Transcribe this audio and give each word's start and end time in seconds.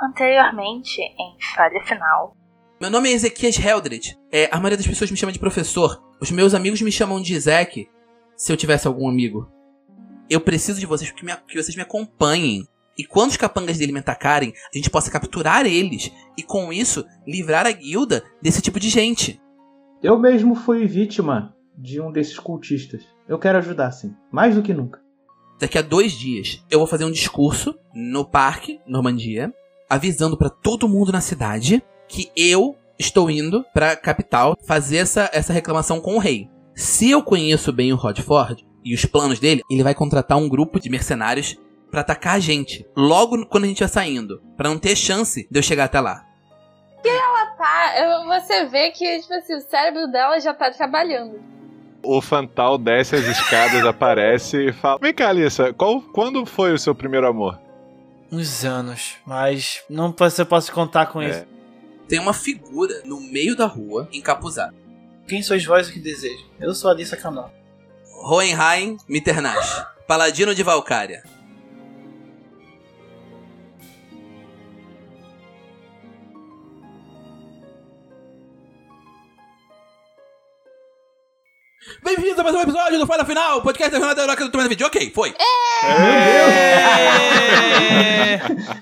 Anteriormente, 0.00 1.00
em 1.00 1.36
Falha 1.54 1.82
Final. 1.84 2.36
Meu 2.78 2.90
nome 2.90 3.08
é 3.08 3.12
Ezequias 3.12 3.58
Heldred. 3.58 4.18
É, 4.30 4.46
a 4.52 4.56
maioria 4.56 4.76
das 4.76 4.86
pessoas 4.86 5.10
me 5.10 5.16
chama 5.16 5.32
de 5.32 5.38
professor. 5.38 6.02
Os 6.20 6.30
meus 6.30 6.52
amigos 6.52 6.82
me 6.82 6.92
chamam 6.92 7.20
de 7.22 7.38
Zeke, 7.40 7.88
se 8.36 8.52
eu 8.52 8.56
tivesse 8.58 8.86
algum 8.86 9.08
amigo. 9.08 9.50
Eu 10.28 10.40
preciso 10.40 10.78
de 10.78 10.84
vocês 10.84 11.10
que, 11.10 11.24
me, 11.24 11.34
que 11.48 11.62
vocês 11.62 11.74
me 11.74 11.82
acompanhem. 11.82 12.68
E 12.98 13.04
quando 13.04 13.30
os 13.30 13.36
capangas 13.38 13.78
dele 13.78 13.92
me 13.92 14.00
atacarem, 14.00 14.52
a 14.72 14.76
gente 14.76 14.90
possa 14.90 15.10
capturar 15.10 15.64
eles 15.64 16.12
e 16.36 16.42
com 16.42 16.70
isso 16.70 17.04
livrar 17.26 17.66
a 17.66 17.72
guilda 17.72 18.22
desse 18.42 18.60
tipo 18.60 18.78
de 18.78 18.90
gente. 18.90 19.40
Eu 20.02 20.18
mesmo 20.18 20.54
fui 20.54 20.86
vítima 20.86 21.54
de 21.76 22.02
um 22.02 22.12
desses 22.12 22.38
cultistas. 22.38 23.02
Eu 23.26 23.38
quero 23.38 23.58
ajudar, 23.58 23.90
sim. 23.92 24.14
Mais 24.30 24.54
do 24.54 24.62
que 24.62 24.74
nunca. 24.74 25.00
Daqui 25.58 25.78
a 25.78 25.82
dois 25.82 26.12
dias, 26.12 26.62
eu 26.70 26.78
vou 26.78 26.86
fazer 26.86 27.06
um 27.06 27.10
discurso 27.10 27.78
no 27.94 28.26
parque, 28.26 28.78
Normandia, 28.86 29.52
avisando 29.88 30.36
para 30.36 30.50
todo 30.50 30.88
mundo 30.88 31.12
na 31.12 31.20
cidade 31.20 31.82
que 32.08 32.30
eu 32.36 32.76
estou 32.98 33.30
indo 33.30 33.64
pra 33.72 33.96
capital 33.96 34.56
fazer 34.66 34.98
essa, 34.98 35.30
essa 35.32 35.52
reclamação 35.52 36.00
com 36.00 36.16
o 36.16 36.18
rei. 36.18 36.48
Se 36.74 37.10
eu 37.10 37.22
conheço 37.22 37.72
bem 37.72 37.92
o 37.92 37.96
Rodford 37.96 38.66
e 38.84 38.94
os 38.94 39.04
planos 39.04 39.38
dele, 39.38 39.62
ele 39.70 39.82
vai 39.82 39.94
contratar 39.94 40.38
um 40.38 40.48
grupo 40.48 40.78
de 40.78 40.90
mercenários 40.90 41.56
para 41.90 42.00
atacar 42.00 42.36
a 42.36 42.40
gente. 42.40 42.86
Logo 42.96 43.46
quando 43.46 43.64
a 43.64 43.68
gente 43.68 43.80
vai 43.80 43.88
saindo. 43.88 44.40
para 44.56 44.68
não 44.68 44.78
ter 44.78 44.94
chance 44.94 45.48
de 45.50 45.58
eu 45.58 45.62
chegar 45.62 45.84
até 45.84 46.00
lá. 46.00 46.24
E 47.04 47.08
ela 47.08 47.46
tá. 47.56 48.40
Você 48.40 48.66
vê 48.66 48.90
que 48.90 49.20
tipo 49.20 49.34
assim, 49.34 49.54
o 49.54 49.60
cérebro 49.60 50.06
dela 50.08 50.38
já 50.40 50.52
tá 50.52 50.70
trabalhando. 50.70 51.40
O 52.02 52.20
Fantal 52.20 52.78
desce 52.78 53.16
as 53.16 53.24
escadas, 53.24 53.84
aparece 53.86 54.68
e 54.68 54.72
fala: 54.72 54.98
Vem 55.00 55.14
cá, 55.14 55.28
Alissa, 55.28 55.72
qual, 55.72 56.00
quando 56.00 56.44
foi 56.44 56.72
o 56.72 56.78
seu 56.78 56.94
primeiro 56.94 57.26
amor? 57.26 57.58
Uns 58.30 58.64
anos, 58.64 59.14
mas 59.24 59.82
não 59.88 60.14
você 60.16 60.44
posso 60.44 60.72
contar 60.72 61.06
com 61.06 61.22
é. 61.22 61.30
isso. 61.30 61.46
Tem 62.08 62.18
uma 62.18 62.32
figura 62.32 63.02
no 63.04 63.20
meio 63.20 63.56
da 63.56 63.66
rua, 63.66 64.08
encapuzada. 64.12 64.74
Quem 65.26 65.42
sois 65.42 65.64
vós 65.64 65.90
que 65.90 65.98
deseja? 65.98 66.42
Eu 66.60 66.74
sou 66.74 66.88
a 66.88 66.92
Alissa 66.92 67.16
Canal. 67.16 67.52
Hohenheim 68.22 68.96
Mitternash, 69.08 69.84
paladino 70.06 70.54
de 70.54 70.62
Valkyria. 70.62 71.22
Bem-vindos 82.06 82.38
a 82.38 82.44
mais 82.44 82.54
um 82.54 82.60
episódio 82.60 83.00
do 83.00 83.06
Fala 83.06 83.24
Final, 83.24 83.60
podcast 83.62 83.90
da 83.90 83.98
Jornada 83.98 84.14
da 84.14 84.22
Heroica 84.22 84.44
do 84.44 84.50
Tomando 84.52 84.68
Vídeo. 84.68 84.86
Ok, 84.86 85.10
foi. 85.12 85.34
É. 85.82 85.86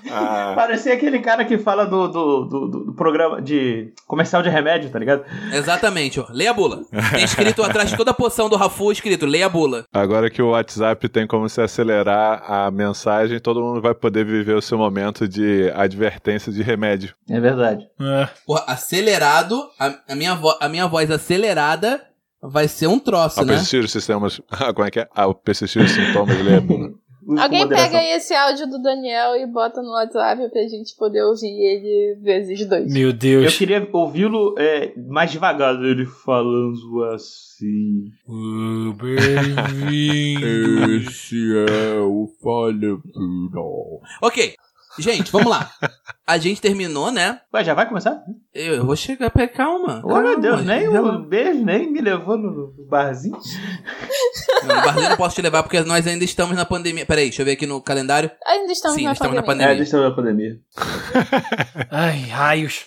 Parecia 0.53 0.93
aquele 0.93 1.17
cara 1.17 1.43
que 1.43 1.57
fala 1.57 1.87
do, 1.87 2.07
do, 2.07 2.45
do, 2.45 2.67
do, 2.67 2.93
programa 2.93 3.41
de 3.41 3.91
comercial 4.05 4.43
de 4.43 4.49
remédio, 4.49 4.91
tá 4.91 4.99
ligado? 4.99 5.25
Exatamente, 5.51 6.19
ó. 6.19 6.27
Leia 6.29 6.51
a 6.51 6.53
bula. 6.53 6.83
Tem 7.15 7.23
escrito 7.23 7.63
atrás 7.63 7.89
de 7.89 7.97
toda 7.97 8.11
a 8.11 8.13
poção 8.13 8.47
do 8.47 8.55
Rafu, 8.55 8.91
escrito 8.91 9.25
leia 9.25 9.47
a 9.47 9.49
bula. 9.49 9.85
Agora 9.91 10.29
que 10.29 10.43
o 10.43 10.51
WhatsApp 10.51 11.09
tem 11.09 11.25
como 11.25 11.49
se 11.49 11.59
acelerar 11.59 12.43
a 12.47 12.69
mensagem, 12.69 13.39
todo 13.39 13.59
mundo 13.59 13.81
vai 13.81 13.95
poder 13.95 14.23
viver 14.23 14.53
o 14.53 14.61
seu 14.61 14.77
momento 14.77 15.27
de 15.27 15.71
advertência 15.73 16.51
de 16.51 16.61
remédio. 16.61 17.15
É 17.27 17.39
verdade. 17.39 17.87
É. 17.99 18.29
Porra, 18.45 18.65
acelerado, 18.67 19.67
a, 19.79 19.95
a, 20.09 20.15
minha 20.15 20.39
a 20.61 20.69
minha 20.69 20.85
voz 20.85 21.09
acelerada 21.09 22.03
vai 22.49 22.67
ser 22.67 22.87
um 22.87 22.99
troço, 22.99 23.39
a 23.39 23.43
né? 23.43 23.53
persistir 23.53 23.83
os 23.83 23.91
sistemas. 23.91 24.41
Como 24.75 24.87
é 24.87 24.91
que 24.91 24.99
é? 24.99 25.09
Ah, 25.15 25.33
persistir 25.33 25.81
os 25.81 25.91
sintomas 25.91 26.37
lembro. 26.43 26.99
Alguém 27.39 27.67
pega 27.67 27.97
aí 27.97 28.11
esse 28.11 28.35
áudio 28.35 28.69
do 28.69 28.79
Daniel 28.79 29.35
e 29.35 29.47
bota 29.47 29.81
no 29.81 29.89
WhatsApp 29.93 30.47
pra 30.51 30.61
gente 30.67 30.95
poder 30.95 31.23
ouvir 31.23 31.47
ele 31.47 32.19
vezes 32.21 32.67
dois. 32.67 32.93
Meu 32.93 33.11
Deus. 33.11 33.45
Eu 33.45 33.51
queria 33.57 33.89
ouvi-lo 33.91 34.53
é, 34.59 34.93
mais 34.95 35.31
devagar, 35.31 35.73
ele 35.83 36.05
falando 36.05 37.03
assim. 37.05 38.11
Bem-vindo. 38.95 40.45
Esse 41.01 41.65
é 41.67 41.99
o 41.99 42.29
Falha 42.43 42.95
Final. 43.11 44.01
Ok. 44.21 44.53
Gente, 44.97 45.31
vamos 45.31 45.49
lá. 45.49 45.71
A 46.27 46.37
gente 46.37 46.59
terminou, 46.59 47.11
né? 47.11 47.39
Ué, 47.53 47.63
já 47.63 47.73
vai 47.75 47.87
começar? 47.87 48.19
Eu, 48.53 48.75
eu 48.75 48.85
vou 48.85 48.95
chegar, 48.95 49.29
pera, 49.29 49.47
calma. 49.47 50.01
Oh, 50.03 50.19
meu 50.19 50.39
Deus, 50.39 50.65
nem 50.65 50.87
um 50.87 51.21
beijo, 51.21 51.63
nem 51.63 51.91
me 51.91 52.01
levou 52.01 52.35
no, 52.35 52.73
barzinho. 52.89 53.37
Não, 54.63 54.75
no 54.75 54.81
barzinho 54.81 55.05
eu 55.05 55.09
não 55.11 55.17
posso 55.17 55.35
te 55.35 55.41
levar 55.41 55.61
porque 55.61 55.81
nós 55.81 56.07
ainda 56.07 56.23
estamos 56.23 56.55
na 56.55 56.65
pandemia. 56.65 57.05
Peraí, 57.05 57.25
deixa 57.25 57.43
eu 57.43 57.45
ver 57.45 57.51
aqui 57.51 57.67
no 57.67 57.79
calendário. 57.79 58.31
Ainda 58.47 58.71
estamos, 58.71 58.97
Sim, 58.97 59.03
na, 59.03 59.11
estamos 59.11 59.35
pandemia. 59.35 59.41
na 59.41 59.45
pandemia. 59.45 59.67
É, 59.67 59.71
ainda 59.71 59.83
estamos 59.83 60.09
na 60.09 60.15
pandemia. 60.15 60.59
Ai, 61.91 62.19
raios. 62.29 62.85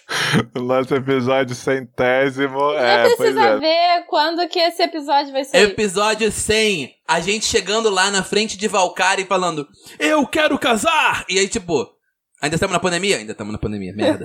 Nosso 0.54 0.94
episódio 0.94 1.54
centésimo. 1.54 2.58
Não 2.58 2.78
é, 2.78 3.14
precisa 3.14 3.40
é. 3.40 3.58
ver 3.58 4.06
quando 4.08 4.48
que 4.48 4.58
esse 4.58 4.82
episódio 4.82 5.32
vai 5.32 5.44
sair. 5.44 5.62
Episódio 5.62 6.32
100. 6.32 6.92
A 7.06 7.20
gente 7.20 7.46
chegando 7.46 7.88
lá 7.88 8.10
na 8.10 8.25
frente 8.25 8.56
de 8.56 8.66
Valkyrie 8.66 9.26
falando: 9.26 9.66
Eu 9.98 10.26
quero 10.26 10.58
casar! 10.58 11.25
E 11.28 11.38
aí, 11.38 11.46
tipo. 11.46 11.97
Ainda 12.41 12.54
estamos 12.54 12.72
na 12.72 12.81
pandemia? 12.81 13.16
Ainda 13.16 13.32
estamos 13.32 13.53
na 13.53 13.59
pandemia, 13.59 13.93
merda. 13.93 14.25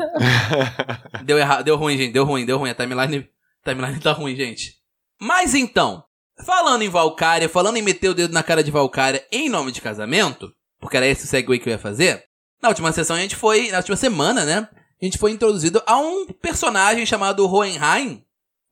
deu 1.26 1.38
errado, 1.38 1.64
deu 1.64 1.76
ruim, 1.76 1.98
gente, 1.98 2.14
deu 2.14 2.24
ruim, 2.26 2.46
deu 2.46 2.58
ruim. 2.58 2.70
A 2.70 2.76
timeline, 2.76 3.30
a 3.66 3.70
timeline 3.70 4.00
tá 4.00 4.12
ruim, 4.12 4.36
gente. 4.36 4.76
Mas 5.20 5.56
então, 5.56 6.04
falando 6.46 6.84
em 6.84 6.90
Valkyria, 6.90 7.50
falando 7.50 7.78
em 7.78 7.82
meter 7.82 8.10
o 8.10 8.14
dedo 8.14 8.34
na 8.34 8.44
cara 8.44 8.64
de 8.64 8.72
Valkyria 8.72 9.26
em 9.32 9.50
nome 9.50 9.72
de 9.72 9.82
casamento, 9.82 10.54
porque 10.80 10.98
era 10.98 11.08
esse 11.08 11.26
o 11.26 11.28
segue 11.28 11.58
que 11.60 11.70
eu 11.70 11.72
ia 11.72 11.80
fazer, 11.80 12.24
na 12.62 12.70
última 12.70 12.92
sessão 12.92 13.16
a 13.16 13.20
gente 13.20 13.36
foi, 13.36 13.72
na 13.72 13.78
última 13.78 13.98
semana, 13.98 14.46
né? 14.46 14.70
A 15.02 15.06
gente 15.06 15.18
foi 15.18 15.32
introduzido 15.32 15.82
a 15.86 15.98
um 15.98 16.28
personagem 16.28 17.06
chamado 17.06 17.46
Hohenheim. 17.46 18.24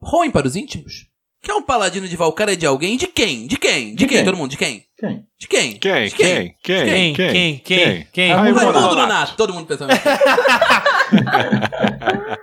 Hohen 0.02 0.32
para 0.32 0.48
os 0.48 0.56
íntimos. 0.56 1.11
Que 1.42 1.50
é 1.50 1.56
um 1.56 1.62
paladino 1.64 2.08
de 2.08 2.16
Valkyria 2.16 2.56
de 2.56 2.66
alguém? 2.68 2.98
De 2.98 3.08
quem? 3.08 3.48
De 3.48 3.58
quem? 3.58 3.90
De, 3.90 3.96
De 3.96 4.06
quem? 4.08 4.18
quem? 4.18 4.26
Todo 4.26 4.38
mundo? 4.38 4.52
De 4.52 4.58
quem? 4.58 4.86
Quem? 4.98 5.26
De 5.40 5.48
quem? 5.48 5.78
Quem? 5.80 6.08
De 6.08 6.16
Quem? 6.16 6.56
Quem? 6.62 6.84
Quem? 6.84 7.14
Quem? 7.16 7.58
Quem? 7.58 8.08
Quem? 8.12 8.32
Raimundo 8.32 8.72
Nonato. 8.72 9.36
Todo 9.36 9.52
mundo 9.54 9.66
pensando. 9.66 9.92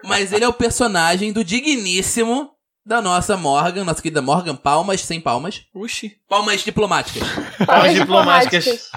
Mas 0.05 0.33
ele 0.33 0.45
é 0.45 0.49
o 0.49 0.53
personagem 0.53 1.33
do 1.33 1.45
digníssimo 1.45 2.51
da 2.85 3.01
nossa 3.01 3.37
Morgan, 3.37 3.85
nossa 3.85 4.03
querida 4.03 4.21
Morgan. 4.21 4.57
Palmas 4.57 5.01
sem 5.03 5.21
palmas. 5.21 5.63
Uxi. 5.75 6.17
Palmas 6.29 6.65
diplomáticas. 6.65 7.23
Palmas 7.65 7.95
diplomáticas. 7.95 8.91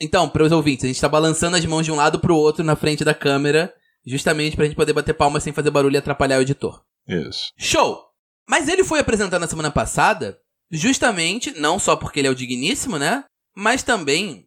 Então, 0.00 0.28
para 0.28 0.44
os 0.44 0.52
ouvintes, 0.52 0.84
a 0.84 0.88
gente 0.88 1.00
tá 1.00 1.08
balançando 1.08 1.56
as 1.56 1.66
mãos 1.66 1.84
de 1.84 1.90
um 1.90 1.96
lado 1.96 2.20
pro 2.20 2.36
outro 2.36 2.62
na 2.62 2.76
frente 2.76 3.04
da 3.04 3.12
câmera, 3.12 3.72
justamente 4.06 4.54
pra 4.54 4.64
gente 4.66 4.76
poder 4.76 4.92
bater 4.92 5.14
palmas 5.14 5.42
sem 5.42 5.52
fazer 5.52 5.72
barulho 5.72 5.94
e 5.94 5.98
atrapalhar 5.98 6.38
o 6.38 6.42
editor. 6.42 6.80
Isso. 7.08 7.52
Show! 7.56 8.04
Mas 8.48 8.68
ele 8.68 8.82
foi 8.82 8.98
apresentado 9.00 9.40
na 9.40 9.46
semana 9.46 9.70
passada, 9.70 10.38
justamente, 10.70 11.58
não 11.58 11.78
só 11.78 11.94
porque 11.96 12.20
ele 12.20 12.28
é 12.28 12.30
o 12.30 12.34
digníssimo, 12.34 12.98
né? 12.98 13.24
Mas 13.54 13.82
também 13.82 14.46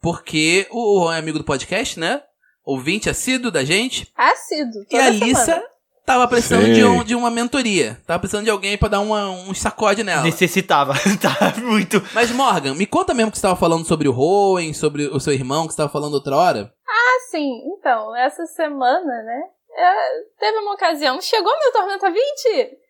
porque 0.00 0.66
o 0.70 1.12
é 1.12 1.18
amigo 1.18 1.38
do 1.38 1.44
podcast, 1.44 1.98
né? 1.98 2.22
Ouvinte 2.64 3.10
assíduo 3.10 3.50
da 3.50 3.64
gente. 3.64 4.10
Assíduo. 4.16 4.84
E 4.90 4.96
a 4.96 5.06
Alissa 5.06 5.62
tava 6.06 6.26
precisando 6.28 6.66
Sim. 6.66 6.72
de, 6.72 6.84
um- 6.84 7.04
de 7.04 7.14
uma 7.14 7.30
mentoria. 7.30 8.00
Tava 8.06 8.20
precisando 8.20 8.44
de 8.44 8.50
alguém 8.50 8.78
pra 8.78 8.88
dar 8.88 9.00
uma, 9.00 9.30
um 9.30 9.52
sacode 9.52 10.02
nela. 10.02 10.22
Necessitava. 10.22 10.94
tá 11.20 11.60
muito. 11.60 12.02
Mas, 12.14 12.30
Morgan, 12.30 12.74
me 12.74 12.86
conta 12.86 13.12
mesmo 13.14 13.30
que 13.32 13.38
você 13.38 13.42
tava 13.42 13.56
falando 13.56 13.84
sobre 13.84 14.08
o 14.08 14.12
Rowan, 14.12 14.72
sobre 14.72 15.06
o 15.08 15.20
seu 15.20 15.32
irmão, 15.32 15.66
que 15.66 15.72
você 15.72 15.78
tava 15.78 15.92
falando 15.92 16.14
outra 16.14 16.36
hora. 16.36 16.72
Ah, 16.88 17.18
sim. 17.30 17.60
Então, 17.76 18.14
essa 18.16 18.46
semana, 18.46 19.22
né? 19.22 19.42
é, 19.76 19.94
teve 20.38 20.58
uma 20.58 20.74
ocasião. 20.74 21.20
Chegou 21.20 21.52
meu 21.58 21.72
Tormenta 21.72 22.10
20? 22.10 22.81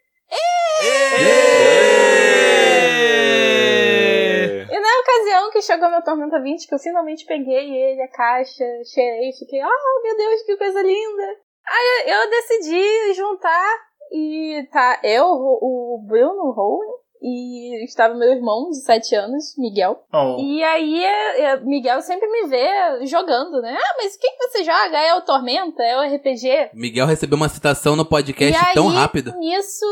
E 4.71 4.81
na 4.81 5.01
ocasião 5.01 5.51
que 5.51 5.63
chegou 5.63 5.91
meu 5.91 6.03
Tormenta 6.03 6.41
20, 6.41 6.67
que 6.67 6.75
eu 6.75 6.79
finalmente 6.79 7.25
peguei 7.27 7.75
ele, 7.75 8.03
a 8.03 8.09
caixa, 8.09 8.65
cheirei, 8.85 9.33
fiquei, 9.33 9.61
oh 9.63 10.03
meu 10.03 10.17
Deus, 10.17 10.43
que 10.43 10.57
coisa 10.57 10.83
linda. 10.83 11.37
Aí 11.67 12.11
eu 12.11 12.31
decidi 12.31 13.15
juntar 13.15 13.79
e 14.11 14.67
tá 14.73 15.01
eu, 15.03 15.27
o 15.27 16.05
Bruno, 16.07 16.51
Rowan, 16.53 17.02
e 17.23 17.85
estava 17.85 18.15
meu 18.15 18.33
irmão 18.33 18.69
de 18.71 18.81
7 18.81 19.15
anos, 19.15 19.57
Miguel. 19.57 20.05
Oh. 20.13 20.37
E 20.41 20.63
aí, 20.65 21.05
é, 21.05 21.41
é, 21.43 21.57
Miguel 21.61 22.03
sempre 22.03 22.29
me 22.29 22.49
vê 22.49 23.07
jogando, 23.07 23.63
né? 23.63 23.77
Ah, 23.79 23.95
mas 23.97 24.15
o 24.15 24.19
que, 24.19 24.29
que 24.29 24.49
você 24.49 24.65
joga? 24.65 24.99
É 24.99 25.15
o 25.15 25.21
Tormenta? 25.21 25.83
É 25.85 25.97
o 25.97 26.17
RPG? 26.17 26.71
Miguel 26.75 27.07
recebeu 27.07 27.37
uma 27.37 27.49
citação 27.49 27.95
no 27.95 28.05
podcast 28.05 28.61
e 28.61 28.67
aí, 28.67 28.75
tão 28.75 28.89
rápido. 28.89 29.33
Nisso, 29.39 29.87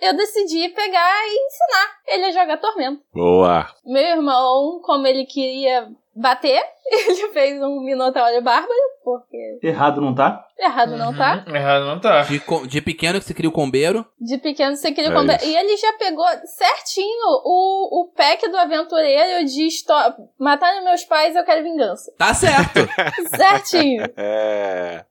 eu 0.00 0.14
decidi 0.14 0.68
pegar 0.68 1.26
e 1.26 1.46
ensinar 1.46 1.98
ele 2.06 2.24
a 2.26 2.32
jogar 2.32 2.58
Tormento. 2.58 3.02
Boa. 3.12 3.66
Meu 3.84 4.02
irmão, 4.02 4.80
como 4.82 5.06
ele 5.06 5.24
queria 5.24 5.88
bater, 6.14 6.62
ele 6.90 7.28
fez 7.28 7.60
um 7.62 7.80
Minotauro 7.80 8.40
Bárbaro, 8.42 8.72
porque 9.02 9.58
Errado 9.62 10.00
não 10.00 10.14
tá? 10.14 10.44
errado 10.58 10.96
não 10.96 11.14
tá. 11.14 11.44
Uhum, 11.46 11.56
Errado 11.56 11.84
não 11.84 12.00
tá. 12.00 12.22
De, 12.22 12.40
de 12.68 12.80
pequeno 12.80 13.18
que 13.18 13.24
você 13.26 13.34
cria 13.34 13.48
o 13.48 13.52
combeiro. 13.52 14.06
De 14.20 14.38
pequeno 14.38 14.76
você 14.76 14.92
queria 14.92 15.10
É 15.10 15.14
comprar. 15.14 15.36
isso. 15.36 15.46
E 15.46 15.56
ele 15.56 15.76
já 15.76 15.92
pegou 15.94 16.24
certinho 16.44 17.26
o, 17.44 18.00
o 18.02 18.12
pack 18.16 18.48
do 18.48 18.56
aventureiro 18.56 19.44
de 19.46 19.66
histó- 19.66 20.14
mataram 20.38 20.84
meus 20.84 21.04
pais, 21.04 21.34
eu 21.36 21.44
quero 21.44 21.62
vingança. 21.64 22.12
Tá 22.16 22.32
certo. 22.32 22.80
certinho. 23.36 24.04
É. 24.16 25.04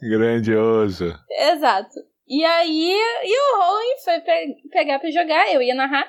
Grandioso. 0.00 1.14
Exato. 1.30 1.94
E 2.26 2.44
aí, 2.44 2.92
e 3.24 3.40
o 3.40 3.56
Rowan 3.58 3.80
foi 4.04 4.20
pe- 4.20 4.56
pegar 4.70 4.98
pra 4.98 5.10
jogar, 5.10 5.52
eu 5.52 5.62
ia 5.62 5.74
narrar. 5.74 6.06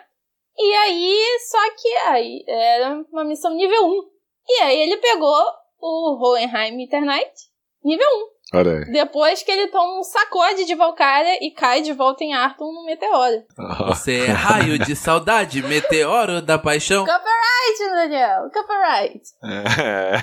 E 0.59 0.73
aí, 0.73 1.39
só 1.49 1.57
que 1.81 1.87
aí 2.07 2.43
era 2.45 3.01
uma 3.11 3.23
missão 3.23 3.55
nível 3.55 3.87
1. 3.87 4.01
E 4.49 4.61
aí 4.63 4.79
ele 4.81 4.97
pegou 4.97 5.41
o 5.79 6.17
Hohenheim 6.21 6.83
Eternite, 6.83 7.47
nível 7.83 8.05
1. 8.05 8.39
Olha 8.51 8.79
aí. 8.79 8.91
Depois 8.91 9.43
que 9.43 9.51
ele 9.51 9.67
toma 9.67 9.99
um 9.99 10.03
sacode 10.03 10.65
de 10.65 10.73
Valkyria 10.73 11.37
e 11.41 11.51
cai 11.51 11.81
de 11.81 11.93
volta 11.93 12.23
em 12.23 12.33
Arthur 12.33 12.73
no 12.73 12.83
meteoro. 12.83 13.43
Você 13.87 14.25
é 14.25 14.31
raio 14.31 14.79
de 14.79 14.95
saudade, 14.95 15.61
meteoro 15.61 16.41
da 16.41 16.57
paixão. 16.57 17.05
Copyright, 17.05 17.93
Daniel! 17.93 18.49
Copyright! 18.51 19.21
É. 19.43 20.13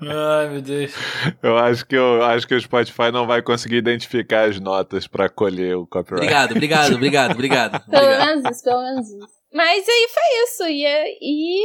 Ai, 0.38 0.48
meu 0.50 0.62
Deus. 0.62 0.94
Eu 1.42 1.58
acho 1.58 1.84
que 1.84 1.96
eu 1.96 2.22
acho 2.22 2.46
que 2.46 2.54
o 2.54 2.60
Spotify 2.60 3.10
não 3.12 3.26
vai 3.26 3.42
conseguir 3.42 3.76
identificar 3.76 4.48
as 4.48 4.60
notas 4.60 5.08
pra 5.08 5.28
colher 5.28 5.76
o 5.76 5.84
copyright. 5.84 6.22
Obrigado, 6.22 6.50
obrigado, 6.52 6.94
obrigado, 6.94 7.32
obrigado. 7.32 7.84
Pelo 7.90 8.04
obrigado. 8.04 8.26
menos 8.28 8.50
isso, 8.50 8.64
pelo 8.64 8.82
menos 8.82 9.08
isso. 9.08 9.43
Mas 9.54 9.88
aí 9.88 10.08
foi 10.08 10.42
isso. 10.42 10.62
E, 10.64 10.84
e 11.22 11.64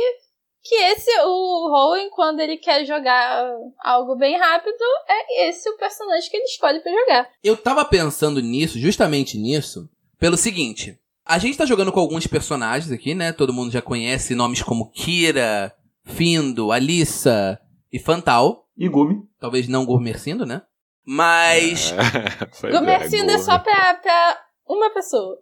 que 0.62 0.76
esse, 0.76 1.10
o 1.22 1.70
Rowan, 1.70 2.10
quando 2.12 2.40
ele 2.40 2.58
quer 2.58 2.86
jogar 2.86 3.52
algo 3.84 4.16
bem 4.16 4.38
rápido, 4.38 4.84
é 5.08 5.50
esse 5.50 5.68
o 5.68 5.78
personagem 5.78 6.30
que 6.30 6.38
ele 6.38 6.46
escolhe 6.46 6.80
pra 6.82 6.92
jogar. 6.92 7.30
Eu 7.44 7.58
tava 7.58 7.84
pensando 7.84 8.40
nisso, 8.40 8.78
justamente 8.78 9.40
nisso, 9.40 9.90
pelo 10.20 10.38
seguinte. 10.38 11.00
A 11.26 11.40
gente 11.40 11.58
tá 11.58 11.66
jogando 11.66 11.92
com 11.92 12.00
alguns 12.00 12.28
personagens 12.28 12.92
aqui, 12.92 13.16
né? 13.16 13.34
Todo 13.34 13.54
mundo 13.54 13.72
já 13.72 13.82
conhece 13.82 14.36
nomes 14.36 14.62
como 14.62 14.92
Kira, 14.92 15.76
Findo, 16.04 16.72
Alissa 16.72 17.60
e 17.92 17.98
Fantal. 17.98 18.68
E 18.78 18.88
Gumi. 18.88 19.24
Talvez 19.40 19.68
não 19.68 19.86
Gourmercindo, 19.86 20.46
né? 20.46 20.62
Mas. 21.04 21.92
É, 21.92 22.46
pois 22.62 22.74
Gomercindo 22.74 23.32
é, 23.32 23.38
Gomer. 23.38 23.40
só 23.44 23.58
pra, 23.58 23.96
pra 23.96 24.42
uma 24.68 24.92
pessoa. 24.92 25.40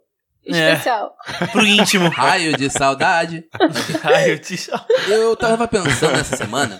É. 0.48 0.72
Especial. 0.72 1.14
Pro 1.52 1.64
íntimo. 1.64 2.08
Raio 2.08 2.56
de 2.56 2.70
saudade. 2.70 3.44
Ai, 4.02 4.32
eu 4.32 4.38
te... 4.38 4.56
Eu 5.06 5.36
tava 5.36 5.68
pensando 5.68 6.16
essa 6.16 6.36
semana 6.36 6.78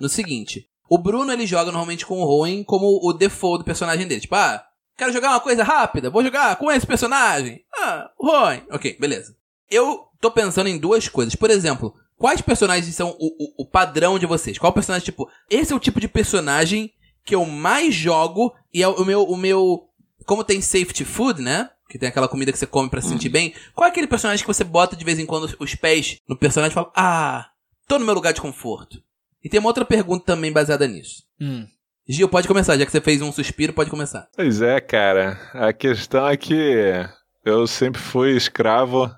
no 0.00 0.08
seguinte. 0.08 0.68
O 0.88 0.98
Bruno, 0.98 1.32
ele 1.32 1.46
joga 1.46 1.72
normalmente 1.72 2.06
com 2.06 2.20
o 2.20 2.24
Rowan 2.24 2.62
como 2.62 3.00
o 3.02 3.12
default 3.12 3.58
do 3.58 3.64
personagem 3.64 4.06
dele. 4.06 4.20
Tipo, 4.20 4.36
ah, 4.36 4.64
quero 4.96 5.12
jogar 5.12 5.30
uma 5.30 5.40
coisa 5.40 5.64
rápida, 5.64 6.10
vou 6.10 6.22
jogar 6.22 6.56
com 6.56 6.70
esse 6.70 6.86
personagem. 6.86 7.60
Ah, 7.76 8.10
o 8.18 8.26
Rowan. 8.26 8.60
Ok, 8.70 8.96
beleza. 9.00 9.34
Eu 9.70 10.06
tô 10.20 10.30
pensando 10.30 10.68
em 10.68 10.78
duas 10.78 11.08
coisas. 11.08 11.34
Por 11.34 11.50
exemplo, 11.50 11.94
quais 12.16 12.40
personagens 12.40 12.94
são 12.94 13.16
o, 13.18 13.26
o, 13.26 13.62
o 13.62 13.66
padrão 13.66 14.18
de 14.18 14.26
vocês? 14.26 14.58
Qual 14.58 14.72
personagem, 14.72 15.04
tipo, 15.04 15.28
esse 15.50 15.72
é 15.72 15.76
o 15.76 15.80
tipo 15.80 16.00
de 16.00 16.08
personagem 16.08 16.92
que 17.24 17.34
eu 17.34 17.44
mais 17.44 17.94
jogo 17.94 18.54
e 18.72 18.82
é 18.82 18.88
o 18.88 19.04
meu, 19.04 19.24
o 19.24 19.36
meu, 19.36 19.88
como 20.24 20.44
tem 20.44 20.60
safety 20.60 21.04
food, 21.04 21.42
né? 21.42 21.70
Que 21.88 21.98
tem 21.98 22.08
aquela 22.08 22.28
comida 22.28 22.50
que 22.52 22.58
você 22.58 22.66
come 22.66 22.90
pra 22.90 23.00
se 23.00 23.08
sentir 23.08 23.28
bem. 23.28 23.54
Qual 23.74 23.86
é 23.86 23.90
aquele 23.90 24.06
personagem 24.08 24.42
que 24.44 24.52
você 24.52 24.64
bota 24.64 24.96
de 24.96 25.04
vez 25.04 25.18
em 25.18 25.26
quando 25.26 25.48
os- 25.60 25.74
pés 25.74 26.18
no 26.28 26.36
personagem 26.36 26.72
e 26.72 26.74
fala, 26.74 26.90
ah, 26.96 27.46
tô 27.86 27.98
no 27.98 28.04
meu 28.04 28.14
lugar 28.14 28.32
de 28.32 28.40
conforto? 28.40 29.00
E 29.44 29.48
tem 29.48 29.60
uma 29.60 29.68
outra 29.68 29.84
pergunta 29.84 30.24
também 30.24 30.50
baseada 30.52 30.86
nisso. 30.88 31.22
Hum. 31.40 31.64
Gil, 32.08 32.28
pode 32.28 32.48
começar, 32.48 32.76
já 32.76 32.84
que 32.84 32.90
você 32.92 33.00
fez 33.00 33.22
um 33.22 33.30
suspiro, 33.32 33.72
pode 33.72 33.90
começar. 33.90 34.28
Pois 34.34 34.60
é, 34.62 34.80
cara. 34.80 35.38
A 35.54 35.72
questão 35.72 36.26
é 36.28 36.36
que 36.36 37.04
eu 37.44 37.66
sempre 37.66 38.00
fui 38.00 38.36
escravo, 38.36 39.08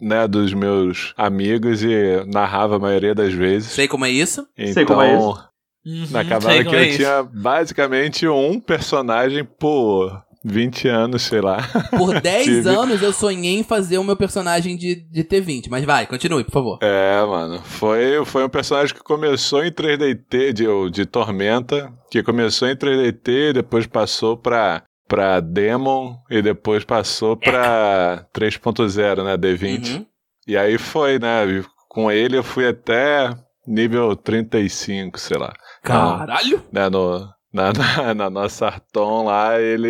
né, 0.00 0.26
dos 0.28 0.52
meus 0.54 1.12
amigos 1.16 1.82
e 1.82 2.24
narrava 2.32 2.76
a 2.76 2.78
maioria 2.78 3.14
das 3.14 3.32
vezes. 3.32 3.72
Sei 3.72 3.88
como 3.88 4.04
é 4.04 4.10
isso? 4.10 4.46
Então, 4.56 4.72
Sei 4.74 4.84
como 4.84 5.02
é 5.02 5.16
isso. 5.16 5.48
Uhum, 5.84 6.04
acabava 6.20 6.52
sei 6.52 6.58
que 6.58 6.64
como 6.64 6.76
eu 6.76 6.80
é 6.80 6.86
isso. 6.88 6.96
tinha 6.98 7.22
basicamente 7.24 8.28
um 8.28 8.60
personagem 8.60 9.44
por 9.44 10.22
20 10.44 10.88
anos, 10.88 11.22
sei 11.22 11.40
lá. 11.40 11.58
Por 11.96 12.18
10 12.20 12.44
Tive. 12.44 12.68
anos 12.68 13.02
eu 13.02 13.12
sonhei 13.12 13.58
em 13.58 13.62
fazer 13.62 13.98
o 13.98 14.04
meu 14.04 14.16
personagem 14.16 14.76
de, 14.76 14.96
de 15.10 15.24
T20. 15.24 15.66
Mas 15.70 15.84
vai, 15.84 16.06
continue, 16.06 16.44
por 16.44 16.52
favor. 16.52 16.78
É, 16.82 17.24
mano. 17.24 17.60
Foi, 17.62 18.24
foi 18.24 18.44
um 18.44 18.48
personagem 18.48 18.94
que 18.94 19.02
começou 19.02 19.64
em 19.64 19.70
3DT, 19.70 20.52
de, 20.52 20.90
de 20.90 21.06
Tormenta, 21.06 21.92
que 22.10 22.22
começou 22.22 22.68
em 22.68 22.76
3DT, 22.76 23.52
depois 23.52 23.86
passou 23.86 24.36
pra, 24.36 24.82
pra 25.08 25.40
Demon 25.40 26.16
e 26.30 26.42
depois 26.42 26.84
passou 26.84 27.36
pra 27.36 28.26
3.0, 28.34 29.24
né, 29.24 29.36
D20. 29.36 29.96
Uhum. 29.96 30.06
E 30.46 30.56
aí 30.56 30.76
foi, 30.78 31.18
né, 31.18 31.64
com 31.88 32.10
ele 32.10 32.36
eu 32.36 32.42
fui 32.42 32.66
até 32.66 33.30
nível 33.66 34.16
35, 34.16 35.18
sei 35.20 35.38
lá. 35.38 35.52
Caralho! 35.82 36.62
Né, 36.72 36.88
no, 36.88 37.28
na, 37.52 37.72
na, 37.72 38.14
na 38.14 38.30
nossa 38.30 38.66
Arton 38.66 39.24
lá, 39.24 39.60
ele... 39.60 39.88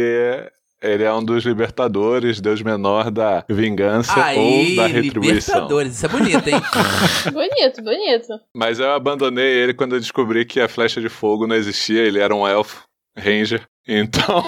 Ele 0.83 1.05
é 1.05 1.15
um 1.15 1.25
dos 1.25 1.45
libertadores, 1.45 2.41
deus 2.41 2.61
menor 2.61 3.09
da 3.09 3.45
vingança 3.49 4.21
Aí, 4.21 4.37
ou 4.37 4.75
da 4.75 4.89
retribuição. 4.89 5.55
Libertadores, 5.55 5.95
isso 5.95 6.07
é 6.07 6.09
bonito, 6.09 6.49
hein? 6.49 6.61
bonito, 7.33 7.83
bonito. 7.85 8.41
Mas 8.53 8.81
eu 8.81 8.91
abandonei 8.91 9.47
ele 9.47 9.75
quando 9.75 9.95
eu 9.95 10.01
descobri 10.01 10.45
que 10.45 10.61
a 10.61 10.69
flecha 10.69 11.01
de 11.01 11.09
fogo 11.09 11.47
não 11.47 11.55
existia, 11.55 12.01
ele 12.03 12.19
era 12.19 12.35
um 12.35 12.45
elfo, 12.49 12.83
ranger. 13.17 13.65
Então, 13.87 14.45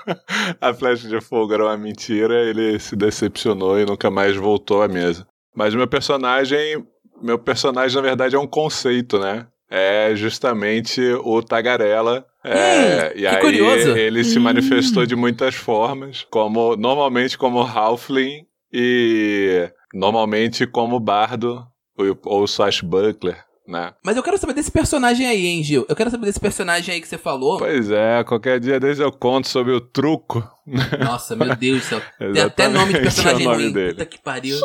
a 0.60 0.72
flecha 0.72 1.08
de 1.08 1.20
fogo 1.20 1.52
era 1.52 1.64
uma 1.64 1.76
mentira, 1.76 2.34
ele 2.48 2.78
se 2.78 2.94
decepcionou 2.94 3.78
e 3.78 3.84
nunca 3.86 4.10
mais 4.10 4.36
voltou 4.36 4.82
à 4.82 4.88
mesa. 4.88 5.26
Mas 5.54 5.74
meu 5.74 5.86
personagem, 5.86 6.86
meu 7.22 7.38
personagem 7.38 7.96
na 7.96 8.02
verdade 8.02 8.36
é 8.36 8.38
um 8.38 8.46
conceito, 8.46 9.18
né? 9.18 9.46
É 9.68 10.14
justamente 10.14 11.00
o 11.24 11.42
Tagarela. 11.42 12.24
É, 12.46 13.12
Hum, 13.14 13.18
e 13.20 13.26
aí 13.26 13.40
curioso. 13.40 13.96
ele 13.96 14.22
se 14.24 14.38
Hum. 14.38 14.42
manifestou 14.42 15.04
de 15.06 15.16
muitas 15.16 15.54
formas, 15.54 16.26
como 16.30 16.76
normalmente 16.76 17.36
como 17.36 17.60
Halfling 17.60 18.44
e 18.72 19.70
normalmente 19.94 20.66
como 20.66 21.00
bardo 21.00 21.64
ou, 21.98 22.18
ou 22.24 22.46
swashbuckler, 22.46 23.42
né? 23.66 23.92
Mas 24.04 24.16
eu 24.16 24.22
quero 24.22 24.38
saber 24.38 24.52
desse 24.52 24.70
personagem 24.70 25.26
aí, 25.26 25.46
hein, 25.46 25.62
Gil? 25.64 25.86
Eu 25.88 25.96
quero 25.96 26.10
saber 26.10 26.26
desse 26.26 26.38
personagem 26.40 26.94
aí 26.94 27.00
que 27.00 27.08
você 27.08 27.18
falou. 27.18 27.58
Pois 27.58 27.90
é, 27.90 28.22
qualquer 28.24 28.60
dia 28.60 28.78
desde 28.78 29.02
eu 29.02 29.10
conto 29.10 29.48
sobre 29.48 29.72
o 29.72 29.80
truco. 29.80 30.46
Nossa, 31.00 31.34
meu 31.34 31.54
Deus 31.56 31.80
do 31.80 31.84
céu. 31.84 32.02
Tem 32.32 32.42
até 32.42 32.68
nome 32.68 32.92
de 32.92 33.00
personagem 33.00 33.44
é 33.44 33.48
o 33.48 33.52
nome 33.52 33.64
ruim. 33.64 33.72
dele. 33.72 33.92
Puta 33.94 34.06
que 34.06 34.18
pariu. 34.22 34.58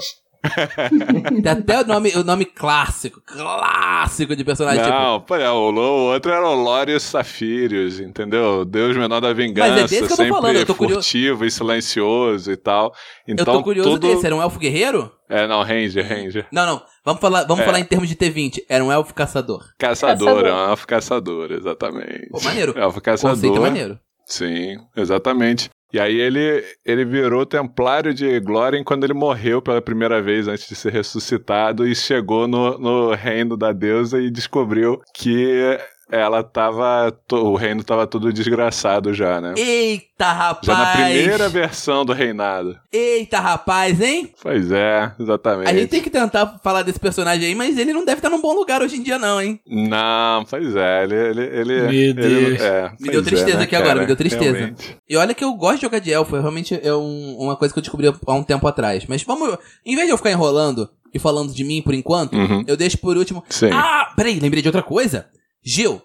Tem 1.44 1.52
até 1.52 1.82
o 1.82 1.86
nome, 1.88 2.12
o 2.16 2.24
nome 2.24 2.46
clássico, 2.46 3.22
clássico 3.22 4.36
de 4.36 4.44
personagem. 4.44 4.84
tipo, 4.84 4.96
Não, 4.96 5.22
pô, 5.22 5.36
é, 5.36 5.50
o, 5.52 5.72
o 5.72 6.12
outro 6.14 6.32
era 6.32 6.48
o 6.48 6.56
Lorius 6.56 7.04
Safirius, 7.04 8.00
entendeu? 8.00 8.66
Deus 8.66 8.96
menor 8.98 9.20
da 9.20 9.34
vingança, 9.34 9.70
Mas 9.70 9.78
é 9.80 9.82
desse 9.84 9.98
que 9.98 10.04
eu 10.04 10.08
tô 10.10 10.16
sempre 10.16 10.32
falando, 10.34 10.56
eu 10.56 10.66
tô 10.66 10.76
curioso- 10.76 11.02
furtivo 11.04 11.46
e 11.46 11.52
silencioso 11.52 12.52
e 12.52 12.58
tal. 12.58 12.94
eu 13.28 13.34
Então, 13.34 13.46
tô 13.46 13.64
curioso 13.64 13.90
tudo... 13.92 14.08
desse. 14.08 14.26
Era 14.26 14.36
um 14.36 14.42
elfo 14.42 14.60
guerreiro? 14.60 15.12
É, 15.30 15.48
não, 15.48 15.62
Ranger, 15.64 16.08
Ranger. 16.08 16.48
Não, 16.52 16.66
não. 16.66 16.82
Vamos 17.06 17.22
falar, 17.22 17.44
vamos 17.46 17.62
É. 17.62 17.66
falar 17.66 17.80
em 17.80 17.86
termos 17.86 18.10
de 18.10 18.16
T20. 18.16 18.64
Era 18.68 18.84
um 18.84 18.92
elfo 18.92 19.14
caçador. 19.14 19.64
Caçador, 19.80 20.28
Caçador. 20.28 20.46
é 20.48 20.54
um 20.54 20.70
elfo 20.72 20.88
caçador, 20.88 21.52
exatamente. 21.52 22.28
Pô, 22.30 22.42
maneiro. 22.42 22.72
Elfo 22.78 23.00
O 23.00 23.02
conceito 23.02 23.28
é 23.28 23.32
caçador. 23.38 23.60
maneiro. 23.62 24.00
Sim, 24.26 24.78
exatamente. 24.96 25.70
E 25.94 26.00
aí 26.00 26.20
ele, 26.20 26.64
ele 26.86 27.04
virou 27.04 27.46
templário 27.46 28.14
de 28.14 28.40
Glórien 28.40 28.84
quando 28.84 29.04
ele 29.04 29.14
morreu 29.14 29.62
pela 29.62 29.82
primeira 29.82 30.22
vez 30.22 30.48
antes 30.48 30.68
de 30.68 30.76
ser 30.76 30.94
ressuscitado 30.94 31.86
e 31.86 31.94
chegou 31.94 32.48
no, 32.48 32.78
no 32.78 33.14
reino 33.14 33.58
da 33.58 33.74
deusa 33.74 34.22
e 34.22 34.30
descobriu 34.30 35.02
que 35.14 35.78
ela 36.12 36.44
tava. 36.44 37.16
O 37.32 37.56
reino 37.56 37.84
tava 37.84 38.06
todo 38.06 38.32
desgraçado 38.34 39.14
já, 39.14 39.40
né? 39.40 39.54
Eita, 39.58 40.32
rapaz! 40.32 40.66
Já 40.68 40.78
na 40.78 40.92
primeira 40.92 41.50
versão 41.50 42.04
do 42.06 42.14
reinado. 42.14 42.78
Eita, 42.92 43.40
rapaz, 43.40 44.00
hein? 44.02 44.32
Pois 44.42 44.72
é, 44.72 45.12
exatamente. 45.20 45.70
A 45.70 45.74
gente 45.74 45.90
tem 45.90 46.02
que 46.02 46.10
tentar 46.10 46.60
falar 46.64 46.84
desse 46.84 47.00
personagem 47.00 47.48
aí, 47.48 47.56
mas 47.56 47.78
ele 47.78 47.94
não 47.94 48.04
deve 48.06 48.20
estar 48.20 48.30
num 48.30 48.42
bom 48.42 48.54
lugar 48.54 48.82
hoje 48.82 48.98
em 48.98 49.02
dia, 49.04 49.18
não, 49.18 49.42
hein? 49.42 49.60
Não, 49.66 50.44
pois 50.46 50.76
é, 50.76 51.04
ele. 51.04 51.16
ele, 51.16 51.42
ele 51.44 51.82
Meu 51.82 51.92
ele- 51.94 52.14
Deus. 52.14 52.62
é, 52.62 52.92
Me 53.00 53.10
deu 53.10 53.22
é, 53.22 53.24
tristeza 53.24 53.58
né, 53.58 53.64
aqui 53.64 53.76
agora, 53.76 53.90
cara? 53.92 54.02
me 54.02 54.08
deu 54.08 54.16
tristeza. 54.16 54.52
Realmente. 54.58 54.98
E 55.10 55.16
olha 55.18 55.34
que 55.34 55.44
eu 55.44 55.54
gosto 55.54 55.78
de 55.78 55.82
jogar 55.84 56.00
de 56.00 56.12
elfo, 56.12 56.36
é 56.36 56.40
realmente 56.42 56.80
é 56.84 56.94
um- 56.94 57.38
uma 57.40 57.56
coisa 57.56 57.74
que 57.74 57.80
eu 57.80 57.84
descobri 57.84 58.08
há 58.28 58.34
um 58.34 58.44
tempo 58.44 58.68
atrás. 58.68 59.06
Mas 59.08 59.24
vamos. 59.24 59.58
Em 59.86 59.96
vez 59.96 60.08
de 60.08 60.14
eu 60.14 60.18
ficar 60.18 60.32
enrolando 60.32 60.90
e 61.14 61.20
falando 61.20 61.54
de 61.54 61.64
mim 61.64 61.82
por 61.82 61.94
enquanto, 61.94 62.34
Uhum. 62.36 62.64
eu 62.68 62.76
deixo 62.78 62.98
por 62.98 63.18
último. 63.18 63.44
Sim. 63.50 63.70
Ah, 63.72 64.12
peraí, 64.16 64.40
lembrei 64.40 64.62
de 64.62 64.68
outra 64.68 64.84
coisa. 64.84 65.28
Gil, 65.64 66.02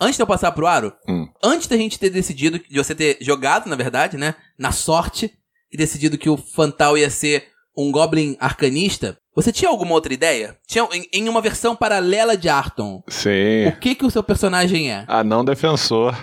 antes 0.00 0.16
de 0.16 0.22
eu 0.22 0.26
passar 0.26 0.52
pro 0.52 0.66
Aro, 0.66 0.92
Hum. 1.08 1.26
antes 1.42 1.66
da 1.68 1.76
gente 1.76 1.98
ter 1.98 2.10
decidido, 2.10 2.58
de 2.58 2.76
você 2.78 2.94
ter 2.94 3.18
jogado, 3.20 3.68
na 3.68 3.76
verdade, 3.76 4.16
né? 4.16 4.34
Na 4.58 4.72
sorte, 4.72 5.32
e 5.72 5.76
decidido 5.76 6.18
que 6.18 6.28
o 6.30 6.36
Fantal 6.36 6.96
ia 6.98 7.10
ser 7.10 7.48
um 7.76 7.90
Goblin 7.92 8.36
arcanista, 8.40 9.18
você 9.34 9.52
tinha 9.52 9.70
alguma 9.70 9.92
outra 9.92 10.14
ideia? 10.14 10.56
Tinha 10.66 10.88
em, 10.94 11.06
em 11.12 11.28
uma 11.28 11.42
versão 11.42 11.76
paralela 11.76 12.34
de 12.38 12.48
Arton. 12.48 13.02
Sim. 13.06 13.66
O 13.68 13.76
que 13.78 13.94
que 13.94 14.06
o 14.06 14.10
seu 14.10 14.22
personagem 14.22 14.90
é? 14.90 15.04
Anão 15.06 15.44
defensor. 15.44 16.14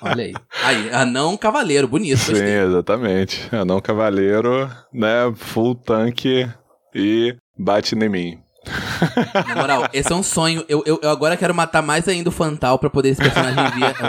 Olha 0.00 0.24
aí. 0.26 0.32
Aí, 0.62 0.90
anão 0.94 1.36
cavaleiro, 1.36 1.88
bonito. 1.88 2.18
Sim, 2.18 2.32
gostei. 2.32 2.58
exatamente. 2.60 3.48
Anão 3.52 3.80
cavaleiro, 3.80 4.70
né? 4.92 5.32
Full 5.34 5.74
tanque 5.74 6.48
e 6.94 7.34
bate 7.58 7.96
em 7.96 8.08
mim. 8.08 8.38
Na 9.46 9.54
moral, 9.54 9.88
esse 9.92 10.12
é 10.12 10.14
um 10.14 10.22
sonho. 10.22 10.64
Eu, 10.68 10.82
eu, 10.86 10.98
eu 11.02 11.10
agora 11.10 11.36
quero 11.36 11.54
matar 11.54 11.82
mais 11.82 12.06
ainda 12.08 12.28
o 12.28 12.32
Fantal 12.32 12.78
pra 12.78 12.90
poder 12.90 13.10
esse 13.10 13.20
personagem 13.22 13.56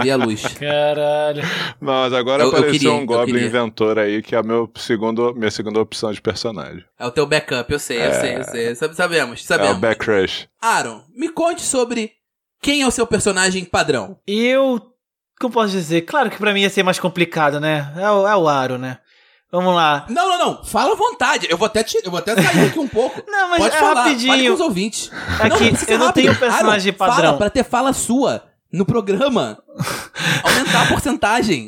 ver 0.04 0.12
a 0.12 0.16
luz. 0.16 0.42
Caralho. 0.60 1.42
Não, 1.82 1.94
mas 1.94 2.14
agora 2.14 2.44
Eu- 2.44 2.48
eu 2.48 2.58
apareceu 2.58 2.72
queria, 2.80 2.94
um 2.94 3.00
eu 3.02 3.06
Goblin 3.06 3.46
inventor 3.46 4.00
aí, 4.00 4.22
que 4.22 4.36
é 4.36 4.40
a 4.40 4.44
meu 4.44 4.70
segundo, 4.76 5.34
minha 5.36 5.52
segunda 5.52 5.80
opção 5.80 6.12
de 6.12 6.22
personagem. 6.22 6.84
É 7.00 7.06
o 7.06 7.12
teu 7.12 7.26
backup, 7.26 7.72
eu 7.72 7.80
sei, 7.80 8.06
eu 8.06 8.14
sei, 8.14 8.38
eu 8.38 8.44
sei. 8.44 8.76
Sabe- 8.76 8.96
Sabemos, 8.96 9.40
É 9.40 9.44
o 9.44 9.48
sabemos. 9.48 9.78
Backrush. 9.80 10.48
Aaron, 10.62 11.04
me 11.16 11.30
conte 11.30 11.62
sobre 11.62 12.12
quem 12.62 12.82
é 12.82 12.88
o 12.88 12.92
seu 12.92 13.06
personagem 13.08 13.64
padrão. 13.66 14.18
Eu. 14.26 14.82
Como 15.40 15.54
posso 15.54 15.70
dizer? 15.72 16.02
Claro 16.02 16.32
que 16.32 16.38
pra 16.38 16.52
mim 16.52 16.62
ia 16.62 16.70
ser 16.70 16.82
mais 16.82 16.98
complicado, 16.98 17.60
né? 17.60 17.94
É 17.96 18.10
o, 18.10 18.28
é 18.28 18.36
o 18.36 18.48
Aro, 18.48 18.80
né? 18.80 18.98
Vamos 19.51 19.74
lá. 19.74 20.06
Não, 20.10 20.27
não, 20.27 20.38
não. 20.38 20.63
Fala 20.63 20.92
à 20.94 20.96
vontade. 20.96 21.48
Eu 21.50 21.58
vou 21.58 21.66
até, 21.66 21.82
te, 21.82 22.00
eu 22.04 22.12
vou 22.12 22.20
até 22.20 22.36
sair 22.36 22.68
aqui 22.68 22.80
um 22.80 22.88
pouco. 22.88 23.22
Não, 23.27 23.50
mas 23.50 23.60
Pode 23.60 23.75
é 23.75 23.80
falar. 23.80 24.04
Fale 24.04 24.16
com 24.16 24.27
rapidinho. 24.27 24.54
os 24.54 24.60
ouvintes. 24.60 25.12
É 25.39 25.50
não, 25.50 25.58
eu 25.58 26.00
não 26.00 26.08
rápido. 26.08 26.13
tenho 26.13 26.36
personagem 26.36 26.89
Aaron, 26.92 26.98
padrão. 26.98 27.25
Fala 27.25 27.38
pra 27.38 27.50
ter 27.50 27.63
fala 27.63 27.94
sua 27.94 28.44
no 28.72 28.86
programa. 28.86 29.58
Aumentar 30.44 30.84
a 30.84 30.88
porcentagem. 30.88 31.66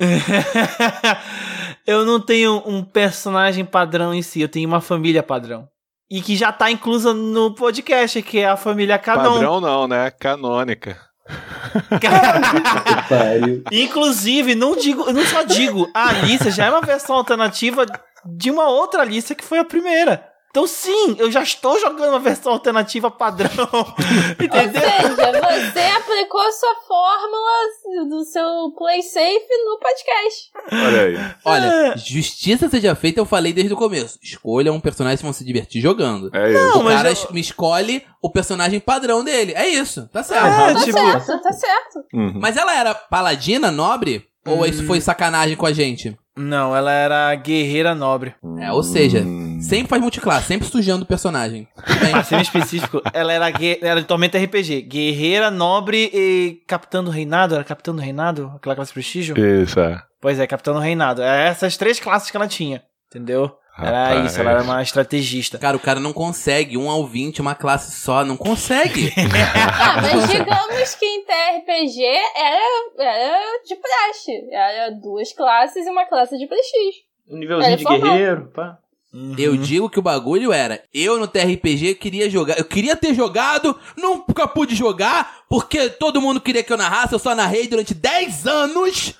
eu 1.87 2.05
não 2.05 2.19
tenho 2.19 2.61
um 2.65 2.83
personagem 2.83 3.63
padrão 3.63 4.13
em 4.13 4.21
si, 4.21 4.41
eu 4.41 4.49
tenho 4.49 4.67
uma 4.67 4.81
família 4.81 5.23
padrão. 5.23 5.67
E 6.11 6.21
que 6.21 6.35
já 6.35 6.51
tá 6.51 6.71
inclusa 6.71 7.13
no 7.13 7.53
podcast, 7.53 8.21
que 8.23 8.39
é 8.39 8.49
a 8.49 8.57
família 8.57 8.97
Canon. 8.97 9.33
Padrão 9.35 9.61
não, 9.61 9.87
né? 9.87 10.09
Canônica. 10.11 11.08
Inclusive, 13.71 14.55
não 14.55 14.75
digo, 14.75 15.11
não 15.11 15.25
só 15.25 15.43
digo, 15.43 15.89
a 15.93 16.09
Alicia 16.09 16.51
já 16.51 16.65
é 16.65 16.69
uma 16.69 16.81
versão 16.81 17.15
alternativa 17.15 17.85
de 18.25 18.51
uma 18.51 18.69
outra 18.69 19.01
Alicia 19.01 19.35
que 19.35 19.43
foi 19.43 19.59
a 19.59 19.65
primeira. 19.65 20.28
Então 20.49 20.65
sim, 20.65 21.15
eu 21.19 21.31
já 21.31 21.43
estou 21.43 21.79
jogando 21.79 22.09
uma 22.09 22.19
versão 22.19 22.51
alternativa 22.53 23.11
padrão. 23.11 23.49
Entendeu? 24.39 24.81
Ou 24.81 25.15
seja, 25.15 25.71
você 25.71 25.79
aplicou 25.79 26.51
sua 26.51 26.75
fórmula 26.87 28.07
do 28.09 28.23
seu 28.23 28.73
play 28.77 29.01
safe 29.03 29.47
no 29.65 29.79
podcast. 29.79 30.51
Olha 30.71 31.01
aí. 31.01 31.15
É. 31.15 31.35
Olha, 31.45 31.97
justiça 31.97 32.67
seja 32.69 32.95
feita, 32.95 33.19
eu 33.19 33.25
falei 33.25 33.53
desde 33.53 33.73
o 33.73 33.77
começo. 33.77 34.17
Escolha 34.23 34.73
um 34.73 34.79
personagem 34.79 35.17
que 35.17 35.23
vão 35.23 35.33
se 35.33 35.45
divertir 35.45 35.81
jogando. 35.81 36.29
É 36.35 36.51
isso. 36.51 36.59
Não, 36.75 36.81
o 36.81 36.83
mas 36.83 36.95
cara 36.95 37.11
eu- 37.11 37.33
me 37.33 37.41
escolhe 37.41 38.03
o 38.21 38.29
personagem 38.31 38.79
padrão 38.79 39.23
dele. 39.23 39.53
É 39.55 39.67
isso, 39.67 40.07
tá 40.11 40.23
certo. 40.23 40.45
É, 40.45 40.73
Tá 40.73 40.83
tipo, 40.83 40.97
certo, 40.99 41.41
tá 41.41 41.51
certo. 41.51 41.99
Uhum. 42.13 42.39
Mas 42.41 42.57
ela 42.57 42.75
era 42.75 42.93
paladina, 42.95 43.71
nobre? 43.71 44.27
Ou 44.49 44.61
Hum. 44.61 44.65
isso 44.65 44.85
foi 44.85 44.99
sacanagem 45.01 45.55
com 45.55 45.65
a 45.65 45.71
gente? 45.73 46.17
não, 46.37 46.73
ela 46.73 46.89
era 46.93 47.35
guerreira 47.35 47.93
nobre. 47.93 48.33
É, 48.59 48.71
ou 48.71 48.81
seja, 48.81 49.19
Hum. 49.19 49.59
sempre 49.61 49.89
faz 49.89 50.01
multiclasse, 50.01 50.47
sempre 50.47 50.67
sujando 50.69 51.03
o 51.03 51.07
personagem. 51.07 51.67
Pra 52.11 52.23
ser 52.23 52.39
específico, 52.39 53.01
ela 53.13 53.33
era, 53.33 53.51
era 53.81 53.99
de 53.99 54.07
Tormenta 54.07 54.37
RPG. 54.37 54.83
Guerreira, 54.83 55.51
nobre 55.51 56.09
e 56.13 56.61
capitã 56.65 57.03
do 57.03 57.11
reinado. 57.11 57.55
Era 57.55 57.63
capitã 57.65 57.93
do 57.93 58.01
reinado? 58.01 58.53
Aquela 58.55 58.73
classe 58.75 58.93
prestígio? 58.93 59.35
Isso, 59.37 59.79
é. 59.81 60.01
Pois 60.21 60.39
é, 60.39 60.47
capitã 60.47 60.71
do 60.71 60.79
reinado. 60.79 61.21
É 61.21 61.47
essas 61.49 61.75
três 61.75 61.99
classes 61.99 62.31
que 62.31 62.37
ela 62.37 62.47
tinha. 62.47 62.83
Entendeu? 63.09 63.51
Era 63.81 64.07
Rapaz. 64.09 64.31
isso, 64.31 64.41
ela 64.41 64.51
era 64.51 64.63
uma 64.63 64.81
estrategista. 64.81 65.57
Cara, 65.57 65.77
o 65.77 65.79
cara 65.79 65.99
não 65.99 66.13
consegue, 66.13 66.77
um 66.77 66.89
ao 66.89 67.05
20, 67.05 67.41
uma 67.41 67.55
classe 67.55 67.99
só, 67.99 68.23
não 68.25 68.35
consegue. 68.37 69.13
Ah, 69.17 70.01
mas 70.01 70.27
digamos 70.29 70.95
que 70.95 71.05
em 71.05 71.23
TRPG 71.23 72.03
era, 72.35 72.61
era 72.99 73.63
de 73.65 73.75
praxe. 73.75 74.47
Era 74.51 74.89
duas 74.91 75.31
classes 75.33 75.85
e 75.85 75.89
uma 75.89 76.05
classe 76.05 76.37
de 76.37 76.47
prestígio. 76.47 77.01
Um 77.29 77.37
nívelzinho 77.37 77.73
É, 77.73 77.75
de 77.77 77.83
formal. 77.83 78.11
guerreiro, 78.11 78.51
pá. 78.53 78.77
Uhum. 79.11 79.33
Eu 79.39 79.57
digo 79.57 79.89
que 79.89 79.97
o 79.97 80.03
bagulho 80.03 80.53
era, 80.53 80.83
eu 80.93 81.17
no 81.17 81.27
TRPG 81.27 81.95
queria 81.95 82.29
jogar, 82.29 82.59
eu 82.59 82.63
queria 82.65 82.95
ter 82.95 83.11
jogado, 83.15 83.75
nunca 83.97 84.47
pude 84.47 84.75
jogar, 84.75 85.39
porque 85.49 85.89
todo 85.89 86.21
mundo 86.21 86.39
queria 86.39 86.61
que 86.61 86.71
eu 86.71 86.77
narrasse, 86.77 87.13
eu 87.13 87.17
só 87.17 87.33
narrei 87.33 87.67
durante 87.67 87.95
10 87.95 88.45
anos. 88.45 89.15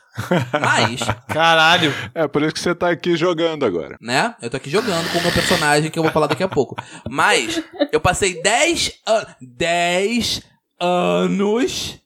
Mas, 0.60 1.02
Caralho. 1.28 1.94
É 2.14 2.28
por 2.28 2.42
isso 2.44 2.54
que 2.54 2.60
você 2.60 2.74
tá 2.76 2.90
aqui 2.90 3.16
jogando 3.16 3.66
agora. 3.66 3.98
né? 4.02 4.36
Eu 4.42 4.50
tô 4.50 4.58
aqui 4.58 4.70
jogando 4.70 5.12
com 5.12 5.20
o 5.20 5.22
meu 5.22 5.32
personagem 5.32 5.90
que 5.92 5.98
eu 6.00 6.04
vou 6.04 6.12
falar 6.12 6.28
daqui 6.28 6.44
a 6.44 6.48
pouco. 6.48 6.76
Mas 7.10 7.62
eu 7.92 8.00
passei 8.00 8.42
10 8.42 8.94
anos, 9.06 9.28
10 9.42 10.42
anos 10.80 12.00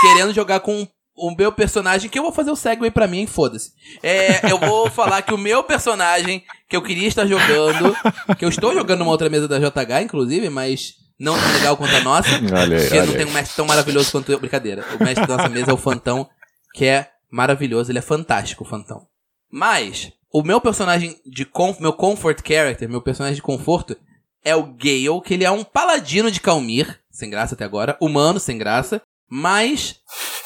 querendo 0.00 0.32
jogar 0.34 0.60
com 0.60 0.86
o 1.16 1.30
meu 1.36 1.52
personagem, 1.52 2.10
que 2.10 2.18
eu 2.18 2.22
vou 2.24 2.32
fazer 2.32 2.50
o 2.50 2.56
segue 2.56 2.90
pra 2.90 3.06
mim, 3.06 3.24
foda-se. 3.26 3.70
É, 4.02 4.50
eu 4.50 4.58
vou 4.58 4.90
falar 4.90 5.22
que 5.22 5.32
o 5.32 5.38
meu 5.38 5.62
personagem 5.62 6.42
que 6.68 6.76
eu 6.76 6.82
queria 6.82 7.06
estar 7.06 7.24
jogando, 7.26 7.96
que 8.36 8.44
eu 8.44 8.48
estou 8.48 8.74
jogando 8.74 8.98
numa 8.98 9.12
outra 9.12 9.28
mesa 9.30 9.46
da 9.46 9.58
JH, 9.60 10.02
inclusive, 10.02 10.48
mas 10.50 10.94
não 11.18 11.38
tão 11.38 11.52
legal 11.52 11.76
quanto 11.76 11.94
a 11.94 12.00
nossa. 12.00 12.28
Olha 12.52 12.76
aí, 12.76 12.82
Porque 12.82 12.98
olha 12.98 13.06
não 13.06 13.12
aí. 13.12 13.16
tem 13.18 13.26
um 13.26 13.30
mestre 13.32 13.54
tão 13.56 13.64
maravilhoso 13.64 14.10
quanto 14.10 14.32
eu. 14.32 14.40
Brincadeira. 14.40 14.84
O 15.00 15.04
mestre 15.04 15.24
da 15.26 15.36
nossa 15.36 15.48
mesa 15.48 15.70
é 15.70 15.74
o 15.74 15.76
Fantão, 15.76 16.28
que 16.74 16.84
é 16.84 17.08
maravilhoso, 17.34 17.90
ele 17.90 17.98
é 17.98 18.02
fantástico, 18.02 18.62
o 18.62 18.66
Fantão. 18.66 19.06
Mas, 19.50 20.12
o 20.32 20.42
meu 20.42 20.60
personagem 20.60 21.16
de 21.26 21.44
conf, 21.44 21.80
meu 21.80 21.92
comfort 21.92 22.38
character, 22.46 22.88
meu 22.88 23.02
personagem 23.02 23.36
de 23.36 23.42
conforto, 23.42 23.96
é 24.44 24.54
o 24.54 24.62
Gale, 24.64 25.20
que 25.24 25.34
ele 25.34 25.44
é 25.44 25.50
um 25.50 25.64
paladino 25.64 26.30
de 26.30 26.40
Calmir, 26.40 27.00
sem 27.10 27.28
graça 27.30 27.54
até 27.54 27.64
agora, 27.64 27.96
humano, 28.00 28.38
sem 28.38 28.56
graça, 28.58 29.02
mas 29.28 29.96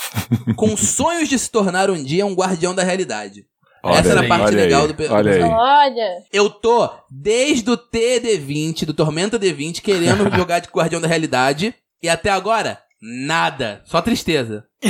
com 0.56 0.76
sonhos 0.76 1.28
de 1.28 1.38
se 1.38 1.50
tornar 1.50 1.90
um 1.90 2.02
dia 2.02 2.24
um 2.24 2.34
guardião 2.34 2.74
da 2.74 2.82
realidade. 2.82 3.44
Olha 3.82 3.98
Essa 3.98 4.08
era 4.10 4.20
a 4.20 4.22
aí, 4.22 4.28
parte 4.28 4.46
olha 4.46 4.56
legal 4.56 4.82
aí, 4.82 4.88
do 4.88 4.94
pe- 4.94 5.08
Olha 5.08 5.32
aí. 5.32 5.42
Olha. 5.42 6.08
Eu 6.32 6.50
tô 6.50 6.90
desde 7.10 7.70
o 7.70 7.76
TD20, 7.78 8.84
do 8.84 8.92
Tormenta 8.94 9.38
D20, 9.38 9.80
querendo 9.80 10.28
jogar 10.36 10.58
de 10.60 10.68
Guardião 10.68 11.00
da 11.00 11.06
Realidade. 11.08 11.74
E 12.02 12.08
até 12.08 12.30
agora, 12.30 12.80
nada. 13.00 13.80
Só 13.84 14.02
tristeza. 14.02 14.64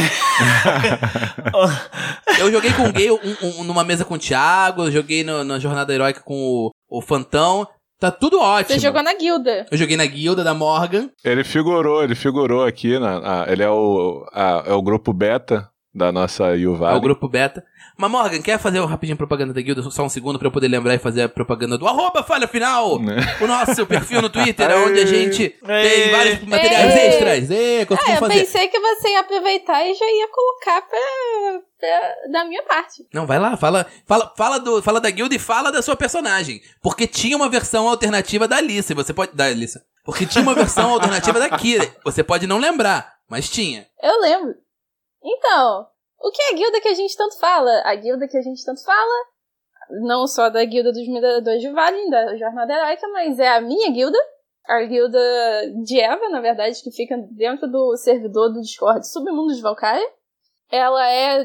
Eu 2.39 2.51
joguei 2.53 2.73
com 2.73 2.85
o 2.89 2.93
Gale 2.93 3.11
um- 3.13 3.61
um- 3.61 3.65
numa 3.65 3.85
mesa 3.85 4.05
com 4.05 4.15
o 4.15 4.19
Thiago, 4.19 4.85
eu 4.85 4.93
joguei 4.93 5.25
no- 5.25 5.45
na 5.45 5.59
Jornada 5.59 5.93
Heróica 5.93 6.21
com 6.21 6.35
o, 6.35 6.71
o 6.99 7.03
Fantão. 7.03 7.67
Tá 7.99 8.11
tudo 8.13 8.39
ótimo. 8.41 8.79
Você 8.79 8.87
jogou 8.87 9.03
na 9.03 9.13
guilda. 9.15 9.67
Eu 9.71 9.77
joguei 9.77 9.97
na 9.97 10.07
guilda 10.07 10.45
da 10.45 10.55
Morgan. 10.55 11.11
Ele 11.25 11.43
figurou, 11.43 12.03
ele 12.05 12.15
figurou 12.15 12.65
aqui. 12.65 12.97
Na, 12.99 13.43
a- 13.43 13.53
ele 13.53 13.63
é 13.63 13.71
o, 13.71 14.25
a- 14.33 14.63
é 14.67 14.73
o 14.73 14.83
grupo 14.83 15.13
beta 15.13 15.69
da 15.93 16.13
nossa 16.13 16.55
É 16.55 16.59
Yuvali. 16.59 16.97
o 16.97 17.01
grupo 17.01 17.29
beta. 17.29 17.65
Mas 18.01 18.11
Morgan, 18.13 18.41
quer 18.41 18.61
fazer 18.61 18.79
uma 18.79 18.89
rapidinho 18.89 19.17
propaganda 19.17 19.53
da 19.53 19.61
guilda? 19.61 19.83
Só 19.91 20.05
um 20.05 20.09
segundo 20.09 20.39
pra 20.39 20.47
eu 20.47 20.53
poder 20.53 20.69
lembrar 20.69 20.95
e 20.95 20.99
fazer 21.01 21.23
a 21.23 21.29
propaganda 21.29 21.77
do 21.77 21.87
arroba 21.89 22.23
falha 22.23 22.47
final! 22.47 22.97
Né? 23.01 23.17
O 23.41 23.47
nosso 23.49 23.85
perfil 23.87 24.23
no 24.23 24.31
Twitter, 24.31 24.71
onde 24.87 25.01
a 25.01 25.05
gente 25.07 25.49
tem 25.49 26.11
vários 26.13 26.41
materiais 26.45 26.95
Aê. 26.95 27.07
extras. 27.09 27.51
Ê, 27.51 27.81
Ah, 27.83 27.87
consegui 27.87 28.11
eu 28.13 28.17
fazer. 28.19 28.35
pensei 28.39 28.69
que 28.69 28.79
você 28.79 29.09
ia 29.09 29.19
aproveitar 29.21 29.85
e 29.85 29.95
já 29.95 30.05
ia 30.07 30.29
colocar 30.29 30.83
pra, 30.83 31.61
pra- 31.81 32.15
da 32.31 32.45
minha 32.45 32.63
parte. 32.63 33.05
Não, 33.13 33.27
vai 33.27 33.41
lá, 33.41 33.57
fala, 33.57 33.85
fala, 34.07 34.33
fala, 34.37 34.61
do, 34.61 34.81
fala 34.81 35.01
da 35.01 35.11
guilda 35.11 35.35
e 35.35 35.39
fala 35.41 35.73
da 35.73 35.83
sua 35.83 35.97
personagem. 35.97 36.61
Porque 36.81 37.05
tinha 37.05 37.37
uma 37.37 37.49
versão 37.49 37.89
alternativa 37.89 38.47
da 38.47 38.59
Alice, 38.59 38.95
você 38.95 39.13
pode. 39.13 39.33
Da 39.35 39.47
Alice. 39.47 39.77
Porque 40.05 40.25
tinha 40.25 40.43
uma 40.43 40.55
versão 40.55 40.91
alternativa 40.93 41.41
da 41.41 41.51
Kira. 41.59 41.93
Você 42.05 42.23
pode 42.23 42.47
não 42.47 42.59
lembrar, 42.59 43.15
mas 43.29 43.51
tinha. 43.51 43.89
Eu 44.01 44.21
lembro. 44.21 44.55
Então, 45.23 45.87
o 46.21 46.31
que 46.31 46.43
é 46.43 46.51
a 46.51 46.57
guilda 46.57 46.81
que 46.81 46.89
a 46.89 46.95
gente 46.95 47.17
tanto 47.17 47.39
fala? 47.39 47.83
A 47.85 47.95
guilda 47.95 48.27
que 48.29 48.37
a 48.37 48.43
gente 48.43 48.65
tanto 48.65 48.83
fala, 48.85 49.27
não 50.03 50.27
só 50.27 50.49
da 50.51 50.65
guilda 50.65 50.93
dos 50.93 51.07
mineradores 51.07 51.61
de 51.61 51.71
Valen, 51.71 52.11
da 52.11 52.37
Jornada 52.37 52.73
Heróica, 52.73 53.09
mas 53.09 53.39
é 53.39 53.49
a 53.49 53.61
minha 53.61 53.91
guilda. 53.91 54.19
A 54.67 54.83
guilda 54.83 55.19
de 55.83 55.99
Eva, 55.99 56.29
na 56.29 56.41
verdade, 56.41 56.83
que 56.83 56.91
fica 56.91 57.17
dentro 57.31 57.67
do 57.71 57.97
servidor 57.97 58.53
do 58.53 58.61
Discord 58.61 59.07
Submundo 59.09 59.55
de 59.55 59.63
Valkyria. 59.63 60.07
Ela 60.71 61.11
é, 61.11 61.43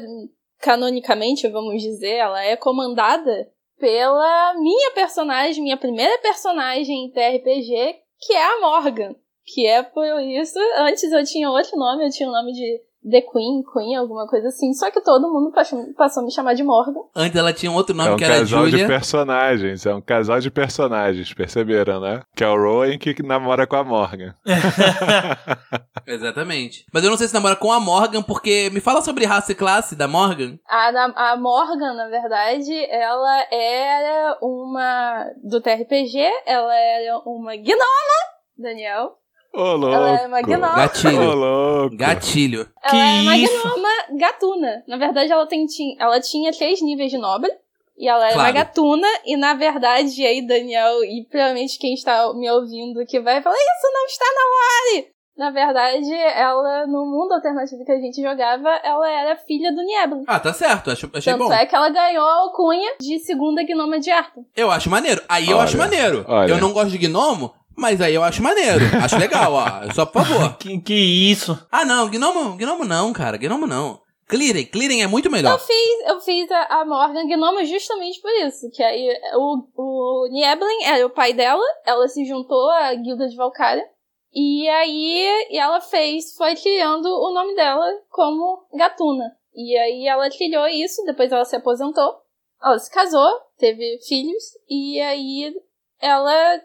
canonicamente, 0.58 1.48
vamos 1.48 1.82
dizer, 1.82 2.16
ela 2.16 2.44
é 2.44 2.54
comandada 2.54 3.50
pela 3.78 4.54
minha 4.54 4.90
personagem, 4.90 5.62
minha 5.62 5.76
primeira 5.78 6.18
personagem 6.18 7.06
em 7.06 7.10
TRPG, 7.10 7.98
que 8.20 8.34
é 8.34 8.44
a 8.44 8.60
Morgan. 8.60 9.16
Que 9.46 9.66
é 9.66 9.82
por 9.82 10.04
isso, 10.20 10.58
antes 10.78 11.10
eu 11.10 11.24
tinha 11.24 11.50
outro 11.50 11.78
nome, 11.78 12.06
eu 12.06 12.10
tinha 12.10 12.28
o 12.28 12.32
nome 12.32 12.52
de 12.52 12.82
The 13.08 13.20
Queen, 13.20 13.62
Queen, 13.72 13.96
alguma 13.96 14.26
coisa 14.26 14.48
assim. 14.48 14.72
Só 14.72 14.90
que 14.90 15.00
todo 15.00 15.30
mundo 15.30 15.52
passou, 15.96 16.22
a 16.22 16.24
me 16.24 16.32
chamar 16.32 16.54
de 16.54 16.62
Morgan. 16.62 17.00
Antes 17.14 17.36
ela 17.36 17.52
tinha 17.52 17.70
um 17.70 17.74
outro 17.74 17.94
nome 17.94 18.10
É 18.10 18.12
um 18.14 18.16
que 18.16 18.24
era 18.24 18.38
casal 18.38 18.64
de 18.64 18.70
Julia. 18.70 18.86
personagens, 18.86 19.84
é 19.86 19.94
um 19.94 20.00
casal 20.00 20.40
de 20.40 20.50
personagens, 20.50 21.34
perceberam, 21.34 22.00
né? 22.00 22.22
Que 22.34 22.42
é 22.42 22.48
o 22.48 22.56
Rowan 22.56 22.96
que 22.98 23.22
namora 23.22 23.66
com 23.66 23.76
a 23.76 23.84
Morgan. 23.84 24.34
Exatamente. 26.06 26.84
Mas 26.92 27.04
eu 27.04 27.10
não 27.10 27.16
sei 27.16 27.28
se 27.28 27.34
namora 27.34 27.56
com 27.56 27.72
a 27.72 27.80
Morgan, 27.80 28.22
porque 28.22 28.70
me 28.70 28.80
fala 28.80 29.02
sobre 29.02 29.24
raça 29.26 29.52
e 29.52 29.54
classe 29.54 29.94
da 29.96 30.08
Morgan. 30.08 30.58
A, 30.68 31.32
a 31.32 31.36
Morgan, 31.36 31.94
na 31.94 32.08
verdade, 32.08 32.72
ela 32.90 33.44
era 33.50 34.38
uma. 34.40 35.26
Do 35.42 35.60
TRPG, 35.60 36.20
ela 36.46 36.74
era 36.74 37.18
uma 37.26 37.54
gnoma, 37.56 38.20
Daniel. 38.56 39.18
Ô, 39.54 39.72
louco! 39.76 39.94
Ela 39.94 40.20
é 40.22 40.26
uma 40.26 40.42
gnoma. 40.42 40.74
Gatilho. 40.76 41.30
Ô, 41.30 41.34
louco! 41.34 41.96
Gatilho. 41.96 42.64
Que 42.88 42.96
Ela 42.96 43.08
é 43.08 43.22
uma 43.22 43.36
isso? 43.36 43.62
gnoma 43.62 43.88
gatuna. 44.18 44.82
Na 44.88 44.96
verdade, 44.96 45.32
ela, 45.32 45.46
tem, 45.46 45.66
ela 45.98 46.20
tinha 46.20 46.50
três 46.52 46.82
níveis 46.82 47.10
de 47.10 47.18
nobre. 47.18 47.50
E 47.96 48.08
ela 48.08 48.24
era 48.24 48.34
Claro. 48.34 48.48
uma 48.48 48.52
gatuna. 48.52 49.06
E 49.24 49.36
na 49.36 49.54
verdade, 49.54 50.26
aí, 50.26 50.44
Daniel, 50.44 51.04
e 51.04 51.24
provavelmente 51.30 51.78
quem 51.78 51.94
está 51.94 52.32
me 52.34 52.50
ouvindo 52.50 53.06
que 53.06 53.20
vai 53.20 53.40
falar: 53.40 53.54
Isso 53.54 53.92
não 53.92 54.06
está 54.06 54.24
na 54.24 54.96
Wari! 54.98 55.14
Na 55.36 55.50
verdade, 55.50 56.12
ela, 56.14 56.86
no 56.86 57.04
mundo 57.06 57.32
alternativo 57.34 57.84
que 57.84 57.90
a 57.90 57.98
gente 58.00 58.22
jogava, 58.22 58.68
ela 58.84 59.10
era 59.10 59.36
filha 59.36 59.72
do 59.72 59.82
Niebla. 59.82 60.22
Ah, 60.28 60.38
tá 60.38 60.52
certo. 60.52 60.92
Acho, 60.92 61.10
achei 61.12 61.32
Tanto 61.32 61.46
bom. 61.48 61.52
é 61.52 61.66
que 61.66 61.74
ela 61.74 61.88
ganhou 61.88 62.24
a 62.24 62.34
alcunha 62.36 62.94
de 63.00 63.18
segunda 63.18 63.64
gnoma 63.64 63.98
de 63.98 64.12
Arthur. 64.12 64.44
Eu 64.56 64.70
acho 64.70 64.88
maneiro. 64.88 65.20
Aí 65.28 65.50
eu 65.50 65.56
Olha, 65.56 65.64
acho 65.64 65.76
maneiro. 65.76 66.24
olha. 66.28 66.50
Eu 66.52 66.58
não 66.60 66.72
gosto 66.72 66.90
de 66.90 66.98
gnomo, 66.98 67.52
mas 67.76 68.00
aí 68.00 68.14
eu 68.14 68.22
acho 68.22 68.42
maneiro. 68.42 68.84
Acho 69.02 69.18
legal, 69.18 69.52
ó. 69.52 69.92
Só 69.94 70.06
por 70.06 70.24
favor. 70.24 70.56
Que, 70.58 70.80
que 70.80 70.94
isso? 70.94 71.58
Ah, 71.70 71.84
não. 71.84 72.08
Gnomo, 72.08 72.56
gnomo 72.56 72.84
não, 72.84 73.12
cara. 73.12 73.36
Gnomo 73.36 73.66
não. 73.66 74.00
Clearen. 74.26 74.64
Clearen 74.64 75.02
é 75.02 75.06
muito 75.06 75.26
Eu 75.28 75.32
melhor. 75.32 75.58
fiz, 75.58 76.08
eu 76.08 76.20
fiz 76.20 76.50
a, 76.50 76.80
a 76.80 76.84
Morgan 76.84 77.26
Gnoma 77.26 77.64
justamente 77.64 78.20
por 78.20 78.30
isso. 78.46 78.70
Que 78.72 78.82
aí 78.82 79.08
o, 79.34 79.66
o 79.76 80.28
Nieblin 80.30 80.84
era 80.84 81.06
o 81.06 81.10
pai 81.10 81.32
dela, 81.34 81.62
ela 81.84 82.08
se 82.08 82.24
juntou 82.24 82.70
à 82.70 82.94
guilda 82.94 83.28
de 83.28 83.36
Valkyria. 83.36 83.84
E 84.32 84.66
aí 84.68 85.46
e 85.50 85.58
ela 85.58 85.80
fez, 85.80 86.34
foi 86.36 86.56
criando 86.56 87.06
o 87.06 87.32
nome 87.34 87.54
dela 87.54 87.86
como 88.10 88.66
Gatuna. 88.74 89.30
E 89.54 89.76
aí 89.76 90.06
ela 90.08 90.28
trilhou 90.30 90.66
isso, 90.68 91.04
depois 91.04 91.30
ela 91.30 91.44
se 91.44 91.54
aposentou. 91.56 92.16
Ela 92.62 92.78
se 92.78 92.90
casou, 92.90 93.28
teve 93.58 93.98
filhos, 94.08 94.42
e 94.68 94.98
aí 95.00 95.54
ela 96.00 96.60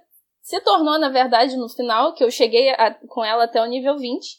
se 0.49 0.59
tornou, 0.61 0.97
na 0.97 1.09
verdade, 1.09 1.55
no 1.55 1.69
final, 1.69 2.13
que 2.13 2.23
eu 2.23 2.31
cheguei 2.31 2.71
a- 2.71 2.95
com 3.07 3.23
ela 3.23 3.43
até 3.43 3.61
o 3.61 3.67
nível 3.67 3.97
20, 3.99 4.37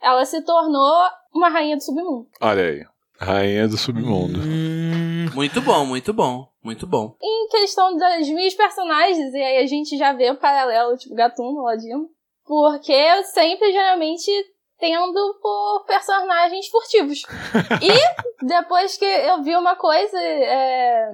ela 0.00 0.24
se 0.24 0.40
tornou 0.42 1.08
uma 1.34 1.48
rainha 1.48 1.76
do 1.76 1.82
submundo. 1.82 2.28
Olha 2.40 2.62
aí. 2.62 2.84
Rainha 3.18 3.66
do 3.66 3.76
submundo. 3.76 4.38
Hum, 4.40 5.26
Muito 5.34 5.60
bom, 5.60 5.84
muito 5.84 6.12
bom. 6.12 6.46
Muito 6.62 6.86
bom. 6.86 7.16
Em 7.20 7.48
questão 7.48 7.96
das 7.96 8.28
minhas 8.28 8.54
personagens, 8.54 9.34
e 9.34 9.42
aí 9.42 9.56
a 9.58 9.66
gente 9.66 9.96
já 9.98 10.12
vê 10.12 10.30
o 10.30 10.36
paralelo, 10.36 10.96
tipo, 10.96 11.14
Gatuno, 11.16 11.62
Ladino. 11.64 12.08
Porque 12.46 12.92
eu 12.92 13.24
sempre, 13.24 13.72
geralmente, 13.72 14.30
tendo 14.78 15.38
por 15.42 15.84
personagens 15.86 16.68
furtivos. 16.68 17.22
e 17.82 18.44
depois 18.46 18.96
que 18.96 19.04
eu 19.04 19.42
vi 19.42 19.56
uma 19.56 19.74
coisa, 19.74 20.16
é, 20.18 21.10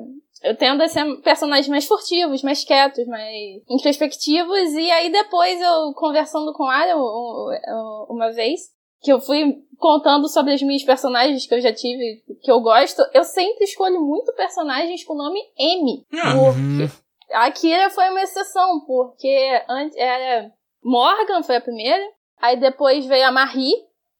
eu 0.47 0.57
tendo 0.57 0.83
a 0.83 0.89
ser 0.89 1.05
personagens 1.23 1.69
mais 1.69 1.87
furtivos, 1.87 2.43
mais 2.43 2.65
quietos, 2.65 3.07
mais 3.07 3.63
introspectivos. 3.69 4.73
E 4.73 4.91
aí 4.91 5.11
depois 5.11 5.61
eu, 5.61 5.93
conversando 5.95 6.53
com 6.53 6.65
a 6.65 6.75
Arya 6.75 6.97
um- 6.97 7.01
um- 7.01 8.07
uma 8.11 8.31
vez, 8.33 8.61
que 9.01 9.13
eu 9.13 9.21
fui 9.21 9.59
contando 9.79 10.29
sobre 10.29 10.55
as 10.55 10.63
minhas 10.63 10.83
personagens 10.83 11.47
que 11.47 11.55
eu 11.55 11.61
já 11.61 11.73
tive, 11.73 12.23
que 12.43 12.51
eu 12.51 12.61
gosto, 12.61 13.03
eu 13.13 13.25
sempre 13.25 13.65
escolho 13.65 14.01
muito 14.01 14.33
personagens 14.35 15.05
com 15.05 15.15
nome 15.15 15.39
M. 15.59 16.05
Ah. 16.15 16.35
uhum. 16.35 16.89
A 17.33 17.51
Kira 17.51 17.91
foi 17.91 18.09
uma 18.09 18.23
exceção, 18.23 18.81
porque 18.87 19.63
antes 19.69 19.97
era 19.97 20.51
Morgan 20.83 21.43
foi 21.43 21.57
a 21.57 21.61
primeira, 21.61 22.03
aí 22.41 22.57
depois 22.57 23.05
veio 23.05 23.27
a 23.27 23.33
Marie, 23.33 23.75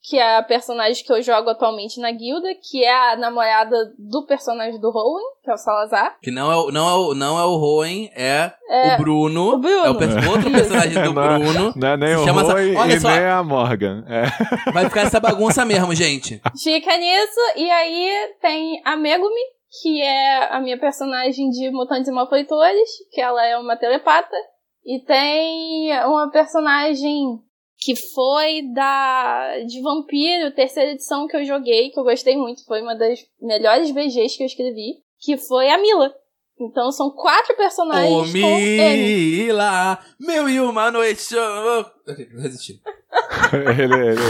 que 0.09 0.17
é 0.19 0.37
a 0.37 0.43
personagem 0.43 1.05
que 1.05 1.13
eu 1.13 1.21
jogo 1.21 1.51
atualmente 1.51 1.99
na 2.01 2.13
guilda, 2.13 2.49
que 2.63 2.85
é 2.85 3.13
a 3.13 3.17
namorada 3.17 3.77
do 3.99 4.25
personagem 4.25 4.81
do 4.81 4.91
Rowan, 4.91 5.21
que 5.43 5.51
é 5.51 5.55
o 5.55 5.57
Salazar. 5.57 6.17
Que 6.23 6.31
não 6.31 6.53
é, 6.53 6.57
o- 6.57 6.71
não 6.71 6.89
é, 6.89 6.95
o, 6.95 7.15
não 7.15 7.39
é 7.39 7.45
o 7.45 7.57
Rowan, 7.57 8.05
é, 8.15 8.53
É, 8.69 8.95
o 8.95 8.99
Bruno. 8.99 9.55
o 9.55 9.59
Bruno. 9.59 9.85
É 9.87 9.91
o 9.91 9.95
per- 9.99 10.29
outro 10.31 10.51
personagem 10.51 11.03
do 11.03 11.13
Não 11.15 11.23
é- 11.25 11.39
Bruno. 11.39 11.73
Não 11.75 11.89
é 11.89 11.97
nem 11.97 12.15
o 12.17 12.25
chama 12.25 12.43
essa- 12.43 12.53
Roy 12.53 12.77
Olha 12.77 12.95
e 12.95 13.01
só. 13.01 13.09
nem 13.09 13.25
a 13.27 13.43
Morgan. 13.43 14.05
É. 14.09 14.25
Vai 14.73 14.85
ficar 14.85 15.01
essa 15.03 15.19
bagunça 15.19 15.65
mesmo, 15.65 15.93
gente. 15.95 16.41
Fica 16.63 16.97
nisso, 16.97 17.41
e 17.57 17.69
aí 17.69 18.35
tem 18.41 18.81
a 18.85 18.97
Megumi, 18.97 19.35
que 19.83 20.01
é 20.03 20.55
a 20.55 20.61
minha 20.61 20.79
personagem 20.79 21.51
de 21.51 21.69
Mutantes 21.71 22.09
e 22.09 22.13
Malfeitores, 22.13 22.89
que 23.13 23.21
ela 23.21 23.45
é 23.45 23.59
uma 23.59 23.77
telepata. 23.77 24.37
E 24.85 25.01
tem 25.05 25.91
uma 26.07 26.31
personagem 26.31 27.41
que 27.79 27.95
foi 27.95 28.63
da 28.73 29.59
de 29.67 29.81
Vampiro, 29.81 30.51
terceira 30.55 30.93
edição 30.93 31.27
que 31.27 31.37
eu 31.37 31.45
joguei, 31.45 31.91
que 31.91 31.99
eu 31.99 32.05
gostei 32.05 32.37
muito, 32.37 32.65
foi 32.65 32.81
uma 32.83 32.95
das 32.95 33.21
melhores 33.41 33.91
BGs 33.91 34.37
que 34.37 34.43
eu 34.43 34.47
escrevi, 34.47 34.95
que 35.21 35.37
foi 35.37 35.69
a 35.69 35.79
Mila. 35.79 36.13
Então 36.59 36.91
são 36.91 37.11
quatro 37.11 37.55
personagens 37.55 38.11
Ô. 38.11 38.25
Mila, 38.25 39.99
mil 40.19 40.49
e 40.49 40.59
uma 40.59 40.91
noite. 40.91 41.37
Ok, 41.37 42.29
não 42.33 42.43
resisti. 42.43 42.81
ele, 43.53 43.95
ele, 43.95 44.21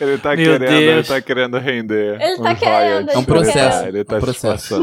ele 0.00 0.18
tá 0.18 0.34
Meu 0.34 0.58
querendo, 0.58 0.72
ele 0.72 0.94
Deus. 0.94 1.08
tá 1.08 1.20
querendo 1.20 1.58
render. 1.58 2.20
Ele 2.20 2.36
tá 2.38 2.52
uns 2.52 2.58
querendo, 2.58 3.10
É 3.10 3.14
um 3.14 3.18
ele 3.18 3.26
processo. 3.26 3.86
Ele 3.86 4.04
tá 4.04 4.14
É 4.16 4.18
um 4.18 4.20
processo. 4.20 4.74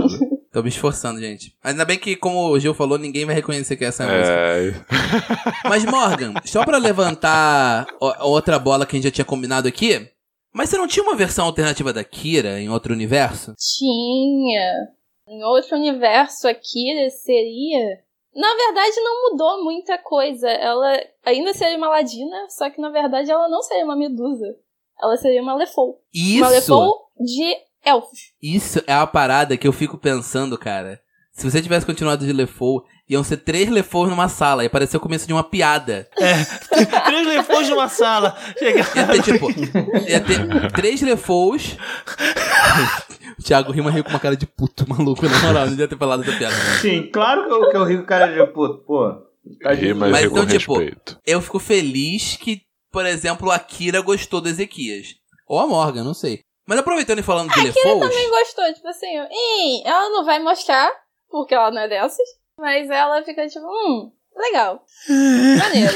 Tô 0.54 0.62
me 0.62 0.70
esforçando, 0.70 1.20
gente. 1.20 1.58
Ainda 1.64 1.84
bem 1.84 1.98
que, 1.98 2.16
como 2.16 2.50
o 2.50 2.60
Gil 2.60 2.76
falou, 2.76 3.00
ninguém 3.00 3.26
vai 3.26 3.34
reconhecer 3.34 3.76
que 3.76 3.84
essa 3.84 4.04
é 4.04 4.06
a 4.06 4.62
música. 4.62 4.86
É, 4.94 5.66
Mas, 5.68 5.84
Morgan, 5.84 6.36
só 6.46 6.64
pra 6.64 6.78
levantar 6.78 7.88
outra 8.20 8.60
bola 8.60 8.86
que 8.86 8.96
a 8.96 8.98
gente 8.98 9.06
já 9.06 9.12
tinha 9.12 9.26
combinado 9.26 9.68
aqui. 9.68 10.08
Mas 10.54 10.70
você 10.70 10.78
não 10.78 10.88
tinha 10.88 11.02
uma 11.02 11.16
versão 11.16 11.46
alternativa 11.46 11.92
da 11.92 12.04
Kira 12.04 12.60
em 12.60 12.70
outro 12.70 12.94
universo? 12.94 13.56
Tinha. 13.58 14.90
Em 15.28 15.44
outro 15.44 15.76
universo, 15.76 16.48
a 16.48 16.54
Kira 16.54 17.10
seria. 17.10 18.04
Na 18.36 18.54
verdade, 18.56 19.02
não 19.02 19.32
mudou 19.32 19.64
muita 19.64 19.98
coisa. 19.98 20.48
Ela 20.48 21.04
ainda 21.26 21.52
seria 21.56 21.78
uma 21.78 21.90
Ladina, 21.90 22.48
só 22.50 22.70
que 22.70 22.80
na 22.80 22.92
verdade 22.92 23.32
ela 23.32 23.50
não 23.50 23.64
seria 23.64 23.86
uma 23.86 23.96
Medusa. 23.96 24.56
Ela 25.02 25.18
seria 25.18 25.42
uma 25.42 25.56
Lefou. 25.56 25.94
Uma 25.94 26.00
Isso! 26.14 26.50
Lefou 26.50 27.08
de 27.20 27.56
elfos. 27.86 28.20
Isso 28.42 28.82
é 28.88 28.94
a 28.94 29.06
parada 29.08 29.58
que 29.58 29.68
eu 29.68 29.74
fico 29.74 29.98
pensando, 29.98 30.58
cara. 30.58 31.00
Se 31.32 31.50
você 31.50 31.62
tivesse 31.62 31.86
continuado 31.86 32.26
de 32.26 32.32
Lefou, 32.32 32.84
iam 33.10 33.24
ser 33.24 33.38
três 33.38 33.68
Lefous 33.70 34.08
numa 34.10 34.30
sala. 34.30 34.64
E 34.64 34.70
parecia 34.70 34.98
o 34.98 35.02
começo 35.02 35.26
de 35.26 35.34
uma 35.34 35.44
piada. 35.44 36.08
Três 37.06 37.28
lefões 37.28 37.66
de 37.68 37.74
uma 37.74 37.88
sala. 37.88 38.38
Chega... 38.58 38.80
Ia 38.80 39.08
ter, 39.08 39.22
tipo, 39.24 39.52
ia 40.08 40.20
ter 40.20 40.72
três 40.74 41.02
Lefous. 41.02 41.76
o 43.40 43.44
Thiago 43.44 43.72
Rima 43.72 43.90
riu 43.92 44.04
com 44.04 44.12
uma 44.12 44.20
cara 44.20 44.36
de 44.38 44.46
puto 44.46 44.88
maluco, 44.88 45.26
na 45.28 45.40
moral. 45.40 45.64
Não 45.64 45.72
devia 45.72 45.88
ter 45.88 45.98
falado 45.98 46.24
essa 46.24 46.38
piada. 46.38 46.56
Sim, 46.82 47.10
claro 47.12 47.48
que 47.48 47.54
eu, 47.54 47.70
que 47.70 47.78
eu 47.78 47.84
rio 47.84 48.00
com 48.02 48.06
cara 48.06 48.28
de 48.28 48.54
puto, 48.54 48.84
pô. 48.86 49.12
tá 49.62 49.74
de- 49.74 49.88
Rima 49.88 50.10
Mas 50.10 50.26
então, 50.26 50.46
tipo, 50.46 50.78
respeito. 50.78 51.20
Eu 51.26 51.42
fico 51.42 51.60
feliz 51.60 52.38
que, 52.38 52.62
por 52.92 53.06
exemplo, 53.06 53.50
a 53.52 53.60
Kira 53.60 54.02
gostou 54.02 54.40
do 54.40 54.50
Ezequias. 54.50 55.16
Ou 55.48 55.60
a 55.60 55.68
Morgan, 55.68 56.04
não 56.04 56.14
sei. 56.14 56.42
Mas 56.68 56.80
aproveitando 56.80 57.20
e 57.20 57.24
falando 57.24 57.52
de 57.52 57.62
Lefous... 57.62 57.84
Também 57.84 58.30
gostou, 58.30 58.74
tipo 58.74 58.88
assim, 58.88 59.08
"Ih, 59.32 59.84
ela 59.86 60.10
não 60.10 60.24
vai 60.26 60.40
mostrar, 60.40 60.92
porque 61.30 61.54
ela 61.54 61.72
não 61.72 61.82
é 61.82 61.88
dessas. 61.88 62.28
Mas 62.58 62.90
ela 62.90 63.24
fica 63.24 63.48
tipo, 63.48 63.66
hum, 63.66 64.12
legal. 64.36 64.84
Maneiro. 65.60 65.94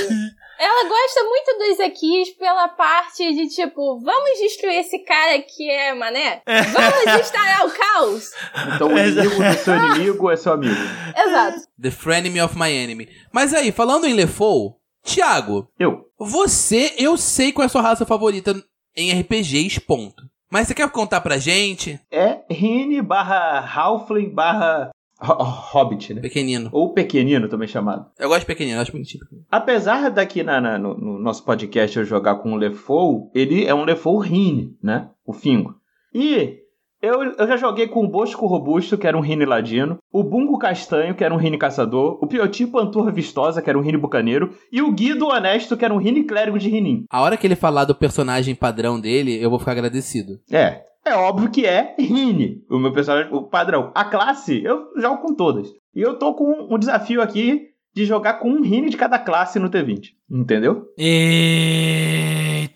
Ela 0.60 0.90
gosta 0.90 1.24
muito 1.24 1.58
do 1.60 1.64
Ezequias 1.66 2.30
pela 2.32 2.68
parte 2.68 3.32
de 3.32 3.48
tipo, 3.48 4.00
vamos 4.00 4.40
destruir 4.40 4.80
esse 4.80 4.98
cara 5.06 5.40
que 5.40 5.70
é 5.70 5.94
mané? 5.94 6.42
Vamos 6.48 7.22
instalar 7.22 7.68
o 7.68 7.72
caos? 7.72 8.32
Então 8.76 8.88
o 8.88 8.98
inimigo 8.98 9.36
do 9.36 9.54
seu 9.64 9.76
inimigo 9.76 10.32
é 10.32 10.36
seu 10.36 10.54
amigo. 10.54 10.76
Exato. 11.16 11.60
The 11.80 11.92
Frenemy 11.92 12.42
of 12.42 12.58
my 12.58 12.72
enemy. 12.72 13.08
Mas 13.32 13.54
aí, 13.54 13.72
falando 13.72 14.08
em 14.08 14.14
Lefou, 14.14 14.82
Thiago, 15.04 15.70
Eu. 15.80 16.06
você, 16.18 16.96
eu 16.98 17.16
sei 17.18 17.52
qual 17.52 17.62
é 17.64 17.68
a 17.68 17.70
sua 17.70 17.84
raça 17.84 18.04
favorita 18.04 18.56
em 18.96 19.12
RPGs, 19.12 19.80
ponto. 19.80 20.24
Mas 20.52 20.68
você 20.68 20.74
quer 20.74 20.90
contar 20.92 21.22
pra 21.22 21.38
gente? 21.38 22.00
É 22.12 22.40
Rine 22.50 23.02
barra 23.02 23.60
Halfling 23.60 24.30
barra 24.30 24.92
Ho- 25.22 25.34
Hobbit, 25.44 26.14
né? 26.14 26.22
Pequenino. 26.22 26.70
Ou 26.72 26.94
pequenino 26.94 27.50
também 27.50 27.68
chamado. 27.68 28.06
Eu 28.20 28.30
gosto 28.30 28.42
de 28.42 28.46
pequenino, 28.46 28.80
acho 28.80 28.92
bonitinho. 28.92 29.24
Apesar 29.52 30.10
daqui 30.12 30.44
na, 30.44 30.62
na- 30.62 30.78
no, 30.78 30.96
no 30.98 31.20
nosso 31.20 31.44
podcast 31.44 31.98
eu 31.98 32.06
jogar 32.06 32.36
com 32.36 32.54
o 32.54 32.56
Lefou, 32.56 33.32
ele 33.34 33.66
é 33.66 33.74
um 33.74 33.84
Lefou 33.84 34.20
Rine, 34.20 34.78
né? 34.82 35.10
O 35.26 35.34
Fingo. 35.34 35.76
E 36.14 36.60
Eu, 37.02 37.24
eu 37.24 37.48
já 37.48 37.58
joguei 37.58 37.88
com 37.88 38.04
o 38.04 38.08
Bosco 38.10 38.48
Robusto, 38.48 38.98
que 38.98 39.06
era 39.06 39.16
um 39.18 39.22
Rine 39.22 39.46
Ladino, 39.46 39.98
o 40.12 40.24
Bungo 40.24 40.58
Castanho, 40.58 41.14
que 41.14 41.24
era 41.24 41.34
um 41.34 41.38
Rine 41.38 41.58
Caçador, 41.58 42.18
o 42.22 42.28
Pioti 42.28 42.66
Panturra 42.66 43.12
Vistosa, 43.12 43.62
que 43.62 43.70
era 43.70 43.78
um 43.78 43.82
Rine 43.82 43.98
Bucaneiro, 43.98 44.56
e 44.72 44.82
o 44.82 44.92
Guido 44.92 45.28
Honesto, 45.28 45.78
que 45.78 45.86
era 45.86 45.94
um 45.94 46.00
Rine 46.00 46.24
Clérigo 46.24 46.58
de 46.58 46.70
Rinin. 46.70 47.04
A 47.12 47.22
hora 47.22 47.38
que 47.38 47.46
ele 47.46 47.56
falar 47.56 47.86
do 47.86 47.94
personagem 47.94 48.56
padrão 48.56 49.00
dele, 49.00 49.40
eu 49.42 49.50
vou 49.50 49.60
ficar 49.60 49.74
agradecido. 49.74 50.40
É, 50.52 50.82
é 51.06 51.14
óbvio 51.16 51.52
que 51.52 51.66
é 51.66 51.96
Rine, 52.00 52.64
o 52.70 52.80
meu 52.80 52.92
personagem, 52.92 53.32
o 53.32 53.44
padrão. 53.44 53.92
A 53.94 54.04
classe, 54.04 54.64
eu 54.64 54.88
jogo 54.98 55.22
com 55.22 55.36
todas. 55.36 55.70
E 55.96 56.02
eu 56.02 56.18
tô 56.18 56.34
com 56.34 56.68
um 56.70 56.80
desafio 56.80 57.22
aqui 57.22 57.68
de 57.96 58.06
jogar 58.06 58.36
com 58.36 58.50
um 58.50 58.62
Rine 58.62 58.90
de 58.90 58.98
cada 58.98 59.20
classe 59.20 59.60
no 59.60 59.70
T20. 59.70 60.14
Entendeu? 60.30 60.86
Eita. 60.98 62.68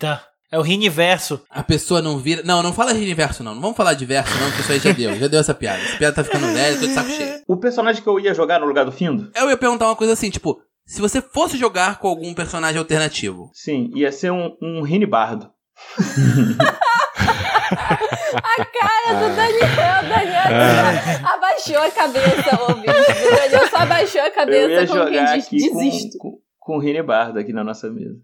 É 0.52 0.58
o 0.58 0.62
Riniverso. 0.62 1.40
A 1.48 1.62
pessoa 1.62 2.02
não 2.02 2.18
vira. 2.18 2.42
Não, 2.44 2.62
não 2.62 2.74
fala 2.74 2.92
de 2.92 3.14
verso, 3.14 3.42
não. 3.42 3.54
Não 3.54 3.62
vamos 3.62 3.74
falar 3.74 3.94
de 3.94 4.04
verso, 4.04 4.30
não, 4.38 4.48
porque 4.48 4.60
isso 4.60 4.72
aí 4.72 4.78
já 4.78 4.92
deu. 4.92 5.18
Já 5.18 5.26
deu 5.26 5.40
essa 5.40 5.54
piada. 5.54 5.82
Essa 5.82 5.96
piada 5.96 6.14
tá 6.16 6.22
ficando 6.24 6.46
velha, 6.52 6.78
tô 6.78 6.86
de 6.86 6.92
saco 6.92 7.08
cheio. 7.08 7.40
O 7.48 7.56
personagem 7.56 8.02
que 8.02 8.08
eu 8.08 8.20
ia 8.20 8.34
jogar 8.34 8.60
no 8.60 8.66
lugar 8.66 8.84
do 8.84 8.92
Findo, 8.92 9.32
Eu 9.34 9.48
ia 9.48 9.56
perguntar 9.56 9.86
uma 9.86 9.96
coisa 9.96 10.12
assim, 10.12 10.28
tipo, 10.28 10.60
se 10.84 11.00
você 11.00 11.22
fosse 11.22 11.56
jogar 11.56 11.98
com 11.98 12.06
algum 12.06 12.34
personagem 12.34 12.78
alternativo, 12.78 13.50
sim, 13.54 13.90
ia 13.94 14.12
ser 14.12 14.30
um, 14.30 14.54
um. 14.60 14.84
A 18.44 18.64
cara 18.64 19.14
do 19.18 19.34
Daniel, 19.34 20.02
Daniel 20.02 21.24
abaixou 21.24 21.78
a 21.78 21.90
cabeça, 21.90 22.62
ouvinte. 22.68 22.90
O 22.90 23.36
Daniel 23.36 23.68
só 23.70 23.76
abaixou 23.78 24.20
a 24.20 24.24
Eu 24.24 24.28
ia 24.28 24.34
cabeça 24.34 24.86
como 24.86 25.04
quem 25.06 25.14
jogar 25.14 25.34
diz, 25.34 25.46
aqui 25.46 25.56
desisto. 25.56 26.18
com, 26.18 26.30
com, 26.32 26.38
com 26.58 26.76
o 26.76 26.78
Rine 26.78 27.02
Bardo 27.02 27.38
aqui 27.38 27.54
na 27.54 27.64
nossa 27.64 27.90
mesa. 27.90 28.16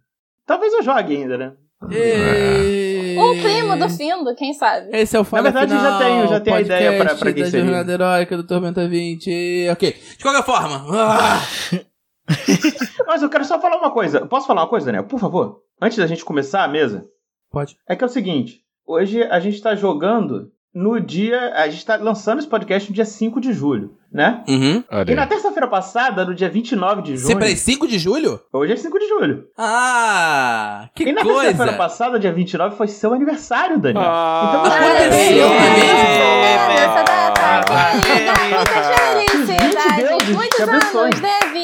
Talvez 0.44 0.74
eu 0.74 0.82
jogue 0.82 1.16
ainda, 1.16 1.38
né? 1.38 1.52
E... 1.90 3.16
Um 3.18 3.40
primo 3.42 3.76
do 3.78 3.88
Findo, 3.88 4.34
quem 4.34 4.52
sabe? 4.52 4.88
Esse 4.92 5.16
é 5.16 5.20
o 5.20 5.24
Falha 5.24 5.44
verdade, 5.44 5.72
Final, 5.72 5.84
já 5.92 5.98
tenho- 5.98 6.28
já 6.28 6.40
tenho 6.40 6.56
a 6.56 6.60
ideia 6.60 7.04
pra- 7.04 7.14
pra 7.14 7.32
quem 7.32 7.44
da 7.44 7.50
seria. 7.50 7.66
Jornada 7.66 7.92
Heróica 7.92 8.36
do 8.36 8.44
Tormenta 8.46 8.88
20. 8.88 9.68
Ok. 9.72 9.92
De 10.16 10.22
qualquer 10.22 10.44
forma. 10.44 10.84
ah, 10.90 11.40
Mas 13.06 13.22
eu 13.22 13.28
quero 13.30 13.44
só 13.44 13.60
falar 13.60 13.76
uma 13.78 13.90
coisa. 13.90 14.26
Posso 14.26 14.46
falar 14.46 14.62
uma 14.62 14.68
coisa, 14.68 14.86
Daniel? 14.86 15.04
Por 15.04 15.18
favor? 15.18 15.62
Antes 15.80 15.98
da 15.98 16.06
gente 16.06 16.24
começar 16.24 16.64
a 16.64 16.68
mesa. 16.68 17.06
Pode. 17.50 17.76
É 17.88 17.96
que 17.96 18.04
é 18.04 18.06
o 18.06 18.10
seguinte. 18.10 18.60
Hoje 18.86 19.22
a 19.22 19.40
gente 19.40 19.60
tá 19.62 19.74
jogando 19.74 20.50
no 20.80 21.00
dia... 21.00 21.52
A 21.56 21.68
gente 21.68 21.84
tá 21.84 21.96
lançando 21.96 22.38
esse 22.38 22.46
podcast 22.48 22.88
no 22.88 22.94
dia 22.94 23.04
5 23.04 23.40
de 23.40 23.52
julho, 23.52 23.94
né? 24.12 24.42
Uhum. 24.48 24.84
E 25.08 25.14
na 25.14 25.26
terça-feira 25.26 25.66
passada, 25.66 26.24
no 26.24 26.34
dia 26.34 26.48
29 26.48 27.02
de 27.02 27.16
junho... 27.16 27.26
Sempre 27.26 27.56
5 27.56 27.88
de 27.88 27.98
julho? 27.98 28.40
Hoje 28.52 28.72
é 28.72 28.76
5 28.76 28.98
de 28.98 29.08
julho. 29.08 29.44
Ah, 29.56 30.88
que 30.94 31.02
e 31.04 31.12
na 31.12 31.22
terça-feira 31.22 31.56
coisa. 31.56 31.72
passada, 31.76 32.18
dia 32.18 32.32
29, 32.32 32.76
foi 32.76 32.86
seu 32.88 33.12
aniversário, 33.12 33.78
Daniel. 33.78 34.04
Ah. 34.06 34.46
então 34.48 34.62
você 34.62 34.78
Aconteceu, 34.78 35.48
não 35.48 35.54
é 35.54 35.58
Parabéns, 35.58 35.92
mesmo? 35.92 36.78
Essa 36.78 37.02
data 37.02 37.38
Ah, 37.70 38.00
querida, 38.00 38.32
muitas 38.56 38.86
felicidades, 39.30 40.08
Deus 40.08 40.22
te 40.22 40.32
muitos 40.32 40.60
abençoe. 40.60 41.00
anos 41.02 41.16
de 41.16 41.20
vida. 41.20 41.57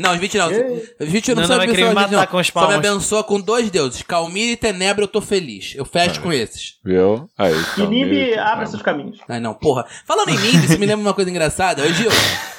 Não, 0.00 0.12
os 0.12 0.18
20 0.18 0.38
não. 0.38 0.48
Os 0.48 1.08
20 1.08 1.28
não, 1.34 1.42
Não, 1.42 1.48
não, 1.48 1.56
vai 1.56 1.66
querer 1.68 1.82
abençoados, 1.84 2.10
me 2.10 2.16
matar 2.16 2.26
não. 2.26 2.26
com 2.32 2.38
as 2.38 2.46
Só 2.46 2.60
me 2.60 2.66
palmas. 2.66 2.86
abençoa 2.90 3.24
com 3.24 3.40
dois 3.40 3.70
deuses. 3.70 4.02
Calmir 4.02 4.50
e 4.50 4.56
Tenebra 4.56 5.04
eu 5.04 5.08
tô 5.08 5.20
feliz. 5.20 5.74
Eu 5.76 5.84
fecho 5.84 6.20
com 6.20 6.32
esses. 6.32 6.78
Viu? 6.84 7.28
Aí. 7.38 7.52
E 7.78 8.38
abre 8.38 8.66
seus 8.66 8.82
caminhos. 8.82 9.18
Ai, 9.28 9.40
não, 9.40 9.54
porra. 9.54 9.86
Falando 10.06 10.30
em 10.30 10.38
mim, 10.38 10.48
isso 10.64 10.78
me 10.78 10.86
lembra 10.86 11.06
uma 11.06 11.14
coisa 11.14 11.30
engraçada. 11.30 11.82
Ô, 11.82 11.92
Gil, 11.92 12.10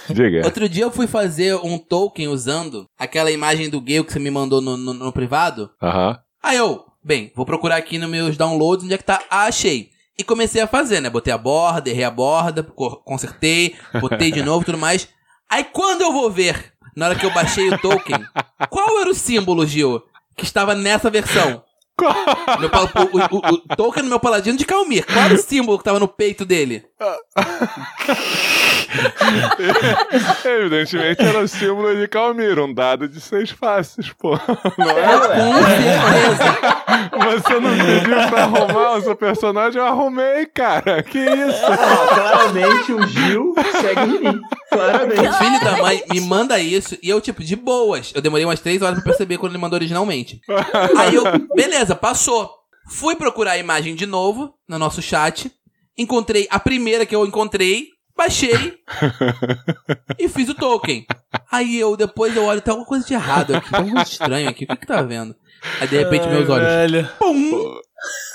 Diga. 0.09 0.41
outro 0.45 0.67
dia 0.69 0.83
eu 0.83 0.91
fui 0.91 1.07
fazer 1.07 1.55
um 1.55 1.77
token 1.77 2.27
usando 2.27 2.85
aquela 2.97 3.31
imagem 3.31 3.69
do 3.69 3.81
Gale 3.81 4.03
que 4.03 4.13
você 4.13 4.19
me 4.19 4.31
mandou 4.31 4.61
no, 4.61 4.77
no- 4.77 4.93
no 4.93 5.11
privado. 5.13 5.69
Aham. 5.81 6.17
Aí 6.43 6.57
eu, 6.57 6.83
bem, 7.03 7.31
vou 7.35 7.45
procurar 7.45 7.75
aqui 7.77 7.97
nos 7.97 8.09
meus 8.09 8.35
downloads 8.37 8.83
onde 8.85 8.93
é 8.93 8.97
que 8.97 9.03
tá. 9.03 9.21
Ah, 9.29 9.45
achei. 9.45 9.89
E 10.17 10.23
comecei 10.23 10.61
a 10.61 10.67
fazer, 10.67 10.99
né? 11.01 11.09
Botei 11.09 11.31
a 11.33 11.37
borda, 11.37 11.89
errei 11.89 12.03
a 12.03 12.11
borda, 12.11 12.61
co- 12.63 12.97
consertei, 13.03 13.75
botei 13.99 14.31
de 14.31 14.41
novo 14.43 14.61
e 14.63 14.65
tudo 14.65 14.77
mais. 14.77 15.07
Aí 15.49 15.63
quando 15.63 16.01
eu 16.01 16.11
vou 16.13 16.29
ver, 16.31 16.73
na 16.95 17.05
hora 17.07 17.15
que 17.15 17.25
eu 17.25 17.33
baixei 17.33 17.69
o 17.69 17.77
token, 17.77 18.25
qual 18.69 18.99
era 18.99 19.09
o 19.09 19.13
símbolo, 19.15 19.65
Gil, 19.65 20.01
que 20.35 20.43
estava 20.43 20.73
nessa 20.75 21.09
versão? 21.09 21.63
Meu 22.59 22.69
o, 22.95 23.17
o- 23.17 23.53
o- 23.55 23.75
token 23.75 24.03
do 24.03 24.09
meu 24.09 24.19
paladino 24.19 24.57
de 24.57 24.65
Calmir. 24.65 25.05
Qual 25.05 25.19
era 25.19 25.33
o 25.33 25.37
símbolo 25.37 25.77
que 25.77 25.83
tava 25.83 25.99
no 25.99 26.07
peito 26.07 26.43
dele? 26.43 26.83
Evidentemente 30.45 31.21
era 31.21 31.39
o 31.39 31.47
símbolo 31.47 31.95
de 31.95 32.07
Calmir, 32.07 32.59
um 32.59 32.71
dado 32.73 33.07
de 33.07 33.19
seis 33.19 33.49
faces, 33.49 34.11
pô. 34.13 34.37
Não 34.77 34.89
é? 34.89 35.17
Com 35.17 35.53
certeza. 35.65 36.57
Você 37.11 37.59
não 37.59 37.75
pediu 37.77 38.29
pra 38.29 38.43
arrumar 38.43 38.97
o 38.97 39.01
seu 39.01 39.15
personagem, 39.15 39.81
eu 39.81 39.87
arrumei, 39.87 40.45
cara. 40.45 41.01
Que 41.01 41.17
isso? 41.19 41.61
Ó, 41.63 42.07
claramente 42.13 42.93
o 42.93 43.07
Gil 43.07 43.55
segue 43.81 44.01
em 44.01 44.19
mim. 44.19 44.39
Claramente. 44.69 45.33
Filho 45.37 45.59
da 45.63 45.77
mãe 45.77 46.03
me 46.11 46.21
manda 46.21 46.59
isso 46.59 46.95
e 47.01 47.09
eu, 47.09 47.19
tipo, 47.21 47.43
de 47.43 47.55
boas. 47.55 48.11
Eu 48.13 48.21
demorei 48.21 48.45
umas 48.45 48.59
três 48.59 48.81
horas 48.81 48.95
pra 48.95 49.05
perceber 49.05 49.37
quando 49.37 49.53
ele 49.53 49.61
mandou 49.61 49.77
originalmente. 49.77 50.41
Aí 50.97 51.15
eu, 51.15 51.23
beleza, 51.55 51.95
passou. 51.95 52.51
Fui 52.89 53.15
procurar 53.15 53.51
a 53.53 53.57
imagem 53.57 53.95
de 53.95 54.05
novo 54.05 54.53
no 54.67 54.77
nosso 54.77 55.01
chat. 55.01 55.49
Encontrei 55.97 56.47
a 56.49 56.59
primeira 56.59 57.05
que 57.05 57.15
eu 57.15 57.25
encontrei, 57.25 57.87
baixei 58.15 58.79
e 60.17 60.27
fiz 60.29 60.49
o 60.49 60.55
token. 60.55 61.05
Aí 61.51 61.77
eu, 61.79 61.95
depois 61.97 62.35
eu 62.35 62.45
olho, 62.45 62.61
tem 62.61 62.71
alguma 62.71 62.87
coisa 62.87 63.05
de 63.05 63.13
errado 63.13 63.55
aqui, 63.55 63.69
tem 63.69 63.79
alguma 63.79 63.95
coisa 63.97 64.11
estranha 64.11 64.49
aqui, 64.49 64.63
o 64.63 64.67
que 64.67 64.75
que 64.77 64.87
tá 64.87 65.01
vendo? 65.01 65.35
Aí 65.79 65.87
de 65.87 65.97
repente 65.97 66.27
meus 66.27 66.49
olhos, 66.49 66.67
Velho. 66.67 67.09
pum! 67.19 67.79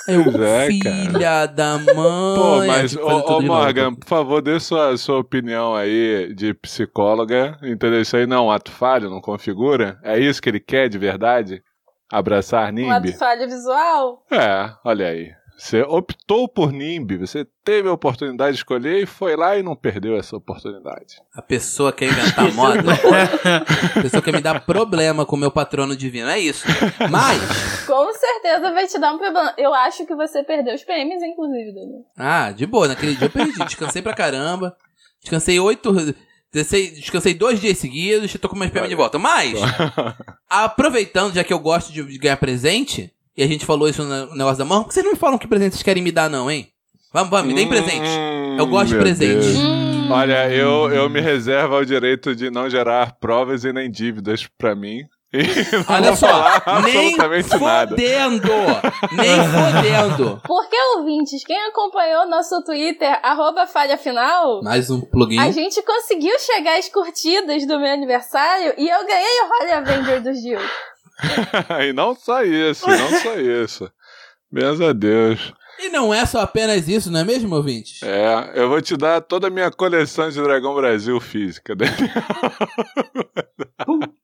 Aí 0.07 0.15
eu, 0.15 0.43
é, 0.45 0.67
filha 0.67 1.45
da 1.45 1.77
mãe. 1.77 1.93
Pô, 1.93 2.65
mas, 2.65 2.95
ô, 2.95 3.05
ô. 3.05 3.41
Morgan, 3.41 3.93
por 3.95 4.07
favor, 4.07 4.41
dê 4.41 4.57
sua, 4.61 4.95
sua 4.95 5.19
opinião 5.19 5.75
aí 5.75 6.33
de 6.33 6.53
psicóloga. 6.53 7.57
Entendeu? 7.61 8.01
Isso 8.01 8.15
aí 8.15 8.25
não 8.25 8.37
é 8.37 8.41
um 8.41 8.51
ato 8.51 8.71
falho, 8.71 9.09
não 9.09 9.19
configura? 9.19 9.99
É 10.03 10.17
isso 10.17 10.41
que 10.41 10.47
ele 10.47 10.61
quer 10.61 10.87
de 10.87 10.97
verdade? 10.97 11.61
Abraçar 12.09 12.69
Um 12.71 12.75
Nimbi? 12.75 13.09
ato 13.09 13.17
falha 13.17 13.45
visual. 13.45 14.23
É, 14.31 14.71
olha 14.85 15.07
aí. 15.07 15.31
Você 15.57 15.81
optou 15.81 16.47
por 16.47 16.71
Nimbi, 16.71 17.17
você 17.17 17.43
teve 17.65 17.89
a 17.89 17.91
oportunidade 17.91 18.51
de 18.51 18.57
escolher 18.59 19.01
e 19.01 19.05
foi 19.07 19.35
lá 19.35 19.57
e 19.57 19.63
não 19.63 19.75
perdeu 19.75 20.15
essa 20.15 20.37
oportunidade. 20.37 21.19
A 21.33 21.41
pessoa 21.41 21.91
quer 21.91 22.05
inventar 22.05 22.53
moda. 22.53 22.79
a 23.97 24.01
pessoa 24.01 24.21
quer 24.21 24.33
me 24.33 24.41
dar 24.41 24.63
problema 24.63 25.25
com 25.25 25.35
o 25.35 25.39
meu 25.39 25.49
patrono 25.49 25.95
divino. 25.95 26.29
É 26.29 26.39
isso. 26.39 26.63
Mas, 27.09 27.85
Com 27.87 28.13
certeza 28.13 28.71
vai 28.71 28.85
te 28.85 28.99
dar 28.99 29.13
um 29.13 29.17
problema. 29.17 29.51
Eu 29.57 29.73
acho 29.73 30.05
que 30.05 30.15
você 30.15 30.43
perdeu 30.43 30.75
os 30.75 30.83
PMs, 30.83 31.23
inclusive, 31.25 31.73
Daniel. 31.73 32.05
ah, 32.15 32.51
de 32.51 32.67
boa, 32.67 32.87
naquele 32.87 33.15
dia 33.15 33.25
eu 33.25 33.31
perdi. 33.31 33.57
Descansei 33.65 34.03
pra 34.03 34.13
caramba. 34.13 34.77
Descansei 35.21 35.59
oito. 35.59 35.91
Descansei, 36.53 36.91
descansei 36.91 37.33
dois 37.33 37.59
dias 37.59 37.79
seguidos 37.79 38.33
e 38.33 38.37
tô 38.37 38.47
com 38.47 38.55
meus 38.55 38.71
PM 38.71 38.87
de 38.87 38.95
volta. 38.95 39.17
Mas, 39.17 39.59
aproveitando, 40.47 41.33
já 41.33 41.43
que 41.43 41.51
eu 41.51 41.59
gosto 41.59 41.91
de, 41.91 42.03
de 42.03 42.17
ganhar 42.19 42.37
presente, 42.37 43.11
e 43.37 43.43
a 43.43 43.47
gente 43.47 43.65
falou 43.65 43.87
isso 43.87 44.03
no 44.03 44.33
negócio 44.35 44.57
da 44.57 44.65
mão, 44.65 44.81
por 44.83 44.87
que 44.89 44.93
vocês 44.95 45.05
não 45.05 45.13
me 45.13 45.17
falam 45.19 45.37
que 45.37 45.47
presente 45.47 45.73
vocês 45.73 45.83
querem 45.83 46.01
me 46.03 46.11
dar, 46.11 46.29
não, 46.29 46.49
hein? 46.49 46.67
Vamos, 47.13 47.29
vamos, 47.29 47.47
me 47.47 47.53
deem 47.53 47.69
presente. 47.69 48.07
Hum, 48.07 48.57
Eu 48.59 48.67
gosto 48.67 48.89
de 48.89 48.97
presente. 48.97 49.47
Hum, 49.57 50.09
Olha, 50.11 50.49
eu, 50.49 50.89
eu 50.91 51.09
me 51.09 51.19
reservo 51.21 51.75
ao 51.75 51.85
direito 51.85 52.35
de 52.35 52.49
não 52.49 52.69
gerar 52.69 53.13
provas 53.19 53.63
e 53.63 53.71
nem 53.73 53.89
dívidas 53.91 54.47
pra 54.57 54.75
mim. 54.75 54.99
E 55.33 55.39
não 55.43 55.95
Olha 55.95 56.07
vou 56.11 56.15
só, 56.15 56.27
falar 56.27 56.81
nem 56.83 57.15
absolutamente 57.15 57.49
nada. 57.59 57.89
fodendo! 57.89 58.47
Nem 59.11 59.35
fodendo! 59.51 60.41
Porque, 60.45 60.75
ouvintes, 60.97 61.43
quem 61.43 61.61
acompanhou 61.67 62.25
nosso 62.29 62.63
Twitter, 62.63 63.19
arroba 63.21 63.67
falha 63.67 63.97
final, 63.97 64.61
Mais 64.63 64.89
um 64.89 65.01
plugin. 65.01 65.37
a 65.39 65.51
gente 65.51 65.81
conseguiu 65.83 66.37
chegar 66.39 66.77
às 66.79 66.87
curtidas 66.87 67.65
do 67.67 67.77
meu 67.77 67.91
aniversário 67.91 68.73
e 68.77 68.87
eu 68.89 69.05
ganhei 69.05 69.41
o 69.41 69.63
Holy 69.63 69.71
Avenger 69.73 70.23
do 70.23 70.33
Gil. 70.33 70.59
e 71.87 71.93
não 71.93 72.15
só 72.15 72.43
isso, 72.43 72.87
não 72.87 73.21
só 73.21 73.35
isso. 73.35 73.91
Graças 74.51 74.81
a 74.81 74.93
Deus. 74.93 75.53
E 75.79 75.89
não 75.89 76.13
é 76.13 76.25
só 76.25 76.41
apenas 76.41 76.87
isso, 76.87 77.11
não 77.11 77.19
é 77.19 77.23
mesmo, 77.23 77.55
ouvinte? 77.55 78.03
É, 78.03 78.51
eu 78.55 78.67
vou 78.67 78.81
te 78.81 78.97
dar 78.97 79.21
toda 79.21 79.47
a 79.47 79.49
minha 79.49 79.69
coleção 79.69 80.29
de 80.29 80.41
Dragão 80.41 80.73
Brasil 80.73 81.19
física. 81.19 81.75
né? 81.75 81.85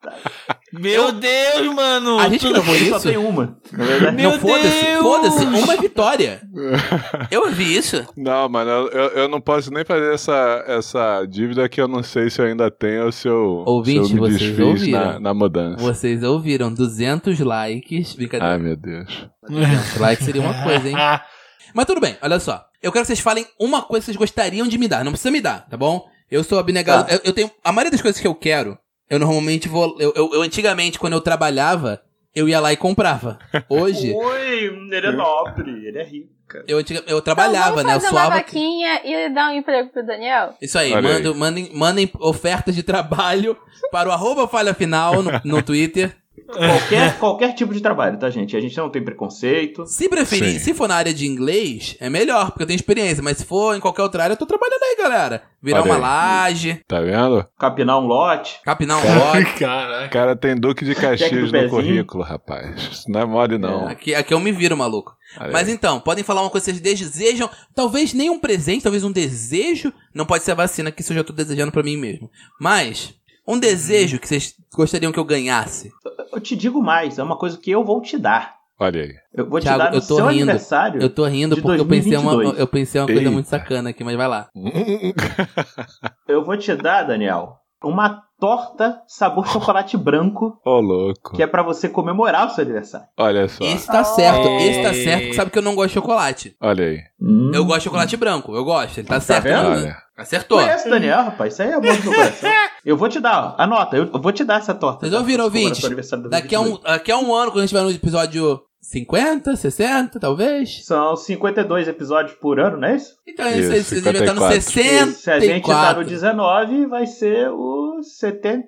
Meu 0.72 1.12
Deus, 1.12 1.74
mano. 1.76 2.20
A 2.20 2.30
gente 2.30 2.50
gravou 2.50 2.76
Ele 2.76 2.90
só 2.90 2.98
isso? 2.98 3.08
tem 3.08 3.18
uma. 3.18 3.58
Na 3.72 3.86
verdade. 3.86 4.16
Meu 4.16 4.32
não, 4.32 4.40
foda-se, 4.40 4.86
Deus! 4.86 5.02
foda-se, 5.02 5.44
uma 5.46 5.76
vitória. 5.78 6.42
Eu 7.30 7.52
vi 7.52 7.76
isso. 7.78 8.06
Não, 8.18 8.50
mano, 8.50 8.70
eu, 8.70 8.88
eu, 8.90 9.08
eu 9.10 9.28
não 9.28 9.40
posso 9.40 9.72
nem 9.72 9.86
fazer 9.86 10.14
essa, 10.14 10.64
essa 10.68 11.26
dívida 11.26 11.68
que 11.70 11.80
eu 11.82 11.88
não 11.88 12.02
sei 12.04 12.30
se 12.30 12.42
eu 12.42 12.46
ainda 12.46 12.70
tenho 12.72 13.06
ou 13.06 13.12
se 13.12 13.28
eu, 13.28 13.64
Ouvinte, 13.66 14.08
se 14.08 14.12
eu 14.14 14.16
me 14.16 14.20
vocês 14.22 14.40
desfiz 14.40 14.60
ouviram? 14.66 15.00
na, 15.14 15.20
na 15.20 15.34
mudança. 15.34 15.84
Vocês 15.84 16.24
ouviram 16.24 16.74
200 16.74 17.40
likes. 17.40 18.14
Brincadeira. 18.14 18.54
Ai, 18.54 18.60
meu 18.60 18.76
Deus. 18.76 19.28
200 19.48 19.98
likes 19.98 20.26
seria 20.26 20.42
uma 20.42 20.64
coisa, 20.64 20.88
hein? 20.90 20.96
Mas 21.74 21.86
tudo 21.86 22.00
bem, 22.02 22.18
olha 22.22 22.40
só. 22.40 22.64
Eu 22.82 22.92
quero 22.92 23.04
que 23.04 23.08
vocês 23.08 23.20
falem 23.20 23.46
uma 23.60 23.82
coisa 23.82 24.02
que 24.02 24.06
vocês 24.06 24.18
gostariam 24.18 24.68
de 24.68 24.78
me 24.78 24.88
dar. 24.88 25.04
Não 25.04 25.12
precisa 25.12 25.32
me 25.32 25.42
dar, 25.42 25.68
tá 25.68 25.78
bom? 25.78 26.06
Eu 26.30 26.44
sou 26.44 26.60
abnegado. 26.60 27.08
Tá. 27.08 27.14
Eu, 27.16 27.22
eu 27.26 27.34
tenho. 27.34 27.50
A 27.64 27.72
maioria 27.72 27.92
das 27.92 28.02
coisas 28.02 28.20
que 28.20 28.28
eu 28.28 28.36
quero, 28.36 28.78
eu 29.10 29.20
normalmente 29.20 29.68
vou. 29.68 29.96
Eu, 30.00 30.14
eu- 30.16 30.34
eu 30.34 30.42
antigamente, 30.42 30.98
quando 31.00 31.14
eu 31.14 31.22
trabalhava, 31.22 32.02
eu 32.36 32.48
ia 32.50 32.60
lá 32.60 32.72
e 32.74 32.78
comprava. 32.78 33.38
Hoje. 33.70 34.14
Oi, 34.14 34.64
ele 34.92 35.08
é 35.08 35.12
nobre, 35.12 35.88
ele 35.88 36.00
é 36.00 36.04
rico. 36.04 36.34
Eu, 36.68 36.80
eu 37.08 37.22
trabalhava, 37.22 37.82
então, 37.82 37.84
né? 37.88 37.96
Eu 37.96 38.00
vamos 38.00 38.04
fazer 38.04 38.16
uma 38.16 38.22
suava. 38.22 38.36
vaquinha 38.36 39.02
e 39.04 39.30
dar 39.34 39.50
um 39.50 39.56
emprego 39.56 39.90
pro 39.90 40.06
Daniel? 40.06 40.54
Isso 40.62 40.78
aí, 40.78 40.94
Olha 40.94 41.08
aí. 41.10 41.14
mando- 41.16 41.36
mandem, 41.36 41.70
mandem 41.74 42.12
ofertas 42.20 42.76
de 42.76 42.84
trabalho 42.84 43.58
para 43.92 44.08
o 44.10 44.12
arroba 44.12 44.48
falha 44.48 44.74
final 44.74 45.24
no, 45.24 45.32
no 45.44 45.64
Twitter. 45.64 46.16
Qualquer, 46.46 47.18
qualquer 47.20 47.54
tipo 47.54 47.74
de 47.74 47.82
trabalho, 47.82 48.18
tá, 48.20 48.30
gente? 48.30 48.56
A 48.58 48.60
gente 48.60 48.76
não 48.78 48.90
tem 48.90 49.04
preconceito. 49.04 49.86
Se 49.88 50.10
preferir, 50.10 50.54
Sim. 50.54 50.60
se 50.60 50.74
for 50.74 50.88
na 50.88 50.96
área 50.96 51.14
de 51.14 51.26
inglês, 51.26 51.96
é 52.00 52.10
melhor, 52.10 52.48
porque 52.52 52.64
eu 52.64 52.68
tenho 52.68 52.76
experiência. 52.76 53.24
Mas 53.24 53.38
se 53.38 53.46
for 53.46 53.76
em 53.76 53.80
qualquer 53.80 54.02
outra 54.02 54.24
área, 54.24 54.34
eu 54.34 54.38
tô 54.38 54.46
trabalhando 54.46 54.82
aí, 54.84 54.96
galera. 54.98 55.44
Virar 55.62 55.82
Olha 55.82 55.86
uma 55.86 55.96
aí. 55.96 56.02
laje, 56.02 56.82
Tá 56.88 57.00
vendo? 57.00 57.46
Capinar 57.58 58.00
um 58.00 58.06
lote. 58.08 58.60
capinar 58.64 58.98
um 58.98 59.20
lote. 59.20 59.54
O 59.56 59.60
Caraca. 59.60 60.10
cara 60.10 60.36
tem 60.36 60.56
Duque 60.56 60.84
de 60.84 60.94
Caxias 60.96 61.52
no 61.52 61.70
currículo, 61.70 62.24
rapaz. 62.24 62.76
Isso 62.92 63.10
não 63.12 63.22
é 63.22 63.26
mole, 63.26 63.58
não. 63.58 63.88
Aqui, 63.88 64.14
aqui 64.14 64.34
eu 64.34 64.40
me 64.40 64.52
viro, 64.52 64.76
maluco. 64.76 65.14
Olha 65.40 65.52
Mas 65.52 65.68
aí. 65.68 65.74
então, 65.74 66.00
podem 66.00 66.24
falar 66.24 66.42
uma 66.42 66.50
coisa 66.50 66.66
que 66.72 66.80
vocês 66.80 67.00
desejam. 67.00 67.50
Talvez 67.74 68.14
nem 68.14 68.30
um 68.30 68.40
presente, 68.40 68.84
talvez 68.84 69.04
um 69.04 69.12
desejo. 69.12 69.94
Não 70.14 70.26
pode 70.26 70.44
ser 70.44 70.52
a 70.52 70.56
vacina, 70.56 70.92
que 70.92 71.02
isso 71.02 71.14
eu 71.14 71.18
já 71.18 71.24
tô 71.24 71.32
desejando 71.34 71.72
pra 71.72 71.82
mim 71.84 71.96
mesmo. 71.98 72.30
Mas, 72.60 73.14
um 73.48 73.60
desejo 73.60 74.20
que 74.20 74.28
vocês 74.28 74.54
gostariam 74.74 75.12
que 75.12 75.20
eu 75.20 75.24
ganhasse. 75.26 75.92
Eu 76.32 76.40
te 76.40 76.56
digo 76.56 76.82
mais, 76.82 77.18
é 77.20 77.24
uma 77.24 77.38
coisa 77.38 77.58
que 77.58 77.72
eu 77.72 77.84
vou 77.84 78.02
te 78.02 78.18
dar. 78.18 78.56
Olha 78.80 79.04
aí. 79.04 79.14
Eu 79.34 79.48
vou 79.50 79.60
te 79.60 79.64
Thiago, 79.64 79.78
dar 79.80 79.92
no 79.92 79.98
eu 79.98 80.02
tô 80.02 80.16
seu 80.16 80.26
rindo. 80.28 80.44
aniversário. 80.44 81.02
Eu 81.02 81.10
tô 81.10 81.26
rindo 81.26 81.56
porque 81.62 81.80
eu 81.80 81.86
pensei, 81.86 82.18
uma, 82.18 82.32
2022. 82.34 82.60
eu 82.60 82.68
pensei 82.68 83.02
uma 83.02 83.08
coisa 83.08 83.32
muito 83.32 83.46
sacana 83.50 83.90
aqui, 83.92 84.04
mas 84.04 84.18
vai 84.18 84.28
lá. 84.28 84.50
Eu 86.28 86.44
vou 86.44 86.58
te 86.58 86.76
dar, 86.76 87.04
Daniel, 87.04 87.58
uma 87.84 88.24
torta 88.40 89.02
sabor 89.08 89.48
chocolate 89.48 89.96
branco, 89.96 90.60
Ô, 90.66 90.80
louco. 90.82 91.36
que 91.36 91.44
é 91.44 91.48
pra 91.48 91.62
você 91.64 91.88
comemorar 91.88 92.48
o 92.48 92.50
seu 92.50 92.64
aniversário. 92.64 93.08
Olha 93.18 93.48
só. 93.48 93.64
Esse 93.64 93.88
tá 93.88 94.04
certo, 94.04 94.48
Oh. 94.48 94.60
esse 94.60 94.82
tá 94.82 94.94
certo, 94.94 95.22
porque 95.22 95.34
sabe 95.36 95.52
que 95.52 95.58
eu 95.58 95.64
não 95.64 95.76
gosto 95.76 95.90
de 95.90 95.94
chocolate. 95.94 96.56
Olha 96.60 96.84
aí. 96.86 97.00
Hum. 97.22 97.52
Eu 97.54 97.64
gosto 97.66 97.80
de 97.80 97.84
chocolate 97.86 98.18
branco, 98.18 98.56
eu 98.56 98.66
gosto, 98.66 98.98
ele 98.98 99.08
tá, 99.08 99.20
certo. 99.20 99.44
vendo? 99.44 99.70
né? 99.70 99.78
Olha. 99.78 100.03
Acertou. 100.16 100.60
Conhece 100.60 100.88
o 100.88 100.92
Daniel, 100.92 101.24
rapaz? 101.24 101.54
Isso 101.54 101.64
aí 101.64 101.70
é 101.70 101.74
amor 101.74 101.96
do 101.96 102.04
coração. 102.04 102.50
Eu 102.86 102.98
vou 102.98 103.10
te 103.10 103.20
dar, 103.20 103.56
ó, 103.58 103.62
anota, 103.64 103.96
eu 103.96 104.10
eu 104.14 104.22
vou 104.22 104.34
te 104.34 104.44
dar 104.44 104.60
essa 104.60 104.76
torta. 104.76 105.00
Vocês 105.08 105.14
ouviram, 105.14 105.46
ouvintes? 105.46 105.86
aniversário 105.86 106.26
de 106.26 106.30
Daqui 106.30 106.54
a, 106.54 106.60
um, 106.60 106.64
2022. 106.76 106.98
daqui 106.98 107.12
a 107.14 107.18
um 107.18 107.34
ano, 107.34 107.50
quando 107.50 107.60
a 107.60 107.62
gente 107.62 107.70
tiver 107.70 107.82
no 107.84 107.92
episódio 107.92 108.62
50, 108.82 109.56
60, 109.56 110.20
talvez. 110.20 110.86
São 110.86 111.16
52 111.16 111.88
episódios 111.88 112.36
por 112.36 112.60
ano, 112.60 112.76
não 112.78 112.90
é 112.90 112.98
isso? 112.98 113.16
Então, 113.26 113.48
Isso, 113.50 113.70
vocês 113.70 113.88
vocês 113.88 114.04
devem 114.04 114.22
estar 114.22 114.34
no 114.34 114.42
54. 114.42 115.10
E 115.10 115.14
se 115.14 115.32
a 115.32 115.40
gente 115.40 115.62
tá 115.66 115.94
no 115.96 116.04
64. 116.04 116.04
19, 116.04 116.86
vai 116.88 117.08
ser 117.08 117.50
o 117.52 118.02
70. 118.04 118.68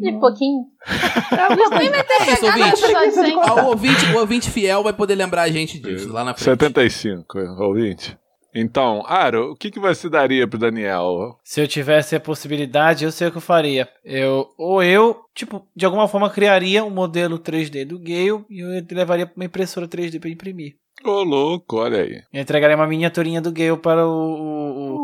De 0.00 0.18
pouquinho. 0.20 0.64
Vai 1.30 1.56
ter 2.04 2.32
isso, 2.32 2.44
isso, 2.44 2.46
ouvinte. 2.46 2.84
ouvinte. 2.84 3.46
O 3.46 3.66
ouvinte, 3.66 4.06
o 4.06 4.18
ouvinte 4.18 4.50
fiel 4.50 4.82
vai 4.82 4.92
poder 4.92 5.14
lembrar 5.14 5.42
a 5.42 5.48
gente 5.48 5.78
disso 5.78 6.12
lá 6.12 6.24
na 6.24 6.34
frente. 6.34 6.44
75, 6.44 7.38
ouvinte. 7.60 8.18
Então, 8.54 9.02
Aro, 9.06 9.50
o 9.52 9.56
que, 9.56 9.70
que 9.70 9.80
você 9.80 10.08
daria 10.08 10.46
pro 10.46 10.58
Daniel? 10.58 11.38
Se 11.42 11.60
eu 11.60 11.66
tivesse 11.66 12.14
a 12.14 12.20
possibilidade, 12.20 13.04
eu 13.04 13.10
sei 13.10 13.28
o 13.28 13.30
que 13.30 13.38
eu 13.38 13.42
faria. 13.42 13.88
Eu, 14.04 14.54
ou 14.56 14.82
eu, 14.82 15.24
tipo, 15.34 15.66
de 15.74 15.84
alguma 15.84 16.06
forma 16.06 16.30
criaria 16.30 16.84
um 16.84 16.90
modelo 16.90 17.38
3D 17.38 17.84
do 17.84 17.98
Gale 17.98 18.44
e 18.48 18.60
eu 18.60 18.84
levaria 18.92 19.26
pra 19.26 19.34
uma 19.36 19.44
impressora 19.44 19.88
3D 19.88 20.20
pra 20.20 20.30
imprimir. 20.30 20.76
Ô, 21.04 21.22
louco, 21.22 21.76
olha 21.76 22.02
aí. 22.02 22.22
Eu 22.32 22.40
entregaria 22.40 22.76
uma 22.76 22.86
miniaturinha 22.86 23.40
do 23.40 23.52
Gale 23.52 23.76
para 23.76 24.06
o, 24.06 24.10
o, 24.10 25.02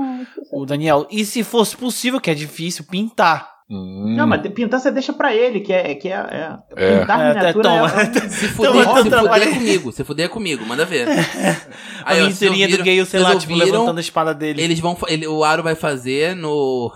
o, 0.52 0.62
o 0.62 0.66
Daniel. 0.66 1.06
E 1.10 1.24
se 1.24 1.42
fosse 1.42 1.76
possível, 1.76 2.20
que 2.20 2.30
é 2.30 2.34
difícil, 2.34 2.84
pintar. 2.88 3.59
Hum, 3.72 4.16
Não, 4.16 4.26
mas 4.26 4.40
pintar 4.52 4.80
você 4.80 4.90
deixa 4.90 5.12
pra 5.12 5.33
ele, 5.33 5.61
que 5.61 5.72
é. 5.72 5.94
Que 5.94 6.09
é, 6.09 6.14
é- 6.16 6.59
É. 6.76 6.98
Pintar 7.00 7.20
É, 7.20 7.28
miniatura 7.35 7.62
toma. 7.62 7.88
é, 7.88 8.02
é 8.02 8.26
um- 8.26 8.30
Se 8.30 8.46
Então, 8.46 8.72
fuder, 8.74 8.83
se 8.83 9.11
fuder 9.20 9.54
comigo, 9.54 9.92
se 9.92 10.04
fuder 10.04 10.28
comigo, 10.28 10.66
manda 10.66 10.85
ver. 10.85 11.06
A 12.04 12.14
ó, 12.14 12.16
vocês 12.16 12.50
miniaturinha 12.50 12.68
do 12.68 12.78
Gale, 12.78 13.06
sei 13.06 13.20
lá, 13.20 13.37
tipo, 13.37 13.54
levantando 13.54 13.98
a 13.98 14.00
espada 14.00 14.35
dele. 14.35 14.61
Eles 14.61 14.80
vão, 14.80 14.96
ele, 15.06 15.26
o 15.28 15.44
Aro 15.44 15.62
vai 15.62 15.74
fazer 15.76 16.35
no 16.35 16.92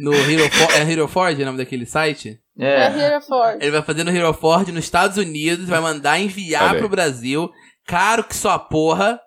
no 0.00 0.12
Hero 0.14 0.50
For, 0.50 0.72
é 0.74 0.90
Hero 0.90 1.06
Forge, 1.06 1.42
o 1.42 1.46
nome 1.46 1.58
daquele 1.58 1.84
site? 1.86 2.38
É 2.58 2.86
é. 2.86 2.98
Hero 2.98 3.20
Force. 3.20 3.58
Ele 3.60 3.70
vai 3.70 3.82
fazer 3.82 4.02
no 4.02 4.10
Hero 4.10 4.32
Forge 4.32 4.72
nos 4.72 4.84
Estados 4.84 5.18
Unidos, 5.18 5.68
vai 5.68 5.80
mandar 5.80 6.18
enviar 6.18 6.62
Olha 6.64 6.72
aí. 6.72 6.78
pro 6.78 6.88
Brasil, 6.88 7.50
caro 7.86 8.24
que 8.24 8.34
só 8.34 8.50
a 8.52 8.58
porra. 8.58 9.20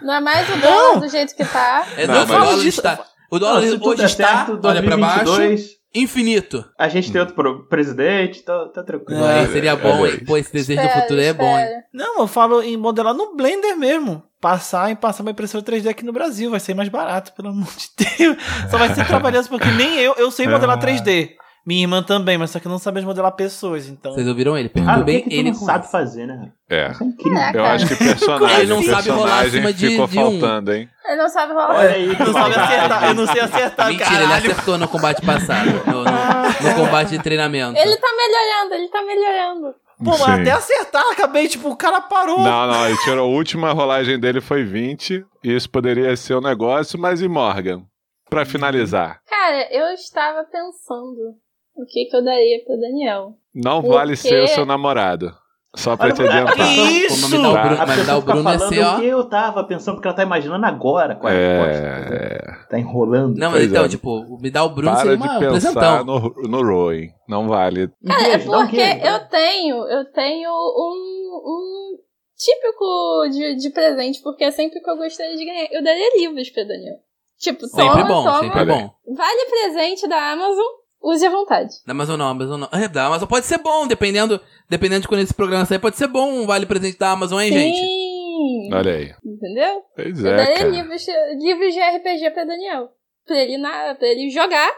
Não 0.00 0.14
é 0.14 0.20
mais 0.20 0.48
o 0.48 0.56
dólar 0.56 1.00
do 1.00 1.08
jeito 1.08 1.36
que 1.36 1.44
tá. 1.44 1.86
É 1.96 2.06
Não, 2.06 2.24
do 2.24 2.32
mas- 2.32 2.42
dólar 2.46 2.62
disso- 2.62 2.80
está, 2.80 2.98
o 3.32 3.38
dólar 3.38 3.62
Não, 3.62 3.86
hoje 3.88 4.04
está, 4.04 4.46
certo, 4.46 4.60
olha 4.64 4.82
pra 4.82 4.96
baixo, 4.96 5.24
2022, 5.24 5.70
infinito. 5.94 6.64
A 6.78 6.88
gente 6.88 7.10
tem 7.10 7.20
outro 7.20 7.34
pro- 7.34 7.66
presidente, 7.68 8.42
tá, 8.42 8.66
tá 8.68 8.82
tranquilo. 8.82 9.24
É. 9.24 9.46
Seria 9.46 9.74
bom, 9.76 10.04
aí. 10.04 10.24
Pô, 10.24 10.36
esse 10.36 10.52
desejo 10.52 10.80
do 10.80 10.84
Espera, 10.86 11.02
futuro 11.02 11.20
é 11.20 11.32
bom, 11.32 11.58
hein? 11.58 11.66
Não, 11.92 12.20
eu 12.20 12.26
falo 12.26 12.62
em 12.62 12.76
modelar 12.76 13.14
no 13.14 13.34
Blender 13.36 13.76
mesmo. 13.76 14.22
Passar 14.40 14.90
e 14.90 14.96
passar 14.96 15.22
uma 15.22 15.30
impressora 15.30 15.62
3D 15.64 15.88
aqui 15.88 16.04
no 16.04 16.12
Brasil. 16.12 16.50
Vai 16.50 16.58
ser 16.60 16.74
mais 16.74 16.88
barato, 16.88 17.32
pelo 17.32 17.48
amor 17.50 17.68
de 17.76 17.88
Deus. 18.18 18.36
Só 18.70 18.76
vai 18.76 18.92
ser 18.94 19.04
trabalhoso, 19.08 19.48
porque 19.48 19.68
nem 19.70 19.98
eu, 20.00 20.14
eu 20.18 20.30
sei 20.32 20.48
modelar 20.48 20.78
3D. 20.80 21.30
Minha 21.64 21.82
irmã 21.82 22.02
também, 22.02 22.36
mas 22.36 22.50
só 22.50 22.58
que 22.58 22.66
não 22.66 22.78
sabemos 22.78 23.06
modelar 23.06 23.30
pessoas, 23.32 23.88
então. 23.88 24.12
Vocês 24.12 24.26
ouviram 24.26 24.58
ele? 24.58 24.68
Ah, 24.68 24.72
Perguntou 24.74 24.98
que, 24.98 25.04
bem 25.04 25.22
que 25.22 25.34
ele 25.34 25.50
não 25.52 25.58
sabe 25.58 25.88
fazer, 25.90 26.26
né? 26.26 26.50
É. 26.68 26.90
Isso 26.90 27.02
é 27.04 27.06
incrível. 27.06 27.38
É, 27.38 27.52
Eu 27.56 27.64
acho 27.64 27.86
que 27.86 27.94
personagem, 28.04 28.56
Ele 28.60 28.66
não 28.74 28.82
sabe 28.82 29.10
rolar 29.10 29.40
acima 29.46 29.72
de- 29.72 29.88
ficou 29.90 30.06
de 30.08 30.18
um. 30.18 30.22
faltando, 30.40 30.72
hein? 30.72 30.88
Ele 31.04 31.16
não 31.16 31.28
sabe 31.28 31.52
rolar. 31.52 31.70
Olha 31.78 31.90
aí, 31.90 32.08
Eu 32.12 32.18
não 32.26 32.32
sabe 32.32 32.54
acertar, 32.56 33.04
eu 33.04 33.14
não 33.14 33.26
sei 33.26 33.40
acertar, 33.42 33.86
Mentira, 33.88 34.10
ele 34.10 34.18
caralho. 34.24 34.50
acertou 34.52 34.78
no 34.78 34.88
combate 34.88 35.24
passado. 35.24 35.70
No, 35.86 36.04
no- 36.04 36.68
no 36.68 36.74
combate 36.84 37.10
de 37.10 37.18
treinamento. 37.22 37.78
Ele 37.78 37.96
tá 37.96 38.08
melhorando, 38.16 38.74
ele 38.74 38.88
tá 38.88 39.02
melhorando. 39.04 39.74
Pô, 40.04 40.10
mas 40.10 40.20
Sim. 40.20 40.40
até 40.42 40.50
acertar, 40.50 41.04
acabei, 41.12 41.46
tipo, 41.46 41.68
o 41.68 41.76
cara 41.76 42.00
parou. 42.00 42.40
Não, 42.40 42.66
não, 42.66 42.88
ele 42.88 42.98
tirou 43.04 43.20
a 43.20 43.28
última 43.28 43.72
rolagem 43.72 44.18
dele 44.18 44.40
foi 44.40 44.64
20, 44.64 45.24
e 45.44 45.54
isso 45.54 45.70
poderia 45.70 46.16
ser 46.16 46.34
um 46.34 46.40
negócio, 46.40 46.98
mas 46.98 47.22
e 47.22 47.28
Morgan? 47.28 47.82
Pra 48.28 48.44
finalizar, 48.44 49.20
Cara, 49.28 49.68
eu 49.70 49.92
estava 49.94 50.42
pensando 50.44 51.36
o 51.82 51.86
que, 51.86 52.06
que 52.06 52.16
eu 52.16 52.24
daria 52.24 52.62
pro 52.64 52.78
Daniel. 52.80 53.34
não 53.54 53.82
Por 53.82 53.94
vale 53.94 54.16
ser 54.16 54.42
o 54.42 54.46
seu 54.48 54.64
namorado. 54.66 55.32
Só 55.74 55.96
pra 55.96 56.12
te 56.12 56.20
adiantar. 56.22 56.70
Isso! 56.76 57.30
Como 57.30 57.42
me 57.42 57.42
dá 57.42 57.50
o 57.50 57.54
Tá. 57.54 58.18
O 58.18 58.20
Bruno 58.22 58.50
ia 58.52 58.58
falando 58.58 58.74
ser, 58.74 58.84
ó. 58.84 58.96
que 59.00 59.06
eu 59.06 59.24
tava 59.24 59.64
pensando, 59.64 59.94
porque 59.94 60.06
ela 60.06 60.14
tá 60.16 60.22
imaginando 60.22 60.66
agora 60.66 61.16
qual 61.16 61.32
é 61.32 61.36
a 61.36 61.64
resposta. 61.64 62.14
É, 62.14 62.68
Tá 62.68 62.78
enrolando. 62.78 63.38
Não, 63.38 63.50
mas 63.50 63.64
então, 63.64 63.84
é. 63.86 63.88
tipo, 63.88 64.38
me 64.38 64.50
dá 64.50 64.64
o 64.64 64.68
Bruno 64.68 64.90
para 64.90 65.00
seria 65.00 65.16
de 65.16 65.22
uma, 65.22 65.36
um 65.36 65.40
pensar 65.40 66.04
no, 66.04 66.20
no 66.46 66.62
Rowan. 66.62 67.06
Não 67.26 67.48
vale. 67.48 67.88
Cara, 68.06 68.28
é 68.34 68.38
porque 68.38 68.76
eu 68.82 69.28
tenho, 69.30 69.76
eu 69.88 70.04
tenho 70.12 70.50
um, 70.50 71.40
um 71.42 71.98
típico 72.36 73.28
de, 73.30 73.56
de 73.56 73.70
presente, 73.70 74.20
porque 74.22 74.44
é 74.44 74.50
sempre 74.50 74.78
que 74.78 74.90
eu 74.90 74.96
gostaria 74.98 75.36
de 75.36 75.44
ganhar. 75.44 75.68
Eu 75.72 75.82
daria 75.82 76.18
livros 76.18 76.50
pra 76.50 76.64
Daniel. 76.64 76.96
Tipo, 77.38 77.68
toma, 77.68 77.82
Sempre 77.94 78.04
bom, 78.04 78.24
toma. 78.24 78.40
sempre 78.40 78.64
bom. 78.66 78.90
Vale 79.16 79.44
presente 79.50 80.06
da 80.06 80.32
Amazon, 80.32 80.64
use 81.02 81.24
à 81.26 81.30
vontade. 81.30 81.68
Da 81.86 81.92
Amazon 81.92 82.16
não, 82.18 82.28
Amazon 82.28 82.60
não. 82.60 82.68
É, 82.72 82.88
da 82.88 83.06
Amazon 83.06 83.28
pode 83.28 83.46
ser 83.46 83.58
bom, 83.58 83.86
dependendo, 83.86 84.40
dependendo 84.68 85.02
de 85.02 85.08
quando 85.08 85.20
esse 85.20 85.34
programa 85.34 85.64
sair, 85.64 85.78
pode 85.78 85.96
ser 85.96 86.06
bom 86.06 86.30
um 86.32 86.46
vale 86.46 86.66
presente 86.66 86.98
da 86.98 87.10
Amazon, 87.10 87.40
hein, 87.40 87.52
gente? 87.52 87.76
Sim. 87.78 88.70
Olha 88.74 88.92
aí. 88.94 89.12
Entendeu? 89.24 89.82
Pois 89.94 90.24
eu 90.24 90.32
é, 90.32 90.36
daria 90.36 90.68
livros, 90.68 91.06
livros 91.40 91.74
de 91.74 91.80
RPG 91.80 92.30
pra 92.30 92.44
Daniel. 92.44 92.88
Pra 93.26 93.36
ele, 93.38 93.56
na, 93.58 93.94
pra 93.94 94.08
ele 94.08 94.30
jogar 94.30 94.70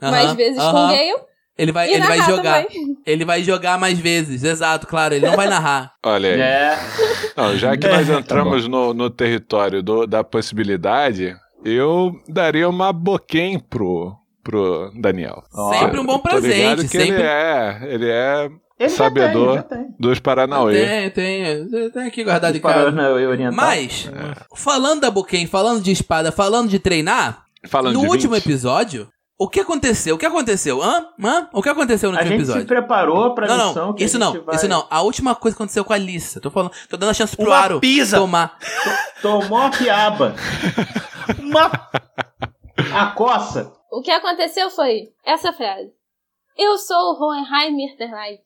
mais 0.00 0.26
Aham, 0.26 0.34
vezes 0.34 0.56
com 0.58 0.68
aham. 0.68 0.84
o 0.86 0.92
Gale 0.96 1.14
Ele 1.58 1.72
vai, 1.72 1.90
e 1.90 1.94
ele 1.94 2.06
vai 2.06 2.18
jogar. 2.22 2.64
também. 2.64 2.96
Ele 3.04 3.24
vai 3.24 3.42
jogar 3.42 3.78
mais 3.78 3.98
vezes, 3.98 4.42
exato, 4.44 4.86
claro. 4.86 5.14
Ele 5.14 5.26
não 5.26 5.36
vai 5.36 5.46
narrar. 5.48 5.92
Olha 6.04 6.30
aí. 6.34 6.40
É. 6.40 6.78
Não, 7.36 7.56
já 7.56 7.76
que 7.76 7.86
É, 7.86 7.90
nós 7.90 8.08
tá 8.08 8.14
entramos 8.18 8.66
no, 8.66 8.94
no 8.94 9.10
território 9.10 9.82
do- 9.82 10.06
da 10.06 10.24
possibilidade, 10.24 11.34
eu 11.64 12.12
daria 12.28 12.68
uma 12.68 12.92
boquém 12.92 13.58
pro, 13.58 14.14
pro 14.42 14.90
Daniel. 15.00 15.42
Sempre 15.78 16.00
um 16.00 16.04
bom 16.06 16.18
presente, 16.18 16.82
que 16.82 16.88
sempre. 16.98 17.14
ele 17.14 17.22
é, 17.22 17.80
ele 17.84 18.08
é 18.10 18.50
Ele 18.78 18.88
Sabedor. 18.90 19.54
já 19.56 19.62
tem, 19.62 19.78
já 19.78 19.84
tem. 19.84 19.94
dos 19.98 20.18
Paranauê. 20.18 20.74
Tem, 20.86 21.10
tem, 21.10 21.68
tem, 21.68 21.90
tem 21.90 22.02
aqui 22.06 22.24
guardado 22.24 22.56
em 22.56 22.60
Para 22.60 22.74
casa. 22.74 22.90
na 22.90 23.08
oriental. 23.10 23.52
Mas, 23.54 24.10
falando 24.56 25.00
da 25.02 25.10
Boken, 25.10 25.46
falando 25.46 25.80
de 25.82 25.92
espada, 25.92 26.32
falando 26.32 26.68
de 26.68 26.78
treinar, 26.78 27.44
Falando 27.68 27.94
no 27.94 28.00
de 28.00 28.06
último 28.08 28.34
20, 28.34 28.42
episódio, 28.44 29.08
o 29.38 29.48
que 29.48 29.60
aconteceu? 29.60 30.16
O 30.16 30.18
que 30.18 30.26
aconteceu? 30.26 30.82
Hã? 30.82 31.06
Hã? 31.22 31.48
O 31.52 31.62
que 31.62 31.68
aconteceu 31.68 32.10
no 32.10 32.16
A 32.16 32.20
último 32.20 32.36
gente 32.38 32.44
se 32.46 32.50
episódio? 32.50 32.66
preparou 32.68 33.34
pra 33.36 33.46
Não, 33.46 33.68
missão 33.68 33.86
não, 33.86 33.94
que 33.94 34.02
isso 34.04 34.16
a 34.16 34.20
não, 34.20 34.44
vai... 34.44 34.56
isso 34.56 34.66
não. 34.68 34.84
A 34.90 35.00
última 35.02 35.34
coisa 35.36 35.56
que 35.56 35.62
aconteceu 35.62 35.84
com 35.84 35.92
a 35.92 35.96
Alissa. 35.96 36.40
Tô 36.40 36.50
falando, 36.50 36.72
tô 36.88 36.96
dando 36.96 37.10
a 37.10 37.14
chance 37.14 37.36
pro 37.36 37.46
Uma 37.46 37.56
Aro 37.56 37.78
pisa. 37.80 38.18
tomar. 38.18 38.58
Tomou 39.22 39.58
a 39.62 39.70
piaba. 39.70 40.34
Uma... 41.38 41.70
A 42.92 43.06
coça. 43.12 43.72
O 43.92 44.00
que 44.00 44.10
aconteceu 44.10 44.70
foi 44.70 45.14
essa 45.22 45.52
frase. 45.52 45.94
Eu 46.56 46.78
sou 46.78 47.12
o 47.12 47.22
Hohenheim 47.22 47.76
Mitterleit, 47.76 48.42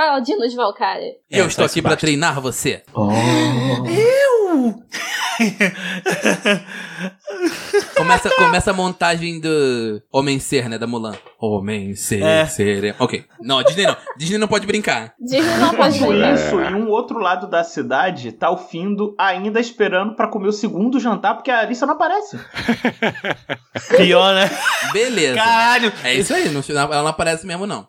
paladino 0.00 0.46
de 0.46 0.54
Valkyria. 0.54 1.14
E 1.30 1.38
eu 1.38 1.44
É, 1.44 1.48
estou 1.48 1.64
aqui 1.64 1.80
basta. 1.80 1.96
treinar 1.96 2.40
você. 2.40 2.82
Eu? 2.94 4.74
Começa, 7.96 8.30
começa 8.30 8.70
a 8.70 8.74
montagem 8.74 9.40
do 9.40 10.00
Homem 10.12 10.38
Ser, 10.38 10.68
né? 10.68 10.78
Da 10.78 10.86
Mulan. 10.86 11.14
Homem 11.40 11.94
Ser, 11.94 12.22
É. 12.22 12.46
ser. 12.46 12.94
Ok. 12.98 13.24
Não, 13.40 13.62
Disney 13.62 13.86
não. 13.86 13.96
Disney 14.16 14.38
não 14.38 14.48
pode 14.48 14.66
brincar. 14.66 15.14
Disney 15.20 15.56
não 15.58 15.74
pode 15.74 15.98
brincar. 15.98 16.34
isso, 16.34 16.60
em 16.60 16.74
um 16.74 16.88
outro 16.88 17.18
lado 17.18 17.48
da 17.48 17.64
cidade, 17.64 18.32
tá 18.32 18.50
o 18.50 18.56
Findo 18.56 19.14
ainda 19.18 19.60
esperando 19.60 20.14
pra 20.14 20.28
comer 20.28 20.48
o 20.48 20.52
segundo 20.52 20.98
jantar, 21.00 21.34
porque 21.34 21.50
a 21.50 21.60
Alissa 21.60 21.86
não 21.86 21.94
aparece. 21.94 22.38
Pior, 23.96 24.34
né? 24.34 24.50
Beleza. 24.92 25.36
Caralho! 25.36 25.92
É 26.04 26.14
isso 26.14 26.34
aí, 26.34 26.48
final 26.62 26.92
ela 26.92 27.02
não 27.02 27.10
aparece 27.10 27.46
mesmo, 27.46 27.66
não. 27.66 27.86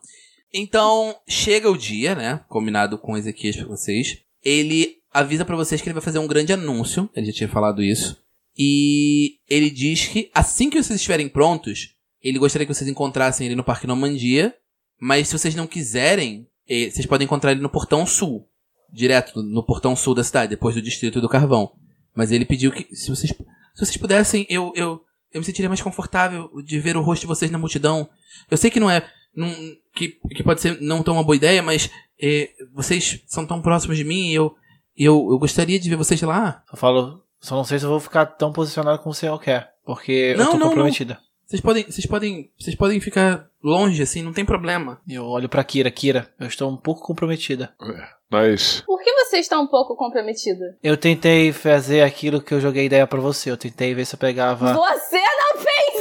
Então, 0.53 1.15
chega 1.27 1.69
o 1.69 1.77
dia, 1.77 2.15
né? 2.15 2.41
Combinado 2.47 2.97
com 2.97 3.17
Ezequias 3.17 3.55
pra 3.55 3.65
vocês. 3.67 4.17
Ele 4.43 4.95
avisa 5.13 5.43
pra 5.45 5.55
vocês 5.55 5.81
que 5.81 5.87
ele 5.87 5.93
vai 5.93 6.01
fazer 6.03 6.19
um 6.19 6.27
grande 6.27 6.53
anúncio. 6.53 7.09
Ele 7.15 7.27
já 7.27 7.33
tinha 7.33 7.49
falado 7.49 7.83
isso. 7.83 8.17
E 8.57 9.35
ele 9.49 9.69
diz 9.69 10.07
que 10.07 10.31
assim 10.33 10.69
que 10.69 10.81
vocês 10.81 10.97
estiverem 10.99 11.29
prontos, 11.29 11.95
ele 12.21 12.39
gostaria 12.39 12.65
que 12.65 12.73
vocês 12.73 12.89
encontrassem 12.89 13.45
ele 13.45 13.55
no 13.55 13.63
Parque 13.63 13.85
Normandia. 13.87 14.55
Mas 14.99 15.27
se 15.27 15.37
vocês 15.37 15.53
não 15.53 15.67
quiserem, 15.67 16.47
eh, 16.67 16.89
vocês 16.89 17.05
podem 17.05 17.25
encontrar 17.25 17.51
ele 17.51 17.61
no 17.61 17.69
Portão 17.69 18.05
Sul. 18.05 18.47
Direto 18.91 19.43
no 19.43 19.63
Portão 19.63 19.95
Sul 19.95 20.15
da 20.15 20.23
cidade, 20.23 20.49
depois 20.51 20.73
do 20.73 20.81
Distrito 20.81 21.21
do 21.21 21.29
Carvão. 21.29 21.73
Mas 22.15 22.31
ele 22.31 22.45
pediu 22.45 22.71
que, 22.71 22.87
se 22.95 23.09
vocês, 23.09 23.29
se 23.31 23.85
vocês 23.85 23.97
pudessem, 23.97 24.47
eu, 24.49 24.71
eu, 24.75 25.01
eu 25.31 25.39
me 25.41 25.45
sentiria 25.45 25.69
mais 25.69 25.81
confortável 25.81 26.49
de 26.65 26.79
ver 26.79 26.97
o 26.97 27.01
rosto 27.01 27.21
de 27.21 27.27
vocês 27.27 27.51
na 27.51 27.59
multidão. 27.59 28.09
Eu 28.49 28.57
sei 28.57 28.71
que 28.71 28.79
não 28.79 28.89
é. 28.89 29.07
não- 29.35 29.53
que, 29.97 30.19
que 30.35 30.43
pode 30.43 30.61
ser 30.61 30.79
não 30.81 31.03
tão 31.03 31.15
uma 31.15 31.23
boa 31.23 31.35
ideia, 31.35 31.61
mas 31.61 31.89
eh, 32.21 32.51
vocês 32.73 33.23
são 33.25 33.45
tão 33.45 33.61
próximos 33.61 33.97
de 33.97 34.03
mim 34.03 34.29
e 34.29 34.35
eu, 34.35 34.55
eu, 34.95 35.27
eu 35.31 35.39
gostaria 35.39 35.79
de 35.79 35.89
ver 35.89 35.95
vocês 35.95 36.21
lá. 36.21 36.63
Eu 36.71 36.77
falo, 36.77 37.23
só 37.39 37.55
não 37.55 37.63
sei 37.63 37.79
se 37.79 37.85
eu 37.85 37.89
vou 37.89 37.99
ficar 37.99 38.25
tão 38.25 38.51
posicionado 38.51 38.99
como 38.99 39.13
você 39.13 39.27
quer. 39.39 39.73
Porque 39.85 40.35
Não, 40.37 40.45
eu 40.45 40.51
tô 40.51 40.57
não, 40.57 40.67
comprometida. 40.67 41.19
Vocês 41.45 41.61
podem, 41.61 41.85
vocês 41.85 42.05
podem, 42.05 42.51
vocês 42.59 42.75
podem 42.75 42.99
ficar 42.99 43.47
longe 43.63 44.03
assim, 44.03 44.21
não 44.21 44.33
tem 44.33 44.43
problema. 44.43 44.99
Eu 45.07 45.25
olho 45.25 45.47
pra 45.47 45.63
Kira, 45.63 45.89
Kira, 45.89 46.29
eu 46.37 46.47
estou 46.47 46.69
um 46.69 46.75
pouco 46.75 47.01
comprometida. 47.01 47.73
Nós. 48.29 48.83
Por 48.85 49.01
que 49.01 49.09
você 49.13 49.37
está 49.37 49.57
um 49.57 49.67
pouco 49.67 49.95
comprometida? 49.95 50.77
Eu 50.83 50.97
tentei 50.97 51.53
fazer 51.53 52.01
aquilo 52.01 52.41
que 52.41 52.53
eu 52.53 52.59
joguei 52.59 52.85
ideia 52.85 53.07
pra 53.07 53.21
você. 53.21 53.49
Eu 53.49 53.55
tentei 53.55 53.93
ver 53.93 54.03
se 54.03 54.15
eu 54.15 54.19
pegava. 54.19 54.73
Você 54.73 55.17
não 55.17 55.36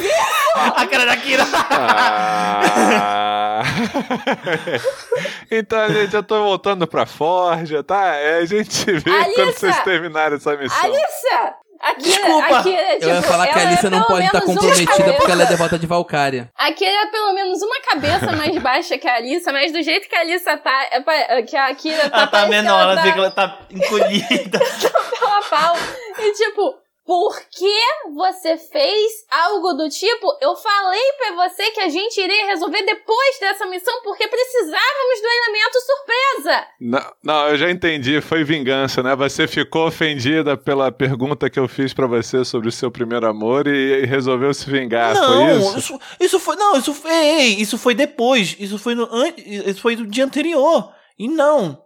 fez 0.00 0.12
isso! 0.12 0.74
A 0.76 0.86
cara 0.86 1.06
da 1.06 1.16
Kira! 1.16 1.44
Ah. 1.60 3.62
então, 5.50 5.88
gente, 5.92 6.14
eu 6.14 6.22
tô 6.22 6.42
voltando 6.42 6.86
pra 6.86 7.06
Forja, 7.06 7.82
tá? 7.82 8.14
É, 8.16 8.38
a 8.38 8.44
gente 8.44 8.92
vê 8.92 9.10
Alissa! 9.10 9.32
quando 9.34 9.52
vocês 9.54 9.80
terminarem 9.80 10.36
essa 10.36 10.56
missão. 10.56 10.84
Alissa! 10.84 11.54
Akira, 11.78 12.16
Desculpa. 12.16 12.58
Akira, 12.58 12.82
tipo, 12.94 13.04
eu 13.04 13.08
ia 13.10 13.22
falar 13.22 13.46
que 13.48 13.58
a 13.58 13.62
ela 13.62 13.70
Alissa 13.70 13.86
é 13.86 13.90
não 13.90 14.02
pode 14.04 14.24
estar 14.26 14.38
menos 14.40 14.48
uma 14.48 14.60
comprometida 14.60 15.12
porque 15.12 15.30
ela 15.30 15.42
é 15.42 15.46
devota 15.46 15.78
de 15.78 15.86
Valkyria. 15.86 16.50
Akira 16.56 16.90
é 16.90 17.06
pelo 17.06 17.34
menos 17.34 17.60
uma 17.62 17.80
cabeça 17.80 18.32
mais 18.32 18.56
baixa 18.58 18.96
que 18.96 19.06
a 19.06 19.16
Alissa, 19.16 19.52
mas 19.52 19.72
do 19.72 19.82
jeito 19.82 20.08
que 20.08 20.16
a 20.16 20.20
Alissa 20.20 20.56
tá, 20.56 20.86
é 20.90 21.00
pa- 21.00 21.42
que 21.46 21.54
a 21.54 21.66
Akira 21.66 22.08
tá, 22.08 22.16
Ela 22.16 22.26
tá 22.28 22.46
menor, 22.46 22.80
ela 22.80 22.96
tá 22.96 23.02
que 23.02 23.08
ela 23.18 23.30
tá 23.30 23.58
encolhida. 23.70 24.58
pau 25.20 25.30
a 25.30 25.42
pau. 25.42 25.76
E 26.18 26.32
tipo, 26.32 26.74
por 27.06 27.40
que 27.40 27.80
você 28.16 28.56
fez 28.56 29.12
algo 29.30 29.74
do 29.74 29.88
tipo? 29.88 30.26
Eu 30.40 30.56
falei 30.56 31.12
pra 31.16 31.48
você 31.48 31.70
que 31.70 31.78
a 31.78 31.88
gente 31.88 32.20
iria 32.20 32.46
resolver 32.46 32.82
depois 32.82 33.38
dessa 33.38 33.64
missão 33.66 34.02
porque 34.02 34.26
precisávamos 34.26 35.20
do 35.22 35.28
elemento 35.28 35.78
surpresa. 35.80 36.66
Não, 36.80 37.12
não, 37.22 37.48
eu 37.50 37.56
já 37.56 37.70
entendi, 37.70 38.20
foi 38.20 38.42
vingança, 38.42 39.04
né? 39.04 39.14
Você 39.14 39.46
ficou 39.46 39.86
ofendida 39.86 40.56
pela 40.56 40.90
pergunta 40.90 41.48
que 41.48 41.60
eu 41.60 41.68
fiz 41.68 41.94
pra 41.94 42.08
você 42.08 42.44
sobre 42.44 42.68
o 42.68 42.72
seu 42.72 42.90
primeiro 42.90 43.28
amor 43.28 43.68
e, 43.68 44.02
e 44.02 44.04
resolveu 44.04 44.52
se 44.52 44.68
vingar, 44.68 45.14
não, 45.14 45.32
foi 45.32 45.56
isso? 45.56 45.78
isso, 45.78 46.00
isso 46.18 46.40
foi. 46.40 46.56
Não, 46.56 46.76
isso 46.76 46.92
foi. 46.92 47.12
Ei, 47.12 47.60
isso 47.60 47.78
foi 47.78 47.94
depois. 47.94 48.56
Isso 48.58 48.78
foi 48.78 48.96
no. 48.96 49.08
Isso 49.36 49.80
foi 49.80 49.94
do 49.94 50.06
dia 50.06 50.24
anterior. 50.24 50.92
E 51.16 51.28
não. 51.28 51.84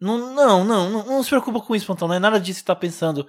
Não, 0.00 0.18
não, 0.34 0.64
não, 0.64 0.90
não, 0.90 1.04
não 1.04 1.22
se 1.22 1.28
preocupa 1.28 1.60
com 1.60 1.76
isso, 1.76 1.86
Pontão. 1.86 2.08
Não 2.08 2.14
é 2.14 2.18
nada 2.18 2.40
disso 2.40 2.60
que 2.60 2.62
você 2.62 2.66
tá 2.66 2.74
pensando. 2.74 3.26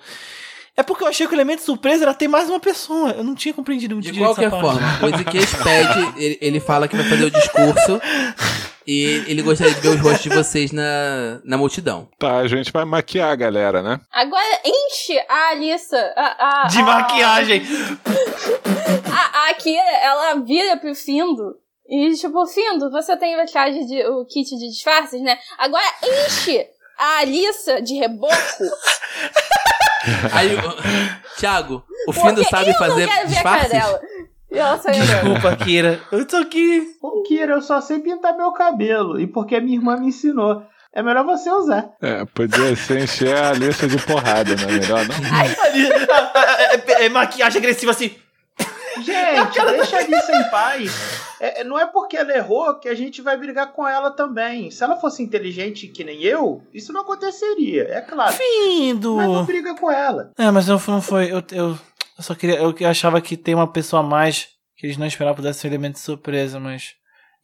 É 0.76 0.82
porque 0.82 1.04
eu 1.04 1.08
achei 1.08 1.28
que 1.28 1.34
o 1.34 1.36
elemento 1.36 1.62
surpresa 1.62 2.04
era 2.04 2.14
ter 2.16 2.28
mais 2.28 2.50
uma 2.50 2.60
pessoa. 2.60 3.12
Eu 3.12 3.24
não 3.24 3.36
tinha 3.36 3.54
compreendido 3.54 3.94
muito 3.94 4.06
De 4.08 4.12
direito 4.12 4.30
qualquer 4.34 4.48
essa 4.48 4.58
parte. 4.60 4.80
forma, 4.80 5.06
o 5.06 5.16
Ezequias 5.16 5.54
pede, 5.64 6.14
ele, 6.24 6.38
ele 6.42 6.60
fala 6.60 6.88
que 6.88 6.96
vai 6.96 7.06
fazer 7.08 7.26
o 7.26 7.30
discurso 7.32 8.02
e 8.88 9.24
ele 9.28 9.44
gostaria 9.44 9.72
de 9.74 9.80
ver 9.82 9.90
os 9.90 10.02
rostos 10.02 10.24
de 10.24 10.30
vocês 10.30 10.72
na, 10.72 11.40
na 11.46 11.58
multidão. 11.58 12.10
Tá, 12.18 12.38
a 12.38 12.48
gente 12.48 12.72
vai 12.72 12.86
maquiar 12.86 13.30
a 13.32 13.36
galera, 13.36 13.84
né? 13.84 14.00
Agora 14.12 14.60
enche 14.66 15.18
a 15.30 15.50
Alissa. 15.52 16.14
A, 16.16 16.64
a, 16.64 16.68
De 16.68 16.80
a- 16.80 16.84
maquiagem. 16.84 17.62
A, 19.12 19.38
a 19.46 19.50
Akira, 19.52 19.92
ela 20.02 20.36
vira 20.44 20.76
pro 20.78 20.96
Findo. 20.96 21.56
E 21.88 22.14
tipo, 22.16 22.48
Findo, 22.48 22.90
você 22.90 23.16
tem 23.16 23.38
maquiagem 23.38 23.86
de, 23.86 24.04
o 24.08 24.26
kit 24.26 24.50
de 24.58 24.70
disfarces, 24.72 25.22
né? 25.22 25.38
Agora 25.60 25.86
enche 26.04 26.66
a 26.98 27.20
Alissa 27.20 27.80
de 27.80 27.94
reboco. 27.94 28.34
Aí, 30.34 30.56
o- 30.56 31.40
Thiago, 31.40 31.84
o 32.08 32.14
Findo 32.14 32.36
porque 32.36 32.50
sabe 32.50 32.70
eu 32.70 32.76
fazer 32.76 33.10
disfarces? 33.28 33.80
E 34.52 34.58
ela 34.60 34.78
saiu. 34.78 35.02
Desculpa, 35.04 35.56
Kira. 35.56 36.00
Eu 36.12 36.26
tô 36.28 36.38
aqui. 36.38 36.84
Ô, 37.02 37.24
Kira, 37.24 37.54
eu 37.54 37.62
só 37.62 37.82
sei 37.82 38.00
pintar 38.00 38.38
meu 38.38 38.52
cabelo. 38.52 39.20
E 39.20 39.26
porque 39.26 39.60
minha 39.60 39.76
irmã 39.78 39.98
me 39.98 40.08
ensinou. 40.08 40.64
É 40.96 41.02
melhor 41.02 41.26
você 41.26 41.50
usar. 41.50 41.90
É, 42.00 42.24
podia 42.24 42.76
ser 42.76 43.02
encher 43.04 43.36
a 43.36 43.52
lista 43.54 43.88
de 43.88 43.98
porrada, 43.98 44.56
não 44.56 44.70
é 44.70 44.72
melhor 44.74 45.08
não? 45.08 45.16
Ah, 45.16 46.32
ah, 46.36 46.74
é, 47.00 47.06
é 47.06 47.10
maquiagem 47.10 47.60
agressiva 47.60 47.92
assim. 47.92 48.12
Gente, 49.02 49.66
deixa 49.66 49.98
a 49.98 50.00
Alissa 50.00 50.36
em 50.36 50.50
paz. 50.50 50.92
É, 51.40 51.62
é, 51.62 51.64
não 51.64 51.78
é 51.80 51.86
porque 51.88 52.16
ela 52.18 52.32
errou 52.36 52.76
que 52.80 52.88
a 52.90 52.94
gente 52.96 53.22
vai 53.22 53.38
brigar 53.38 53.72
com 53.74 53.88
ela 53.88 54.12
também. 54.12 54.70
Se 54.72 54.84
ela 54.84 54.96
fosse 54.98 55.22
inteligente 55.24 55.88
que 55.88 56.04
nem 56.04 56.22
eu, 56.24 56.62
isso 56.74 56.94
não 56.94 57.02
aconteceria, 57.02 57.84
é 57.90 58.02
claro. 58.02 58.34
Findo. 58.34 59.16
Mas 59.16 59.28
não 59.28 59.46
briga 59.46 59.76
com 59.76 59.92
ela. 59.92 60.32
É, 60.38 60.50
mas 60.52 60.68
não, 60.68 60.78
foi- 60.80 60.94
não 60.94 61.02
foi. 61.02 61.32
Eu, 61.32 61.44
eu, 61.52 61.70
eu 61.70 62.24
só 62.24 62.36
queria. 62.36 62.58
Eu 62.58 62.74
achava 62.90 63.20
que 63.22 63.36
tem 63.38 63.56
uma 63.56 63.68
pessoa 63.72 64.02
a 64.02 64.06
mais 64.06 64.48
que 64.78 64.86
eles 64.86 64.98
não 64.98 65.08
esperavam 65.08 65.36
pudesse 65.36 65.60
ser 65.60 65.68
um 65.68 65.72
elemento 65.72 65.94
de 65.96 66.00
surpresa, 66.02 66.60
mas. 66.60 66.96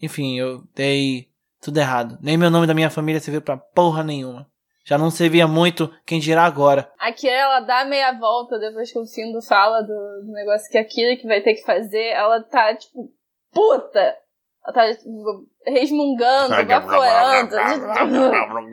Enfim, 0.01 0.39
eu 0.39 0.63
dei 0.75 1.27
tudo 1.61 1.77
errado. 1.77 2.17
Nem 2.21 2.37
meu 2.37 2.49
nome 2.49 2.65
da 2.67 2.73
minha 2.73 2.89
família 2.89 3.19
serviu 3.19 3.41
pra 3.41 3.57
porra 3.57 4.03
nenhuma. 4.03 4.47
Já 4.89 4.97
não 4.97 5.11
servia 5.11 5.47
muito, 5.47 5.87
quem 6.03 6.19
dirá 6.19 6.45
agora. 6.45 6.91
A 6.97 7.13
Kira, 7.13 7.31
ela 7.31 7.59
dá 7.59 7.85
meia 7.85 8.11
volta 8.13 8.57
depois 8.57 8.91
que 8.91 8.97
o 8.97 9.05
Findo 9.05 9.39
fala 9.39 9.83
do, 9.83 10.25
do 10.25 10.31
negócio 10.31 10.67
que 10.71 10.79
a 10.79 10.83
Kira 10.83 11.15
que 11.15 11.27
vai 11.27 11.41
ter 11.41 11.53
que 11.53 11.61
fazer. 11.61 12.07
Ela 12.07 12.41
tá, 12.41 12.75
tipo, 12.75 13.07
puta! 13.53 14.17
Ela 14.65 14.73
tá, 14.73 14.91
tipo, 14.95 15.45
resmungando, 15.63 16.55
vaporando. 16.79 17.55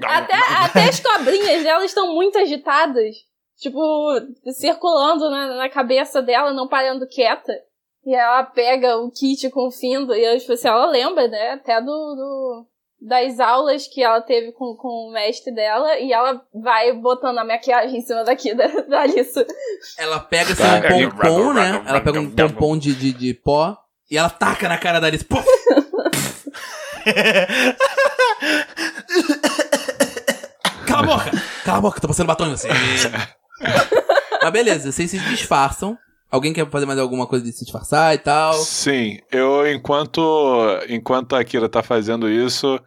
até, 0.06 0.34
até 0.64 0.88
as 0.88 1.00
cobrinhas 1.00 1.62
dela 1.62 1.84
estão 1.84 2.14
muito 2.14 2.38
agitadas. 2.38 3.14
Tipo, 3.58 3.82
circulando 4.54 5.28
na, 5.28 5.54
na 5.54 5.68
cabeça 5.68 6.22
dela, 6.22 6.50
não 6.50 6.66
parando 6.66 7.06
quieta. 7.06 7.52
E 8.06 8.14
ela 8.14 8.42
pega 8.42 8.96
o 8.96 9.10
kit 9.10 9.50
com 9.50 9.66
o 9.68 9.70
Findo 9.70 10.14
e 10.14 10.38
tipo 10.38 10.52
assim, 10.54 10.68
ela 10.68 10.86
lembra, 10.86 11.28
né? 11.28 11.50
Até 11.50 11.78
do, 11.78 11.86
do- 11.86 12.66
das 13.00 13.38
aulas 13.38 13.86
que 13.86 14.02
ela 14.02 14.20
teve 14.20 14.52
com, 14.52 14.74
com 14.76 15.08
o 15.08 15.12
mestre 15.12 15.54
dela. 15.54 15.98
E 15.98 16.12
ela 16.12 16.42
vai 16.54 16.92
botando 16.92 17.38
a 17.38 17.44
maquiagem 17.44 17.98
em 17.98 18.02
cima 18.02 18.24
daqui 18.24 18.54
da, 18.58 18.66
da 18.66 19.02
Alissa. 19.02 19.46
Ela 19.98 20.20
pega 20.20 20.52
assim, 20.52 21.04
um 21.04 21.10
pompom, 21.10 21.52
né? 21.52 21.82
Ela 21.86 22.00
pega 22.00 22.20
um 22.20 22.30
pompom 22.30 22.78
de, 22.78 22.94
de, 22.94 23.12
de 23.12 23.34
pó 23.34 23.76
e 24.10 24.16
ela 24.16 24.30
taca 24.30 24.68
na 24.68 24.78
cara 24.78 25.00
da 25.00 25.08
Alice. 25.08 25.24
Puf! 25.24 25.44
Cala 30.86 31.02
a 31.02 31.06
boca! 31.06 31.30
Cala 31.64 31.78
a 31.78 31.80
boca, 31.80 32.00
tô 32.00 32.08
passando 32.08 32.26
batom 32.26 32.46
em 32.46 32.50
você. 32.50 32.68
Mas 34.42 34.52
beleza, 34.52 34.92
vocês 34.92 35.10
se 35.10 35.18
disfarçam. 35.18 35.98
Alguém 36.30 36.52
quer 36.52 36.68
fazer 36.68 36.86
mais 36.86 36.98
alguma 36.98 37.26
coisa 37.26 37.44
de 37.44 37.52
se 37.52 37.64
disfarçar 37.64 38.14
e 38.14 38.18
tal? 38.18 38.52
Sim, 38.54 39.18
eu 39.30 39.70
enquanto 39.72 40.20
enquanto 40.88 41.36
a 41.36 41.44
Kira 41.44 41.68
tá 41.68 41.82
fazendo 41.82 42.28
isso, 42.28 42.80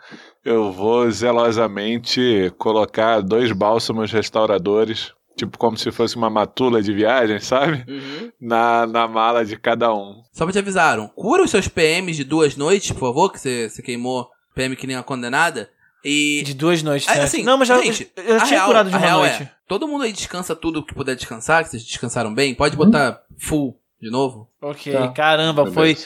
eu 0.44 0.72
vou 0.72 1.10
zelosamente 1.10 2.54
colocar 2.58 3.22
dois 3.22 3.52
bálsamos 3.52 4.12
restauradores, 4.12 5.14
tipo 5.38 5.58
como 5.58 5.78
se 5.78 5.92
fosse 5.92 6.16
uma 6.18 6.30
matula 6.30 6.82
de 6.82 6.94
viagem, 6.94 7.40
sabe? 7.40 7.86
Uhum. 7.88 8.32
Na, 8.42 8.86
na 8.86 9.08
mala 9.08 9.46
de 9.46 9.58
cada 9.58 9.94
um. 9.94 10.22
Só 10.34 10.44
pra 10.46 10.54
te 10.54 10.60
avisaram, 10.60 11.08
cura 11.16 11.44
os 11.44 11.52
seus 11.52 11.68
PMs 11.68 12.18
de 12.18 12.24
duas 12.24 12.58
noites, 12.58 12.92
por 12.92 13.08
favor, 13.08 13.32
que 13.32 13.40
você, 13.40 13.70
você 13.70 13.82
queimou 13.82 14.28
PM 14.54 14.76
que 14.76 14.86
nem 14.86 14.98
uma 14.98 15.04
condenada. 15.04 15.70
E. 16.04 16.42
De 16.46 16.54
duas 16.54 16.82
noites, 16.84 17.08
Ah, 17.10 17.16
né? 17.16 17.24
assim, 17.24 17.44
não, 17.44 17.58
mas 17.58 17.68
já, 17.68 17.78
gente, 17.82 18.10
eu 18.16 18.40
já 18.40 18.46
tinha 18.46 18.60
real- 18.60 18.68
curado 18.68 18.90
de 18.90 18.96
uma 18.96 19.02
real 19.02 19.20
noite. 19.20 19.44
É, 19.44 19.52
todo 19.68 19.88
mundo 19.88 20.04
aí 20.04 20.14
descansa 20.14 20.56
tudo 20.56 20.86
que 20.86 20.94
puder 20.94 21.16
descansar, 21.16 21.64
que 21.64 21.70
vocês 21.72 21.84
descansaram 21.84 22.34
bem. 22.34 22.56
Pode 22.56 22.76
botar 22.78 23.22
full 23.38 23.78
de 24.02 24.10
novo. 24.10 24.50
Ok, 24.62 24.94
Tá. 24.94 25.08
caramba, 25.10 25.70
foi. 25.72 25.98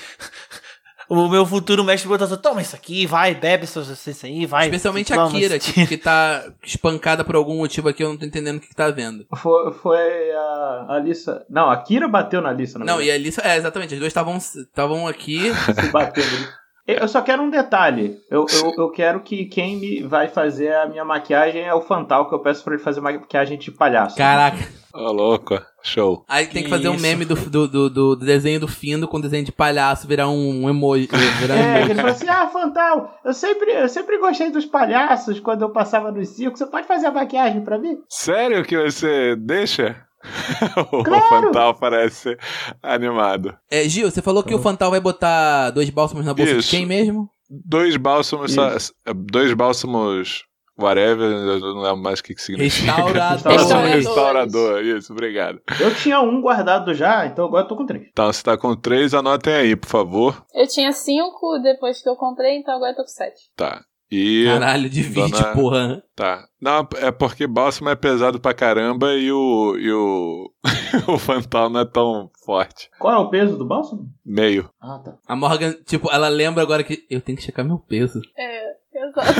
O 1.09 1.27
meu 1.27 1.45
futuro 1.45 1.83
mestre 1.83 2.07
botou 2.07 2.25
assim, 2.25 2.37
toma 2.37 2.61
isso 2.61 2.75
aqui, 2.75 3.05
vai, 3.05 3.35
bebe 3.35 3.65
essa 3.65 3.81
essência 3.81 4.27
aí, 4.27 4.45
vai. 4.45 4.65
Especialmente 4.67 5.13
a 5.13 5.27
Kira, 5.29 5.59
que, 5.59 5.85
que 5.85 5.97
tá 5.97 6.43
espancada 6.63 7.25
por 7.25 7.35
algum 7.35 7.57
motivo 7.57 7.89
aqui, 7.89 8.01
eu 8.03 8.09
não 8.09 8.17
tô 8.17 8.25
entendendo 8.25 8.57
o 8.57 8.59
que, 8.61 8.69
que 8.69 8.75
tá 8.75 8.89
vendo. 8.89 9.25
Foi, 9.35 9.73
foi 9.73 10.31
a 10.31 10.85
Alissa. 10.91 11.45
Não, 11.49 11.69
a 11.69 11.75
Kira 11.83 12.07
bateu 12.07 12.41
na 12.41 12.49
Alissa, 12.49 12.79
na 12.79 12.85
Não, 12.85 13.01
e 13.01 13.11
a 13.11 13.15
Alissa, 13.15 13.41
é, 13.41 13.57
exatamente, 13.57 13.93
as 13.93 13.99
duas 13.99 14.13
estavam 14.55 15.05
aqui. 15.07 15.51
Se 15.75 15.91
batendo 15.91 16.25
ali. 16.25 16.47
Eu 16.85 17.07
só 17.07 17.21
quero 17.21 17.41
um 17.41 17.49
detalhe. 17.49 18.17
Eu, 18.29 18.45
eu, 18.51 18.73
eu 18.77 18.89
quero 18.91 19.21
que 19.21 19.45
quem 19.45 19.77
me 19.77 20.03
vai 20.03 20.27
fazer 20.27 20.73
a 20.75 20.85
minha 20.85 21.05
maquiagem 21.05 21.61
é 21.63 21.73
o 21.73 21.81
Fantal, 21.81 22.27
que 22.27 22.35
eu 22.35 22.39
peço 22.39 22.63
pra 22.63 22.73
ele 22.73 22.83
fazer 22.83 22.99
maquiagem 22.99 23.57
de 23.57 23.71
palhaço. 23.71 24.17
Caraca. 24.17 24.57
Ô, 24.93 25.11
louco. 25.11 25.59
Show. 25.81 26.23
Aí 26.27 26.45
tem 26.45 26.63
que 26.63 26.63
Que 26.63 26.69
fazer 26.69 26.89
um 26.89 26.93
isso. 26.95 27.01
meme 27.01 27.25
do, 27.25 27.35
do, 27.35 27.67
do, 27.67 27.89
do 27.89 28.15
desenho 28.17 28.59
do 28.59 28.67
Findo 28.67 29.07
com 29.07 29.19
desenho 29.19 29.43
de 29.43 29.51
palhaço, 29.51 30.07
virar 30.07 30.27
um, 30.29 30.63
um 30.65 30.69
emoji. 30.69 31.07
Virar 31.39 31.55
um 31.55 31.57
É, 31.57 31.81
ele 31.81 31.95
falou 31.95 32.11
assim: 32.11 32.27
Ah, 32.27 32.47
Fantal, 32.47 33.17
eu 33.25 33.33
sempre, 33.33 33.71
eu 33.71 33.89
sempre 33.89 34.17
gostei 34.19 34.49
dos 34.51 34.65
palhaços 34.65 35.39
quando 35.39 35.61
eu 35.63 35.71
passava 35.71 36.11
no 36.11 36.23
circo. 36.25 36.57
Você 36.57 36.65
pode 36.67 36.87
fazer 36.87 37.07
a 37.07 37.11
maquiagem 37.11 37.63
pra 37.63 37.79
mim? 37.79 37.97
Sério 38.09 38.63
que 38.63 38.77
você 38.77 39.35
deixa? 39.35 39.95
o 40.91 41.03
Claro. 41.03 41.23
Fantal 41.29 41.73
parece 41.75 42.37
animado. 42.81 43.55
É, 43.69 43.83
Gil, 43.87 44.09
você 44.09 44.21
falou 44.21 44.43
que 44.43 44.53
o 44.55 44.59
Fantal 44.59 44.89
vai 44.91 44.99
botar 44.99 45.69
dois 45.71 45.89
bálsamos 45.89 46.25
na 46.25 46.33
bolsa 46.33 46.53
de 46.53 46.59
Isso. 46.59 46.69
quem 46.71 46.85
mesmo? 46.85 47.29
Dois 47.49 47.95
bálsamos, 47.97 48.53
só- 48.53 48.69
dois 49.15 49.53
bálsamos, 49.53 50.43
whatever, 50.79 51.29
eu 51.31 51.59
não 51.59 51.81
lembro 51.81 52.01
mais 52.01 52.19
o 52.19 52.23
que, 52.23 52.33
que 52.33 52.41
significa. 52.41 52.91
Restaurador. 52.93 53.51
Restaurador. 53.53 53.95
Restaurador, 53.95 54.83
isso, 54.83 55.13
obrigado. 55.13 55.59
Eu 55.79 55.93
tinha 55.95 56.19
um 56.21 56.41
guardado 56.41 56.93
já, 56.95 57.25
então 57.27 57.45
agora 57.45 57.63
eu 57.65 57.67
tô 57.67 57.75
com 57.75 57.85
três. 57.85 58.07
Então, 58.11 58.31
se 58.33 58.43
tá 58.43 58.57
com 58.57 58.75
três, 58.75 59.13
anotem 59.13 59.53
aí, 59.53 59.75
por 59.75 59.87
favor. 59.87 60.43
Eu 60.53 60.67
tinha 60.67 60.91
cinco 60.93 61.59
depois 61.61 62.01
que 62.01 62.09
eu 62.09 62.15
comprei, 62.15 62.57
então 62.57 62.73
agora 62.75 62.91
eu 62.91 62.95
tô 62.95 63.03
com 63.03 63.09
sete. 63.09 63.39
Tá. 63.55 63.81
E. 64.15 64.45
Caralho, 64.45 64.89
divide, 64.89 65.31
Dona- 65.31 65.53
porra. 65.53 66.03
Tá. 66.15 66.45
Não, 66.61 66.87
é 66.97 67.11
porque 67.11 67.47
bálsamo 67.47 67.89
é 67.89 67.95
pesado 67.95 68.39
pra 68.39 68.53
caramba 68.53 69.13
e 69.15 69.31
o. 69.31 69.75
E 69.77 69.91
o. 69.91 70.51
o 71.11 71.17
Fantal 71.17 71.69
não 71.69 71.79
é 71.79 71.85
tão 71.85 72.29
forte. 72.45 72.89
Qual 72.99 73.13
é 73.13 73.17
o 73.17 73.29
peso 73.29 73.57
do 73.57 73.65
bálsamo? 73.65 74.07
Meio. 74.23 74.69
Ah, 74.79 74.99
tá. 75.03 75.15
A 75.27 75.35
Morgan, 75.35 75.73
tipo, 75.85 76.11
ela 76.11 76.29
lembra 76.29 76.61
agora 76.61 76.83
que 76.83 77.05
eu 77.09 77.19
tenho 77.21 77.37
que 77.37 77.43
checar 77.43 77.65
meu 77.65 77.79
peso. 77.79 78.21
É, 78.37 78.73
exato. 78.93 79.33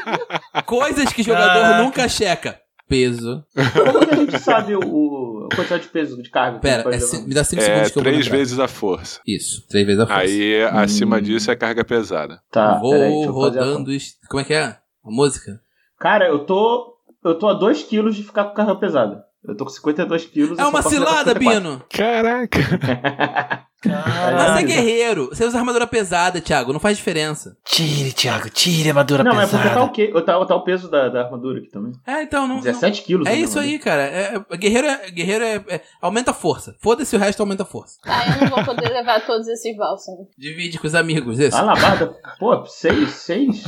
Coisas 0.64 1.12
que 1.12 1.22
jogador 1.22 1.60
Caraca. 1.60 1.82
nunca 1.82 2.08
checa. 2.08 2.58
Peso. 2.88 3.44
Como 3.74 4.06
que 4.06 4.14
a 4.14 4.16
gente 4.16 4.38
sabe 4.38 4.76
o, 4.76 4.80
o 4.80 5.48
a 5.50 5.56
quantidade 5.56 5.82
de 5.84 5.88
peso 5.88 6.22
de 6.22 6.30
carga? 6.30 6.56
que 6.58 6.62
Pera, 6.62 6.82
pode 6.84 6.96
é 6.96 7.20
me 7.26 7.34
dá 7.34 7.42
5 7.44 7.60
É 7.62 7.64
segundos 7.64 7.90
que 7.90 7.98
eu 7.98 8.02
vou 8.02 8.12
três 8.12 8.26
vezes 8.28 8.58
a 8.58 8.68
força. 8.68 9.20
Isso, 9.26 9.66
três 9.68 9.84
vezes 9.86 10.00
a 10.00 10.06
força. 10.06 10.20
Aí, 10.22 10.62
acima 10.64 11.16
Hum. 11.18 11.20
disso, 11.22 11.50
é 11.50 11.56
carga 11.56 11.84
pesada. 11.84 12.40
Tá, 12.50 12.78
vou 12.78 13.30
rodando. 13.30 13.92
is- 13.92 14.16
Como 14.28 14.40
é 14.40 14.44
que 14.44 14.54
é? 14.54 14.64
A 14.64 14.78
música? 15.10 15.60
Cara, 15.98 16.26
eu 16.28 16.40
tô. 16.40 16.94
Eu 17.24 17.34
tô 17.38 17.48
a 17.48 17.54
2 17.54 17.82
quilos 17.82 18.14
de 18.14 18.22
ficar 18.22 18.44
com 18.44 18.54
carga 18.54 18.76
pesada. 18.76 19.24
Eu 19.44 19.56
tô 19.56 19.64
com 19.64 19.70
52 19.70 20.24
quilos. 20.26 20.58
É 20.58 20.64
uma 20.64 20.82
cilada, 20.82 21.32
54. 21.32 21.38
Bino. 21.60 21.82
Caraca! 21.88 22.58
Mas 23.88 24.04
Caralho. 24.04 24.52
você 24.54 24.58
é 24.58 24.62
guerreiro. 24.66 25.28
Você 25.28 25.44
usa 25.44 25.58
armadura 25.58 25.86
pesada, 25.86 26.40
Thiago. 26.40 26.72
Não 26.72 26.80
faz 26.80 26.96
diferença. 26.96 27.56
Tire, 27.64 28.12
Thiago, 28.12 28.50
tire 28.50 28.88
a 28.88 28.92
armadura 28.92 29.24
Não, 29.24 29.32
é 29.40 29.46
porque 29.46 29.56
pesada. 29.56 29.74
tá 29.74 29.84
o, 29.84 29.90
quê? 29.90 30.12
Tá, 30.24 30.44
tá 30.46 30.56
o 30.56 30.64
peso 30.64 30.90
da, 30.90 31.08
da 31.08 31.22
armadura 31.24 31.58
aqui 31.60 31.68
também. 31.70 31.92
É, 32.06 32.22
então 32.22 32.46
não. 32.46 32.56
não- 32.56 32.62
17 32.62 33.02
quilos. 33.02 33.26
É 33.26 33.32
né, 33.32 33.38
isso 33.38 33.58
aí, 33.58 33.78
cara. 33.78 34.02
É, 34.02 34.42
é- 34.50 34.56
guerreiro 34.56 34.86
é, 34.86 35.10
guerreiro 35.10 35.44
é, 35.44 35.64
é- 35.68 35.80
Aumenta 36.00 36.30
a 36.30 36.34
força. 36.34 36.74
Foda-se 36.80 37.14
o 37.14 37.18
resto, 37.18 37.40
aumenta 37.40 37.62
a 37.62 37.66
força. 37.66 37.98
ah, 38.04 38.24
eu 38.34 38.40
não 38.42 38.56
vou 38.56 38.64
poder 38.64 38.88
levar 38.88 39.24
todos 39.26 39.46
esses 39.48 39.76
bálsamos. 39.76 40.26
Divide 40.38 40.78
com 40.78 40.86
os 40.86 40.94
amigos, 40.94 41.38
isso. 41.38 41.56
Alabarda, 41.56 42.14
pô, 42.38 42.64
6, 42.66 43.10
6, 43.10 43.64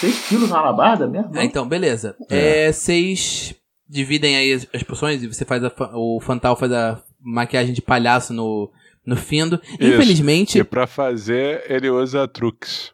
6 0.00 0.28
quilos 0.28 0.50
na 0.50 0.58
alabarda 0.58 1.06
mesmo? 1.06 1.30
Ah, 1.34 1.44
então, 1.44 1.66
beleza. 1.68 2.16
É, 2.30 2.70
vocês 2.72 3.54
dividem 3.88 4.36
aí 4.36 4.52
as, 4.52 4.66
as 4.74 4.82
poções 4.82 5.22
e 5.22 5.26
você 5.28 5.44
faz 5.44 5.62
a, 5.64 5.72
o 5.94 6.20
Fantal 6.20 6.56
faz 6.56 6.72
a 6.72 7.00
maquiagem 7.20 7.72
de 7.74 7.80
palhaço 7.82 8.32
no, 8.32 8.70
no 9.06 9.16
findo. 9.16 9.60
Isso. 9.64 9.94
Infelizmente. 9.94 10.58
E 10.58 10.64
pra 10.64 10.86
fazer, 10.86 11.64
ele 11.70 11.88
usa 11.88 12.26
truques. 12.26 12.92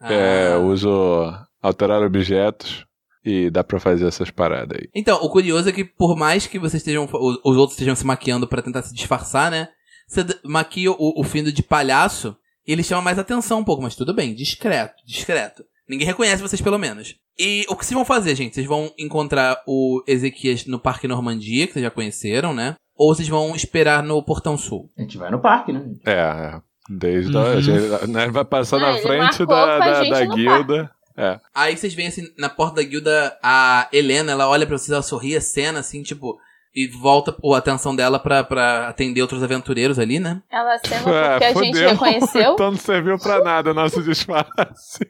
Ah, 0.00 0.12
É, 0.12 0.56
uso 0.56 1.32
alterar 1.62 2.02
objetos 2.02 2.84
e 3.24 3.48
dá 3.50 3.62
pra 3.62 3.78
fazer 3.78 4.06
essas 4.06 4.30
paradas 4.30 4.78
aí. 4.80 4.88
Então, 4.94 5.18
o 5.22 5.30
curioso 5.30 5.68
é 5.68 5.72
que 5.72 5.84
por 5.84 6.16
mais 6.16 6.46
que 6.46 6.58
vocês 6.58 6.80
estejam. 6.82 7.04
Os 7.04 7.38
os 7.44 7.56
outros 7.56 7.72
estejam 7.78 7.94
se 7.94 8.04
maquiando 8.04 8.48
pra 8.48 8.62
tentar 8.62 8.82
se 8.82 8.92
disfarçar, 8.94 9.50
né? 9.50 9.68
Você 10.08 10.24
maquia 10.44 10.90
o, 10.90 11.20
o 11.20 11.22
findo 11.24 11.52
de 11.52 11.62
palhaço 11.62 12.36
e 12.66 12.72
ele 12.72 12.82
chama 12.82 13.00
mais 13.02 13.18
atenção 13.18 13.60
um 13.60 13.64
pouco, 13.64 13.82
mas 13.82 13.94
tudo 13.96 14.12
bem, 14.12 14.34
discreto, 14.34 14.94
discreto. 15.06 15.64
Ninguém 15.88 16.06
reconhece 16.06 16.42
vocês 16.42 16.60
pelo 16.60 16.78
menos. 16.78 17.14
E 17.38 17.64
o 17.68 17.76
que 17.76 17.84
vocês 17.84 17.94
vão 17.94 18.04
fazer, 18.04 18.34
gente? 18.34 18.54
Vocês 18.54 18.66
vão 18.66 18.92
encontrar 18.98 19.62
o 19.66 20.02
Ezequias 20.06 20.66
no 20.66 20.78
Parque 20.78 21.08
Normandia, 21.08 21.66
que 21.66 21.72
vocês 21.72 21.82
já 21.82 21.90
conheceram, 21.90 22.52
né? 22.52 22.74
Ou 23.02 23.12
vocês 23.14 23.28
vão 23.28 23.56
esperar 23.56 24.00
no 24.02 24.22
Portão 24.22 24.56
Sul. 24.56 24.88
A 24.96 25.02
gente 25.02 25.18
vai 25.18 25.28
no 25.28 25.40
parque, 25.40 25.72
né? 25.72 25.82
É, 26.06 26.12
é. 26.12 26.60
Desde 26.88 27.36
Uhum. 27.36 27.42
a, 27.42 27.60
gente, 27.60 28.06
né, 28.08 28.28
vai 28.28 28.44
passar 28.44 28.76
Ah, 28.76 28.92
na 28.92 28.98
frente 28.98 29.44
da, 29.44 29.78
da, 29.78 30.04
da 30.04 30.24
guilda. 30.26 30.90
É. 31.16 31.40
Aí 31.52 31.76
vocês 31.76 31.94
veem 31.94 32.08
assim, 32.08 32.22
na 32.38 32.48
porta 32.48 32.76
da 32.76 32.82
guilda, 32.82 33.36
a 33.42 33.88
Helena, 33.92 34.30
ela 34.32 34.48
olha 34.48 34.66
pra 34.66 34.78
vocês, 34.78 34.90
ela 34.90 35.02
sorri, 35.02 35.36
a 35.36 35.40
cena, 35.40 35.80
assim, 35.80 36.02
tipo, 36.02 36.38
e 36.74 36.86
volta 36.86 37.34
a 37.52 37.58
atenção 37.58 37.94
dela 37.94 38.18
pra, 38.20 38.44
pra 38.44 38.88
atender 38.88 39.20
outros 39.20 39.42
aventureiros 39.42 39.98
ali, 39.98 40.18
né? 40.20 40.40
Ela 40.50 40.78
cena 40.86 41.10
É, 41.10 41.30
porque 41.30 41.44
a 41.44 41.62
gente 41.64 41.78
reconheceu. 41.78 42.52
Então 42.54 42.70
não 42.70 42.78
serviu 42.78 43.18
pra 43.18 43.42
nada 43.42 43.74
nosso 43.74 44.00
disfarce. 44.02 45.00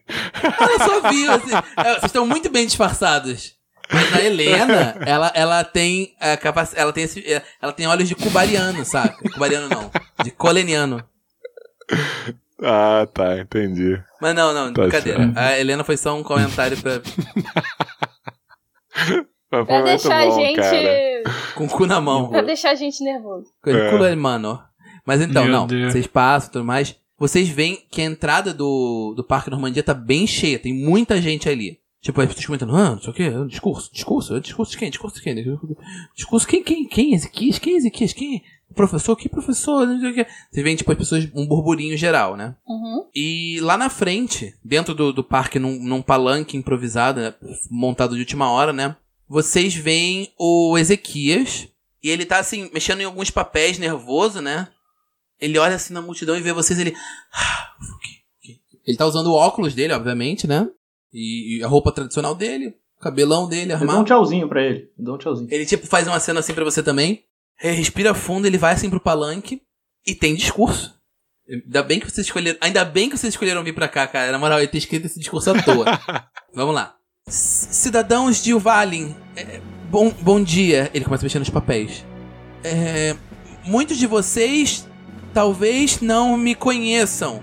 Eu 0.42 0.78
só 0.80 1.10
vi, 1.10 1.28
assim, 1.28 1.54
é, 1.76 1.84
vocês 1.92 2.04
estão 2.04 2.26
muito 2.26 2.50
bem 2.50 2.66
disfarçados. 2.66 3.54
Mas 3.92 4.14
a 4.14 4.22
Helena, 4.22 4.96
ela, 5.06 5.32
ela 5.34 5.64
tem 5.64 6.14
a 6.20 6.36
capac... 6.36 6.72
ela 6.74 6.92
tem 6.92 7.04
esse, 7.04 7.22
ela 7.60 7.72
tem 7.72 7.86
olhos 7.86 8.08
de 8.08 8.14
cubariano, 8.14 8.84
sabe? 8.84 9.14
Cubariano 9.32 9.68
não, 9.68 9.90
de 10.24 10.30
coleniano. 10.30 11.04
Ah, 12.62 13.06
tá, 13.12 13.38
entendi. 13.38 14.00
Mas 14.20 14.34
não, 14.34 14.54
não, 14.54 14.72
Tá 14.72 14.82
brincadeira. 14.82 15.18
certo. 15.24 15.36
A 15.38 15.58
Helena 15.58 15.82
foi 15.84 15.96
só 15.96 16.16
um 16.16 16.22
comentário 16.22 16.76
pra, 16.80 17.00
Pra 19.50 19.64
muito 19.64 19.84
deixar 19.84 20.22
a 20.22 20.26
bom, 20.26 20.40
gente. 20.40 20.56
cara. 20.56 21.22
com 21.54 21.64
o 21.64 21.68
cu 21.68 21.86
na 21.86 22.00
mão. 22.00 22.28
Pra 22.30 22.42
deixar 22.42 22.70
a 22.70 22.74
gente 22.74 23.02
nervoso. 23.04 23.46
Coisa 23.62 23.78
É. 23.78 24.14
mano. 24.14 24.58
Mas 25.06 25.20
então, 25.20 25.44
Meu 25.44 25.52
não. 25.52 25.66
Deus. 25.66 25.92
Vocês 25.92 26.06
passam 26.06 26.48
e 26.48 26.52
tudo 26.52 26.64
mais. 26.64 26.96
Vocês 27.18 27.48
veem 27.48 27.84
que 27.90 28.00
a 28.00 28.04
entrada 28.04 28.54
do, 28.54 29.12
do 29.16 29.22
Parque 29.24 29.50
Normandia 29.50 29.82
tá 29.82 29.92
bem 29.94 30.26
cheia. 30.26 30.58
Tem 30.58 30.72
muita 30.72 31.20
gente 31.20 31.48
ali. 31.48 31.78
Tipo, 32.02 32.20
as 32.20 32.26
pessoas 32.26 32.46
comentando, 32.46 32.74
ah, 32.74 32.90
não 32.90 33.00
sei 33.00 33.10
o 33.10 33.14
quê, 33.14 33.30
discurso, 33.46 33.88
discurso, 33.92 34.40
discurso 34.40 34.72
de 34.72 34.78
quem? 34.78 34.90
Discurso 34.90 35.16
de 35.16 35.22
quem? 35.22 35.36
Discurso, 36.16 36.46
quem, 36.48 36.60
quem, 36.64 36.84
quem? 36.84 37.14
Ezequias? 37.14 37.60
Quem 37.60 37.74
é 37.74 37.76
Ezequias? 37.76 38.12
Quem? 38.12 38.42
O 38.68 38.74
professor? 38.74 39.14
Que 39.14 39.28
professor? 39.28 39.86
Não 39.86 40.00
sei 40.00 40.10
o 40.10 40.14
quê. 40.14 40.26
Vocês 40.50 40.64
veem, 40.64 40.74
tipo, 40.74 40.90
as 40.90 40.98
pessoas, 40.98 41.28
um 41.32 41.46
burburinho 41.46 41.96
geral, 41.96 42.36
né? 42.36 42.56
Uhum. 42.66 43.06
E 43.14 43.60
lá 43.60 43.76
na 43.76 43.88
frente, 43.88 44.52
dentro 44.64 44.96
do, 44.96 45.12
do 45.12 45.22
parque, 45.22 45.60
num, 45.60 45.78
num 45.80 46.02
palanque 46.02 46.56
improvisado, 46.56 47.20
né, 47.20 47.34
montado 47.70 48.14
de 48.16 48.20
última 48.20 48.50
hora, 48.50 48.72
né? 48.72 48.96
Vocês 49.28 49.72
veem 49.72 50.32
o 50.36 50.76
Ezequias. 50.76 51.68
E 52.02 52.10
ele 52.10 52.26
tá 52.26 52.40
assim, 52.40 52.68
mexendo 52.74 53.00
em 53.00 53.04
alguns 53.04 53.30
papéis, 53.30 53.78
nervoso, 53.78 54.40
né? 54.40 54.66
Ele 55.40 55.56
olha 55.56 55.76
assim 55.76 55.94
na 55.94 56.02
multidão 56.02 56.36
e 56.36 56.40
vê 56.40 56.52
vocês, 56.52 56.80
ele. 56.80 56.96
"Ah, 57.32 57.74
Ele 58.84 58.96
tá 58.96 59.06
usando 59.06 59.28
o 59.28 59.34
óculos 59.34 59.72
dele, 59.72 59.92
obviamente, 59.92 60.48
né? 60.48 60.68
E, 61.12 61.58
e 61.58 61.64
a 61.64 61.66
roupa 61.68 61.92
tradicional 61.92 62.34
dele, 62.34 62.74
o 62.98 63.02
cabelão 63.02 63.48
dele 63.48 63.72
Eu 63.72 63.78
dou 63.78 63.86
um 63.86 63.90
armado. 63.90 64.04
tchauzinho 64.06 64.48
pra 64.48 64.62
ele. 64.62 64.90
Eu 64.98 65.04
dou 65.04 65.14
um 65.14 65.18
tchauzinho. 65.18 65.48
Ele, 65.50 65.66
tipo, 65.66 65.86
faz 65.86 66.06
uma 66.08 66.18
cena 66.20 66.40
assim 66.40 66.54
pra 66.54 66.64
você 66.64 66.82
também. 66.82 67.24
Respira 67.58 68.14
fundo, 68.14 68.46
ele 68.46 68.58
vai 68.58 68.74
assim 68.74 68.90
pro 68.90 68.98
palanque 69.00 69.60
e 70.06 70.14
tem 70.14 70.34
discurso. 70.34 70.94
Ainda 71.48 71.82
bem 71.82 72.00
que 72.00 72.10
vocês 72.10 72.26
escolheram. 72.26 72.58
Ainda 72.60 72.84
bem 72.84 73.10
que 73.10 73.16
vocês 73.18 73.34
escolheram 73.34 73.62
vir 73.62 73.74
pra 73.74 73.88
cá, 73.88 74.06
cara. 74.06 74.32
Na 74.32 74.38
moral, 74.38 74.58
ele 74.58 74.68
ter 74.68 74.78
escrito 74.78 75.06
esse 75.06 75.18
discurso 75.18 75.50
à 75.50 75.62
toa. 75.62 75.84
Vamos 76.54 76.74
lá. 76.74 76.96
Cidadãos 77.28 78.42
de 78.42 78.52
Uvalin, 78.54 79.14
é, 79.36 79.60
bom, 79.90 80.10
bom 80.20 80.42
dia. 80.42 80.90
Ele 80.92 81.04
começa 81.04 81.22
a 81.22 81.26
mexer 81.26 81.38
nos 81.38 81.50
papéis. 81.50 82.04
É, 82.64 83.16
muitos 83.64 83.96
de 83.96 84.06
vocês 84.06 84.88
talvez 85.32 86.00
não 86.00 86.36
me 86.36 86.54
conheçam, 86.54 87.42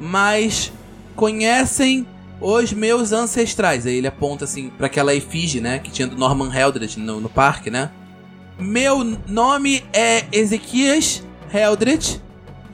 mas 0.00 0.72
conhecem 1.16 2.06
os 2.40 2.72
meus 2.72 3.12
ancestrais. 3.12 3.86
Aí 3.86 3.96
ele 3.96 4.06
aponta 4.06 4.44
assim 4.44 4.70
pra 4.70 4.86
aquela 4.86 5.14
efígie, 5.14 5.60
né, 5.60 5.78
que 5.78 5.90
tinha 5.90 6.08
do 6.08 6.16
Norman 6.16 6.52
Heldred 6.54 6.98
no, 6.98 7.20
no 7.20 7.28
parque, 7.28 7.70
né? 7.70 7.90
Meu 8.58 9.04
nome 9.26 9.84
é 9.92 10.24
Ezequias 10.32 11.22
Heldred. 11.52 12.22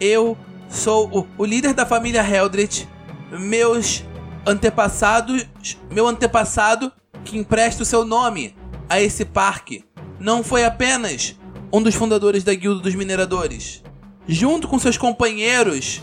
Eu 0.00 0.36
sou 0.68 1.08
o, 1.10 1.26
o 1.38 1.44
líder 1.44 1.74
da 1.74 1.84
família 1.84 2.22
Heldred. 2.22 2.88
Meus 3.30 4.04
antepassados, 4.46 5.46
meu 5.90 6.06
antepassado 6.06 6.92
que 7.24 7.38
empresta 7.38 7.82
o 7.82 7.86
seu 7.86 8.04
nome 8.04 8.54
a 8.88 9.00
esse 9.00 9.24
parque 9.24 9.84
não 10.18 10.44
foi 10.44 10.64
apenas 10.64 11.36
um 11.72 11.82
dos 11.82 11.94
fundadores 11.94 12.44
da 12.44 12.54
Guilda 12.54 12.80
dos 12.80 12.94
Mineradores. 12.94 13.82
Junto 14.28 14.68
com 14.68 14.78
seus 14.78 14.96
companheiros, 14.96 16.02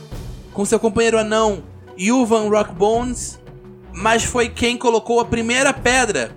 com 0.53 0.66
seu 0.66 0.80
companheiro 0.80 1.18
anão 1.18 1.64
Yuvan 1.97 2.49
Rockbones, 2.49 3.39
mas 3.93 4.23
foi 4.23 4.49
quem 4.49 4.77
colocou 4.77 5.19
a 5.19 5.25
primeira 5.25 5.73
pedra 5.73 6.31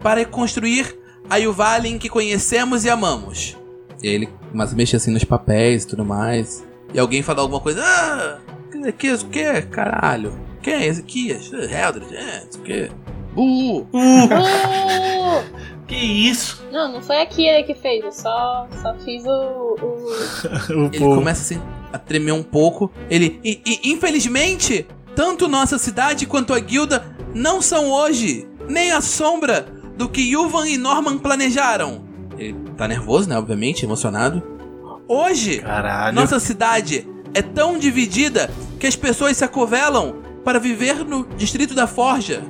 para 0.00 0.24
construir 0.24 0.98
a 1.28 1.36
Yuvalin 1.36 1.98
que 1.98 2.08
conhecemos 2.08 2.84
e 2.84 2.90
amamos. 2.90 3.56
E 4.02 4.08
aí 4.08 4.14
ele 4.14 4.28
começa 4.50 4.72
a 4.74 4.76
mexer 4.76 4.96
assim 4.96 5.10
nos 5.10 5.24
papéis 5.24 5.84
e 5.84 5.88
tudo 5.88 6.04
mais. 6.04 6.64
E 6.94 6.98
alguém 6.98 7.22
fala 7.22 7.42
alguma 7.42 7.60
coisa, 7.60 7.82
ah, 7.84 8.38
que, 8.70 8.92
que, 8.92 9.12
o 9.12 9.26
que, 9.26 9.62
caralho? 9.62 10.32
Quem 10.62 10.74
é 10.74 10.86
esse 10.86 11.00
aqui? 11.00 11.30
Eldred, 11.30 12.14
é, 12.16 12.44
isso 12.48 12.60
que. 12.62 12.90
Uh! 13.36 13.80
Uh! 13.80 13.88
Que 15.88 15.96
isso? 15.96 16.62
Não, 16.70 16.92
não 16.92 17.00
foi 17.00 17.22
a 17.22 17.26
Kira 17.26 17.62
que 17.62 17.74
fez, 17.74 18.04
eu 18.04 18.12
só, 18.12 18.68
só 18.82 18.94
fiz 18.96 19.24
o. 19.24 19.30
o... 19.30 19.84
o 20.84 20.86
Ele 20.88 20.98
povo. 20.98 21.14
começa 21.16 21.40
assim 21.40 21.62
a 21.90 21.98
tremer 21.98 22.32
um 22.32 22.42
pouco. 22.42 22.92
Ele. 23.08 23.40
E, 23.42 23.62
e, 23.64 23.90
infelizmente, 23.90 24.86
tanto 25.18 25.48
nossa 25.48 25.78
cidade 25.78 26.26
quanto 26.26 26.54
a 26.54 26.60
guilda 26.60 27.04
não 27.34 27.60
são 27.60 27.90
hoje 27.90 28.46
nem 28.68 28.92
a 28.92 29.00
sombra 29.00 29.66
do 29.96 30.08
que 30.08 30.20
Yuvan 30.20 30.68
e 30.68 30.78
Norman 30.78 31.18
planejaram. 31.18 32.04
Ele 32.38 32.56
tá 32.76 32.86
nervoso, 32.86 33.28
né? 33.28 33.36
Obviamente, 33.36 33.84
emocionado. 33.84 34.40
Hoje, 35.08 35.58
Caralho. 35.58 36.14
nossa 36.14 36.38
cidade 36.38 37.04
é 37.34 37.42
tão 37.42 37.80
dividida 37.80 38.48
que 38.78 38.86
as 38.86 38.94
pessoas 38.94 39.36
se 39.36 39.42
acovelam 39.42 40.22
para 40.44 40.60
viver 40.60 41.04
no 41.04 41.26
distrito 41.36 41.74
da 41.74 41.88
Forja. 41.88 42.44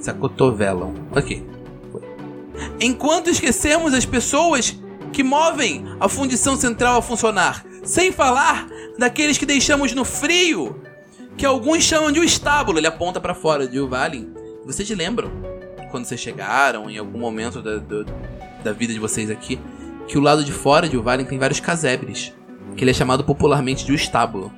Se 0.00 0.10
acotovelam. 0.10 0.94
Ok. 1.14 1.46
Foi. 1.92 2.02
Enquanto 2.80 3.30
esquecemos 3.30 3.94
as 3.94 4.04
pessoas 4.04 4.76
que 5.12 5.22
movem 5.22 5.84
a 6.00 6.08
fundição 6.08 6.56
central 6.56 6.98
a 6.98 7.02
funcionar. 7.02 7.64
Sem 7.84 8.10
falar 8.10 8.66
daqueles 8.98 9.38
que 9.38 9.46
deixamos 9.46 9.92
no 9.92 10.04
frio, 10.04 10.74
que 11.38 11.46
alguns 11.46 11.82
chamam 11.84 12.12
de 12.12 12.20
o 12.20 12.24
estábulo. 12.24 12.78
Ele 12.78 12.86
aponta 12.86 13.18
para 13.20 13.34
fora 13.34 13.66
de 13.66 13.78
Uvalin. 13.80 14.28
Vocês 14.66 14.88
lembram, 14.90 15.30
quando 15.90 16.04
vocês 16.04 16.20
chegaram, 16.20 16.90
em 16.90 16.98
algum 16.98 17.18
momento 17.18 17.62
da, 17.62 17.76
do- 17.78 18.04
da 18.62 18.72
vida 18.72 18.92
de 18.92 18.98
vocês 18.98 19.30
aqui, 19.30 19.58
que 20.06 20.18
o 20.18 20.20
lado 20.20 20.44
de 20.44 20.52
fora 20.52 20.88
de 20.88 20.96
Uvalin 20.98 21.24
tem 21.24 21.38
vários 21.38 21.60
casebres. 21.60 22.34
Que 22.76 22.84
ele 22.84 22.90
é 22.90 22.94
chamado 22.94 23.24
popularmente 23.24 23.84
de 23.86 23.92
o 23.92 23.94
estábulo. 23.94 24.52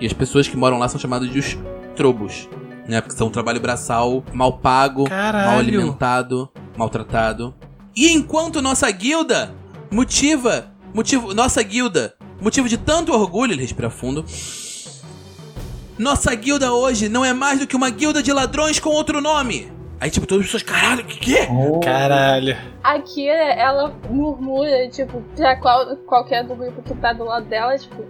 E 0.00 0.06
as 0.06 0.12
pessoas 0.12 0.48
que 0.48 0.56
moram 0.56 0.78
lá 0.78 0.88
são 0.88 0.98
chamadas 0.98 1.30
de 1.30 1.38
os 1.38 1.58
trobos. 1.94 2.48
Né? 2.88 3.00
Porque 3.00 3.16
são 3.16 3.26
um 3.26 3.30
trabalho 3.30 3.60
braçal 3.60 4.24
mal 4.32 4.54
pago, 4.58 5.04
Caralho. 5.04 5.46
mal 5.50 5.58
alimentado, 5.58 6.48
maltratado. 6.76 7.54
E 7.94 8.10
enquanto 8.12 8.62
nossa 8.62 8.90
guilda 8.90 9.54
motiva, 9.90 10.72
motivo, 10.94 11.34
nossa 11.34 11.62
guilda, 11.62 12.14
motivo 12.40 12.68
de 12.68 12.78
tanto 12.78 13.12
orgulho, 13.12 13.52
ele 13.52 13.60
respira 13.62 13.90
fundo. 13.90 14.24
Nossa 16.00 16.34
guilda 16.34 16.72
hoje 16.72 17.10
não 17.10 17.22
é 17.22 17.34
mais 17.34 17.60
do 17.60 17.66
que 17.66 17.76
uma 17.76 17.90
guilda 17.90 18.22
de 18.22 18.32
ladrões 18.32 18.80
com 18.80 18.88
outro 18.88 19.20
nome. 19.20 19.70
Aí 20.00 20.10
tipo, 20.10 20.26
todas 20.26 20.46
as 20.46 20.50
pessoas, 20.50 20.62
caralho, 20.62 21.04
que 21.04 21.18
que? 21.18 21.36
Caralho. 21.84 22.56
A 22.82 22.98
Kira, 23.00 23.52
ela 23.52 23.94
murmura, 24.08 24.88
tipo, 24.88 25.22
pra 25.36 25.56
qual, 25.56 25.94
qualquer 25.98 26.42
do 26.42 26.54
grupo 26.54 26.80
que 26.80 26.94
tá 26.94 27.12
do 27.12 27.24
lado 27.24 27.44
dela, 27.44 27.76
tipo, 27.76 28.02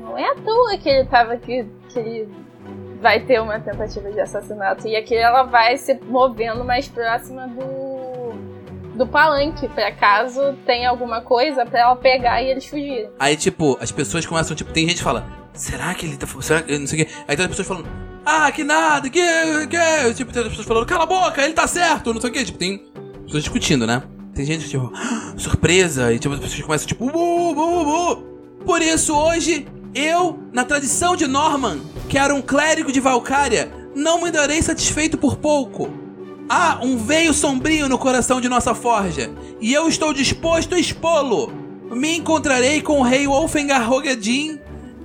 não 0.00 0.18
é 0.18 0.32
à 0.32 0.34
toa 0.34 0.76
que 0.76 0.88
ele 0.88 1.04
tava 1.04 1.34
aqui, 1.34 1.64
que 1.90 1.98
ele 2.00 2.28
vai 3.00 3.20
ter 3.20 3.40
uma 3.40 3.60
tentativa 3.60 4.10
de 4.10 4.18
assassinato. 4.18 4.88
E 4.88 4.96
aqui 4.96 5.14
ela 5.14 5.44
vai 5.44 5.76
se 5.76 5.94
movendo 6.08 6.64
mais 6.64 6.88
próxima 6.88 7.46
do, 7.46 8.32
do 8.96 9.06
palanque, 9.06 9.68
pra 9.68 9.92
caso 9.92 10.56
tenha 10.66 10.90
alguma 10.90 11.20
coisa 11.20 11.64
pra 11.64 11.82
ela 11.82 11.94
pegar 11.94 12.42
e 12.42 12.50
eles 12.50 12.66
fugirem. 12.66 13.10
Aí 13.16 13.36
tipo, 13.36 13.78
as 13.80 13.92
pessoas 13.92 14.26
começam, 14.26 14.56
tipo, 14.56 14.72
tem 14.72 14.88
gente 14.88 14.96
que 14.96 15.04
fala, 15.04 15.41
será 15.54 15.94
que 15.94 16.06
ele 16.06 16.16
tá, 16.16 16.26
será 16.40 16.62
que, 16.62 16.78
não 16.78 16.86
sei 16.86 17.02
o 17.02 17.06
quê. 17.06 17.12
Aí 17.28 17.36
tem 17.36 17.44
as 17.44 17.50
pessoas 17.50 17.68
falando, 17.68 17.88
ah, 18.24 18.50
que 18.52 18.64
nada, 18.64 19.08
que, 19.10 19.20
que, 19.66 20.14
tipo, 20.14 20.32
tem 20.32 20.42
as 20.42 20.48
pessoas 20.48 20.66
falando, 20.66 20.86
cala 20.86 21.04
a 21.04 21.06
boca, 21.06 21.42
ele 21.42 21.54
tá 21.54 21.66
certo, 21.66 22.14
não 22.14 22.20
sei 22.20 22.30
o 22.30 22.32
quê. 22.32 22.44
Tipo, 22.44 22.58
tem 22.58 22.78
pessoas 23.24 23.42
discutindo, 23.44 23.86
né? 23.86 24.02
Tem 24.34 24.44
gente, 24.44 24.68
tipo, 24.68 24.90
"Ah, 24.94 25.34
surpresa, 25.36 26.12
e 26.12 26.18
tipo, 26.18 26.34
as 26.34 26.40
pessoas 26.40 26.62
começam, 26.62 26.86
tipo, 26.88 27.06
bu, 27.06 27.54
bu, 27.54 27.84
bu. 27.84 28.16
Por 28.64 28.80
isso, 28.80 29.14
hoje, 29.14 29.66
eu, 29.94 30.38
na 30.52 30.64
tradição 30.64 31.16
de 31.16 31.26
Norman, 31.26 31.80
que 32.08 32.16
era 32.16 32.34
um 32.34 32.40
clérigo 32.40 32.92
de 32.92 33.00
Valcária, 33.00 33.70
não 33.94 34.22
me 34.22 34.30
darei 34.30 34.62
satisfeito 34.62 35.18
por 35.18 35.36
pouco. 35.36 35.90
Há 36.48 36.78
um 36.82 36.96
veio 36.96 37.32
sombrio 37.34 37.88
no 37.88 37.98
coração 37.98 38.40
de 38.40 38.48
nossa 38.48 38.74
forja, 38.74 39.30
e 39.60 39.72
eu 39.72 39.88
estou 39.88 40.12
disposto 40.12 40.74
a 40.74 40.78
expô-lo. 40.78 41.52
Me 41.90 42.16
encontrarei 42.16 42.80
com 42.80 43.00
o 43.00 43.02
rei 43.02 43.26
Wolfengar 43.26 43.86
Rogadin 43.88 44.58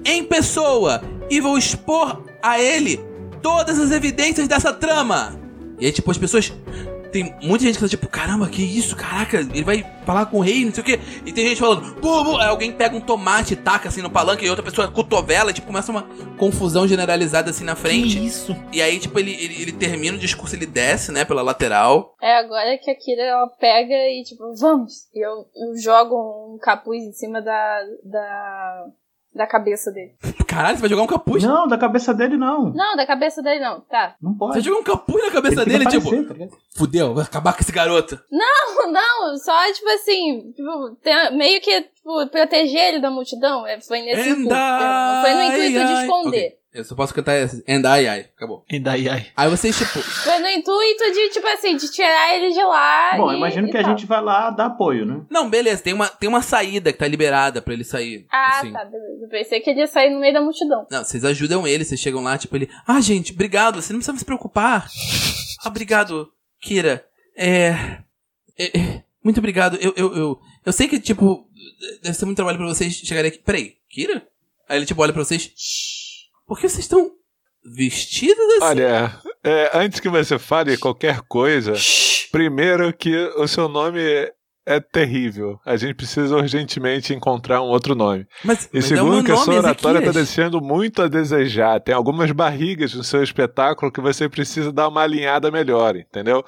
em 0.07 0.23
pessoa 0.23 1.01
e 1.29 1.41
vou 1.41 1.57
expor 1.57 2.23
a 2.41 2.59
ele 2.59 2.97
todas 3.41 3.77
as 3.77 3.91
evidências 3.91 4.47
dessa 4.47 4.73
trama. 4.73 5.39
E 5.79 5.85
aí, 5.85 5.91
tipo, 5.91 6.09
as 6.09 6.17
pessoas. 6.17 6.51
Tem 7.11 7.33
muita 7.41 7.63
gente 7.63 7.75
que 7.75 7.81
tá 7.81 7.87
tipo, 7.87 8.07
caramba, 8.09 8.49
que 8.49 8.61
isso, 8.61 8.93
caraca, 8.93 9.37
ele 9.39 9.63
vai 9.63 9.81
falar 10.05 10.25
com 10.25 10.39
o 10.39 10.41
rei, 10.41 10.65
não 10.65 10.73
sei 10.73 10.81
o 10.81 10.85
quê. 10.85 10.99
E 11.25 11.31
tem 11.31 11.47
gente 11.47 11.59
falando, 11.59 11.95
alguém 12.41 12.73
pega 12.73 12.97
um 12.97 12.99
tomate 12.99 13.53
e 13.53 13.55
taca 13.55 13.87
assim 13.87 14.01
no 14.01 14.09
palanque 14.09 14.45
e 14.45 14.49
outra 14.49 14.63
pessoa 14.63 14.89
cotovela, 14.89 15.49
e, 15.49 15.53
tipo, 15.53 15.67
começa 15.67 15.89
uma 15.89 16.05
confusão 16.37 16.85
generalizada 16.85 17.49
assim 17.49 17.63
na 17.63 17.77
frente. 17.77 18.17
Que 18.19 18.25
isso? 18.25 18.55
E 18.73 18.81
aí, 18.81 18.99
tipo, 18.99 19.17
ele, 19.17 19.31
ele, 19.31 19.61
ele 19.61 19.71
termina 19.71 20.17
o 20.17 20.19
discurso, 20.19 20.53
ele 20.53 20.65
desce, 20.65 21.13
né, 21.13 21.23
pela 21.23 21.41
lateral. 21.41 22.13
É 22.21 22.39
agora 22.39 22.77
que 22.77 22.91
a 22.91 22.95
Kira 22.95 23.23
ela 23.23 23.47
pega 23.47 23.95
e 23.95 24.23
tipo, 24.25 24.53
vamos! 24.55 25.07
E 25.15 25.25
eu, 25.25 25.47
eu 25.55 25.81
jogo 25.81 26.53
um 26.53 26.57
capuz 26.57 27.01
em 27.01 27.13
cima 27.13 27.41
da, 27.41 27.79
da, 28.03 28.85
da 29.33 29.45
cabeça 29.45 29.91
dele. 29.91 30.15
Caralho, 30.47 30.75
você 30.77 30.81
vai 30.81 30.89
jogar 30.89 31.03
um 31.03 31.07
capuz? 31.07 31.43
Não, 31.43 31.67
da 31.67 31.77
cabeça 31.77 32.13
dele 32.13 32.37
não. 32.37 32.71
Não, 32.73 32.95
da 32.95 33.05
cabeça 33.05 33.41
dele 33.43 33.59
não, 33.59 33.81
tá. 33.81 34.15
Não 34.21 34.31
Você 34.33 34.37
pode. 34.39 34.51
vai 34.53 34.61
jogar 34.61 34.79
um 34.79 34.83
capuz 34.83 35.23
na 35.25 35.31
cabeça 35.31 35.65
dele, 35.65 35.85
que 35.85 35.91
tipo, 35.91 36.07
aparecer, 36.07 36.47
tá 36.49 36.57
fudeu, 36.75 37.13
vai 37.13 37.23
acabar 37.23 37.53
com 37.53 37.61
esse 37.61 37.71
garoto. 37.71 38.19
Não, 38.31 38.89
não, 38.91 39.37
só 39.37 39.53
tipo 39.73 39.89
assim, 39.89 40.51
tipo, 40.55 40.95
tem- 41.03 41.37
meio 41.37 41.61
que 41.61 41.81
tipo, 41.81 42.27
proteger 42.31 42.89
ele 42.93 42.99
da 42.99 43.11
multidão. 43.11 43.67
É, 43.67 43.79
Foi 43.81 44.01
nesse. 44.01 44.29
Não 44.35 45.21
foi 45.21 45.33
no 45.33 45.43
intuito 45.43 45.85
de 45.85 45.93
I- 45.93 46.01
esconder. 46.01 46.47
Ok, 46.47 46.57
Eu 46.77 46.83
só 46.83 46.93
posso 46.93 47.11
cantar 47.11 47.35
esse. 47.37 47.63
And 47.67 47.81
ai 47.89 48.07
ai. 48.07 48.19
Acabou. 48.35 48.63
E 48.69 48.79
daí, 48.79 49.09
ai. 49.09 49.25
Aí 49.35 49.49
vocês, 49.49 49.75
tipo. 49.75 49.97
Foi 50.23 50.37
no 50.37 50.47
intuito 50.47 51.11
de, 51.11 51.29
tipo 51.29 51.47
assim, 51.47 51.75
de 51.75 51.89
tirar 51.91 52.35
ele 52.35 52.53
de 52.53 52.61
lá. 52.61 53.17
Bom, 53.17 53.31
e, 53.31 53.35
imagino 53.35 53.67
e 53.67 53.71
que 53.71 53.77
a 53.77 53.81
tal. 53.81 53.89
gente 53.89 54.05
vai 54.05 54.21
lá 54.21 54.51
dar 54.51 54.67
apoio, 54.67 55.03
né? 55.03 55.25
Não, 55.27 55.49
beleza, 55.49 55.81
tem 55.81 55.93
uma, 55.93 56.07
tem 56.07 56.29
uma 56.29 56.43
saída 56.43 56.93
que 56.93 56.99
tá 56.99 57.07
liberada 57.07 57.63
pra 57.63 57.73
ele 57.73 57.83
sair. 57.83 58.27
Ah, 58.31 58.59
assim. 58.59 58.71
tá, 58.71 58.85
beleza. 58.85 59.23
Eu 59.23 59.27
pensei 59.27 59.59
que 59.59 59.71
ele 59.71 59.79
ia 59.79 59.87
sair 59.87 60.11
no 60.11 60.19
meio 60.19 60.35
da 60.35 60.39
multidão. 60.39 60.85
Não, 60.91 61.03
vocês 61.03 61.25
ajudam 61.25 61.67
ele, 61.67 61.83
vocês 61.83 61.99
chegam 61.99 62.21
lá, 62.21 62.37
tipo, 62.37 62.55
ele. 62.55 62.69
Ah, 62.85 63.01
gente, 63.01 63.33
obrigado, 63.33 63.81
você 63.81 63.91
não 63.91 63.99
precisa 63.99 64.19
se 64.19 64.25
preocupar. 64.25 64.87
Ah, 65.63 65.65
obrigado, 65.67 66.31
Kira. 66.61 67.03
É. 67.35 67.73
é, 68.55 68.77
é, 68.77 69.03
muito 69.23 69.39
obrigado. 69.39 69.77
Eu, 69.81 69.95
eu, 69.97 70.15
eu, 70.15 70.39
eu 70.63 70.71
sei 70.71 70.87
que, 70.87 70.99
tipo, 70.99 71.47
deve 72.03 72.15
ser 72.15 72.25
muito 72.25 72.35
trabalho 72.35 72.59
pra 72.59 72.67
vocês 72.67 72.93
chegarem 72.93 73.29
aqui. 73.29 73.39
Peraí, 73.39 73.77
Kira? 73.89 74.27
Aí 74.69 74.77
ele, 74.77 74.85
tipo, 74.85 75.01
olha 75.01 75.13
pra 75.13 75.23
vocês. 75.23 75.51
"Shh, 76.47 76.49
Por 76.49 76.59
que 76.59 76.69
vocês 76.69 76.79
estão 76.79 77.11
vestidos 77.75 78.43
assim? 78.61 78.65
Olha, 78.65 79.19
é, 79.43 79.71
antes 79.73 79.99
que 79.99 80.09
você 80.09 80.39
fale 80.39 80.77
qualquer 80.77 81.21
coisa, 81.27 81.73
primeiro 82.31 82.91
que 82.93 83.15
o 83.37 83.47
seu 83.47 83.67
nome 83.67 84.01
é 84.67 84.81
terrível. 84.81 85.59
A 85.65 85.77
gente 85.77 85.95
precisa 85.95 86.35
urgentemente 86.35 87.13
encontrar 87.13 87.61
um 87.61 87.67
outro 87.67 87.95
nome. 87.95 88.27
Mas, 88.43 88.65
E 88.65 88.69
mas 88.73 88.91
é 88.91 88.95
o 88.95 88.97
segundo 88.97 89.13
meu 89.13 89.23
que 89.23 89.31
a 89.31 89.37
sua 89.37 89.55
oratória 89.55 89.99
está 89.99 90.11
deixando 90.11 90.61
muito 90.61 91.01
a 91.01 91.07
desejar. 91.07 91.79
Tem 91.79 91.95
algumas 91.95 92.31
barrigas 92.31 92.93
no 92.93 93.03
seu 93.03 93.23
espetáculo 93.23 93.89
que 93.89 94.01
você 94.01 94.27
precisa 94.27 94.71
dar 94.71 94.89
uma 94.89 95.03
alinhada 95.03 95.49
melhor, 95.49 95.95
entendeu? 95.95 96.43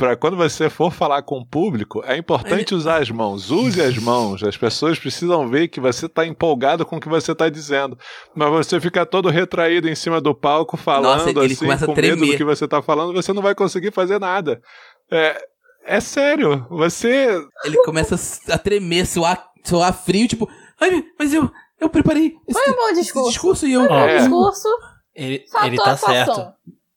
Para 0.00 0.16
quando 0.16 0.34
você 0.36 0.70
for 0.70 0.90
falar 0.90 1.20
com 1.22 1.38
o 1.38 1.46
público, 1.46 2.02
é 2.06 2.16
importante 2.16 2.74
usar 2.74 3.02
as 3.02 3.10
mãos. 3.10 3.50
Use 3.50 3.80
as 3.82 3.98
mãos. 3.98 4.42
As 4.42 4.56
pessoas 4.56 4.98
precisam 4.98 5.46
ver 5.46 5.68
que 5.68 5.78
você 5.78 6.06
está 6.06 6.26
empolgado 6.26 6.86
com 6.86 6.96
o 6.96 7.00
que 7.00 7.08
você 7.08 7.32
está 7.32 7.50
dizendo. 7.50 7.98
Mas 8.34 8.48
você 8.48 8.80
fica 8.80 9.04
todo 9.04 9.28
retraído 9.28 9.88
em 9.90 9.94
cima 9.94 10.18
do 10.18 10.34
palco, 10.34 10.78
falando 10.78 11.18
Nossa, 11.18 11.30
ele 11.30 11.40
assim, 11.52 11.56
começa 11.56 11.84
a 11.84 11.86
com 11.86 11.94
medo 11.94 12.06
tremer. 12.16 12.30
do 12.32 12.36
que 12.38 12.44
você 12.44 12.64
está 12.64 12.80
falando, 12.80 13.12
você 13.12 13.30
não 13.34 13.42
vai 13.42 13.54
conseguir 13.54 13.92
fazer 13.92 14.18
nada. 14.18 14.62
É, 15.10 15.36
é 15.84 16.00
sério. 16.00 16.66
Você 16.70 17.38
Ele 17.62 17.76
começa 17.84 18.16
a 18.52 18.56
tremer, 18.56 19.06
suar, 19.06 19.50
suar 19.62 19.92
frio, 19.92 20.26
tipo, 20.26 20.48
ai, 20.80 21.04
mas 21.18 21.34
eu, 21.34 21.50
eu 21.78 21.90
preparei 21.90 22.34
esse, 22.48 22.58
Foi 22.58 22.72
um 22.72 22.76
bom 22.76 22.88
esse 22.88 23.00
discurso. 23.02 23.28
discurso 23.32 23.66
e 23.66 23.72
eu. 23.74 23.80
Foi 23.86 23.88
um 23.90 24.00
bom 24.00 24.08
É. 24.08 24.16
discurso. 24.18 24.68
Ele, 25.14 25.44
ele 25.64 25.76
tá 25.76 25.94
certo. 25.96 26.52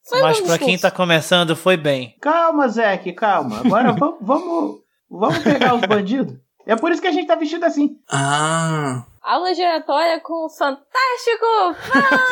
Foi 0.08 0.22
Mas 0.22 0.41
pra 0.41 0.60
quem 0.60 0.78
tá 0.78 0.91
começando, 0.91 1.56
foi 1.56 1.78
bem. 1.78 2.16
Calma, 2.20 2.68
Zeke, 2.68 3.14
calma. 3.14 3.60
Agora 3.60 3.93
vamos, 3.97 4.18
vamos, 4.22 4.80
vamos 5.10 5.39
pegar 5.39 5.76
os 5.76 5.82
bandidos. 5.82 6.36
É 6.66 6.76
por 6.76 6.91
isso 6.91 7.01
que 7.01 7.08
a 7.08 7.12
gente 7.12 7.28
tá 7.28 7.36
vestido 7.36 7.66
assim. 7.66 7.97
Ah. 8.12 9.06
Aula 9.22 9.54
giratória 9.54 10.20
com 10.20 10.45
o 10.45 10.49
fantástico 10.49 11.45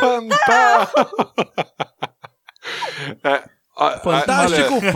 Fantástico! 0.00 1.34
é, 3.24 3.44
ó, 3.76 3.90
Fantástico 3.98 4.74
olha, 4.74 4.92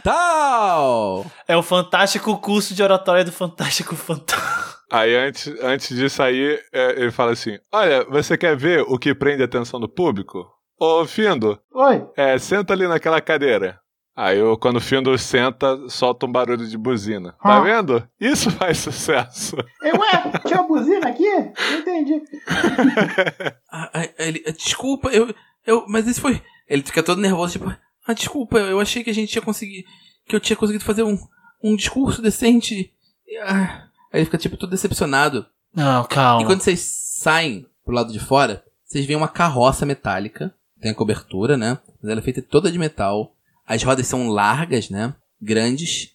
Fantal! 0.00 1.26
É 1.46 1.56
o 1.56 1.62
fantástico 1.62 2.38
curso 2.38 2.74
de 2.74 2.82
oratória 2.82 3.24
do 3.24 3.32
Fantástico 3.32 3.94
Fantástico. 3.94 4.80
Aí 4.90 5.14
antes, 5.14 5.46
antes 5.62 5.96
de 5.96 6.08
sair, 6.10 6.60
é, 6.72 7.02
ele 7.02 7.10
fala 7.12 7.32
assim: 7.32 7.58
Olha, 7.72 8.04
você 8.06 8.36
quer 8.36 8.56
ver 8.56 8.82
o 8.88 8.98
que 8.98 9.14
prende 9.14 9.42
a 9.42 9.44
atenção 9.44 9.78
do 9.78 9.88
público? 9.88 10.46
Ô, 10.80 11.04
Findo, 11.06 11.60
Oi. 11.74 12.06
é, 12.16 12.38
senta 12.38 12.72
ali 12.72 12.88
naquela 12.88 13.20
cadeira. 13.20 13.78
Aí 14.16 14.38
eu, 14.38 14.56
quando 14.58 14.76
o 14.76 14.80
Findo 14.80 15.16
senta, 15.18 15.78
solta 15.88 16.24
um 16.26 16.32
barulho 16.32 16.66
de 16.66 16.76
buzina. 16.76 17.32
Tá 17.42 17.58
Ah. 17.58 17.60
vendo? 17.60 18.08
Isso 18.18 18.50
faz 18.56 18.78
sucesso. 18.78 19.56
Eu, 19.82 19.94
ué, 19.98 20.32
tinha 20.46 20.62
buzina 20.62 21.08
aqui? 21.08 21.28
Não 21.28 21.78
entendi. 21.80 22.22
Ah, 23.72 24.08
ele, 24.18 24.40
desculpa, 24.52 25.08
eu, 25.10 25.32
eu. 25.66 25.84
Mas 25.88 26.06
isso 26.06 26.20
foi. 26.20 26.42
Ele 26.68 26.82
fica 26.82 27.02
todo 27.02 27.20
nervoso, 27.20 27.52
tipo, 27.52 27.72
ah, 28.06 28.12
desculpa, 28.12 28.58
eu 28.58 28.80
achei 28.80 29.04
que 29.04 29.10
a 29.10 29.14
gente 29.14 29.30
tinha 29.30 29.42
conseguido. 29.42 29.86
Que 30.26 30.34
eu 30.36 30.40
tinha 30.40 30.56
conseguido 30.56 30.84
fazer 30.84 31.02
um, 31.02 31.16
um 31.62 31.76
discurso 31.76 32.20
decente. 32.22 32.92
E, 33.26 33.36
ah, 33.38 33.84
Aí 34.12 34.20
ele 34.20 34.24
fica, 34.24 34.38
tipo, 34.38 34.56
todo 34.56 34.70
decepcionado. 34.70 35.46
Não, 35.74 36.02
E 36.04 36.08
calma. 36.08 36.44
quando 36.46 36.60
vocês 36.62 36.80
saem 37.20 37.64
pro 37.84 37.94
lado 37.94 38.12
de 38.12 38.18
fora, 38.18 38.64
vocês 38.84 39.06
veem 39.06 39.16
uma 39.16 39.28
carroça 39.28 39.86
metálica. 39.86 40.52
Tem 40.80 40.90
a 40.90 40.94
cobertura, 40.94 41.56
né? 41.56 41.78
Mas 42.02 42.10
ela 42.10 42.20
é 42.20 42.22
feita 42.22 42.40
toda 42.42 42.70
de 42.72 42.78
metal. 42.78 43.34
As 43.66 43.82
rodas 43.82 44.06
são 44.06 44.28
largas, 44.28 44.88
né? 44.90 45.14
Grandes. 45.40 46.10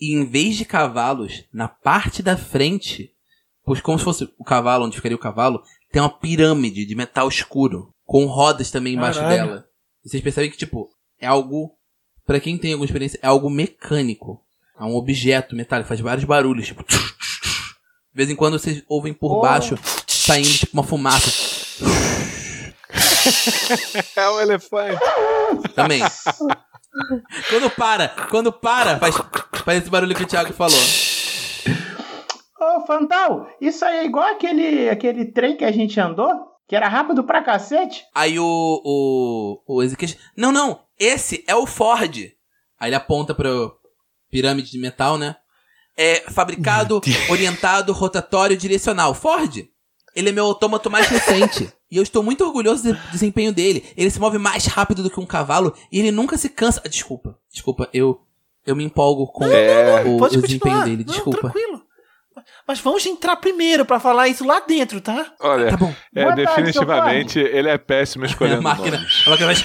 E 0.00 0.14
em 0.14 0.24
vez 0.24 0.56
de 0.56 0.64
cavalos, 0.64 1.44
na 1.52 1.68
parte 1.68 2.22
da 2.22 2.36
frente, 2.36 3.10
pois 3.64 3.80
como 3.80 3.98
se 3.98 4.04
fosse 4.04 4.28
o 4.38 4.44
cavalo, 4.44 4.84
onde 4.84 4.96
ficaria 4.96 5.16
o 5.16 5.20
cavalo, 5.20 5.62
tem 5.90 6.02
uma 6.02 6.10
pirâmide 6.10 6.84
de 6.84 6.94
metal 6.94 7.28
escuro. 7.28 7.92
Com 8.04 8.26
rodas 8.26 8.70
também 8.70 8.94
embaixo 8.94 9.20
Caralho. 9.20 9.36
dela. 9.46 9.64
E 10.04 10.08
vocês 10.10 10.22
percebem 10.22 10.50
que, 10.50 10.58
tipo, 10.58 10.90
é 11.18 11.26
algo. 11.26 11.72
Pra 12.26 12.38
quem 12.40 12.58
tem 12.58 12.72
alguma 12.72 12.84
experiência, 12.84 13.18
é 13.22 13.26
algo 13.26 13.48
mecânico. 13.48 14.42
É 14.78 14.84
um 14.84 14.94
objeto 14.94 15.54
metálico, 15.56 15.88
faz 15.88 16.00
vários 16.00 16.24
barulhos, 16.24 16.66
tipo. 16.66 16.84
De 16.84 18.16
vez 18.16 18.28
em 18.28 18.36
quando 18.36 18.58
vocês 18.58 18.82
ouvem 18.88 19.14
por 19.14 19.38
Oh. 19.38 19.40
baixo 19.40 19.76
saindo 20.06 20.48
tipo 20.58 20.72
uma 20.74 20.82
fumaça. 20.84 21.30
É 24.16 24.30
um 24.30 24.40
elefante. 24.40 25.00
Também. 25.74 26.02
quando 27.48 27.70
para, 27.70 28.08
quando 28.30 28.52
para, 28.52 28.98
faz, 28.98 29.16
faz 29.64 29.78
esse 29.78 29.90
barulho 29.90 30.14
que 30.14 30.22
o 30.22 30.26
Thiago 30.26 30.52
falou. 30.52 30.78
Ô, 32.60 32.86
Fantal, 32.86 33.48
isso 33.60 33.84
aí 33.84 33.98
é 33.98 34.04
igual 34.04 34.26
aquele, 34.26 34.88
aquele 34.88 35.26
trem 35.26 35.56
que 35.56 35.64
a 35.64 35.72
gente 35.72 35.98
andou? 36.00 36.54
Que 36.66 36.74
era 36.74 36.88
rápido 36.88 37.22
pra 37.24 37.42
cacete? 37.42 38.04
Aí 38.14 38.38
o. 38.38 38.80
O. 38.84 39.62
O 39.66 39.82
Ezequiel. 39.82 40.12
Não, 40.36 40.50
não. 40.50 40.80
Esse 40.98 41.44
é 41.46 41.54
o 41.54 41.66
Ford. 41.66 42.16
Aí 42.80 42.88
ele 42.88 42.94
aponta 42.94 43.34
pro 43.34 43.76
pirâmide 44.30 44.70
de 44.70 44.78
metal, 44.78 45.18
né? 45.18 45.36
É 45.96 46.22
fabricado, 46.30 47.00
orientado, 47.28 47.92
rotatório, 47.92 48.56
direcional. 48.56 49.14
Ford. 49.14 49.68
Ele 50.14 50.28
é 50.28 50.32
meu 50.32 50.46
autômato 50.46 50.90
mais 50.90 51.06
recente. 51.08 51.70
e 51.90 51.96
eu 51.96 52.02
estou 52.02 52.22
muito 52.22 52.44
orgulhoso 52.44 52.84
do 52.92 52.98
desempenho 53.10 53.52
dele. 53.52 53.84
Ele 53.96 54.10
se 54.10 54.20
move 54.20 54.38
mais 54.38 54.66
rápido 54.66 55.02
do 55.02 55.10
que 55.10 55.18
um 55.20 55.26
cavalo 55.26 55.74
e 55.90 55.98
ele 55.98 56.10
nunca 56.10 56.36
se 56.36 56.48
cansa. 56.48 56.80
Desculpa, 56.88 57.36
desculpa, 57.52 57.88
eu. 57.92 58.20
Eu 58.66 58.74
me 58.74 58.82
empolgo 58.84 59.26
com 59.26 59.44
É. 59.44 60.02
o, 60.06 60.16
Pode 60.16 60.38
o 60.38 60.40
desempenho 60.42 60.82
dele, 60.84 61.04
Não, 61.04 61.12
desculpa. 61.12 61.38
tranquilo. 61.40 61.82
Mas 62.66 62.80
vamos 62.80 63.04
entrar 63.04 63.36
primeiro 63.36 63.84
pra 63.84 64.00
falar 64.00 64.26
isso 64.28 64.44
lá 64.44 64.58
dentro, 64.60 65.00
tá? 65.00 65.32
Olha, 65.40 65.68
Tá 65.70 65.76
bom. 65.76 65.94
é, 66.14 66.22
Boa 66.24 66.34
tarde, 66.34 66.46
definitivamente 66.46 67.38
ele 67.38 67.68
é 67.68 67.76
péssimo 67.76 68.24
A 68.24 68.26
escolhendo 68.26 68.62
máquina, 68.62 68.96
nomes. 68.96 69.22
a 69.26 69.30
máquina 69.30 69.52
vai. 69.52 69.56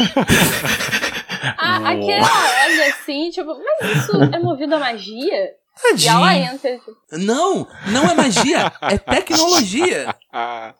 Ah, 1.57 1.77
aquela 1.91 2.27
olha 2.65 2.89
assim, 2.89 3.29
tipo, 3.29 3.55
mas 3.81 3.97
isso 3.97 4.11
é 4.21 4.39
movido 4.39 4.75
a 4.75 4.79
magia? 4.79 5.49
E 5.97 6.07
ela 6.07 6.27
Tadinho. 6.27 6.53
entra, 6.53 6.77
tipo, 6.77 6.97
Não, 7.13 7.67
não 7.91 8.03
é 8.09 8.13
magia, 8.15 8.71
é 8.81 8.97
tecnologia. 8.97 10.15
Ah. 10.31 10.75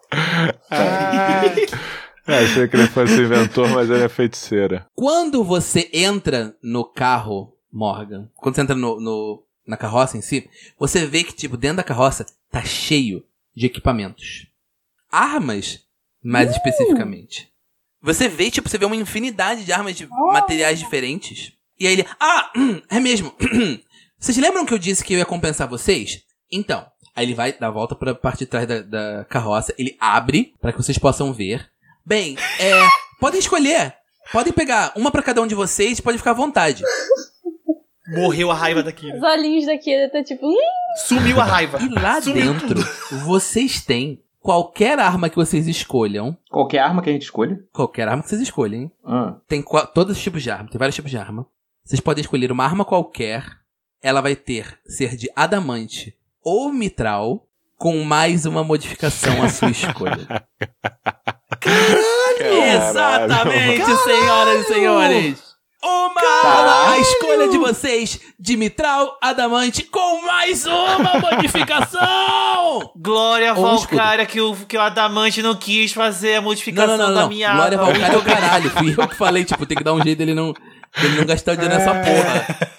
É, 2.28 2.44
achei 2.44 2.68
que 2.68 2.76
ele 2.76 2.88
fosse 2.88 3.14
inventor, 3.20 3.68
mas 3.70 3.90
ele 3.90 4.04
é 4.04 4.10
feiticeira. 4.10 4.86
Quando 4.96 5.44
você 5.44 5.90
entra 5.92 6.56
no 6.62 6.86
carro, 6.86 7.56
Morgan, 7.72 8.30
quando 8.36 8.56
você 8.56 8.62
entra 8.62 8.76
no, 8.76 9.00
no- 9.00 9.44
na 9.66 9.76
carroça 9.76 10.18
em 10.18 10.22
si, 10.22 10.48
você 10.78 11.06
vê 11.06 11.24
que, 11.24 11.34
tipo, 11.34 11.58
dentro 11.58 11.78
da 11.78 11.84
carroça 11.84 12.26
tá 12.52 12.62
cheio 12.64 13.24
de 13.56 13.66
equipamentos. 13.66 14.46
Armas, 15.12 15.80
mais 16.24 16.52
especificamente. 16.52 17.50
Você 18.02 18.28
vê, 18.28 18.52
tipo, 18.52 18.70
você 18.70 18.78
vê 18.78 18.86
uma 18.86 18.96
infinidade 18.96 19.66
de 19.66 19.74
armas 19.74 19.96
de 19.96 20.08
materiais 20.08 20.78
diferentes. 20.80 21.52
E 21.80 21.88
aí 21.88 21.94
ele, 21.94 22.06
ah, 22.20 22.52
é 22.90 23.00
mesmo. 23.00 23.34
Vocês 24.20 24.38
lembram 24.38 24.66
que 24.66 24.74
eu 24.74 24.78
disse 24.78 25.04
que 25.04 25.14
eu 25.14 25.18
ia 25.18 25.26
compensar 25.26 25.68
vocês? 25.68 26.24
Então, 26.52 26.86
aí 27.16 27.26
ele 27.26 27.34
vai 27.34 27.54
dar 27.54 27.68
a 27.68 27.72
volta 27.72 27.96
pra 27.96 28.14
parte 28.14 28.40
de 28.40 28.46
trás 28.48 28.68
da, 28.68 28.82
da 28.82 29.26
carroça, 29.26 29.74
ele 29.78 29.96
abre 30.00 30.54
pra 30.60 30.72
que 30.74 30.78
vocês 30.78 30.98
possam 30.98 31.32
ver. 31.32 31.70
Bem, 32.06 32.36
é, 32.60 32.72
podem 33.20 33.40
escolher. 33.40 33.96
Podem 34.32 34.54
pegar 34.54 34.92
uma 34.96 35.10
pra 35.10 35.24
cada 35.24 35.42
um 35.42 35.48
de 35.48 35.56
vocês, 35.56 36.00
pode 36.00 36.18
ficar 36.18 36.32
à 36.32 36.36
vontade. 36.36 36.84
Morreu 38.10 38.52
a 38.52 38.56
raiva 38.56 38.84
daqui. 38.84 39.12
os 39.12 39.22
olhinhos 39.22 39.66
daquele 39.66 40.10
tá 40.10 40.24
tipo, 40.24 40.46
hum, 40.48 40.56
Sumiu 41.08 41.40
a 41.40 41.44
raiva. 41.44 41.80
E 41.82 41.88
lá 41.90 42.22
Sumiu 42.22 42.54
dentro, 42.54 42.80
vocês 43.24 43.84
têm 43.86 44.22
qualquer 44.40 45.00
arma 45.00 45.30
que 45.30 45.36
vocês 45.36 45.68
escolham. 45.68 46.36
Qualquer 46.50 46.80
arma 46.80 47.02
que 47.02 47.10
a 47.10 47.14
gente 47.14 47.24
escolha. 47.24 47.60
Qualquer 47.72 48.08
arma 48.08 48.24
que 48.24 48.30
vocês 48.30 48.42
escolhem. 48.42 48.92
Ah. 49.06 49.36
Tem 49.48 49.64
todos 49.94 50.18
os 50.18 50.24
tipos 50.24 50.42
de 50.42 50.50
arma, 50.50 50.70
tem 50.70 50.80
vários 50.80 50.96
tipos 50.96 51.12
de 51.12 51.18
arma. 51.18 51.46
Vocês 51.84 52.00
podem 52.00 52.22
escolher 52.22 52.52
uma 52.52 52.66
arma 52.66 52.84
qualquer. 52.84 53.46
Ela 54.02 54.22
vai 54.22 54.36
ter 54.36 54.80
ser 54.86 55.16
de 55.16 55.30
adamante 55.36 56.16
ou 56.44 56.72
mitral, 56.72 57.46
com 57.78 58.02
mais 58.04 58.46
uma 58.46 58.64
modificação 58.64 59.44
à 59.44 59.50
sua 59.50 59.70
escolha. 59.72 60.28
Exatamente, 62.40 63.86
senhoras 64.04 64.62
e 64.62 64.74
senhores! 64.74 65.50
Uma 65.82 66.22
arma, 66.44 66.92
a 66.92 67.00
escolha 67.00 67.48
de 67.48 67.58
vocês 67.58 68.20
de 68.38 68.58
mitral, 68.58 69.18
adamante, 69.22 69.84
com 69.84 70.22
mais 70.26 70.66
uma 70.66 71.20
modificação! 71.20 72.92
Glória 72.98 73.54
Ou 73.54 73.76
escudo. 73.76 73.98
Valkyria 73.98 74.26
que 74.26 74.42
o, 74.42 74.56
que 74.56 74.78
o 74.78 74.82
Adamante 74.82 75.42
não 75.42 75.56
quis 75.56 75.94
fazer 75.94 76.36
a 76.36 76.38
Não, 76.38 76.44
modificação 76.44 76.98
não, 76.98 77.08
não, 77.08 77.14
da 77.14 77.22
não. 77.22 77.30
minha 77.30 77.54
Glória. 77.54 77.78
Valkyrie 77.78 78.14
é 78.14 78.18
o 78.18 78.24
caralho. 78.24 78.70
Fui 78.72 78.94
eu 78.98 79.08
que 79.08 79.16
falei, 79.16 79.46
tipo, 79.46 79.66
tem 79.66 79.78
que 79.78 79.84
dar 79.84 79.94
um 79.94 80.02
jeito 80.02 80.18
dele 80.18 80.34
não, 80.34 80.54
dele 81.02 81.18
não 81.18 81.26
gastar 81.26 81.54
o 81.54 81.58
dinheiro 81.58 81.78
nessa 81.78 81.94
porra. 81.94 82.79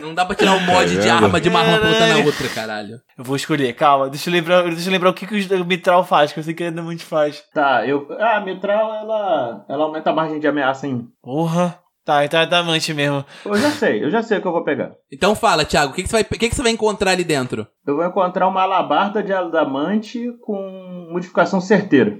Não 0.00 0.14
dá 0.14 0.24
pra 0.24 0.34
tirar 0.34 0.56
o 0.56 0.60
mod 0.60 0.96
de 0.98 1.08
arma 1.08 1.40
de 1.40 1.48
uma 1.48 1.60
arma 1.60 1.78
pra 1.78 1.88
botar 1.88 2.06
na 2.06 2.18
outra, 2.18 2.48
caralho. 2.48 3.00
Eu 3.16 3.24
vou 3.24 3.36
escolher, 3.36 3.72
calma. 3.74 4.08
Deixa 4.08 4.28
eu 4.28 4.32
lembrar, 4.32 4.62
deixa 4.64 4.88
eu 4.88 4.92
lembrar 4.92 5.10
o 5.10 5.14
que, 5.14 5.26
que 5.26 5.54
o 5.54 5.64
Mitral 5.64 6.04
faz, 6.04 6.32
que 6.32 6.40
eu 6.40 6.44
sei 6.44 6.54
que 6.54 6.64
o 6.64 6.68
Adamante 6.68 7.04
faz. 7.04 7.42
Tá, 7.52 7.86
eu. 7.86 8.06
Ah, 8.18 8.36
a 8.36 8.40
Mitral, 8.40 8.94
ela, 8.94 9.64
ela 9.68 9.84
aumenta 9.84 10.10
a 10.10 10.14
margem 10.14 10.40
de 10.40 10.46
ameaça 10.46 10.86
em. 10.86 11.06
Porra. 11.22 11.78
Tá, 12.04 12.24
então 12.24 12.40
é 12.40 12.42
Adamante 12.42 12.92
mesmo. 12.92 13.24
Eu 13.44 13.54
já 13.56 13.70
sei, 13.70 14.04
eu 14.04 14.10
já 14.10 14.22
sei 14.22 14.38
o 14.38 14.40
que 14.40 14.46
eu 14.48 14.52
vou 14.52 14.64
pegar. 14.64 14.90
Então 15.12 15.36
fala, 15.36 15.64
Thiago, 15.64 15.92
o 15.92 15.94
que, 15.94 16.02
que, 16.02 16.08
você 16.08 16.16
vai, 16.16 16.24
que, 16.24 16.48
que 16.48 16.54
você 16.54 16.62
vai 16.62 16.72
encontrar 16.72 17.12
ali 17.12 17.22
dentro? 17.22 17.64
Eu 17.86 17.96
vou 17.96 18.04
encontrar 18.04 18.48
uma 18.48 18.62
alabarda 18.62 19.22
de 19.22 19.32
adamante 19.32 20.20
com 20.40 21.08
modificação 21.12 21.60
certeira. 21.60 22.18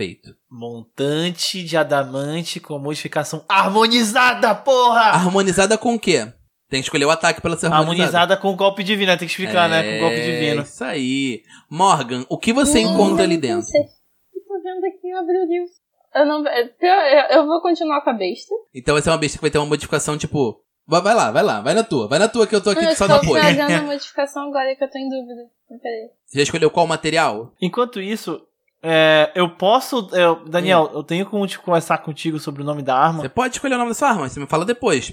Perfeito. 0.00 0.34
Montante 0.50 1.62
de 1.62 1.76
adamante 1.76 2.58
com 2.58 2.78
modificação 2.78 3.44
harmonizada, 3.46 4.54
porra! 4.54 5.10
Harmonizada 5.10 5.76
com 5.76 5.94
o 5.94 6.00
quê? 6.00 6.26
Tem 6.70 6.80
que 6.80 6.86
escolher 6.86 7.04
o 7.04 7.10
ataque 7.10 7.42
pela 7.42 7.54
ser 7.54 7.66
harmonizada. 7.66 8.16
harmonizada 8.16 8.36
com 8.38 8.56
golpe 8.56 8.82
divino, 8.82 9.12
né? 9.12 9.18
tem 9.18 9.28
que 9.28 9.34
explicar, 9.34 9.68
né? 9.68 9.82
Com 9.82 10.00
golpe 10.00 10.22
divino. 10.22 10.62
Isso 10.62 10.82
aí. 10.82 11.42
Morgan, 11.68 12.24
o 12.30 12.38
que 12.38 12.50
você 12.50 12.80
encontra 12.80 13.24
ali 13.24 13.36
dentro? 13.36 13.68
Eu 13.76 14.42
tô 14.48 14.62
vendo 14.62 14.86
aqui, 14.86 15.12
abriu 15.12 15.42
o 15.42 15.46
livro. 15.46 15.68
Eu 16.14 16.26
não. 16.26 16.44
Eu, 16.46 17.36
eu 17.36 17.46
vou 17.46 17.60
continuar 17.60 18.00
com 18.00 18.08
a 18.08 18.14
besta. 18.14 18.54
Então 18.74 18.94
vai 18.94 19.02
ser 19.02 19.10
uma 19.10 19.18
besta 19.18 19.36
que 19.36 19.42
vai 19.42 19.50
ter 19.50 19.58
uma 19.58 19.66
modificação 19.66 20.16
tipo. 20.16 20.64
Vai, 20.86 21.02
vai 21.02 21.14
lá, 21.14 21.30
vai 21.30 21.42
lá, 21.42 21.60
vai 21.60 21.74
na 21.74 21.84
tua, 21.84 22.08
vai 22.08 22.18
na 22.18 22.26
tua 22.26 22.46
que 22.46 22.56
eu 22.56 22.60
tô 22.60 22.70
aqui 22.70 22.84
eu 22.84 22.96
só 22.96 23.06
no 23.06 23.16
estou 23.16 23.36
apoio. 23.36 23.42
fazendo 23.42 23.70
a 23.70 23.82
modificação 23.86 24.48
agora 24.48 24.74
que 24.74 24.82
eu 24.82 24.90
tô 24.90 24.98
em 24.98 25.08
dúvida. 25.08 25.42
Peraí. 25.80 26.08
Você 26.26 26.38
já 26.38 26.42
escolheu 26.42 26.70
qual 26.70 26.86
material? 26.86 27.52
Enquanto 27.60 28.00
isso, 28.00 28.44
é, 28.82 29.30
eu 29.34 29.48
posso. 29.50 30.08
eu- 30.12 30.44
Daniel, 30.48 30.90
eu 30.94 31.02
tenho 31.02 31.26
como 31.26 31.46
te 31.46 31.58
conversar 31.58 31.98
contigo 31.98 32.38
sobre 32.38 32.62
o 32.62 32.64
nome 32.64 32.82
da 32.82 32.96
arma? 32.96 33.20
Você 33.22 33.28
pode 33.28 33.54
escolher 33.56 33.74
o 33.74 33.78
nome 33.78 33.90
da 33.90 33.94
sua 33.94 34.08
arma, 34.10 34.28
você 34.28 34.40
me 34.40 34.46
fala 34.46 34.64
depois. 34.64 35.12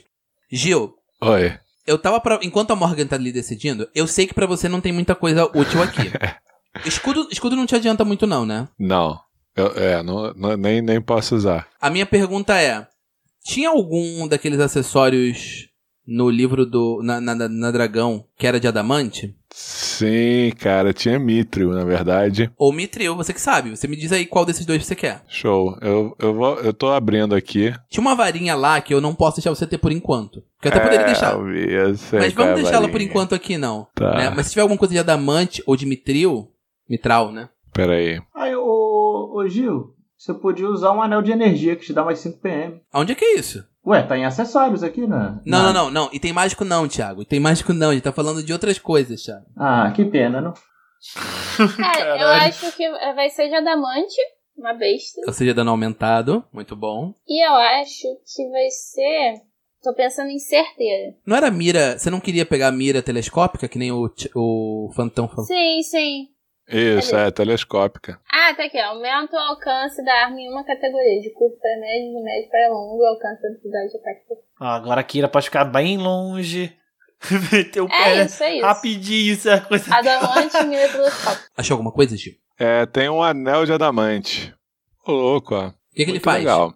Gil, 0.51 0.93
Oi. 1.21 1.57
eu 1.85 1.97
tava 1.97 2.19
pra. 2.21 2.39
Enquanto 2.41 2.71
a 2.71 2.75
Morgan 2.75 3.05
tá 3.07 3.15
ali 3.15 3.31
decidindo, 3.31 3.89
eu 3.93 4.07
sei 4.07 4.25
que 4.27 4.33
pra 4.33 4.45
você 4.45 4.69
não 4.69 4.79
tem 4.81 4.91
muita 4.93 5.13
coisa 5.15 5.45
útil 5.57 5.81
aqui. 5.83 6.11
escudo, 6.85 7.27
escudo 7.31 7.55
não 7.55 7.65
te 7.65 7.75
adianta 7.75 8.05
muito, 8.05 8.25
não, 8.27 8.45
né? 8.45 8.67
Não. 8.79 9.19
Eu, 9.55 9.73
é, 9.75 10.03
não, 10.03 10.33
não- 10.35 10.55
nem, 10.55 10.81
nem 10.81 11.01
posso 11.01 11.35
usar. 11.35 11.67
A 11.81 11.89
minha 11.89 12.05
pergunta 12.05 12.53
é: 12.61 12.87
tinha 13.43 13.69
algum 13.69 14.27
daqueles 14.27 14.59
acessórios 14.59 15.67
no 16.07 16.29
livro 16.29 16.65
do. 16.65 17.01
Na, 17.03 17.19
na, 17.19 17.35
na- 17.35 17.71
Dragão, 17.71 18.23
que 18.37 18.47
era 18.47 18.59
de 18.59 18.67
adamante? 18.67 19.35
Sim, 19.53 20.51
cara, 20.59 20.93
tinha 20.93 21.17
Mithril, 21.19 21.71
na 21.71 21.83
verdade. 21.83 22.49
Ou 22.57 22.71
Mitril, 22.71 23.15
você 23.15 23.33
que 23.33 23.41
sabe. 23.41 23.71
Você 23.71 23.87
me 23.87 23.95
diz 23.95 24.11
aí 24.11 24.25
qual 24.25 24.45
desses 24.45 24.65
dois 24.65 24.85
você 24.85 24.95
quer. 24.95 25.23
Show. 25.27 25.75
Eu, 25.81 26.15
eu, 26.19 26.33
vou, 26.33 26.55
eu 26.59 26.73
tô 26.73 26.87
abrindo 26.91 27.33
aqui. 27.35 27.73
Tinha 27.89 28.01
uma 28.01 28.15
varinha 28.15 28.55
lá 28.55 28.79
que 28.79 28.93
eu 28.93 29.01
não 29.01 29.15
posso 29.15 29.37
deixar 29.37 29.49
você 29.49 29.65
ter 29.67 29.77
por 29.79 29.91
enquanto. 29.91 30.43
Que 30.61 30.67
eu 30.67 30.71
até 30.71 30.79
poderia 30.79 31.03
É, 31.03 31.05
deixar. 31.07 31.33
eu 31.33 31.45
vi, 31.45 31.71
eu 31.71 31.95
sei 31.97 32.19
Mas 32.19 32.31
é 32.33 32.35
vamos 32.35 32.55
deixar 32.55 32.75
ela 32.77 32.87
por 32.89 33.01
enquanto 33.01 33.33
aqui, 33.35 33.57
não. 33.57 33.87
Tá. 33.95 34.15
né? 34.15 34.29
Mas 34.29 34.45
se 34.45 34.51
tiver 34.51 34.61
alguma 34.61 34.77
coisa 34.77 34.93
de 34.93 34.99
adamante 34.99 35.61
ou 35.65 35.75
de 35.75 35.85
mitril, 35.85 36.49
mitral, 36.89 37.31
né? 37.31 37.49
Peraí. 37.73 38.19
Aí, 38.35 38.55
ô, 38.55 39.33
ô 39.35 39.47
Gil, 39.47 39.93
você 40.17 40.33
podia 40.33 40.67
usar 40.67 40.91
um 40.91 41.01
anel 41.01 41.21
de 41.21 41.31
energia 41.31 41.75
que 41.75 41.85
te 41.85 41.93
dá 41.93 42.03
mais 42.03 42.19
5 42.19 42.39
PM. 42.39 42.81
Aonde 42.91 43.11
é 43.11 43.15
que 43.15 43.23
é 43.23 43.35
isso? 43.35 43.63
Ué, 43.85 44.03
tá 44.03 44.17
em 44.17 44.25
acessórios 44.25 44.83
aqui, 44.83 45.07
né? 45.07 45.39
Não, 45.45 45.63
não, 45.63 45.73
não, 45.73 45.91
não. 45.91 46.09
E 46.11 46.19
tem 46.19 46.33
mágico 46.33 46.65
não, 46.65 46.87
Thiago. 46.87 47.21
E 47.21 47.25
tem 47.25 47.39
mágico 47.39 47.71
não. 47.71 47.91
A 47.91 47.93
gente 47.93 48.03
tá 48.03 48.11
falando 48.11 48.43
de 48.43 48.51
outras 48.51 48.77
coisas, 48.79 49.21
Thiago. 49.21 49.45
Ah, 49.55 49.91
que 49.95 50.03
pena, 50.03 50.41
não? 50.41 50.53
Cara, 51.77 52.15
eu 52.15 52.17
Caralho. 52.17 52.49
acho 52.49 52.75
que 52.75 52.89
vai 52.89 53.29
ser 53.29 53.47
de 53.47 53.55
adamante, 53.55 54.15
uma 54.57 54.73
besta. 54.73 55.21
Ou 55.25 55.31
seja, 55.31 55.53
dano 55.53 55.71
aumentado. 55.71 56.43
Muito 56.51 56.75
bom. 56.75 57.13
E 57.27 57.45
eu 57.45 57.53
acho 57.53 58.07
que 58.35 58.49
vai 58.49 58.69
ser. 58.69 59.41
Tô 59.81 59.93
pensando 59.93 60.31
em 60.31 60.39
certeira. 60.39 61.15
Não 61.25 61.37
era 61.37 61.51
mira... 61.51 61.97
Você 61.97 62.09
não 62.09 62.19
queria 62.19 62.45
pegar 62.45 62.67
a 62.67 62.71
mira 62.71 63.01
telescópica, 63.01 63.67
que 63.67 63.77
nem 63.77 63.91
o, 63.91 64.11
o 64.35 64.91
Fantão 64.95 65.27
falou? 65.27 65.45
Sim, 65.45 65.81
sim. 65.83 66.27
Isso, 66.69 67.15
é, 67.15 67.31
telescópica. 67.31 68.19
Ah, 68.31 68.53
tá 68.53 68.65
aqui. 68.65 68.77
Aumenta 68.79 69.35
o 69.35 69.39
alcance 69.39 70.03
da 70.03 70.13
arma 70.25 70.39
em 70.39 70.49
uma 70.51 70.65
categoria, 70.65 71.21
de 71.21 71.29
curto 71.33 71.57
para 71.59 71.79
médio, 71.79 72.13
de 72.13 72.23
médio 72.23 72.49
para 72.49 72.69
longo, 72.69 73.03
alcance 73.05 73.41
da 73.41 73.47
velocidade 73.49 73.89
de 73.91 73.97
ataque. 73.97 74.19
Ah, 74.59 74.75
agora 74.75 75.01
a 75.01 75.03
Kira 75.03 75.27
pode 75.29 75.45
ficar 75.45 75.65
bem 75.65 75.97
longe. 75.97 76.75
Meter 77.51 77.81
o 77.81 77.85
É 77.85 77.89
pé 77.89 78.23
isso, 78.25 78.43
é 78.43 78.55
isso. 78.57 78.65
rapidinho, 78.65 79.33
isso 79.33 79.49
é 79.49 79.53
a 79.55 79.61
coisa. 79.61 79.95
Adamante 79.95 80.57
e 80.57 80.63
mira 80.65 80.87
telescópica. 80.89 81.45
Achou 81.57 81.75
alguma 81.75 81.91
coisa, 81.91 82.15
Gil? 82.17 82.33
É, 82.59 82.85
tem 82.85 83.09
um 83.09 83.23
anel 83.23 83.65
de 83.65 83.73
adamante. 83.73 84.53
Ô, 85.05 85.11
louco, 85.13 85.55
ó. 85.55 85.67
O 85.67 85.73
que, 85.95 86.05
que 86.05 86.11
ele 86.11 86.19
faz? 86.19 86.39
Legal. 86.39 86.73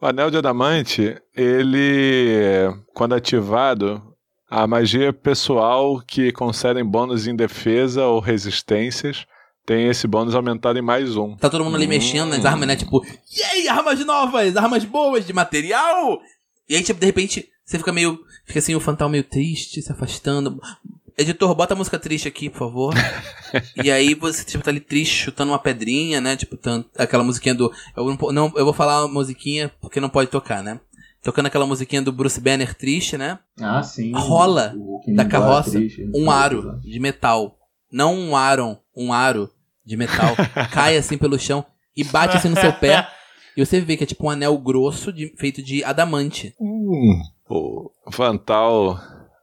O 0.00 0.06
anel 0.06 0.30
de 0.30 0.36
adamante, 0.38 1.20
ele, 1.36 2.72
quando 2.94 3.14
ativado, 3.14 4.07
a 4.50 4.66
magia 4.66 5.12
pessoal 5.12 6.00
que 6.06 6.32
concedem 6.32 6.84
bônus 6.84 7.26
em 7.26 7.36
defesa 7.36 8.06
ou 8.06 8.20
resistências 8.20 9.26
tem 9.66 9.88
esse 9.88 10.06
bônus 10.06 10.34
aumentado 10.34 10.78
em 10.78 10.82
mais 10.82 11.14
um. 11.16 11.36
Tá 11.36 11.50
todo 11.50 11.62
mundo 11.62 11.76
ali 11.76 11.84
Hum. 11.84 11.90
mexendo 11.90 12.30
nas 12.30 12.44
armas, 12.46 12.66
né? 12.66 12.74
Tipo, 12.74 13.04
yay, 13.30 13.68
armas 13.68 14.02
novas, 14.04 14.56
armas 14.56 14.84
boas, 14.84 15.26
de 15.26 15.32
material. 15.34 16.18
E 16.66 16.74
aí, 16.74 16.82
tipo, 16.82 16.98
de 16.98 17.04
repente, 17.06 17.48
você 17.64 17.76
fica 17.76 17.92
meio. 17.92 18.18
Fica 18.46 18.60
assim, 18.60 18.74
o 18.74 18.80
Fantal 18.80 19.10
meio 19.10 19.24
triste, 19.24 19.82
se 19.82 19.92
afastando. 19.92 20.58
Editor, 21.18 21.54
bota 21.54 21.74
a 21.74 21.76
música 21.76 21.98
triste 21.98 22.26
aqui, 22.28 22.48
por 22.48 22.60
favor. 22.60 22.94
e 23.84 23.90
aí 23.90 24.14
você, 24.14 24.42
tipo, 24.44 24.64
tá 24.64 24.70
ali 24.70 24.80
triste, 24.80 25.24
chutando 25.24 25.52
uma 25.52 25.58
pedrinha, 25.58 26.18
né? 26.18 26.34
Tipo, 26.34 26.56
aquela 26.96 27.22
musiquinha 27.22 27.54
do. 27.54 27.70
Eu 27.94 28.32
não, 28.32 28.50
eu 28.56 28.64
vou 28.64 28.72
falar 28.72 29.02
a 29.02 29.08
musiquinha 29.08 29.70
porque 29.82 30.00
não 30.00 30.08
pode 30.08 30.30
tocar, 30.30 30.62
né? 30.62 30.80
Tocando 31.22 31.46
aquela 31.46 31.66
musiquinha 31.66 32.00
do 32.02 32.12
Bruce 32.12 32.40
Banner 32.40 32.74
triste, 32.74 33.16
né? 33.18 33.38
Ah, 33.60 33.82
sim. 33.82 34.12
Rola 34.14 34.72
O 34.76 35.00
da 35.14 35.24
me 35.24 35.30
carroça 35.30 35.70
é 35.70 35.72
triste. 35.72 36.10
um 36.14 36.30
aro 36.30 36.78
de 36.80 36.98
metal. 37.00 37.58
Não 37.90 38.14
um 38.14 38.36
aron, 38.36 38.78
um 38.96 39.12
aro 39.12 39.50
de 39.84 39.96
metal. 39.96 40.34
cai 40.72 40.96
assim 40.96 41.18
pelo 41.18 41.38
chão 41.38 41.64
e 41.96 42.04
bate 42.04 42.36
assim 42.36 42.48
no 42.48 42.56
seu 42.60 42.72
pé. 42.72 43.06
E 43.56 43.66
você 43.66 43.80
vê 43.80 43.96
que 43.96 44.04
é 44.04 44.06
tipo 44.06 44.24
um 44.24 44.30
anel 44.30 44.56
grosso 44.56 45.12
de- 45.12 45.34
feito 45.36 45.60
de 45.60 45.82
adamante. 45.82 46.54
O 47.50 47.90
Vantal 48.06 49.00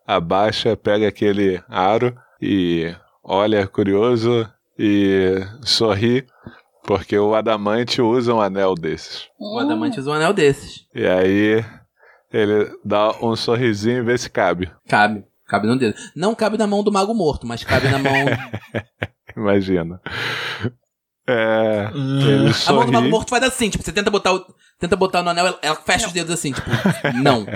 abaixa, 0.08 0.78
pega 0.78 1.06
aquele 1.10 1.62
aro 1.68 2.16
e 2.42 2.96
olha 3.22 3.68
curioso 3.68 4.50
e 4.80 5.36
sorri, 5.64 6.26
porque 6.86 7.18
o 7.18 7.36
adamante 7.36 8.02
usa 8.02 8.34
um 8.34 8.42
anel 8.42 8.76
desses. 8.76 9.28
O 9.40 9.60
adamante 9.60 10.00
usa 10.00 10.10
um 10.12 10.14
anel 10.14 10.34
desses. 10.34 10.86
E 10.94 11.06
aí 11.06 11.66
ele 12.32 12.70
dá 12.84 13.12
um 13.22 13.36
sorrisinho 13.36 13.98
e 14.00 14.02
vê 14.04 14.18
se 14.18 14.30
cabe. 14.30 14.72
Cabe. 14.88 15.26
Cabe 15.48 15.68
no 15.68 15.78
dedo. 15.78 15.96
Não 16.16 16.34
cabe 16.34 16.58
na 16.58 16.66
mão 16.66 16.84
do 16.84 16.92
mago 16.92 17.14
morto, 17.14 17.46
mas 17.46 17.64
cabe 17.64 17.88
na 17.90 18.00
mão. 18.00 18.14
Imagina. 19.38 20.02
É, 21.28 21.90
ele 21.94 22.52
A 22.68 22.74
mão 22.74 22.86
do 22.86 22.92
mago 22.92 22.94
sorri. 22.94 23.10
morto 23.10 23.30
faz 23.30 23.44
assim, 23.44 23.70
tipo, 23.70 23.84
você 23.84 23.92
tenta 23.92 24.10
botar 24.12 24.34
o. 24.34 24.46
Tenta 24.80 24.96
botar 24.96 25.24
no 25.24 25.30
anel, 25.30 25.48
ela, 25.48 25.60
ela 25.62 25.76
fecha 25.76 26.08
os 26.08 26.14
dedos 26.14 26.32
assim, 26.34 26.52
tipo, 26.52 26.68
não. 27.22 27.46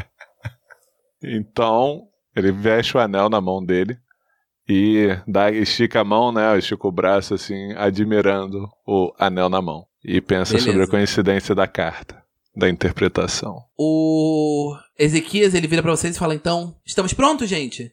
Então, 1.21 2.03
ele 2.33 2.49
veste 2.49 2.95
o 2.95 2.99
anel 2.99 3.29
na 3.29 3.41
mão 3.41 3.61
dele 3.63 3.99
e 4.69 5.17
dá, 5.27 5.51
estica 5.51 6.01
a 6.01 6.03
mão, 6.03 6.31
né? 6.31 6.57
Estica 6.57 6.87
o 6.87 6.91
braço 6.91 7.33
assim, 7.33 7.73
admirando 7.75 8.69
o 8.85 9.11
anel 9.17 9.49
na 9.49 9.61
mão. 9.61 9.85
E 10.03 10.21
pensa 10.21 10.53
Beleza. 10.53 10.67
sobre 10.71 10.83
a 10.83 10.87
coincidência 10.87 11.53
da 11.55 11.67
carta, 11.67 12.23
da 12.55 12.69
interpretação. 12.69 13.57
O 13.77 14.75
Ezequias, 14.97 15.53
ele 15.53 15.67
vira 15.67 15.81
pra 15.81 15.91
vocês 15.95 16.15
e 16.15 16.19
fala: 16.19 16.35
Então, 16.35 16.75
estamos 16.85 17.13
prontos, 17.13 17.49
gente? 17.49 17.91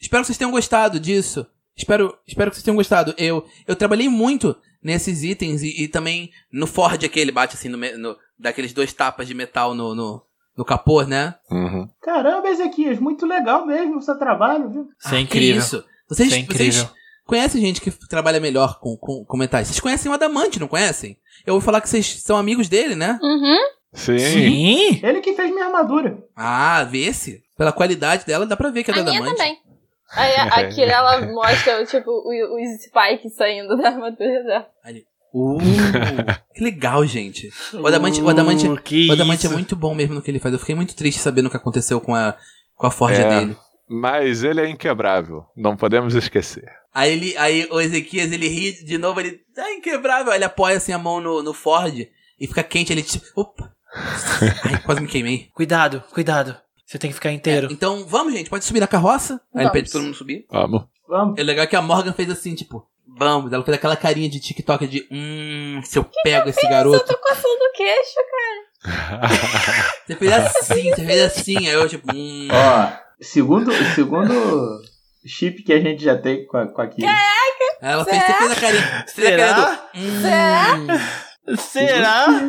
Espero 0.00 0.22
que 0.22 0.26
vocês 0.28 0.38
tenham 0.38 0.50
gostado 0.52 1.00
disso. 1.00 1.46
Espero, 1.76 2.14
espero 2.26 2.50
que 2.50 2.56
vocês 2.56 2.64
tenham 2.64 2.76
gostado. 2.76 3.14
Eu, 3.16 3.44
eu 3.66 3.74
trabalhei 3.74 4.08
muito 4.08 4.54
nesses 4.82 5.22
itens 5.22 5.62
e, 5.62 5.84
e 5.84 5.88
também 5.88 6.30
no 6.52 6.66
Ford 6.66 7.02
aquele 7.04 7.32
bate 7.32 7.54
assim, 7.56 7.68
no, 7.68 7.76
no- 7.76 8.16
daqueles 8.38 8.72
dois 8.72 8.92
tapas 8.92 9.26
de 9.26 9.34
metal 9.34 9.74
no, 9.74 9.94
no, 9.94 10.22
no 10.56 10.64
capô, 10.64 11.02
né? 11.02 11.34
Uhum. 11.50 11.88
Caramba, 12.02 12.48
Ezequias, 12.48 12.98
muito 12.98 13.26
legal 13.26 13.66
mesmo 13.66 13.98
o 13.98 14.02
seu 14.02 14.18
trabalho, 14.18 14.70
viu? 14.70 14.88
Isso 14.98 15.14
é 15.14 15.18
Que 15.18 15.22
incrível. 15.22 15.60
isso? 15.60 15.84
Vocês, 16.10 16.28
Isso 16.28 16.36
é 16.36 16.40
incrível. 16.40 16.72
vocês 16.84 16.90
conhecem 17.24 17.60
gente 17.60 17.80
que 17.80 17.90
trabalha 18.08 18.40
melhor 18.40 18.78
com, 18.80 18.96
com, 18.96 19.24
com 19.24 19.36
metais? 19.36 19.68
Vocês 19.68 19.80
conhecem 19.80 20.10
o 20.10 20.14
Adamante, 20.14 20.58
não 20.60 20.66
conhecem? 20.68 21.16
Eu 21.46 21.54
vou 21.54 21.60
falar 21.60 21.80
que 21.80 21.88
vocês 21.88 22.20
são 22.22 22.36
amigos 22.36 22.68
dele, 22.68 22.94
né? 22.94 23.18
Uhum. 23.22 23.56
Sim. 23.94 24.18
Sim. 24.18 25.00
Ele 25.02 25.20
que 25.20 25.32
fez 25.34 25.50
minha 25.50 25.66
armadura. 25.66 26.18
Ah, 26.36 26.84
vê-se. 26.84 27.42
Pela 27.56 27.72
qualidade 27.72 28.26
dela, 28.26 28.44
dá 28.46 28.56
pra 28.56 28.70
ver 28.70 28.82
que 28.84 28.90
é 28.90 28.94
do 28.94 29.00
A 29.00 29.04
minha 29.04 29.16
Adamante. 29.20 29.36
também. 29.38 29.56
Aí 30.12 30.34
a, 30.34 30.44
a 30.44 30.68
Kira, 30.68 30.90
ela 30.92 31.20
mostra, 31.32 31.84
tipo, 31.86 32.10
o- 32.10 32.56
os 32.56 32.82
spikes 32.82 33.34
saindo 33.36 33.76
da 33.76 33.88
armadura 33.90 34.42
dela. 34.44 34.66
Uh, 35.32 35.58
que 36.54 36.62
legal, 36.64 37.06
gente. 37.06 37.48
O 37.74 37.86
Adamante, 37.86 38.20
o 38.20 38.28
Adamante, 38.28 38.66
Uh, 38.66 39.08
o 39.08 39.12
Adamante 39.12 39.46
é 39.46 39.50
muito 39.50 39.76
bom 39.76 39.94
mesmo 39.94 40.14
no 40.14 40.22
que 40.22 40.30
ele 40.30 40.40
faz. 40.40 40.52
Eu 40.52 40.58
fiquei 40.58 40.74
muito 40.74 40.94
triste 40.96 41.20
sabendo 41.20 41.46
o 41.46 41.50
que 41.50 41.56
aconteceu 41.56 42.00
com 42.00 42.14
a, 42.14 42.36
com 42.74 42.86
a 42.86 42.90
forja 42.90 43.22
É. 43.22 43.28
dele. 43.40 43.56
Mas 43.90 44.44
ele 44.44 44.60
é 44.60 44.68
inquebrável, 44.68 45.44
não 45.56 45.76
podemos 45.76 46.14
esquecer. 46.14 46.64
Aí 46.94 47.12
ele, 47.12 47.36
aí 47.36 47.68
o 47.70 47.80
Ezequias, 47.80 48.30
ele 48.30 48.46
ri 48.46 48.84
de 48.84 48.96
novo, 48.96 49.18
ele 49.20 49.40
tá 49.54 49.68
inquebrável. 49.72 50.32
Ele 50.32 50.44
apoia 50.44 50.76
assim 50.76 50.92
a 50.92 50.98
mão 50.98 51.20
no, 51.20 51.42
no 51.42 51.52
Ford 51.52 52.06
e 52.38 52.46
fica 52.46 52.62
quente, 52.62 52.92
ele 52.92 53.02
tipo, 53.02 53.24
opa. 53.34 53.72
Ai, 54.64 54.80
quase 54.82 55.00
me 55.00 55.08
queimei. 55.08 55.48
Cuidado, 55.54 56.02
cuidado. 56.12 56.56
Você 56.86 56.98
tem 56.98 57.10
que 57.10 57.14
ficar 57.14 57.32
inteiro. 57.32 57.68
Então, 57.70 58.06
vamos, 58.06 58.32
gente, 58.32 58.48
pode 58.50 58.64
subir 58.64 58.80
na 58.80 58.86
carroça? 58.86 59.34
Aí 59.54 59.62
ele 59.62 59.64
Vamos. 59.64 59.72
pede 59.72 59.90
pra 59.90 59.92
todo 59.98 60.04
mundo 60.06 60.16
subir. 60.16 60.46
Vamos. 60.50 60.84
Vamos. 61.08 61.38
É 61.38 61.42
legal 61.42 61.66
que 61.66 61.76
a 61.76 61.82
Morgan 61.82 62.12
fez 62.12 62.30
assim, 62.30 62.54
tipo, 62.54 62.84
vamos. 63.18 63.52
Ela 63.52 63.64
fez 63.64 63.76
aquela 63.76 63.96
carinha 63.96 64.28
de 64.28 64.40
TikTok 64.40 64.86
de, 64.86 65.06
hum, 65.10 65.80
se 65.84 65.98
eu 65.98 66.08
pego 66.22 66.48
esse 66.48 66.68
garoto. 66.68 66.96
Eu 66.96 67.04
tô 67.04 67.16
coçando 67.16 67.64
o 67.64 67.72
queixo, 67.72 68.16
cara. 68.30 69.30
Você 70.06 70.16
fez 70.16 70.32
assim, 70.32 70.90
você 70.90 71.04
fez 71.04 71.22
assim. 71.22 71.58
Aí 71.58 71.74
eu, 71.74 71.88
tipo, 71.88 72.12
hum. 72.14 72.48
Ó, 72.50 73.09
segundo, 73.20 73.72
segundo 73.94 74.80
chip 75.26 75.62
que 75.62 75.72
a 75.72 75.80
gente 75.80 76.02
já 76.02 76.16
tem 76.16 76.46
com 76.46 76.56
a, 76.56 76.66
com 76.66 76.80
a 76.80 76.86
Kira. 76.86 77.08
Aí 77.82 77.92
ela 77.92 78.04
fez, 78.04 78.22
você 78.22 78.32
fez 78.34 78.50
a 78.50 78.56
carinha. 78.56 79.04
Será? 79.06 79.54
carinha 79.54 79.54
do, 79.54 80.92
hum. 80.92 80.98
Será? 81.56 82.26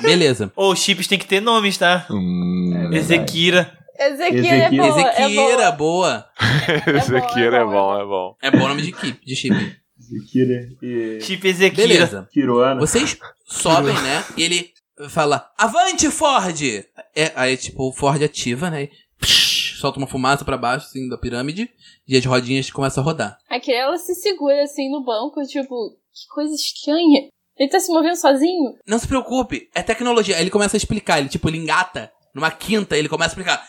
Beleza. 0.00 0.50
Ô, 0.56 0.72
os 0.72 0.78
chips 0.78 1.06
tem 1.06 1.18
que 1.18 1.26
ter 1.26 1.40
nomes, 1.40 1.76
tá? 1.76 2.06
Hum, 2.10 2.90
É. 2.92 2.96
Ezequira. 2.96 3.70
Ezequiel 3.98 4.44
é 4.44 4.58
Ezequiel. 4.68 4.70
boa, 4.70 4.86
é 4.86 4.90
Ezequiera, 5.22 5.72
boa. 5.72 5.72
boa. 5.72 6.26
Aqui 7.18 7.42
é 7.42 7.46
é 7.58 7.64
bom, 7.64 8.00
é 8.00 8.04
bom, 8.04 8.36
é 8.42 8.50
bom. 8.50 8.58
É 8.64 8.68
nome 8.68 8.82
de, 8.82 8.92
keep, 8.92 9.24
de 9.24 9.36
chip. 9.36 9.54
Kira 10.30 10.66
e 10.82 11.18
Chip 11.20 11.46
Ezequira. 11.46 11.88
Beleza. 11.88 12.28
Kiroana. 12.32 12.80
Vocês 12.80 13.16
sobem, 13.46 13.94
né? 13.94 14.24
E 14.36 14.42
ele 14.42 14.71
fala, 15.08 15.50
avante, 15.56 16.10
Ford! 16.10 16.60
É, 17.14 17.32
aí, 17.34 17.56
tipo, 17.56 17.88
o 17.88 17.92
Ford 17.92 18.22
ativa, 18.22 18.70
né? 18.70 18.88
Psh, 19.20 19.78
solta 19.78 19.98
uma 19.98 20.06
fumaça 20.06 20.44
pra 20.44 20.56
baixo, 20.56 20.86
assim, 20.86 21.08
da 21.08 21.16
pirâmide. 21.16 21.70
E 22.06 22.16
as 22.16 22.24
rodinhas 22.24 22.70
começam 22.70 23.02
a 23.02 23.06
rodar. 23.06 23.38
A 23.48 23.60
Kira, 23.60 23.78
ela 23.78 23.96
se 23.96 24.14
segura, 24.14 24.62
assim, 24.62 24.90
no 24.90 25.04
banco, 25.04 25.40
tipo, 25.42 25.96
que 26.12 26.26
coisa 26.34 26.54
estranha. 26.54 27.28
Ele 27.56 27.70
tá 27.70 27.78
se 27.78 27.92
movendo 27.92 28.16
sozinho? 28.16 28.74
Não 28.86 28.98
se 28.98 29.06
preocupe, 29.06 29.68
é 29.74 29.82
tecnologia. 29.82 30.36
Aí 30.36 30.42
ele 30.42 30.50
começa 30.50 30.76
a 30.76 30.78
explicar, 30.78 31.20
ele, 31.20 31.28
tipo, 31.28 31.48
ele 31.48 31.58
engata 31.58 32.10
numa 32.34 32.50
quinta, 32.50 32.96
ele 32.96 33.08
começa 33.08 33.30
a 33.30 33.34
explicar. 33.34 33.68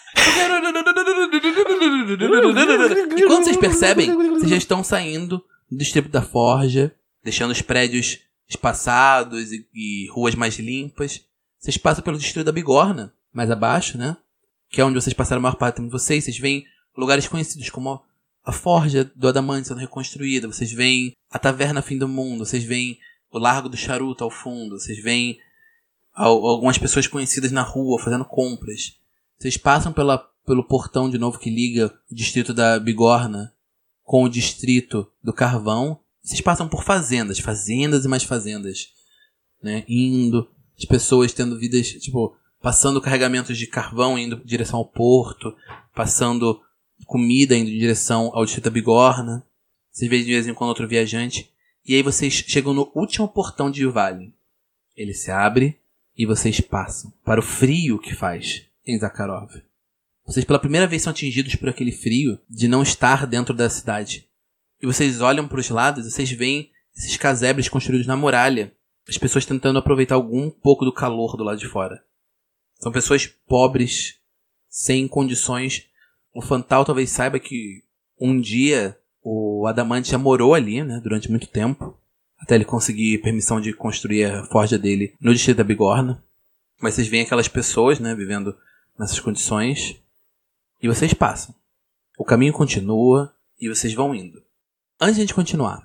E 3.15 3.23
quando 3.27 3.43
vocês 3.43 3.57
percebem, 3.57 4.15
vocês 4.15 4.49
já 4.49 4.57
estão 4.57 4.83
saindo 4.83 5.43
do 5.69 5.77
distrito 5.77 6.09
da 6.09 6.21
Forja, 6.21 6.95
deixando 7.23 7.51
os 7.51 7.61
prédios 7.61 8.19
espaçados 8.47 9.51
e, 9.51 9.67
e 9.73 10.07
ruas 10.11 10.35
mais 10.35 10.57
limpas. 10.57 11.21
Vocês 11.59 11.77
passam 11.77 12.03
pelo 12.03 12.17
distrito 12.17 12.45
da 12.45 12.51
Bigorna, 12.51 13.13
mais 13.31 13.49
abaixo, 13.49 13.97
né? 13.97 14.17
que 14.69 14.81
é 14.81 14.85
onde 14.85 14.99
vocês 14.99 15.13
passaram 15.13 15.39
a 15.39 15.43
maior 15.43 15.55
parte 15.55 15.81
de 15.81 15.87
vocês, 15.87 16.23
vocês 16.23 16.37
veem 16.39 16.65
lugares 16.97 17.27
conhecidos 17.27 17.69
como 17.69 18.01
a 18.43 18.51
Forja 18.51 19.09
do 19.15 19.27
Adamante 19.27 19.67
sendo 19.67 19.79
reconstruída, 19.79 20.47
vocês 20.47 20.71
veem 20.71 21.15
a 21.29 21.37
Taverna 21.37 21.81
Fim 21.81 21.97
do 21.97 22.07
Mundo, 22.07 22.43
vocês 22.43 22.63
veem 22.63 22.97
o 23.31 23.37
Largo 23.37 23.69
do 23.69 23.77
Charuto 23.77 24.23
ao 24.23 24.31
fundo, 24.31 24.79
vocês 24.79 24.97
veem 24.97 25.39
al- 26.13 26.43
algumas 26.45 26.79
pessoas 26.79 27.05
conhecidas 27.05 27.51
na 27.51 27.61
rua 27.61 27.99
fazendo 27.99 28.25
compras. 28.25 28.97
Vocês 29.37 29.57
passam 29.57 29.93
pela, 29.93 30.17
pelo 30.43 30.63
portão 30.67 31.07
de 31.07 31.19
novo 31.19 31.37
que 31.37 31.51
liga 31.51 31.93
o 32.11 32.15
distrito 32.15 32.51
da 32.51 32.79
Bigorna 32.79 33.53
com 34.03 34.23
o 34.23 34.29
distrito 34.29 35.07
do 35.23 35.31
Carvão. 35.31 35.99
Vocês 36.23 36.39
passam 36.39 36.69
por 36.69 36.83
fazendas, 36.83 37.39
fazendas 37.39 38.05
e 38.05 38.07
mais 38.07 38.23
fazendas, 38.23 38.93
né? 39.61 39.83
Indo, 39.87 40.49
as 40.77 40.85
pessoas 40.85 41.33
tendo 41.33 41.59
vidas, 41.59 41.89
tipo, 41.89 42.35
passando 42.61 43.01
carregamentos 43.01 43.57
de 43.57 43.67
carvão 43.67 44.17
indo 44.17 44.37
em 44.37 44.47
direção 44.47 44.79
ao 44.79 44.85
porto, 44.85 45.53
passando 45.93 46.61
comida 47.05 47.57
indo 47.57 47.69
em 47.69 47.77
direção 47.77 48.31
ao 48.33 48.45
distrito 48.45 48.65
da 48.65 48.71
Bigorna. 48.71 49.45
Vocês 49.91 50.09
veem 50.09 50.23
de 50.23 50.31
vez 50.31 50.47
em 50.47 50.53
quando 50.53 50.69
outro 50.69 50.87
viajante. 50.87 51.51
E 51.85 51.93
aí 51.93 52.01
vocês 52.01 52.33
chegam 52.33 52.73
no 52.73 52.89
último 52.95 53.27
portão 53.27 53.69
de 53.69 53.85
Vale. 53.85 54.33
Ele 54.95 55.13
se 55.13 55.29
abre 55.29 55.77
e 56.17 56.25
vocês 56.25 56.61
passam 56.61 57.11
para 57.25 57.41
o 57.41 57.43
frio 57.43 57.99
que 57.99 58.15
faz 58.15 58.63
em 58.87 58.97
Zakharov. 58.97 59.51
Vocês 60.25 60.45
pela 60.45 60.59
primeira 60.59 60.87
vez 60.87 61.01
são 61.01 61.11
atingidos 61.11 61.55
por 61.55 61.67
aquele 61.67 61.91
frio 61.91 62.39
de 62.49 62.69
não 62.69 62.81
estar 62.81 63.27
dentro 63.27 63.53
da 63.53 63.69
cidade. 63.69 64.25
E 64.83 64.85
vocês 64.85 65.21
olham 65.21 65.47
para 65.47 65.61
os 65.61 65.69
lados 65.69 66.03
vocês 66.03 66.29
veem 66.29 66.69
esses 66.93 67.15
casebres 67.15 67.69
construídos 67.69 68.05
na 68.05 68.17
muralha. 68.17 68.75
As 69.07 69.17
pessoas 69.17 69.45
tentando 69.45 69.79
aproveitar 69.79 70.15
algum 70.15 70.49
pouco 70.49 70.83
do 70.83 70.91
calor 70.91 71.37
do 71.37 71.43
lado 71.43 71.57
de 71.57 71.69
fora. 71.69 72.03
São 72.81 72.91
pessoas 72.91 73.25
pobres, 73.25 74.19
sem 74.67 75.07
condições. 75.07 75.87
O 76.33 76.41
Fantal 76.41 76.83
talvez 76.83 77.09
saiba 77.11 77.39
que 77.39 77.81
um 78.19 78.41
dia 78.41 78.99
o 79.21 79.65
Adamante 79.67 80.11
já 80.11 80.17
morou 80.17 80.53
ali, 80.53 80.83
né, 80.83 80.99
durante 81.01 81.31
muito 81.31 81.47
tempo, 81.47 81.97
até 82.37 82.55
ele 82.55 82.65
conseguir 82.65 83.19
permissão 83.19 83.61
de 83.61 83.71
construir 83.71 84.25
a 84.25 84.43
forja 84.47 84.77
dele 84.77 85.15
no 85.17 85.33
distrito 85.33 85.59
da 85.59 85.63
Bigorna. 85.63 86.21
Mas 86.81 86.95
vocês 86.95 87.07
veem 87.07 87.23
aquelas 87.23 87.47
pessoas, 87.47 88.01
né, 88.01 88.13
vivendo 88.13 88.53
nessas 88.99 89.21
condições, 89.21 89.97
e 90.81 90.89
vocês 90.89 91.13
passam. 91.13 91.55
O 92.17 92.25
caminho 92.25 92.51
continua 92.51 93.33
e 93.57 93.69
vocês 93.69 93.93
vão 93.93 94.13
indo. 94.13 94.43
Antes 95.03 95.15
de 95.15 95.21
a 95.21 95.23
gente 95.25 95.33
continuar, 95.33 95.79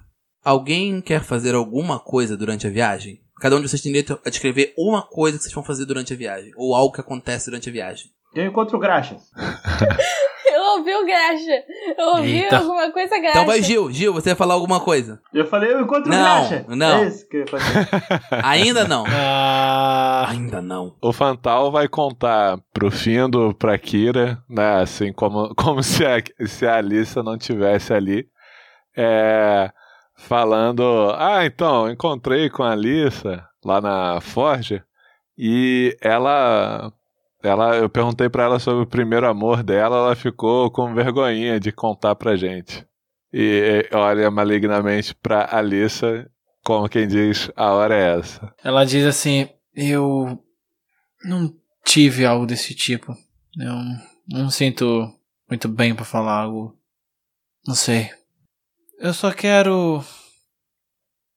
alguém 0.45 1.01
quer 1.01 1.21
fazer 1.25 1.53
alguma 1.53 1.99
coisa 1.99 2.37
durante 2.37 2.69
a 2.69 2.71
viagem? 2.71 3.19
Cada 3.41 3.57
um 3.57 3.61
de 3.61 3.69
vocês 3.69 3.83
tem 3.83 3.91
direito 3.91 4.17
a 4.25 4.31
descrever 4.31 4.73
uma 4.79 5.03
coisa 5.03 5.37
que 5.37 5.43
vocês 5.43 5.53
vão 5.53 5.65
fazer 5.65 5.87
durante 5.87 6.13
a 6.15 6.17
viagem, 6.17 6.53
ou 6.57 6.73
algo 6.73 6.95
que 6.95 7.01
acontece 7.01 7.47
durante 7.47 7.69
a 7.69 7.73
viagem. 7.73 8.13
Eu 8.33 8.47
encontro 8.47 8.77
o 8.77 8.81
Graxa. 8.81 9.17
Eu 10.55 10.63
ouvi 10.79 10.95
o 10.95 11.05
Graxa. 11.05 11.65
Eu 11.99 12.07
ouvi 12.17 12.43
Eita. 12.43 12.59
alguma 12.59 12.93
coisa 12.93 13.19
Graxa. 13.19 13.31
Então 13.31 13.47
vai, 13.47 13.61
Gil. 13.61 13.91
Gil, 13.91 14.13
você 14.13 14.31
vai 14.31 14.37
falar 14.37 14.55
alguma 14.55 14.79
coisa? 14.79 15.21
Eu 15.35 15.45
falei, 15.47 15.73
eu 15.73 15.81
encontro 15.81 16.09
Não, 16.09 16.17
o 16.45 16.49
Graxa. 16.49 16.65
não. 16.69 16.99
É 16.99 17.09
isso 17.09 17.29
que 17.29 17.39
eu 17.39 17.41
ia 17.41 17.47
fazer. 17.49 17.89
Ainda 18.45 18.87
não. 18.87 19.05
Ah, 19.09 20.27
Ainda 20.31 20.63
não. 20.63 20.97
O 21.03 21.13
Fantal 21.13 21.73
vai 21.73 21.89
contar 21.89 22.57
pro 22.73 22.89
Findo, 22.91 23.53
pra 23.55 23.77
Kira, 23.79 24.41
né? 24.49 24.81
Assim, 24.81 25.13
como, 25.13 25.53
como 25.59 25.83
se, 25.83 26.07
a, 26.07 26.23
se 26.47 26.67
a 26.67 26.77
Alissa 26.77 27.21
não 27.21 27.37
tivesse 27.37 27.93
ali. 27.93 28.29
É, 29.01 29.71
falando, 30.17 30.83
ah, 31.17 31.47
então, 31.47 31.89
encontrei 31.89 32.51
com 32.51 32.65
a 32.65 32.73
Alissa 32.73 33.49
lá 33.65 33.81
na 33.81 34.21
Forge 34.21 34.83
e 35.37 35.97
ela. 36.01 36.93
Ela, 37.41 37.77
eu 37.77 37.89
perguntei 37.89 38.29
pra 38.29 38.43
ela 38.43 38.59
sobre 38.59 38.83
o 38.83 38.87
primeiro 38.89 39.25
amor 39.29 39.63
dela, 39.63 39.97
ela 39.99 40.17
ficou 40.17 40.69
com 40.73 40.93
vergonhinha 40.93 41.61
de 41.61 41.71
contar 41.71 42.17
pra 42.17 42.35
gente. 42.35 42.85
E 43.33 43.89
olha 43.93 44.29
malignamente 44.29 45.15
pra 45.15 45.49
Alissa, 45.49 46.29
como 46.65 46.89
quem 46.89 47.07
diz, 47.07 47.49
a 47.55 47.73
hora 47.73 47.95
é 47.95 48.19
essa. 48.19 48.53
ela 48.65 48.85
diz 48.85 49.07
assim: 49.07 49.49
Eu 49.73 50.43
não 51.25 51.55
tive 51.85 52.27
algo 52.27 52.45
desse 52.45 52.75
tipo. 52.75 53.17
Eu 53.57 53.75
não 54.29 54.51
sinto 54.51 55.09
muito 55.49 55.69
bem 55.69 55.95
pra 55.95 56.05
falar 56.05 56.43
algo. 56.43 56.77
Não 57.65 57.77
sei. 57.77 58.11
Eu 58.99 59.15
só 59.15 59.31
quero 59.33 60.03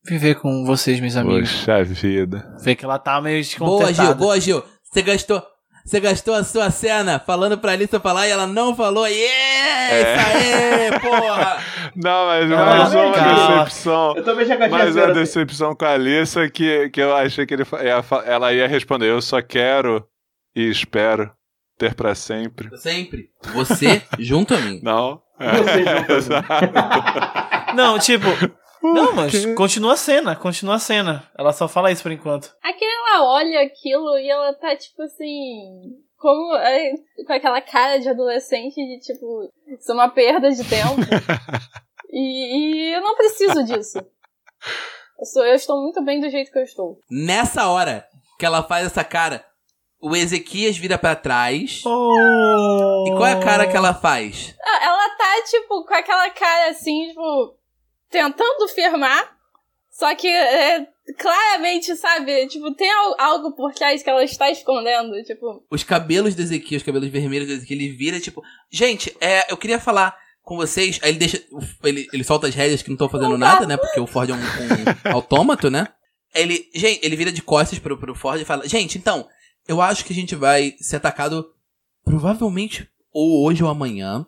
viver 0.04 0.36
com 0.36 0.66
vocês, 0.66 1.00
meus 1.00 1.16
amigos. 1.16 1.52
Poxa 1.52 1.84
vida. 1.84 2.56
Vê 2.62 2.76
que 2.76 2.84
ela 2.86 2.98
tá 2.98 3.22
meio 3.22 3.44
Boa, 3.60 3.86
descontentada. 3.86 4.08
Gil. 4.10 4.16
Boa, 4.16 4.40
Gil. 4.40 4.64
Você 4.84 5.02
gastou... 5.02 5.44
Você 5.84 6.00
gastou 6.00 6.36
a 6.36 6.44
sua 6.44 6.70
cena 6.70 7.18
falando 7.18 7.58
pra 7.58 7.72
Alissa 7.72 8.00
falar 8.00 8.28
e 8.28 8.32
ela 8.32 8.46
não 8.46 8.76
falou. 8.76 9.08
Yeah! 9.08 9.96
É. 9.96 10.02
Isso 10.02 10.94
aí, 10.94 11.00
porra! 11.00 11.58
Não, 11.96 12.28
mas 12.28 12.52
Ela 12.52 12.66
mais 12.78 12.94
uma 12.94 13.14
ficar- 13.14 13.48
decepção. 13.64 14.14
Eu 14.16 14.24
também 14.24 14.46
já 14.46 14.56
gastei 14.56 14.78
Mais 14.78 14.96
uma 14.96 15.12
decepção 15.14 15.76
com 15.76 15.84
a 15.84 15.94
Alissa 15.94 16.48
que, 16.52 16.88
que 16.92 17.02
eu 17.02 17.14
achei 17.16 17.48
que 17.48 17.56
ele, 17.56 17.64
ela 18.26 18.54
ia 18.54 18.68
responder. 18.68 19.10
Eu 19.10 19.22
só 19.24 19.42
quero 19.42 20.08
e 20.56 20.70
espero 20.70 21.32
ter 21.82 21.96
pra 21.96 22.14
sempre. 22.14 22.70
Sempre. 22.78 23.32
Você 23.56 24.04
junto 24.20 24.54
a 24.54 24.58
mim. 24.58 24.80
Não? 24.84 25.20
Você 25.40 25.58
junto 25.58 25.90
a 25.90 26.02
mim. 26.02 26.14
Exato. 26.16 27.76
Não, 27.76 27.98
tipo. 27.98 28.28
Não, 28.84 29.14
mas 29.14 29.46
continua 29.56 29.94
a 29.94 29.98
cena, 29.98 30.36
continua 30.36 30.76
a 30.76 30.80
cena. 30.80 31.30
Ela 31.38 31.54
só 31.54 31.68
fala 31.68 31.92
isso 31.92 32.04
por 32.04 32.12
enquanto. 32.12 32.54
Aqui 32.64 32.84
ela 32.84 33.26
olha 33.26 33.62
aquilo 33.62 34.18
e 34.18 34.30
ela 34.30 34.54
tá 34.54 34.76
tipo 34.76 35.02
assim. 35.02 35.98
Como, 36.18 36.56
é, 36.56 36.94
com 37.26 37.34
aquela 37.34 37.62
cara 37.62 37.98
de 37.98 38.08
adolescente 38.08 38.76
de 38.76 39.00
tipo, 39.00 39.52
isso 39.68 39.92
é 39.92 39.96
uma 39.96 40.10
perda 40.10 40.52
de 40.52 40.64
tempo. 40.64 41.02
e, 42.14 42.90
e 42.90 42.94
eu 42.94 43.02
não 43.02 43.16
preciso 43.16 43.64
disso. 43.64 43.98
Eu, 45.20 45.26
sou, 45.26 45.44
eu 45.44 45.56
estou 45.56 45.82
muito 45.82 46.04
bem 46.04 46.20
do 46.20 46.30
jeito 46.30 46.52
que 46.52 46.60
eu 46.60 46.64
estou. 46.64 47.00
Nessa 47.10 47.68
hora 47.70 48.06
que 48.38 48.46
ela 48.46 48.62
faz 48.62 48.86
essa 48.86 49.04
cara, 49.04 49.44
o 50.02 50.16
Ezequias 50.16 50.78
vira 50.78 50.98
pra 50.98 51.16
trás. 51.16 51.82
Oh. 51.86 53.06
E 53.08 53.12
qual 53.12 53.28
é 53.28 53.34
a 53.34 53.40
cara 53.40 53.68
que 53.68 53.78
ela 53.78 53.94
faz? 53.94 54.56
Ah, 54.64 54.86
Ela 54.86 55.10
tá, 55.16 55.44
tipo, 55.50 55.86
com 55.86 55.94
aquela 55.94 56.30
cara 56.32 56.70
assim, 56.72 57.08
tipo, 57.10 57.56
tentando 58.10 58.68
firmar. 58.70 59.38
Só 59.92 60.16
que 60.16 60.28
é, 60.28 60.88
claramente, 61.18 61.96
sabe? 61.96 62.48
Tipo, 62.48 62.74
tem 62.74 62.90
al- 62.92 63.16
algo 63.20 63.52
por 63.56 63.74
trás 63.74 64.02
que 64.02 64.10
ela 64.10 64.24
está 64.24 64.50
escondendo. 64.50 65.22
Tipo, 65.24 65.64
Os 65.70 65.84
cabelos 65.84 66.34
do 66.34 66.42
Ezequias, 66.42 66.82
os 66.82 66.86
cabelos 66.86 67.10
vermelhos 67.10 67.48
do 67.48 67.54
Ezequias, 67.54 67.80
ele 67.80 67.90
vira 67.92 68.20
tipo. 68.20 68.42
Gente, 68.72 69.16
é, 69.20 69.52
eu 69.52 69.58
queria 69.58 69.80
falar 69.80 70.16
com 70.42 70.56
vocês. 70.56 71.00
Aí 71.04 71.10
ele 71.10 71.20
deixa. 71.20 71.44
Ele, 71.84 72.08
ele 72.12 72.24
solta 72.24 72.48
as 72.48 72.56
rédeas 72.56 72.82
que 72.82 72.90
não 72.90 72.96
estão 72.96 73.10
fazendo 73.10 73.38
nada, 73.38 73.66
né? 73.68 73.78
Porque 73.78 74.00
o 74.00 74.08
Ford 74.08 74.30
é 74.30 74.34
um, 74.34 74.38
um 74.38 74.42
autômato, 75.14 75.70
né? 75.70 75.88
Ele, 76.34 76.70
gente, 76.74 77.06
ele 77.06 77.16
vira 77.18 77.32
de 77.32 77.42
costas 77.42 77.78
pro, 77.78 77.98
pro 78.00 78.16
Ford 78.16 78.40
e 78.42 78.46
fala: 78.46 78.68
Gente, 78.68 78.98
então, 78.98 79.28
eu 79.72 79.82
acho 79.82 80.04
que 80.04 80.12
a 80.12 80.16
gente 80.16 80.36
vai 80.36 80.76
ser 80.80 80.98
atacado 80.98 81.50
provavelmente 82.04 82.90
ou 83.12 83.46
hoje 83.46 83.64
ou 83.64 83.70
amanhã. 83.70 84.26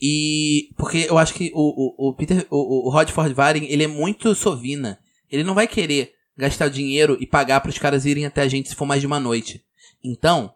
E. 0.00 0.70
Porque 0.76 1.06
eu 1.08 1.18
acho 1.18 1.34
que 1.34 1.50
o, 1.52 2.06
o, 2.06 2.10
o 2.10 2.14
Peter. 2.14 2.46
O, 2.48 2.86
o 2.86 2.90
Rod 2.90 3.10
Ford 3.10 3.32
Varen, 3.32 3.64
ele 3.64 3.82
é 3.82 3.88
muito 3.88 4.34
sovina. 4.34 4.98
Ele 5.28 5.42
não 5.42 5.54
vai 5.54 5.66
querer 5.66 6.14
gastar 6.36 6.68
dinheiro 6.68 7.16
e 7.20 7.26
pagar 7.26 7.60
para 7.60 7.70
os 7.70 7.78
caras 7.78 8.06
irem 8.06 8.24
até 8.24 8.42
a 8.42 8.48
gente 8.48 8.68
se 8.68 8.74
for 8.76 8.86
mais 8.86 9.00
de 9.00 9.06
uma 9.06 9.18
noite. 9.18 9.64
Então, 10.02 10.54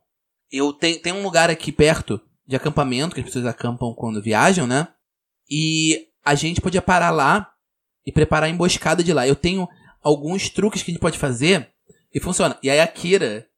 eu 0.50 0.72
tenho, 0.72 1.00
tem 1.00 1.12
um 1.12 1.24
lugar 1.24 1.50
aqui 1.50 1.72
perto 1.72 2.20
de 2.46 2.54
acampamento, 2.54 3.14
que 3.14 3.20
as 3.20 3.26
pessoas 3.26 3.46
acampam 3.46 3.92
quando 3.92 4.22
viajam, 4.22 4.66
né? 4.66 4.88
E 5.50 6.06
a 6.24 6.36
gente 6.36 6.60
podia 6.60 6.80
parar 6.80 7.10
lá 7.10 7.52
e 8.06 8.12
preparar 8.12 8.48
a 8.48 8.52
emboscada 8.52 9.02
de 9.02 9.12
lá. 9.12 9.26
Eu 9.26 9.34
tenho 9.34 9.68
alguns 10.00 10.48
truques 10.48 10.82
que 10.82 10.92
a 10.92 10.94
gente 10.94 11.00
pode 11.00 11.18
fazer 11.18 11.68
e 12.14 12.20
funciona. 12.20 12.56
E 12.62 12.70
aí 12.70 12.80
a 12.80 12.86
Kira. 12.86 13.48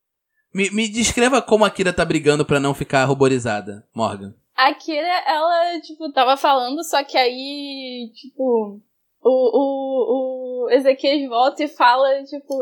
Me, 0.54 0.70
me 0.70 0.88
descreva 0.88 1.42
como 1.42 1.64
a 1.64 1.70
Kira 1.70 1.92
tá 1.92 2.04
brigando 2.04 2.44
pra 2.46 2.60
não 2.60 2.72
ficar 2.72 3.04
ruborizada, 3.04 3.84
Morgan. 3.94 4.32
a 4.56 4.72
Kira, 4.72 5.22
ela, 5.26 5.80
tipo, 5.80 6.12
tava 6.12 6.36
falando, 6.36 6.82
só 6.84 7.02
que 7.02 7.18
aí, 7.18 8.10
tipo, 8.14 8.80
o, 9.20 9.30
o, 9.30 10.64
o 10.66 10.70
Ezequiel 10.70 11.28
volta 11.28 11.64
e 11.64 11.68
fala, 11.68 12.22
tipo, 12.24 12.54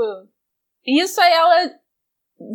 isso 0.86 1.20
aí 1.20 1.32
ela. 1.32 1.82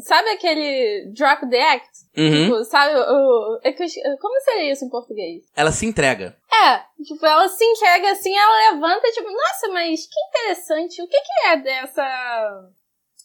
Sabe 0.04 0.28
aquele 0.32 1.14
drop 1.16 1.50
the 1.50 1.62
act? 1.62 1.88
Uhum. 2.18 2.44
Tipo, 2.44 2.64
sabe? 2.66 2.94
O, 2.96 3.60
é 3.64 3.72
que 3.72 3.84
eu 3.84 3.86
esque- 3.86 4.02
como 4.20 4.42
seria 4.42 4.74
isso 4.74 4.84
em 4.84 4.90
português? 4.90 5.44
Ela 5.56 5.72
se 5.72 5.86
entrega. 5.86 6.36
É, 6.52 6.80
tipo, 7.06 7.26
ela 7.26 7.48
se 7.48 7.64
enxerga 7.64 8.12
assim, 8.12 8.36
ela 8.36 8.74
levanta, 8.74 9.10
tipo, 9.12 9.30
nossa, 9.32 9.70
mas 9.72 10.02
que 10.06 10.20
interessante, 10.30 11.02
o 11.02 11.08
que 11.08 11.18
que 11.22 11.48
é 11.48 11.58
dessa... 11.58 12.70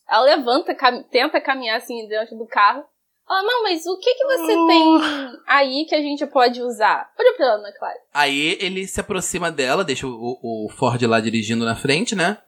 Ela 0.08 0.22
levanta, 0.36 0.74
cam- 0.74 1.02
tenta 1.04 1.40
caminhar 1.40 1.76
assim 1.78 2.06
dentro 2.08 2.36
do 2.36 2.46
carro. 2.46 2.84
Ela, 3.28 3.42
não, 3.44 3.62
mas 3.62 3.86
o 3.86 3.98
que 3.98 4.14
que 4.14 4.24
você 4.26 4.52
tem 4.66 4.98
aí 5.46 5.86
que 5.88 5.94
a 5.94 6.00
gente 6.02 6.26
pode 6.26 6.60
usar? 6.60 7.10
Olha 7.18 7.34
pra 7.36 7.46
ela, 7.46 7.54
Ana 7.56 7.72
Clara. 7.78 7.96
Aí 8.12 8.58
ele 8.60 8.86
se 8.86 9.00
aproxima 9.00 9.50
dela, 9.50 9.84
deixa 9.84 10.06
o, 10.06 10.10
o 10.42 10.68
Ford 10.76 11.00
lá 11.02 11.20
dirigindo 11.20 11.64
na 11.64 11.76
frente, 11.76 12.14
né? 12.14 12.38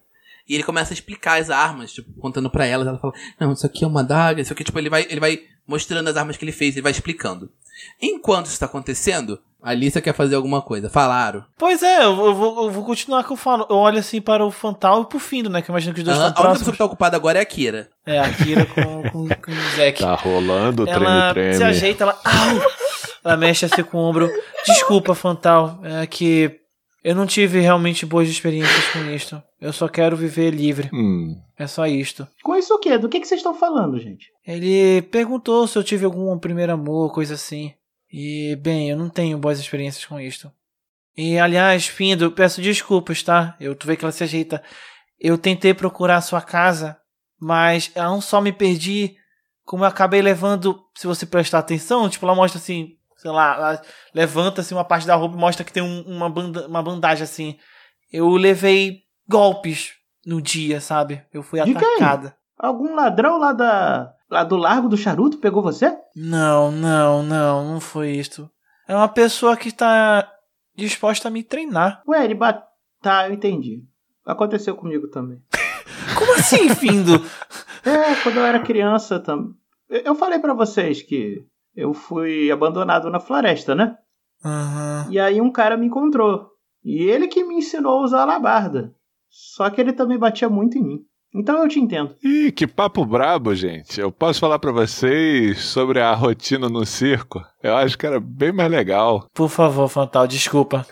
E 0.46 0.54
ele 0.54 0.62
começa 0.64 0.92
a 0.92 0.94
explicar 0.94 1.40
as 1.40 1.48
armas, 1.48 1.92
tipo, 1.92 2.12
contando 2.20 2.50
pra 2.50 2.66
ela. 2.66 2.86
Ela 2.86 2.98
fala, 2.98 3.14
não, 3.40 3.52
isso 3.52 3.64
aqui 3.64 3.82
é 3.82 3.86
uma 3.86 4.00
adaga, 4.00 4.42
isso 4.42 4.52
aqui, 4.52 4.62
tipo, 4.62 4.78
ele 4.78 4.90
vai, 4.90 5.06
ele 5.08 5.20
vai 5.20 5.38
mostrando 5.66 6.08
as 6.08 6.16
armas 6.18 6.36
que 6.36 6.44
ele 6.44 6.52
fez, 6.52 6.74
ele 6.74 6.82
vai 6.82 6.92
explicando. 6.92 7.50
Enquanto 8.02 8.46
isso 8.46 8.60
tá 8.60 8.66
acontecendo, 8.66 9.40
a 9.64 9.70
Alissa 9.70 10.00
quer 10.00 10.12
fazer 10.14 10.34
alguma 10.36 10.60
coisa. 10.62 10.88
Falaram. 10.90 11.44
Pois 11.58 11.82
é, 11.82 12.04
eu 12.04 12.14
vou, 12.14 12.26
eu 12.26 12.34
vou, 12.34 12.72
eu 12.72 12.82
continuar 12.82 13.24
com 13.24 13.34
o 13.34 13.36
falo. 13.36 13.66
Eu 13.70 13.76
olho 13.76 13.98
assim 13.98 14.20
para 14.20 14.44
o 14.44 14.50
Fantal 14.50 15.02
e 15.02 15.06
pro 15.06 15.18
Findo, 15.18 15.48
né? 15.48 15.62
Que 15.62 15.70
eu 15.70 15.72
imagino 15.72 15.94
que 15.94 16.00
os 16.00 16.04
dois 16.04 16.18
Aham, 16.18 16.28
estão 16.28 16.44
a 16.44 16.46
única 16.48 16.58
pessoa 16.60 16.72
que 16.72 16.78
tá 16.78 16.84
ocupada 16.84 17.16
agora 17.16 17.38
é 17.38 17.42
a 17.42 17.46
Kira. 17.46 17.88
É, 18.06 18.18
a 18.20 18.30
Kira 18.32 18.66
com, 18.66 19.02
com, 19.10 19.28
com 19.28 19.50
o 19.50 19.76
Zack. 19.76 20.00
Tá 20.00 20.14
rolando 20.14 20.84
o 20.84 20.88
ela 20.88 21.32
treme-treme. 21.32 21.54
se 21.54 21.62
ajeita, 21.64 22.04
ela. 22.04 22.20
Au! 22.24 22.72
Ela 23.24 23.36
mexe 23.38 23.64
assim 23.64 23.82
com 23.82 23.96
o 23.96 24.00
ombro. 24.02 24.30
Desculpa, 24.66 25.14
Fantal. 25.14 25.80
É 25.82 26.06
que 26.06 26.60
eu 27.02 27.14
não 27.14 27.26
tive 27.26 27.58
realmente 27.60 28.04
boas 28.04 28.28
experiências 28.28 28.86
com 28.88 28.98
isto. 29.10 29.42
Eu 29.60 29.72
só 29.72 29.88
quero 29.88 30.14
viver 30.14 30.50
livre. 30.50 30.90
Hum, 30.92 31.34
É 31.58 31.66
só 31.66 31.86
isto. 31.86 32.28
Com 32.42 32.54
isso 32.54 32.74
o 32.74 32.78
quê? 32.78 32.98
Do 32.98 33.08
que, 33.08 33.18
que 33.20 33.26
vocês 33.26 33.40
estão 33.40 33.54
falando, 33.54 33.98
gente? 33.98 34.26
Ele 34.46 35.00
perguntou 35.10 35.66
se 35.66 35.78
eu 35.78 35.82
tive 35.82 36.04
algum 36.04 36.38
primeiro 36.38 36.72
amor, 36.72 37.12
coisa 37.14 37.32
assim. 37.34 37.72
E, 38.16 38.54
bem, 38.56 38.88
eu 38.90 38.96
não 38.96 39.08
tenho 39.08 39.36
boas 39.36 39.58
experiências 39.58 40.04
com 40.04 40.20
isto. 40.20 40.48
E, 41.16 41.36
aliás, 41.38 41.86
Findo, 41.88 42.30
peço 42.30 42.62
desculpas, 42.62 43.22
tá? 43.24 43.56
Eu 43.58 43.74
tu 43.74 43.86
vê 43.88 43.96
que 43.96 44.04
ela 44.04 44.12
se 44.12 44.22
ajeita. 44.22 44.62
Eu 45.18 45.36
tentei 45.36 45.74
procurar 45.74 46.16
a 46.18 46.20
sua 46.20 46.40
casa, 46.40 46.96
mas 47.40 47.90
eu 47.94 48.04
não 48.04 48.20
só 48.20 48.40
me 48.40 48.52
perdi, 48.52 49.16
como 49.64 49.82
eu 49.84 49.88
acabei 49.88 50.22
levando, 50.22 50.80
se 50.94 51.06
você 51.08 51.26
prestar 51.26 51.58
atenção, 51.58 52.08
tipo, 52.08 52.24
ela 52.24 52.34
mostra 52.36 52.58
assim, 52.60 52.96
sei 53.16 53.30
lá, 53.32 53.54
ela 53.56 53.82
levanta 54.14 54.60
assim 54.60 54.74
uma 54.74 54.84
parte 54.84 55.06
da 55.08 55.16
roupa 55.16 55.34
e 55.36 55.40
mostra 55.40 55.64
que 55.64 55.72
tem 55.72 55.82
um- 55.82 56.02
uma, 56.02 56.30
banda, 56.30 56.68
uma 56.68 56.82
bandagem 56.82 57.24
assim. 57.24 57.58
Eu 58.12 58.30
levei 58.36 59.02
golpes 59.28 59.92
no 60.24 60.40
dia, 60.40 60.80
sabe? 60.80 61.22
Eu 61.32 61.42
fui 61.42 61.58
atacada. 61.80 62.36
Algum 62.56 62.94
ladrão 62.94 63.38
lá 63.38 63.52
da. 63.52 64.13
Lá 64.30 64.44
do 64.44 64.56
Largo 64.56 64.88
do 64.88 64.96
Charuto 64.96 65.38
pegou 65.38 65.62
você? 65.62 65.96
Não, 66.14 66.70
não, 66.70 67.22
não, 67.22 67.72
não 67.72 67.80
foi 67.80 68.12
isto. 68.12 68.50
É 68.86 68.94
uma 68.94 69.08
pessoa 69.08 69.56
que 69.56 69.68
está 69.68 70.30
disposta 70.76 71.28
a 71.28 71.30
me 71.30 71.42
treinar. 71.42 72.02
Ué, 72.06 72.24
ele 72.24 72.34
bate. 72.34 72.64
Tá, 73.00 73.28
eu 73.28 73.34
entendi. 73.34 73.84
Aconteceu 74.24 74.74
comigo 74.74 75.08
também. 75.08 75.42
Como 76.18 76.34
assim, 76.34 76.68
Findo? 76.74 77.12
É, 77.86 78.14
quando 78.22 78.38
eu 78.38 78.46
era 78.46 78.60
criança 78.60 79.20
também. 79.20 79.52
Eu 79.90 80.14
falei 80.14 80.38
pra 80.38 80.54
vocês 80.54 81.02
que 81.02 81.44
eu 81.76 81.92
fui 81.92 82.50
abandonado 82.50 83.10
na 83.10 83.20
floresta, 83.20 83.74
né? 83.74 83.94
Aham. 84.42 85.06
E 85.10 85.20
aí 85.20 85.38
um 85.38 85.52
cara 85.52 85.76
me 85.76 85.84
encontrou. 85.84 86.48
E 86.82 87.02
ele 87.02 87.28
que 87.28 87.44
me 87.44 87.56
ensinou 87.56 87.98
a 87.98 88.02
usar 88.02 88.20
a 88.20 88.22
alabarda. 88.22 88.94
Só 89.28 89.68
que 89.68 89.80
ele 89.82 89.92
também 89.92 90.16
batia 90.18 90.48
muito 90.48 90.78
em 90.78 90.82
mim. 90.82 91.06
Então 91.34 91.62
eu 91.62 91.68
te 91.68 91.80
entendo. 91.80 92.14
Ih, 92.22 92.52
que 92.52 92.66
papo 92.66 93.04
brabo, 93.04 93.54
gente. 93.54 94.00
Eu 94.00 94.12
posso 94.12 94.38
falar 94.38 94.58
pra 94.60 94.70
vocês 94.70 95.58
sobre 95.64 96.00
a 96.00 96.14
rotina 96.14 96.68
no 96.68 96.86
circo? 96.86 97.44
Eu 97.62 97.74
acho 97.76 97.98
que 97.98 98.06
era 98.06 98.20
bem 98.20 98.52
mais 98.52 98.70
legal. 98.70 99.28
Por 99.34 99.48
favor, 99.48 99.88
Fantal, 99.88 100.26
desculpa. 100.28 100.86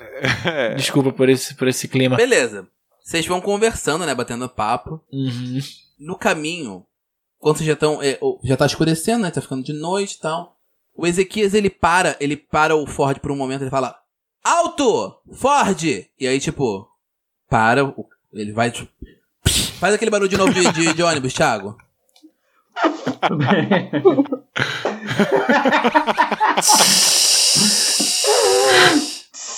É, 0.44 0.74
Desculpa 0.74 1.12
por 1.12 1.28
esse, 1.28 1.54
por 1.54 1.68
esse 1.68 1.86
clima. 1.86 2.16
Beleza. 2.16 2.66
Vocês 3.02 3.26
vão 3.26 3.40
conversando, 3.40 4.04
né? 4.04 4.14
Batendo 4.14 4.48
papo. 4.48 5.00
Uhum. 5.12 5.58
No 5.98 6.16
caminho, 6.18 6.84
quando 7.38 7.56
vocês 7.58 7.66
já 7.68 7.74
estão. 7.74 8.00
já 8.42 8.56
tá 8.56 8.66
escurecendo, 8.66 9.22
né? 9.22 9.30
Tá 9.30 9.40
ficando 9.40 9.62
de 9.62 9.72
noite 9.72 10.14
e 10.16 10.20
tal. 10.20 10.56
O 10.94 11.06
Ezequias, 11.06 11.54
ele 11.54 11.70
para, 11.70 12.16
ele 12.20 12.36
para 12.36 12.74
o 12.76 12.86
Ford 12.86 13.18
por 13.20 13.30
um 13.30 13.36
momento, 13.36 13.62
ele 13.62 13.70
fala: 13.70 13.94
Alto! 14.42 15.14
Ford! 15.34 15.82
E 16.18 16.26
aí, 16.26 16.38
tipo, 16.40 16.88
para, 17.48 17.84
o- 17.84 18.06
ele 18.32 18.52
vai. 18.52 18.70
tipo, 18.70 18.90
Faz 19.82 19.94
aquele 19.94 20.12
barulho 20.12 20.28
de 20.28 20.36
novo 20.36 20.54
de, 20.54 20.62
de- 20.70 20.94
de 20.94 21.02
ônibus, 21.02 21.32
Thiago. 21.34 21.76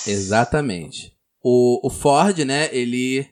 Exatamente. 0.07 1.13
O, 1.43 1.85
o 1.85 1.89
Ford, 1.89 2.37
né, 2.39 2.69
ele 2.71 3.27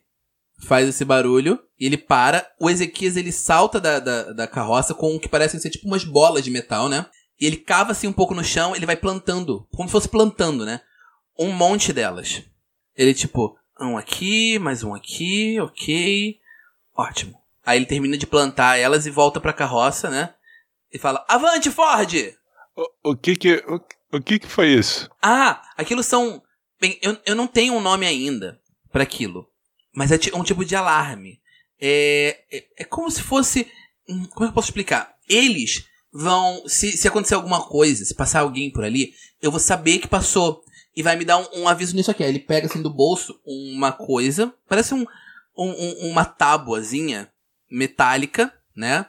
faz 0.60 0.88
esse 0.88 1.04
barulho 1.04 1.60
e 1.80 1.86
ele 1.86 1.98
para. 1.98 2.48
O 2.60 2.70
Ezequias, 2.70 3.18
ele 3.18 3.32
salta 3.32 3.80
da, 3.80 4.00
da, 4.00 4.34
da 4.34 4.48
carroça 4.48 4.94
com 4.94 5.16
o 5.16 5.20
que 5.20 5.28
parecem 5.30 5.60
ser 5.60 5.70
tipo 5.70 5.88
umas 5.88 6.04
bolas 6.04 6.44
de 6.44 6.52
metal, 6.52 6.88
né? 6.88 7.06
E 7.40 7.46
ele 7.46 7.58
cava 7.58 7.92
assim 7.92 8.08
um 8.08 8.14
pouco 8.14 8.34
no 8.36 8.44
chão, 8.44 8.76
ele 8.76 8.86
vai 8.86 8.96
plantando, 8.96 9.68
como 9.76 9.88
se 9.90 9.92
fosse 9.92 10.08
plantando, 10.08 10.66
né? 10.66 10.80
Um 11.38 11.52
monte 11.52 11.92
delas. 11.92 12.44
Ele 12.96 13.14
tipo, 13.14 13.58
um 13.80 13.98
aqui, 13.98 14.60
mais 14.60 14.84
um 14.84 14.94
aqui, 14.94 15.60
ok. 15.60 16.38
Ótimo. 16.96 17.42
Aí 17.66 17.78
ele 17.78 17.86
termina 17.86 18.18
de 18.18 18.28
plantar 18.28 18.78
elas 18.78 19.06
e 19.06 19.10
volta 19.10 19.40
pra 19.40 19.54
carroça, 19.54 20.10
né? 20.10 20.34
E 20.92 21.00
fala, 21.00 21.26
avante, 21.28 21.72
Ford! 21.72 22.14
o, 22.76 23.12
o 23.12 23.16
que 23.16 23.36
que 23.36 23.56
o, 23.68 23.82
o 24.18 24.22
que 24.22 24.40
que 24.40 24.48
foi 24.48 24.68
isso? 24.74 25.10
Ah, 25.22 25.62
aquilo 25.78 26.04
são. 26.04 26.42
Bem, 26.80 27.00
eu, 27.02 27.18
eu 27.26 27.36
não 27.36 27.48
tenho 27.48 27.74
um 27.74 27.82
nome 27.82 28.06
ainda 28.06 28.60
pra 28.92 29.04
aquilo. 29.04 29.48
Mas 29.96 30.12
é 30.12 30.18
um 30.36 30.44
tipo 30.44 30.66
de 30.66 30.76
alarme. 30.76 31.40
É, 31.80 32.44
é, 32.52 32.66
é 32.80 32.84
como 32.84 33.10
se 33.10 33.22
fosse. 33.22 33.68
hum, 34.08 34.26
Como 34.28 34.46
é 34.46 34.48
que 34.48 34.52
eu 34.52 34.54
posso 34.56 34.68
explicar? 34.70 35.16
Eles 35.28 35.86
vão. 36.12 36.64
Se, 36.68 36.92
se 36.92 37.08
acontecer 37.08 37.36
alguma 37.36 37.62
coisa, 37.68 38.04
se 38.04 38.14
passar 38.14 38.42
alguém 38.42 38.72
por 38.72 38.84
ali, 38.84 39.14
eu 39.42 39.52
vou 39.52 39.60
saber 39.60 40.00
que 40.00 40.08
passou. 40.08 40.64
E 40.96 41.02
vai 41.02 41.16
me 41.16 41.26
dar 41.26 41.38
um, 41.38 41.62
um 41.62 41.68
aviso 41.68 41.96
nisso 41.96 42.12
aqui. 42.12 42.24
Aí 42.24 42.30
ele 42.30 42.40
pega 42.40 42.68
assim 42.68 42.82
do 42.82 42.90
bolso 42.90 43.40
uma 43.46 43.92
coisa. 43.92 44.54
Parece 44.68 44.94
um, 44.94 45.06
um- 45.58 45.72
um- 45.72 46.10
uma 46.12 46.26
tábuazinha 46.26 47.32
metálica, 47.70 48.54
né? 48.76 49.06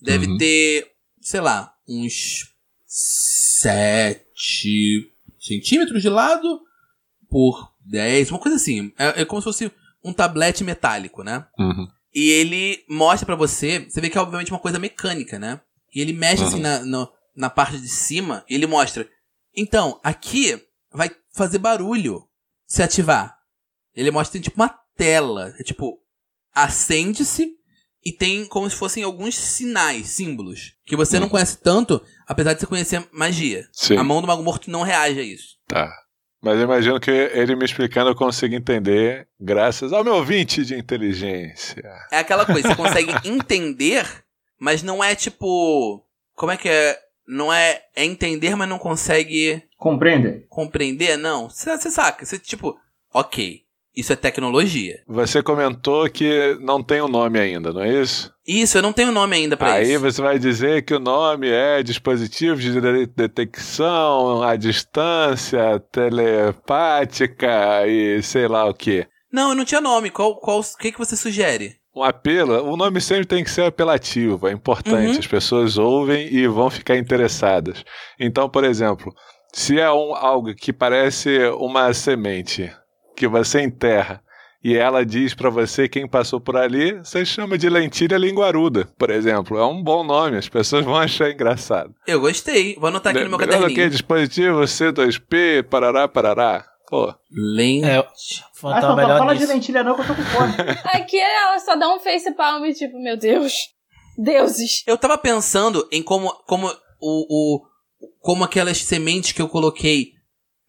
Deve 0.00 0.26
Uhum. 0.26 0.38
ter, 0.38 0.90
sei 1.20 1.40
lá, 1.40 1.74
uns 1.88 2.54
7 2.86 5.12
centímetros 5.38 6.02
de 6.02 6.08
lado 6.08 6.60
por 7.28 7.72
10, 7.84 8.30
uma 8.30 8.38
coisa 8.40 8.56
assim. 8.56 8.92
É, 8.98 9.22
é 9.22 9.24
como 9.24 9.40
se 9.40 9.44
fosse 9.44 9.72
um 10.02 10.12
tablete 10.12 10.64
metálico, 10.64 11.22
né? 11.22 11.46
Uhum. 11.58 11.88
E 12.14 12.30
ele 12.30 12.84
mostra 12.88 13.26
pra 13.26 13.36
você, 13.36 13.80
você 13.80 14.00
vê 14.00 14.10
que 14.10 14.18
é 14.18 14.20
obviamente 14.20 14.50
uma 14.50 14.58
coisa 14.58 14.78
mecânica, 14.78 15.38
né? 15.38 15.60
E 15.94 16.00
ele 16.00 16.12
mexe 16.12 16.42
assim 16.42 16.56
Uhum. 16.56 16.62
na, 16.62 16.84
no- 16.84 17.12
na 17.36 17.50
parte 17.50 17.78
de 17.78 17.88
cima 17.88 18.44
e 18.48 18.54
ele 18.54 18.66
mostra. 18.66 19.08
Então, 19.56 20.00
aqui 20.02 20.60
vai 20.92 21.10
fazer 21.32 21.58
barulho 21.58 22.26
se 22.66 22.82
ativar. 22.82 23.38
Ele 23.94 24.10
mostra 24.10 24.32
tem 24.34 24.42
tipo 24.42 24.56
uma 24.60 24.79
tela, 25.00 25.54
é 25.58 25.62
tipo 25.62 25.98
acende-se 26.54 27.52
e 28.04 28.12
tem 28.12 28.44
como 28.46 28.68
se 28.68 28.76
fossem 28.76 29.02
alguns 29.02 29.34
sinais, 29.36 30.08
símbolos, 30.08 30.74
que 30.84 30.96
você 30.96 31.18
não 31.18 31.24
Uhum. 31.26 31.30
conhece 31.30 31.58
tanto, 31.58 32.02
apesar 32.26 32.52
de 32.54 32.60
você 32.60 32.66
conhecer 32.66 33.06
magia. 33.12 33.66
Sim. 33.72 33.96
A 33.96 34.04
mão 34.04 34.20
do 34.20 34.26
mago 34.26 34.42
morto 34.42 34.70
não 34.70 34.82
reage 34.82 35.20
a 35.20 35.22
isso. 35.22 35.56
Tá. 35.66 35.90
Mas 36.42 36.56
eu 36.56 36.64
imagino 36.64 36.98
que 37.00 37.10
ele 37.10 37.54
me 37.54 37.64
explicando 37.64 38.10
eu 38.10 38.14
consigo 38.14 38.54
entender, 38.54 39.28
graças 39.38 39.92
ao 39.92 40.02
meu 40.04 40.14
ouvinte 40.14 40.64
de 40.64 40.74
inteligência. 40.74 41.82
É 42.10 42.18
aquela 42.18 42.44
coisa, 42.46 42.68
você 42.68 42.74
consegue 42.74 43.12
entender, 43.28 44.06
mas 44.58 44.82
não 44.82 45.02
é 45.04 45.14
tipo. 45.14 46.02
Como 46.34 46.52
é 46.52 46.56
que 46.56 46.68
é? 46.68 46.98
Não 47.28 47.52
é. 47.52 47.82
É 47.94 48.04
entender, 48.04 48.56
mas 48.56 48.68
não 48.68 48.78
consegue 48.78 49.62
Compreende? 49.76 50.46
compreender? 50.48 51.16
Não. 51.18 51.48
Você 51.50 51.76
você 51.76 51.90
saca. 51.90 52.24
Você, 52.24 52.38
tipo, 52.38 52.74
ok. 53.12 53.62
Isso 53.96 54.12
é 54.12 54.16
tecnologia. 54.16 55.00
Você 55.08 55.42
comentou 55.42 56.08
que 56.08 56.56
não 56.60 56.82
tem 56.82 57.00
o 57.00 57.08
nome 57.08 57.40
ainda, 57.40 57.72
não 57.72 57.82
é 57.82 58.00
isso? 58.00 58.32
Isso, 58.46 58.78
eu 58.78 58.82
não 58.82 58.92
tenho 58.92 59.10
nome 59.12 59.36
ainda 59.36 59.56
Aí 59.60 59.92
isso. 59.92 60.00
você 60.00 60.22
vai 60.22 60.38
dizer 60.38 60.82
que 60.84 60.94
o 60.94 61.00
nome 61.00 61.48
é 61.48 61.82
dispositivo 61.82 62.60
de 62.60 62.80
de- 62.80 63.06
detecção 63.06 64.42
à 64.42 64.54
distância, 64.56 65.80
telepática 65.90 67.86
e 67.86 68.22
sei 68.22 68.48
lá 68.48 68.66
o 68.68 68.74
que. 68.74 69.06
Não, 69.32 69.50
eu 69.50 69.54
não 69.54 69.64
tinha 69.64 69.80
nome. 69.80 70.10
Qual, 70.10 70.36
qual, 70.36 70.60
o 70.60 70.76
que, 70.78 70.92
que 70.92 70.98
você 70.98 71.16
sugere? 71.16 71.76
Um 71.94 72.04
apelo, 72.04 72.64
o 72.70 72.76
nome 72.76 73.00
sempre 73.00 73.26
tem 73.26 73.42
que 73.42 73.50
ser 73.50 73.64
apelativo, 73.64 74.46
é 74.46 74.52
importante. 74.52 75.12
Uhum. 75.14 75.18
As 75.18 75.26
pessoas 75.26 75.76
ouvem 75.76 76.32
e 76.32 76.46
vão 76.46 76.70
ficar 76.70 76.96
interessadas. 76.96 77.84
Então, 78.18 78.48
por 78.48 78.62
exemplo, 78.62 79.12
se 79.52 79.78
é 79.78 79.90
um, 79.90 80.14
algo 80.14 80.54
que 80.54 80.72
parece 80.72 81.38
uma 81.58 81.92
semente 81.92 82.72
que 83.20 83.28
você 83.28 83.60
enterra 83.62 84.22
e 84.64 84.74
ela 84.76 85.04
diz 85.04 85.34
pra 85.34 85.48
você 85.50 85.88
quem 85.88 86.06
passou 86.08 86.40
por 86.40 86.56
ali, 86.56 86.92
você 86.98 87.24
chama 87.24 87.56
de 87.58 87.68
lentilha 87.68 88.16
linguaruda, 88.18 88.86
por 88.98 89.10
exemplo. 89.10 89.58
É 89.58 89.64
um 89.66 89.82
bom 89.82 90.02
nome, 90.04 90.36
as 90.38 90.48
pessoas 90.48 90.84
vão 90.84 90.96
achar 90.96 91.30
engraçado. 91.30 91.94
Eu 92.06 92.20
gostei. 92.20 92.74
Vou 92.76 92.88
anotar 92.88 93.10
aqui 93.14 93.24
no 93.24 93.30
meu 93.30 93.38
Melhor 93.38 93.52
do 93.52 93.58
que 93.58 93.62
caderninho. 93.74 93.90
dispositivo 93.90 94.60
C2P, 94.60 95.62
parará, 95.64 96.08
parará. 96.08 96.66
Pô, 96.88 97.14
Lente. 97.30 97.86
É, 97.86 97.98
Ah, 98.64 98.96
melhor 98.96 99.18
fala 99.18 99.34
de 99.34 99.40
nisso. 99.42 99.52
lentilha 99.52 99.82
não 99.84 99.94
que 99.94 100.00
eu 100.02 100.06
tô 100.08 100.14
com 100.14 100.22
fome. 100.22 100.52
Aqui 100.92 101.18
ela 101.20 101.58
só 101.60 101.76
dá 101.76 101.88
um 101.94 102.00
face 102.00 102.32
palm, 102.34 102.64
tipo, 102.72 102.98
meu 103.02 103.16
Deus. 103.16 103.52
Deuses. 104.18 104.82
Eu 104.86 104.98
tava 104.98 105.16
pensando 105.16 105.86
em 105.92 106.02
como, 106.02 106.30
como 106.46 106.66
o, 107.00 107.56
o 107.60 107.62
como 108.20 108.44
aquelas 108.44 108.78
sementes 108.82 109.32
que 109.32 109.40
eu 109.40 109.48
coloquei 109.48 110.08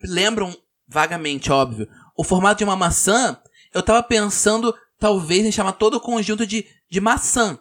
lembram 0.04 0.56
vagamente, 0.88 1.52
óbvio, 1.52 1.88
o 2.18 2.24
formato 2.24 2.60
de 2.60 2.64
uma 2.64 2.76
maçã. 2.76 3.38
Eu 3.74 3.82
tava 3.84 4.02
pensando 4.04 4.74
talvez 5.00 5.46
em 5.46 5.52
chamar 5.52 5.74
todo 5.74 5.96
o 5.96 6.00
conjunto 6.02 6.46
de, 6.46 6.66
de 6.90 7.00
maçã. 7.02 7.58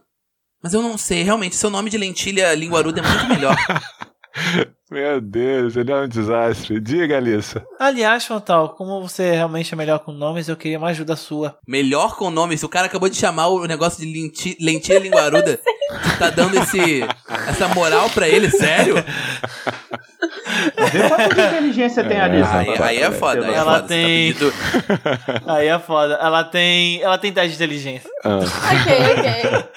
Mas 0.63 0.75
eu 0.75 0.83
não 0.83 0.99
sei, 0.99 1.23
realmente, 1.23 1.57
seu 1.57 1.71
nome 1.71 1.89
de 1.89 1.97
lentilha 1.97 2.55
linguaruda 2.55 3.01
é 3.01 3.03
muito 3.07 3.27
melhor. 3.29 3.57
Meu 4.91 5.21
Deus, 5.21 5.77
ele 5.77 5.93
é 5.93 5.97
um 5.97 6.09
desastre. 6.09 6.81
Diga, 6.81 7.17
Alissa. 7.17 7.65
Aliás, 7.79 8.25
Fantal, 8.25 8.71
como 8.71 9.01
você 9.01 9.31
realmente 9.33 9.73
é 9.73 9.77
melhor 9.77 10.01
com 10.01 10.11
nomes, 10.13 10.49
eu 10.49 10.57
queria 10.57 10.79
uma 10.79 10.89
ajuda 10.89 11.15
sua. 11.15 11.57
melhor 11.67 12.17
com 12.17 12.29
nomes. 12.31 12.63
O 12.65 12.69
cara 12.69 12.87
acabou 12.87 13.09
de 13.09 13.17
chamar 13.17 13.47
o 13.49 13.65
negócio 13.67 14.05
de 14.05 14.13
lenti- 14.13 14.57
lentilha 14.61 14.99
linguaruda. 14.99 15.59
Tá 16.21 16.31
dando 16.31 16.55
esse, 16.57 17.01
essa 17.49 17.67
moral 17.69 18.09
pra 18.11 18.29
ele, 18.29 18.49
sério? 18.51 18.95
Vê 20.93 21.09
quanto 21.09 21.35
de 21.35 21.41
inteligência 21.41 22.05
tem 22.05 22.21
ali. 22.21 22.43
Aí, 22.43 22.83
aí 22.83 22.99
é 22.99 23.11
foda, 23.11 23.47
aí 23.47 23.53
é 23.53 23.57
Ela 23.57 23.75
foda. 23.75 23.89
Você 23.89 23.95
tem- 23.95 24.33
tá 24.35 24.39
pedindo- 24.41 25.47
Aí 25.51 25.69
é 25.69 25.79
foda. 25.79 26.15
Ela 26.15 26.45
tem. 26.45 27.01
Ela 27.03 27.19
tem 27.19 27.33
teste 27.33 27.51
de 27.51 27.55
inteligência. 27.57 28.11
Ah, 28.25 28.39
Ok, 28.39 28.95
ok. 29.19 29.71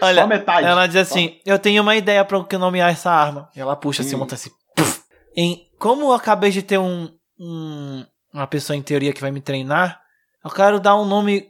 Olha, 0.00 0.22
Só 0.22 0.28
metade. 0.28 0.66
ela 0.66 0.86
diz 0.86 0.96
assim: 0.96 1.38
Eu 1.44 1.58
tenho 1.58 1.82
uma 1.82 1.96
ideia 1.96 2.24
pra 2.24 2.38
o 2.38 2.44
que 2.44 2.56
nomear 2.56 2.90
essa 2.90 3.10
arma. 3.10 3.48
E 3.56 3.60
ela 3.60 3.74
puxa 3.76 4.02
assim, 4.02 4.14
Hum. 4.14 4.18
monta 4.20 4.34
assim. 4.34 4.50
puf. 4.76 5.00
Em, 5.36 5.62
como 5.78 6.02
eu 6.06 6.12
acabei 6.12 6.50
de 6.50 6.62
ter 6.62 6.78
um, 6.78 7.08
um- 7.38 8.04
uma 8.32 8.46
pessoa 8.46 8.76
em 8.76 8.82
teoria 8.82 9.12
que 9.12 9.20
vai 9.20 9.30
me 9.30 9.40
treinar, 9.40 10.00
eu 10.44 10.50
quero 10.50 10.78
dar 10.80 10.96
um 10.96 11.04
nome 11.04 11.46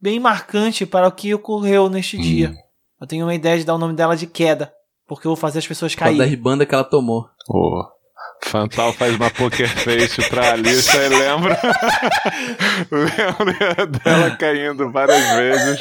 bem 0.00 0.18
marcante 0.20 0.86
para 0.86 1.06
o 1.08 1.12
que 1.12 1.34
ocorreu 1.34 1.88
neste 1.90 2.16
Hum. 2.16 2.20
dia. 2.20 2.54
Eu 3.00 3.06
tenho 3.06 3.24
uma 3.26 3.34
ideia 3.34 3.58
de 3.58 3.64
dar 3.64 3.74
o 3.74 3.78
nome 3.78 3.94
dela 3.94 4.16
de 4.16 4.26
queda. 4.26 4.72
Porque 5.08 5.26
eu 5.26 5.30
vou 5.30 5.36
fazer 5.36 5.58
as 5.58 5.66
pessoas 5.66 5.92
causa 5.94 6.12
da 6.12 6.18
caírem. 6.18 6.30
ribanda 6.36 6.64
que 6.64 6.72
ela 6.74 6.84
tomou. 6.84 7.26
o 7.48 7.82
Fantal 8.44 8.92
faz 8.92 9.14
uma 9.14 9.30
poker 9.30 9.68
face 9.68 10.28
pra 10.28 10.52
Alissa 10.52 10.96
e 10.96 11.08
lembra. 11.08 11.60
lembra 12.90 13.86
dela 13.86 14.36
caindo 14.36 14.90
várias 14.90 15.36
vezes. 15.36 15.78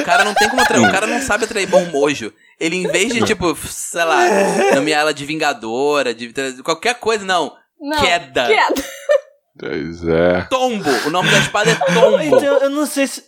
O 0.00 0.04
cara 0.04 0.24
não 0.24 0.34
tem 0.34 0.48
como 0.48 0.62
atrair. 0.62 0.86
O 0.86 0.92
cara 0.92 1.06
não 1.06 1.20
sabe 1.20 1.44
atrair 1.44 1.66
bom 1.66 1.84
mojo. 1.86 2.32
Ele, 2.60 2.76
em 2.76 2.86
vez 2.86 3.12
de, 3.12 3.24
tipo, 3.24 3.56
sei 3.66 4.04
lá, 4.04 4.20
nomear 4.74 5.00
ela 5.00 5.14
de 5.14 5.24
vingadora, 5.24 6.14
de 6.14 6.32
qualquer 6.62 6.94
coisa, 6.96 7.24
não. 7.24 7.52
Não. 7.80 8.00
Queda. 8.00 8.46
Queda. 8.46 8.84
Pois 9.58 10.06
é. 10.06 10.42
Tombo. 10.50 10.90
O 11.06 11.10
nome 11.10 11.30
da 11.30 11.38
espada 11.38 11.70
é 11.70 11.74
Tombo. 11.74 12.20
Então 12.20 12.58
eu 12.58 12.70
não 12.70 12.86
sei 12.86 13.06
se. 13.06 13.24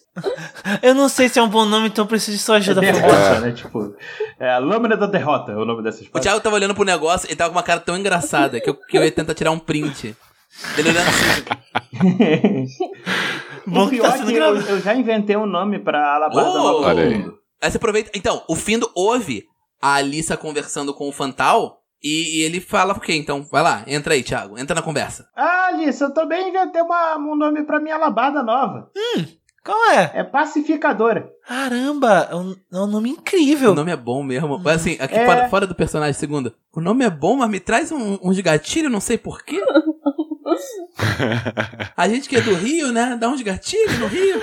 Eu 0.82 0.94
não 0.94 1.08
sei 1.08 1.28
se 1.28 1.38
é 1.38 1.42
um 1.42 1.48
bom 1.48 1.64
nome, 1.64 1.86
então 1.88 2.04
eu 2.04 2.08
preciso 2.08 2.36
de 2.36 2.42
sua 2.42 2.56
É 2.56 2.58
ajuda. 2.58 2.80
por 2.80 2.94
favor. 2.94 3.10
derrota, 3.10 3.40
né? 3.40 3.52
Tipo, 3.52 3.94
é 4.38 4.50
a 4.50 4.58
lâmina 4.58 4.96
da 4.96 5.06
derrota, 5.06 5.52
é 5.52 5.56
o 5.56 5.64
nome 5.64 5.82
dessa 5.82 6.00
O 6.00 6.02
espada. 6.02 6.22
Thiago 6.22 6.40
tava 6.40 6.56
olhando 6.56 6.74
pro 6.74 6.84
negócio 6.84 7.30
e 7.30 7.36
tava 7.36 7.50
com 7.50 7.56
uma 7.56 7.62
cara 7.62 7.80
tão 7.80 7.96
engraçada 7.96 8.60
que 8.60 8.68
eu, 8.68 8.74
que 8.74 8.98
eu 8.98 9.04
ia 9.04 9.12
tentar 9.12 9.34
tirar 9.34 9.50
um 9.52 9.58
print. 9.58 10.16
Ele 10.76 10.88
olhando 10.88 11.08
assim. 11.08 11.44
Bom 13.66 13.86
o 13.86 13.90
que 13.90 13.98
tá 14.00 14.08
é 14.08 14.18
sendo 14.18 14.26
que 14.32 14.36
eu, 14.36 14.56
eu 14.56 14.80
já 14.80 14.94
inventei 14.94 15.36
um 15.36 15.46
nome 15.46 15.78
pra 15.78 16.14
Alabada 16.16 16.48
Oh! 16.50 16.54
Nova 16.54 16.86
Olha 16.88 17.02
aí. 17.04 17.18
Mundo. 17.18 17.38
Aí 17.62 17.70
você 17.70 17.76
aproveita. 17.76 18.10
Então, 18.14 18.42
o 18.48 18.56
Findo 18.56 18.90
ouve 18.94 19.44
a 19.80 19.94
Alissa 19.94 20.36
conversando 20.36 20.92
com 20.94 21.08
o 21.08 21.12
Fantal 21.12 21.78
e, 22.02 22.38
e 22.38 22.42
ele 22.42 22.60
fala 22.60 22.94
o 22.94 23.00
quê? 23.00 23.14
Então, 23.14 23.42
vai 23.50 23.62
lá, 23.62 23.84
entra 23.86 24.14
aí, 24.14 24.22
Thiago. 24.22 24.58
Entra 24.58 24.74
na 24.74 24.82
conversa. 24.82 25.28
Ah, 25.36 25.66
Alice, 25.68 26.02
eu 26.02 26.12
também 26.12 26.48
inventei 26.48 26.80
uma- 26.80 27.16
um 27.18 27.36
nome 27.36 27.62
pra 27.64 27.78
minha 27.78 27.94
Alabada 27.96 28.42
nova. 28.42 28.90
Qual 29.64 29.90
é? 29.90 30.10
É 30.14 30.24
Pacificadora. 30.24 31.30
Caramba, 31.46 32.28
é 32.30 32.34
um, 32.34 32.56
é 32.72 32.78
um 32.78 32.86
nome 32.86 33.10
O 33.10 33.12
incrível. 33.12 33.74
nome 33.74 33.92
é 33.92 33.96
bom 33.96 34.22
mesmo. 34.22 34.58
Mas 34.58 34.76
assim, 34.80 34.96
aqui 34.98 35.14
É. 35.14 35.26
fora, 35.26 35.48
fora 35.48 35.66
do 35.66 35.74
personagem, 35.74 36.14
segundo. 36.14 36.54
O 36.72 36.80
nome 36.80 37.04
é 37.04 37.10
bom, 37.10 37.36
mas 37.36 37.50
me 37.50 37.60
traz 37.60 37.92
um, 37.92 38.18
uns 38.22 38.38
gatilhos, 38.40 38.90
não 38.90 39.00
sei 39.00 39.18
porquê. 39.18 39.62
A 41.96 42.08
gente 42.08 42.28
que 42.28 42.36
é 42.36 42.40
do 42.40 42.54
Rio, 42.54 42.90
né? 42.92 43.16
Dá 43.20 43.28
uns 43.28 43.42
gatilhos 43.42 43.98
no 43.98 44.06
Rio. 44.06 44.40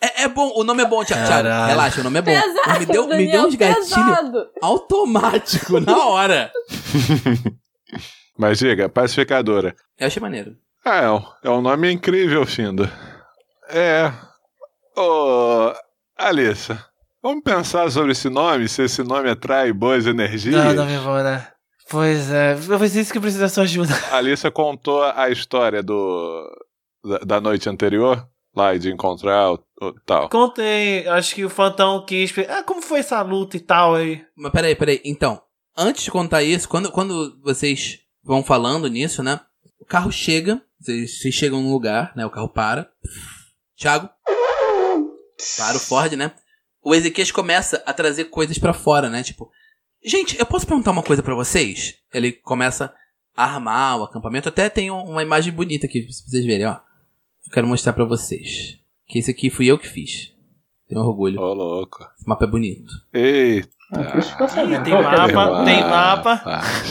É, 0.00 0.24
é 0.24 0.28
bom, 0.28 0.52
o 0.54 0.62
nome 0.62 0.82
é 0.82 0.86
bom, 0.86 1.02
Thiago. 1.04 1.26
Thiago, 1.26 1.48
relaxa, 1.66 2.00
o 2.00 2.04
nome 2.04 2.18
é 2.18 2.22
bom. 2.22 2.30
Pesado, 2.30 2.78
me 2.80 2.86
deu, 2.86 3.02
me 3.04 3.08
Daniel, 3.10 3.32
deu 3.32 3.48
uns 3.48 3.54
gatilhos 3.54 4.46
automático 4.62 5.80
na 5.80 6.06
hora. 6.06 6.52
Mas 8.38 8.58
diga, 8.58 8.88
pacificadora. 8.88 9.74
Eu 9.98 10.06
achei 10.06 10.20
maneiro. 10.20 10.56
Ah, 10.88 10.98
é 10.98 11.10
um, 11.10 11.22
é 11.42 11.50
um 11.50 11.60
nome 11.60 11.90
incrível, 11.90 12.46
Findo. 12.46 12.88
É. 13.68 14.12
Ô. 14.96 15.72
Alissa, 16.16 16.86
vamos 17.20 17.42
pensar 17.42 17.90
sobre 17.90 18.12
esse 18.12 18.28
nome, 18.30 18.68
se 18.68 18.84
esse 18.84 19.02
nome 19.02 19.28
atrai 19.28 19.72
boas 19.72 20.06
energias. 20.06 20.54
Não, 20.54 20.72
não 20.72 20.86
me 20.86 20.96
vou, 20.98 21.20
né? 21.24 21.48
Pois 21.90 22.30
é, 22.30 22.56
foi 22.56 22.86
isso 22.86 23.12
que 23.12 23.18
precisa 23.18 23.42
da 23.42 23.48
sua 23.48 23.64
ajuda. 23.64 23.92
A 24.12 24.18
Alissa 24.18 24.48
contou 24.48 25.02
a 25.02 25.28
história 25.28 25.82
do. 25.82 26.48
da, 27.04 27.18
da 27.18 27.40
noite 27.40 27.68
anterior, 27.68 28.24
lá 28.54 28.76
de 28.76 28.88
encontrar 28.88 29.54
o, 29.54 29.64
o 29.82 29.92
tal. 30.06 30.28
Contei, 30.28 31.04
acho 31.08 31.34
que 31.34 31.44
o 31.44 31.50
Fantão 31.50 32.06
quis. 32.06 32.32
Ah, 32.48 32.62
como 32.62 32.80
foi 32.80 33.00
essa 33.00 33.20
luta 33.22 33.56
e 33.56 33.60
tal 33.60 33.96
aí? 33.96 34.24
Mas 34.36 34.52
peraí, 34.52 34.76
peraí. 34.76 35.00
Então, 35.04 35.42
antes 35.76 36.04
de 36.04 36.12
contar 36.12 36.44
isso, 36.44 36.68
quando, 36.68 36.92
quando 36.92 37.36
vocês 37.42 37.98
vão 38.22 38.44
falando 38.44 38.86
nisso, 38.86 39.20
né? 39.20 39.40
O 39.80 39.84
carro 39.84 40.12
chega, 40.12 40.62
vocês, 40.80 41.18
vocês 41.20 41.34
chegam 41.34 41.62
num 41.62 41.72
lugar, 41.72 42.12
né? 42.16 42.24
O 42.26 42.30
carro 42.30 42.48
para. 42.48 42.90
Thiago. 43.76 44.08
Para 45.58 45.76
o 45.76 45.80
Ford, 45.80 46.12
né? 46.14 46.32
O 46.82 46.94
Ezequias 46.94 47.30
começa 47.30 47.82
a 47.84 47.92
trazer 47.92 48.26
coisas 48.26 48.58
pra 48.58 48.72
fora, 48.72 49.10
né? 49.10 49.22
Tipo, 49.22 49.50
gente, 50.04 50.38
eu 50.38 50.46
posso 50.46 50.66
perguntar 50.66 50.92
uma 50.92 51.02
coisa 51.02 51.22
pra 51.22 51.34
vocês? 51.34 51.94
Ele 52.12 52.32
começa 52.32 52.94
a 53.36 53.44
armar 53.44 53.98
o 54.00 54.04
acampamento. 54.04 54.48
Até 54.48 54.68
tem 54.70 54.90
um- 54.90 55.02
uma 55.04 55.22
imagem 55.22 55.52
bonita 55.52 55.86
aqui, 55.86 56.02
pra 56.02 56.12
vocês 56.12 56.44
verem, 56.44 56.66
ó. 56.66 56.78
Eu 57.44 57.52
quero 57.52 57.66
mostrar 57.66 57.92
pra 57.92 58.04
vocês. 58.04 58.78
Que 59.06 59.18
esse 59.18 59.30
aqui 59.30 59.50
fui 59.50 59.66
eu 59.66 59.78
que 59.78 59.88
fiz. 59.88 60.32
Tenho 60.88 61.00
orgulho. 61.00 61.40
Ô, 61.40 61.52
louco. 61.52 61.98
Esse 62.16 62.26
mapa 62.28 62.44
é 62.44 62.48
bonito. 62.48 62.90
Eita. 63.12 63.68
Sabia. 64.48 64.80
Tem 64.82 64.92
mapa, 64.92 65.64
tem 65.64 65.80
mapa. 65.84 66.42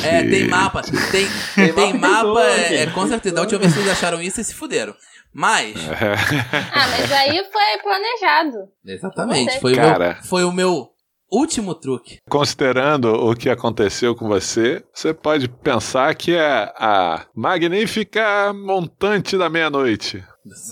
É, 0.03 0.23
tem 0.23 0.47
mapa. 0.47 0.81
Tem, 0.81 1.27
tem, 1.55 1.73
Tem 1.73 1.93
mapa, 1.93 2.23
mapa 2.27 2.41
é, 2.45 2.83
é, 2.83 2.85
com 2.87 3.05
certeza. 3.07 3.35
Da 3.35 3.41
última 3.41 3.59
vez 3.59 3.73
que 3.73 3.79
vocês 3.79 3.91
acharam 3.91 4.21
isso, 4.21 4.35
vocês 4.35 4.47
se 4.47 4.55
fuderam. 4.55 4.93
Mas, 5.33 5.75
Ah, 6.73 6.87
mas 6.87 7.11
aí 7.11 7.43
foi 7.51 7.81
planejado. 7.83 8.69
exatamente, 8.85 9.59
foi 9.59 9.73
o, 9.73 9.75
Cara. 9.75 10.13
meu, 10.13 10.23
foi 10.23 10.43
o 10.45 10.51
meu 10.51 10.87
último 11.29 11.75
truque. 11.75 12.19
Considerando 12.29 13.07
o 13.13 13.35
que 13.35 13.49
aconteceu 13.49 14.15
com 14.15 14.29
você, 14.29 14.81
você 14.93 15.13
pode 15.13 15.49
pensar 15.49 16.15
que 16.15 16.33
é 16.33 16.71
a 16.77 17.25
magnífica 17.35 18.53
montante 18.53 19.37
da 19.37 19.49
meia-noite. 19.49 20.23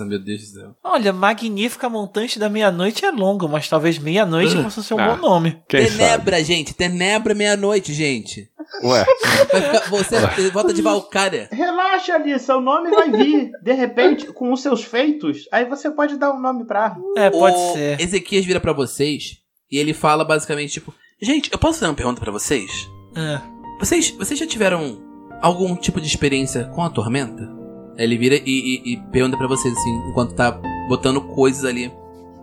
Meu 0.06 0.20
Deus 0.20 0.42
do 0.52 0.60
céu. 0.60 0.76
Olha, 0.84 1.12
Magnífica 1.12 1.90
Montante 1.90 2.38
da 2.38 2.48
Meia-Noite 2.48 3.04
é 3.04 3.12
longo, 3.12 3.48
mas 3.50 3.68
talvez 3.68 3.98
Meia-Noite 3.98 4.56
possa 4.62 4.84
ser 4.84 4.94
um 4.94 5.00
Ah. 5.00 5.16
bom 5.16 5.22
nome. 5.22 5.60
Quem 5.68 5.88
sabe? 5.88 5.98
Tenebra, 5.98 6.44
gente. 6.44 6.74
Tenebra 6.76 7.34
meia-noite, 7.34 7.92
gente. 7.94 8.50
Ué, 8.84 9.06
você 9.90 10.50
volta 10.52 10.74
de 10.74 10.82
Valkyria. 10.82 11.50
Relaxa, 11.52 12.16
Alice, 12.16 12.52
o 12.52 12.62
nome 12.62 12.90
vai 12.92 13.10
vir. 13.12 13.52
De 13.64 13.74
repente, 13.74 14.28
com 14.28 14.52
os 14.54 14.62
seus 14.62 14.84
feitos, 14.84 15.48
aí 15.52 15.66
você 15.66 15.90
pode 15.92 16.18
dar 16.18 16.32
um 16.34 16.40
nome 16.40 16.66
pra 16.66 16.84
arma. 16.86 17.04
É, 17.18 17.30
pode 17.30 17.56
o 17.58 17.74
ser. 17.74 18.00
Ezequias 18.00 18.46
vira 18.46 18.60
pra 18.60 18.74
vocês 18.74 19.38
e 19.72 19.78
ele 19.78 19.94
fala 19.94 20.24
basicamente 20.24 20.74
tipo: 20.74 20.94
Gente, 21.22 21.52
eu 21.52 21.58
posso 21.58 21.80
fazer 21.80 21.90
uma 21.90 21.96
pergunta 21.96 22.22
pra 22.22 22.32
vocês? 22.32 22.88
É. 23.16 23.42
Vocês, 23.80 24.12
vocês 24.12 24.40
já 24.40 24.46
tiveram 24.48 25.02
algum 25.42 25.76
tipo 25.76 26.00
de 26.00 26.08
experiência 26.08 26.66
com 26.76 26.84
a 26.84 26.90
tormenta? 26.90 27.63
Ele 27.98 28.18
vira 28.18 28.36
e, 28.36 28.42
e- 28.46 28.94
e 28.94 28.98
pergunta 29.12 29.38
pra 29.38 29.48
vocês, 29.48 29.74
assim, 29.78 29.96
enquanto 30.10 30.34
tá 30.34 30.52
botando 30.88 31.22
coisas 31.22 31.64
ali, 31.66 31.92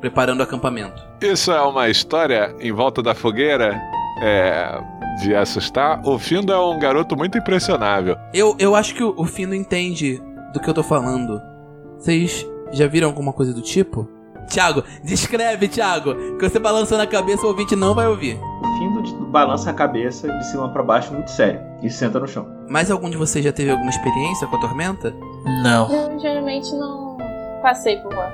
preparando 0.01 0.41
o 0.41 0.43
acampamento. 0.43 1.03
isso 1.21 1.51
é 1.53 1.61
uma 1.63 1.89
história 1.89 2.55
em 2.61 2.73
volta 2.73 3.03
da 3.03 3.15
fogueira 3.15 3.81
é, 4.23 4.81
de 5.23 5.35
assustar. 5.35 6.01
O 6.07 6.19
Findo 6.19 6.53
é 6.53 6.59
um 6.59 6.79
garoto 6.79 7.17
muito 7.17 7.37
impressionável. 7.39 8.17
Eu, 8.33 8.55
eu 8.59 8.75
acho 8.75 8.95
que 8.95 9.03
o, 9.03 9.15
o 9.17 9.25
Fino 9.27 9.55
entende 9.55 10.21
do 10.55 10.61
que 10.61 10.69
eu 10.71 10.75
tô 10.75 10.83
falando. 10.83 11.41
Vocês 11.99 12.47
já 12.73 12.87
viram 12.87 13.09
alguma 13.09 13.33
coisa 13.33 13.53
do 13.53 13.61
tipo? 13.61 14.09
Thiago, 14.49 14.83
descreve, 15.05 15.69
Thiago, 15.69 16.15
que 16.39 16.49
você 16.49 16.59
balançando 16.59 17.03
a 17.03 17.07
cabeça 17.07 17.45
o 17.45 17.49
ouvinte 17.51 17.77
não 17.77 17.95
vai 17.95 18.07
ouvir. 18.09 18.39
O 18.75 18.79
Findo 18.79 19.03
de- 19.03 19.15
balança 19.31 19.71
a 19.71 19.75
cabeça 19.75 20.31
de 20.31 20.47
cima 20.47 20.69
pra 20.71 20.83
baixo 20.83 21.13
muito 21.13 21.31
sério 21.31 21.61
e 21.83 21.91
senta 21.91 22.19
no 22.19 22.27
chão. 22.27 22.47
Mas 22.69 22.91
algum 22.91 23.11
de 23.11 23.17
vocês 23.17 23.45
já 23.45 23.53
teve 23.53 23.71
alguma 23.71 23.91
experiência 23.91 24.47
com 24.47 24.57
a 24.57 24.61
tormenta? 24.61 25.15
Não. 25.63 25.91
Eu 25.93 26.19
geralmente 26.19 26.73
não 26.75 27.17
passei 27.63 27.97
por 27.99 28.15
lá. 28.15 28.31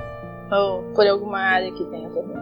Ou 0.51 0.83
por 0.95 1.05
alguma 1.07 1.39
área 1.39 1.71
que 1.71 1.83
tenha 1.85 2.09
tormenta. 2.09 2.37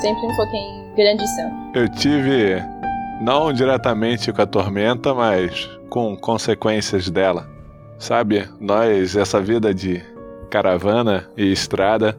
Sempre 0.00 0.26
me 0.26 0.36
foquei 0.36 0.60
em 0.60 0.94
grande 0.94 1.26
centro. 1.28 1.56
Eu 1.74 1.88
tive, 1.88 2.62
não 3.22 3.52
diretamente 3.52 4.30
com 4.32 4.42
a 4.42 4.46
tormenta, 4.46 5.14
mas 5.14 5.70
com 5.88 6.14
consequências 6.16 7.08
dela. 7.08 7.48
Sabe, 7.98 8.46
nós, 8.60 9.16
essa 9.16 9.40
vida 9.40 9.72
de 9.72 10.04
caravana 10.50 11.26
e 11.36 11.50
estrada, 11.50 12.18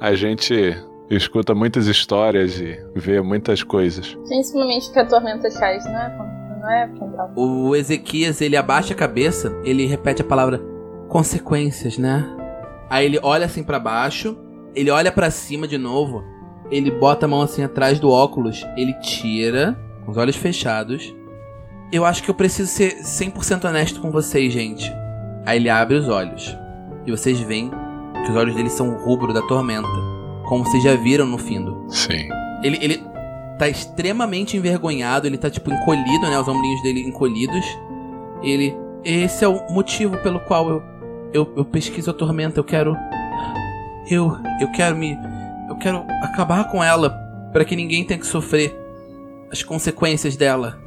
a 0.00 0.14
gente 0.16 0.76
escuta 1.16 1.54
muitas 1.54 1.86
histórias 1.86 2.60
e 2.60 2.78
vê 2.94 3.20
muitas 3.20 3.62
coisas. 3.62 4.16
Principalmente 4.26 4.92
que 4.92 4.98
a 4.98 5.06
tormenta 5.06 5.48
cai, 5.50 5.78
não 5.78 5.98
é? 5.98 6.32
Não 6.60 6.70
é 6.70 6.88
Quintal. 6.88 7.32
O 7.36 7.74
Ezequias, 7.74 8.40
ele 8.40 8.56
abaixa 8.56 8.94
a 8.94 8.96
cabeça, 8.96 9.52
ele 9.64 9.86
repete 9.86 10.22
a 10.22 10.24
palavra 10.24 10.60
consequências, 11.08 11.98
né? 11.98 12.24
Aí 12.88 13.06
ele 13.06 13.18
olha 13.22 13.46
assim 13.46 13.62
pra 13.62 13.78
baixo, 13.78 14.36
ele 14.74 14.90
olha 14.90 15.10
pra 15.10 15.30
cima 15.30 15.66
de 15.66 15.76
novo, 15.76 16.24
ele 16.70 16.90
bota 16.90 17.26
a 17.26 17.28
mão 17.28 17.42
assim 17.42 17.62
atrás 17.62 17.98
do 17.98 18.10
óculos, 18.10 18.66
ele 18.76 18.94
tira, 19.00 19.78
com 20.04 20.10
os 20.10 20.16
olhos 20.16 20.36
fechados. 20.36 21.14
Eu 21.92 22.06
acho 22.06 22.22
que 22.22 22.30
eu 22.30 22.34
preciso 22.34 22.70
ser 22.70 23.02
100% 23.02 23.66
honesto 23.66 24.00
com 24.00 24.10
vocês, 24.10 24.52
gente. 24.52 24.90
Aí 25.44 25.58
ele 25.58 25.68
abre 25.68 25.96
os 25.96 26.08
olhos. 26.08 26.56
E 27.06 27.10
vocês 27.10 27.38
veem 27.40 27.70
que 28.24 28.30
os 28.30 28.36
olhos 28.36 28.54
dele 28.54 28.70
são 28.70 28.94
o 28.94 29.04
rubro 29.04 29.32
da 29.32 29.42
tormenta. 29.42 30.11
Como 30.52 30.66
vocês 30.66 30.82
já 30.82 30.94
viram 30.94 31.24
no 31.24 31.38
Findo. 31.38 31.82
Sim. 31.88 32.28
Ele, 32.62 32.78
ele 32.82 33.02
tá 33.58 33.70
extremamente 33.70 34.54
envergonhado, 34.54 35.26
ele 35.26 35.38
tá 35.38 35.48
tipo 35.48 35.72
encolhido, 35.72 36.28
né? 36.28 36.38
Os 36.38 36.46
ombrinhos 36.46 36.82
dele 36.82 37.00
encolhidos. 37.00 37.64
Ele. 38.42 38.76
Esse 39.02 39.46
é 39.46 39.48
o 39.48 39.66
motivo 39.72 40.18
pelo 40.18 40.38
qual 40.40 40.68
eu. 40.68 40.82
Eu, 41.32 41.50
eu 41.56 41.64
pesquiso 41.64 42.10
a 42.10 42.12
tormenta, 42.12 42.60
eu 42.60 42.64
quero. 42.64 42.94
Eu. 44.10 44.36
Eu 44.60 44.70
quero 44.72 44.94
me. 44.94 45.16
Eu 45.70 45.76
quero 45.76 46.04
acabar 46.22 46.70
com 46.70 46.84
ela. 46.84 47.08
para 47.50 47.64
que 47.64 47.74
ninguém 47.74 48.04
tenha 48.04 48.20
que 48.20 48.26
sofrer 48.26 48.78
as 49.50 49.62
consequências 49.62 50.36
dela. 50.36 50.78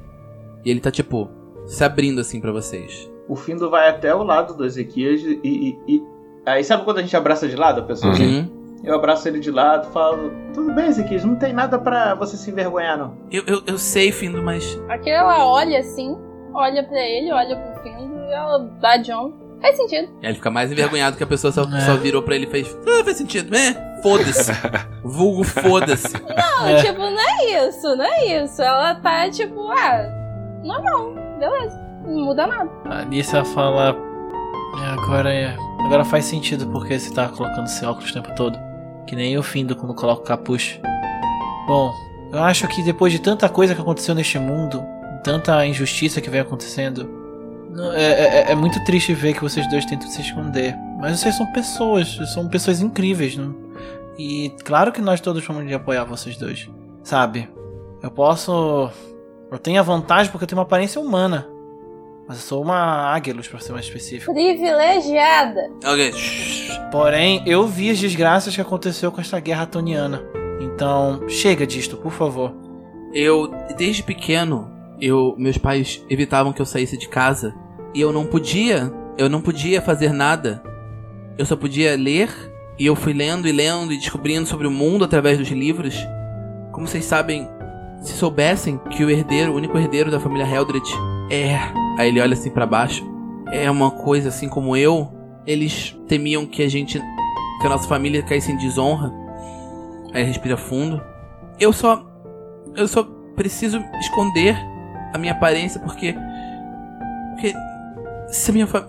E 0.64 0.70
ele 0.70 0.80
tá 0.80 0.92
tipo. 0.92 1.28
Se 1.66 1.84
abrindo 1.84 2.22
assim 2.22 2.40
para 2.40 2.52
vocês. 2.52 3.10
O 3.28 3.36
Findo 3.36 3.68
vai 3.72 3.90
até 3.90 4.14
o 4.14 4.22
lado 4.22 4.56
do 4.56 4.64
Ezequias 4.64 5.22
e, 5.24 5.40
e, 5.44 5.76
e- 5.88 6.04
Aí 6.46 6.64
sabe 6.64 6.84
quando 6.84 7.00
a 7.00 7.02
gente 7.02 7.18
abraça 7.18 7.48
de 7.50 7.56
lado 7.56 7.82
a 7.82 7.84
pessoa? 7.84 8.14
Uhum. 8.14 8.48
Eu 8.84 8.96
abraço 8.96 9.28
ele 9.28 9.40
de 9.40 9.50
lado 9.52 9.90
falo: 9.92 10.32
Tudo 10.54 10.74
bem, 10.74 10.88
Ezequias, 10.88 11.24
não 11.24 11.36
tem 11.36 11.54
nada 11.54 11.80
pra 11.80 12.14
você 12.16 12.38
se 12.38 12.52
envergonhar, 12.52 12.98
não. 12.98 13.18
Eu, 13.32 13.44
eu, 13.48 13.62
eu 13.66 13.78
sei, 13.78 14.12
Findo, 14.12 14.42
mas. 14.44 14.80
Aqui 14.90 15.10
ela 15.10 15.46
olha 15.48 15.80
assim, 15.80 16.16
olha 16.54 16.84
pra 16.84 17.00
ele, 17.00 17.32
olha 17.32 17.56
pro 17.56 17.84
Findo 17.84 18.16
e 18.26 18.32
ela 18.32 18.60
dá 18.80 18.98
John. 18.98 19.34
Faz 19.62 19.78
sentido. 19.78 20.10
Aí 20.22 20.28
ele 20.30 20.36
fica 20.36 20.52
mais 20.52 20.72
envergonhado 20.72 21.18
que 21.18 21.24
a 21.24 21.28
pessoa 21.28 21.52
só, 21.52 21.64
É. 21.64 21.80
só 21.82 21.96
virou 21.96 22.22
pra 22.22 22.36
ele 22.36 22.46
e 22.46 22.50
fez. 22.50 22.78
Ah, 22.88 23.04
faz 23.04 23.18
sentido, 23.18 23.50
né? 23.50 23.74
Foda-se. 24.04 24.52
Vulgo 25.04 25.44
foda-se. 25.44 26.14
Não, 26.22 26.68
É. 26.68 26.84
tipo, 26.84 27.00
não 27.00 27.20
é 27.20 27.68
isso, 27.68 27.96
não 27.96 28.06
é 28.06 28.44
isso. 28.44 28.62
Ela 28.62 28.94
tá 28.96 29.28
tipo, 29.32 29.68
ah, 29.72 30.06
normal, 30.64 31.14
beleza. 31.40 31.80
Não 32.06 32.26
muda 32.26 32.46
nada. 32.46 32.70
A 32.86 33.00
Alissa 33.00 33.44
fala. 33.46 33.96
"É, 34.84 34.86
Agora 34.88 35.32
é. 35.34 35.56
Agora 35.86 36.04
faz 36.06 36.26
sentido 36.26 36.68
porque 36.68 36.98
você 37.00 37.14
tá 37.14 37.28
colocando 37.30 37.66
esse 37.66 37.86
óculos 37.86 38.10
o 38.10 38.14
tempo 38.14 38.34
todo. 38.36 38.58
Que 39.06 39.16
nem 39.16 39.34
eu 39.34 39.44
findo 39.44 39.76
quando 39.76 39.94
coloco 39.94 40.24
capuz. 40.24 40.80
Bom, 41.68 41.92
eu 42.32 42.44
acho 42.44 42.68
que 42.68 42.82
depois 42.84 43.14
de 43.14 43.20
tanta 43.20 43.48
coisa 43.48 43.76
que 43.76 43.82
aconteceu 43.82 44.16
neste 44.16 44.40
mundo, 44.40 44.84
tanta 45.24 45.66
injustiça 45.66 46.20
que 46.22 46.30
vem 46.30 46.42
acontecendo, 46.42 47.08
não- 47.72 47.92
é, 47.94 48.04
é- 48.48 48.52
é 48.52 48.56
muito 48.56 48.84
triste 48.84 49.14
ver 49.14 49.34
que 49.34 49.42
vocês 49.42 49.70
dois 49.70 49.86
tentam 49.86 50.08
se 50.10 50.22
esconder. 50.22 50.76
Mas 51.00 51.20
vocês 51.20 51.36
são 51.36 51.46
pessoas, 51.52 52.18
são 52.34 52.48
pessoas 52.48 52.82
incríveis, 52.82 53.36
não? 53.38 53.56
E 54.18 54.50
claro 54.64 54.92
que 54.92 55.02
nós 55.02 55.20
todos 55.22 55.46
vamos 55.46 55.72
apoiar 55.72 56.04
vocês 56.06 56.38
dois. 56.38 56.68
Sabe? 57.04 57.48
Eu 58.02 58.10
posso. 58.10 58.90
Eu 59.52 59.60
tenho 59.60 59.80
a 59.80 59.84
vantagem 59.84 60.32
porque 60.32 60.46
eu 60.46 60.48
tenho 60.48 60.58
uma 60.60 60.64
aparência 60.66 61.00
humana. 61.00 61.48
Mas 62.28 62.38
eu 62.38 62.44
sou 62.44 62.64
uma 62.64 63.14
Águilos, 63.14 63.48
pra 63.48 63.60
ser 63.60 63.72
mais 63.72 63.86
específico. 63.86 64.34
Privilegiada. 64.34 65.70
Ok. 65.84 66.14
Porém, 66.92 67.44
eu 67.46 67.68
vi 67.68 67.92
as 67.92 68.00
desgraças 68.00 68.56
que 68.56 68.62
aconteceu 68.62 69.12
com 69.12 69.22
esta 69.22 69.40
guerra 69.40 69.68
toniana. 69.68 70.24
Então, 70.60 71.28
chega 71.30 71.68
disto, 71.68 71.98
por 71.98 72.12
favor. 72.12 72.54
Eu, 73.14 73.52
desde 73.78 74.02
pequeno, 74.02 74.72
eu, 75.00 75.36
meus 75.38 75.58
pais 75.58 76.04
evitavam 76.10 76.52
que 76.52 76.62
eu 76.62 76.66
saísse 76.66 76.98
de 76.98 77.08
casa. 77.08 77.54
E 77.94 78.02
eu 78.02 78.12
não 78.12 78.26
podia, 78.26 78.92
eu 79.18 79.30
não 79.30 79.42
podia 79.42 79.82
fazer 79.82 80.12
nada. 80.12 80.64
Eu 81.38 81.46
só 81.46 81.56
podia 81.56 81.96
ler. 81.96 82.30
E 82.78 82.86
eu 82.88 82.96
fui 82.96 83.14
lendo 83.14 83.48
e 83.48 83.54
lendo 83.54 83.94
e 83.94 83.98
descobrindo 83.98 84.48
sobre 84.48 84.68
o 84.68 84.72
mundo 84.72 85.06
através 85.06 85.38
dos 85.38 85.48
livros. 85.48 85.96
Como 86.74 86.88
vocês 86.88 87.06
sabem, 87.06 87.48
se 88.02 88.14
soubessem 88.14 88.78
que 88.90 89.06
o 89.06 89.10
herdeiro, 89.10 89.54
o 89.54 89.56
único 89.56 89.78
herdeiro 89.78 90.12
da 90.12 90.20
família 90.20 90.46
Heldred 90.46 90.86
é. 91.30 91.56
Aí 91.98 92.10
ele 92.10 92.20
olha 92.22 92.34
assim 92.34 92.50
pra 92.50 92.66
baixo. 92.66 93.04
É 93.52 93.70
uma 93.70 93.92
coisa 93.92 94.30
assim 94.30 94.50
como 94.50 94.76
eu. 94.76 95.12
Eles 95.46 95.96
temiam 96.08 96.46
que 96.46 96.64
a 96.64 96.70
gente. 96.70 97.00
que 97.00 97.66
a 97.68 97.70
nossa 97.70 97.88
família 97.88 98.22
caísse 98.24 98.52
em 98.52 98.58
desonra. 98.58 99.12
Aí 100.14 100.24
respira 100.24 100.58
fundo. 100.58 101.02
Eu 101.60 101.72
só. 101.72 102.06
Eu 102.76 102.88
só 102.88 103.04
preciso 103.36 103.82
esconder 104.00 104.56
a 105.14 105.18
minha 105.18 105.34
aparência 105.34 105.80
porque. 105.80 106.16
Porque. 107.34 107.54
Se 108.30 108.50
a 108.50 108.54
minha, 108.54 108.68
fa- 108.68 108.88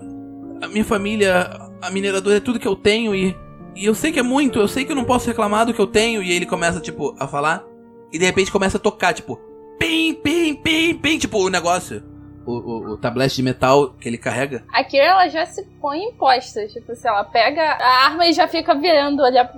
a 0.61 0.67
minha 0.67 0.83
família, 0.83 1.47
a 1.81 1.89
mineradora 1.91 2.37
é 2.37 2.39
tudo 2.39 2.59
que 2.59 2.67
eu 2.67 2.75
tenho 2.75 3.13
e. 3.15 3.35
E 3.75 3.85
eu 3.85 3.93
sei 3.93 4.11
que 4.11 4.17
é 4.19 4.23
muito, 4.23 4.57
eu 4.57 4.67
sei 4.67 4.83
que 4.85 4.91
eu 4.91 4.95
não 4.95 5.03
posso 5.03 5.27
reclamar 5.27 5.63
do 5.67 5.73
que 5.73 5.79
eu 5.79 5.85
tenho. 5.85 6.23
E 6.23 6.31
ele 6.31 6.47
começa, 6.47 6.79
tipo, 6.79 7.15
a 7.19 7.27
falar. 7.27 7.63
E 8.11 8.17
de 8.17 8.25
repente 8.25 8.51
começa 8.51 8.77
a 8.77 8.79
tocar, 8.79 9.13
tipo. 9.13 9.39
Pim, 9.77 10.15
pim, 10.15 10.55
pim, 10.55 10.95
pim. 10.95 11.17
Tipo, 11.19 11.37
o 11.45 11.49
negócio. 11.49 12.01
O, 12.47 12.51
o, 12.51 12.91
o 12.91 12.97
tablete 12.97 13.35
de 13.35 13.43
metal 13.43 13.89
que 13.99 14.07
ele 14.07 14.17
carrega. 14.17 14.63
A 14.73 14.81
Kira, 14.81 15.03
ela 15.03 15.27
já 15.27 15.45
se 15.45 15.63
põe 15.81 15.99
em 15.99 16.13
postas. 16.13 16.71
Tipo, 16.71 16.95
se 16.95 17.05
ela 17.05 17.25
pega 17.25 17.61
a 17.61 18.05
arma 18.05 18.25
e 18.25 18.31
já 18.31 18.47
fica 18.47 18.73
virando, 18.73 19.21
olhar 19.21 19.51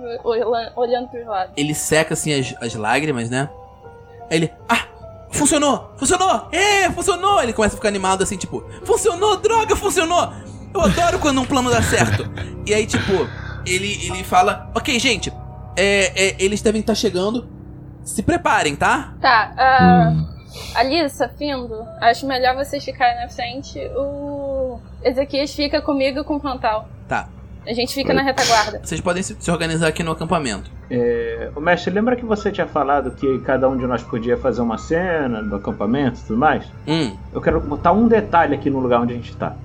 olhando 0.74 1.08
pros 1.08 1.24
lados. 1.24 1.54
Ele 1.56 1.72
seca 1.72 2.14
assim 2.14 2.38
as, 2.38 2.54
as 2.60 2.74
lágrimas, 2.74 3.30
né? 3.30 3.48
Aí 4.28 4.38
ele. 4.38 4.52
Ah! 4.68 4.86
Funcionou! 5.30 5.92
Funcionou! 5.96 6.48
É, 6.50 6.90
funcionou! 6.90 7.40
Ele 7.40 7.52
começa 7.52 7.76
a 7.76 7.78
ficar 7.78 7.88
animado 7.88 8.22
assim, 8.22 8.36
tipo, 8.36 8.64
funcionou, 8.84 9.36
droga, 9.36 9.76
funcionou! 9.76 10.32
Eu 10.74 10.80
adoro 10.80 11.18
quando 11.20 11.40
um 11.40 11.44
plano 11.44 11.70
dá 11.70 11.80
certo. 11.80 12.28
E 12.66 12.74
aí, 12.74 12.86
tipo, 12.86 13.12
ele, 13.64 14.06
ele 14.06 14.24
fala, 14.24 14.70
ok, 14.74 14.98
gente, 14.98 15.32
é, 15.76 16.30
é, 16.30 16.36
eles 16.38 16.60
devem 16.62 16.80
estar 16.80 16.94
chegando. 16.94 17.48
Se 18.04 18.22
preparem, 18.22 18.74
tá? 18.74 19.14
Tá, 19.20 19.52
ah, 19.56 20.12
Alissa, 20.74 21.28
Findo, 21.28 21.84
acho 22.00 22.26
melhor 22.26 22.54
vocês 22.56 22.84
ficarem 22.84 23.20
na 23.20 23.28
frente. 23.28 23.78
O 23.96 24.80
Ezequias 25.02 25.54
fica 25.54 25.80
comigo 25.80 26.24
com 26.24 26.36
o 26.36 26.40
Pantal. 26.40 26.88
Tá. 27.08 27.28
A 27.66 27.72
gente 27.74 27.92
fica 27.92 28.14
na 28.14 28.22
retaguarda. 28.22 28.80
Vocês 28.82 29.00
podem 29.00 29.22
se, 29.22 29.50
organizar 29.50 29.88
aqui 29.88 30.02
no 30.02 30.12
acampamento. 30.12 30.70
É, 30.90 31.50
o 31.54 31.60
mestre, 31.60 31.92
lembra 31.92 32.16
que 32.16 32.24
você 32.24 32.50
tinha 32.50 32.66
falado 32.66 33.14
que 33.14 33.38
cada 33.40 33.68
um 33.68 33.76
de 33.76 33.86
nós 33.86 34.02
podia 34.02 34.36
fazer 34.36 34.62
uma 34.62 34.78
cena 34.78 35.42
do 35.42 35.56
acampamento 35.56 36.18
e 36.20 36.22
tudo 36.22 36.38
mais? 36.38 36.64
Hum, 36.88 37.16
Eu 37.32 37.40
quero 37.40 37.60
botar 37.60 37.92
um 37.92 38.08
detalhe 38.08 38.54
aqui 38.54 38.70
no 38.70 38.80
lugar 38.80 39.00
onde 39.02 39.12
a 39.12 39.16
gente 39.16 39.36
tá. 39.36 39.56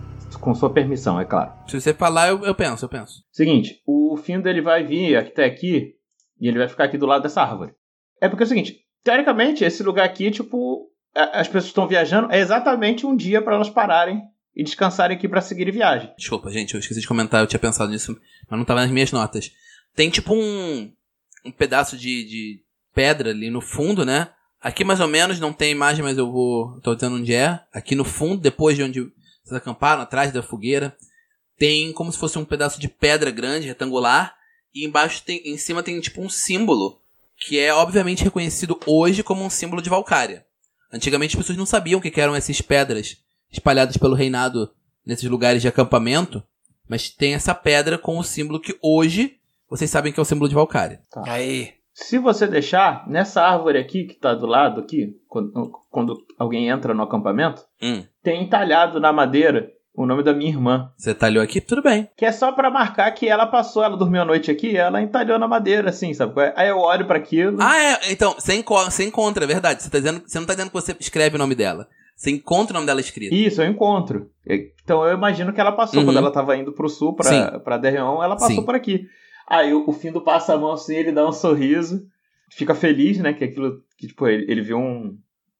Com 0.41 0.53
sua 0.53 0.69
permissão, 0.69 1.19
é 1.19 1.25
claro. 1.25 1.53
se 1.65 1.79
você 1.79 1.93
falar, 1.93 2.27
eu, 2.27 2.43
eu 2.43 2.53
penso, 2.53 2.85
eu 2.85 2.89
penso. 2.89 3.23
Seguinte, 3.31 3.81
o 3.87 4.17
fim 4.17 4.39
dele 4.41 4.61
vai 4.61 4.83
vir 4.83 5.15
até 5.15 5.45
aqui 5.45 5.93
e 6.39 6.47
ele 6.47 6.59
vai 6.59 6.67
ficar 6.67 6.83
aqui 6.83 6.97
do 6.97 7.05
lado 7.05 7.23
dessa 7.23 7.41
árvore. 7.41 7.71
É 8.21 8.27
porque 8.27 8.43
é 8.43 8.45
o 8.45 8.49
seguinte, 8.49 8.75
teoricamente, 9.05 9.63
esse 9.63 9.83
lugar 9.83 10.03
aqui, 10.03 10.31
tipo, 10.31 10.89
as 11.13 11.47
pessoas 11.47 11.65
estão 11.65 11.87
viajando, 11.87 12.31
é 12.31 12.39
exatamente 12.39 13.05
um 13.05 13.15
dia 13.15 13.39
para 13.39 13.55
elas 13.55 13.69
pararem 13.69 14.21
e 14.53 14.63
descansarem 14.63 15.15
aqui 15.15 15.29
para 15.29 15.41
seguir 15.41 15.71
viagem. 15.71 16.11
Desculpa, 16.17 16.49
gente, 16.49 16.73
eu 16.73 16.79
esqueci 16.79 16.99
de 16.99 17.07
comentar, 17.07 17.41
eu 17.41 17.47
tinha 17.47 17.59
pensado 17.59 17.91
nisso, 17.91 18.19
mas 18.49 18.57
não 18.57 18.65
tava 18.65 18.81
nas 18.81 18.89
minhas 18.89 19.11
notas. 19.11 19.51
Tem 19.95 20.09
tipo 20.09 20.33
um, 20.33 20.91
um 21.45 21.51
pedaço 21.51 21.95
de, 21.95 22.25
de 22.25 22.63
pedra 22.95 23.29
ali 23.29 23.51
no 23.51 23.61
fundo, 23.61 24.03
né? 24.03 24.29
Aqui 24.59 24.83
mais 24.83 24.99
ou 24.99 25.07
menos, 25.07 25.39
não 25.39 25.53
tem 25.53 25.71
imagem, 25.71 26.03
mas 26.03 26.17
eu 26.17 26.31
vou. 26.31 26.81
tô 26.81 26.95
dizendo 26.95 27.17
onde 27.17 27.33
é. 27.33 27.59
Aqui 27.71 27.93
no 27.93 28.03
fundo, 28.03 28.41
depois 28.41 28.75
de 28.75 28.81
onde 28.81 29.01
vocês 29.43 29.53
acamparam, 29.53 30.01
atrás 30.01 30.31
da 30.31 30.41
fogueira, 30.41 30.97
tem 31.55 31.93
como 31.93 32.11
se 32.11 32.17
fosse 32.17 32.39
um 32.39 32.45
pedaço 32.45 32.79
de 32.79 32.87
pedra 32.87 33.29
grande, 33.29 33.67
retangular, 33.67 34.35
e 34.73 34.83
embaixo 34.83 35.21
tem. 35.23 35.41
Em 35.45 35.57
cima 35.57 35.83
tem 35.83 35.99
tipo 36.01 36.19
um 36.19 36.29
símbolo, 36.29 36.99
que 37.45 37.59
é 37.59 37.73
obviamente 37.73 38.23
reconhecido 38.23 38.79
hoje 38.85 39.21
como 39.23 39.43
um 39.43 39.49
símbolo 39.49 39.81
de 39.81 39.89
Valkyria. 39.89 40.45
Antigamente 40.91 41.35
as 41.35 41.41
pessoas 41.41 41.57
não 41.57 41.65
sabiam 41.65 41.99
o 41.99 42.01
que 42.01 42.19
eram 42.19 42.35
essas 42.35 42.59
pedras 42.61 43.17
espalhadas 43.51 43.97
pelo 43.97 44.15
reinado 44.15 44.71
nesses 45.05 45.29
lugares 45.29 45.61
de 45.61 45.67
acampamento, 45.67 46.43
mas 46.89 47.09
tem 47.09 47.33
essa 47.33 47.53
pedra 47.53 47.97
com 47.97 48.17
o 48.17 48.23
símbolo 48.23 48.59
que 48.59 48.77
hoje 48.81 49.37
vocês 49.69 49.89
sabem 49.89 50.11
que 50.11 50.19
é 50.19 50.23
o 50.23 50.25
símbolo 50.25 50.49
de 50.49 50.55
Valkyria. 50.55 51.01
Aí. 51.25 51.73
Se 51.93 52.17
você 52.19 52.45
deixar, 52.45 53.07
nessa 53.07 53.41
árvore 53.41 53.77
aqui 53.77 54.05
que 54.05 54.15
tá 54.15 54.33
do 54.33 54.45
lado 54.45 54.81
aqui, 54.81 55.15
quando, 55.27 55.71
quando 55.89 56.17
alguém 56.37 56.67
entra 56.67 56.93
no 56.93 57.03
acampamento, 57.03 57.63
Hum, 57.81 58.03
tem 58.21 58.43
entalhado 58.43 58.99
na 58.99 59.13
madeira 59.13 59.71
o 59.95 60.05
nome 60.05 60.23
da 60.23 60.33
minha 60.33 60.51
irmã. 60.51 60.91
você 60.97 61.13
talhou 61.13 61.43
aqui? 61.43 61.61
Tudo 61.61 61.81
bem. 61.81 62.09
Que 62.17 62.25
é 62.25 62.31
só 62.31 62.51
pra 62.51 62.69
marcar 62.69 63.11
que 63.11 63.27
ela 63.27 63.45
passou, 63.45 63.83
ela 63.83 63.97
dormiu 63.97 64.21
a 64.21 64.25
noite 64.25 64.51
aqui, 64.51 64.75
ela 64.75 65.01
entalhou 65.01 65.39
na 65.39 65.47
madeira, 65.47 65.89
assim, 65.89 66.13
sabe? 66.13 66.39
é? 66.41 66.53
Aí 66.55 66.69
eu 66.69 66.77
olho 66.77 67.05
pra 67.05 67.17
aquilo. 67.17 67.57
Ah, 67.61 67.77
é. 67.77 68.11
Então, 68.11 68.33
você, 68.33 68.53
enco 68.55 68.75
você 68.75 69.03
encontra, 69.03 69.43
é 69.43 69.47
verdade. 69.47 69.83
Você, 69.83 69.89
tá 69.89 69.97
dizendo, 69.97 70.23
você 70.25 70.39
não 70.39 70.45
tá 70.45 70.53
dizendo 70.53 70.69
que 70.69 70.73
você 70.73 70.95
escreve 70.99 71.35
o 71.35 71.39
nome 71.39 71.55
dela. 71.55 71.87
Você 72.15 72.31
encontra 72.31 72.73
o 72.73 72.75
nome 72.75 72.85
dela 72.85 73.01
escrito. 73.01 73.33
Isso, 73.33 73.61
eu 73.61 73.69
encontro. 73.69 74.29
Então 74.83 75.05
eu 75.05 75.13
imagino 75.15 75.51
que 75.51 75.59
ela 75.59 75.71
passou. 75.71 75.99
Uhum. 75.99 76.05
Quando 76.05 76.17
ela 76.17 76.31
tava 76.31 76.55
indo 76.55 76.71
pro 76.71 76.87
sul, 76.87 77.13
pra, 77.13 77.25
Sim. 77.25 77.59
pra 77.63 77.77
Derreon, 77.77 78.23
ela 78.23 78.35
passou 78.35 78.55
Sim. 78.55 78.63
por 78.63 78.75
aqui. 78.75 79.05
Aí 79.47 79.73
o, 79.73 79.87
o 79.87 79.91
Findo 79.91 80.21
passa 80.21 80.53
a 80.53 80.57
mão 80.57 80.71
assim, 80.71 80.95
ele 80.95 81.11
dá 81.11 81.27
um 81.27 81.31
sorriso, 81.31 82.05
fica 82.49 82.73
feliz, 82.73 83.17
né? 83.19 83.33
Que 83.33 83.43
aquilo. 83.43 83.81
Que, 83.97 84.07
tipo, 84.07 84.27
ele, 84.27 84.49
ele 84.49 84.61
viu 84.61 84.77
um. 84.77 85.17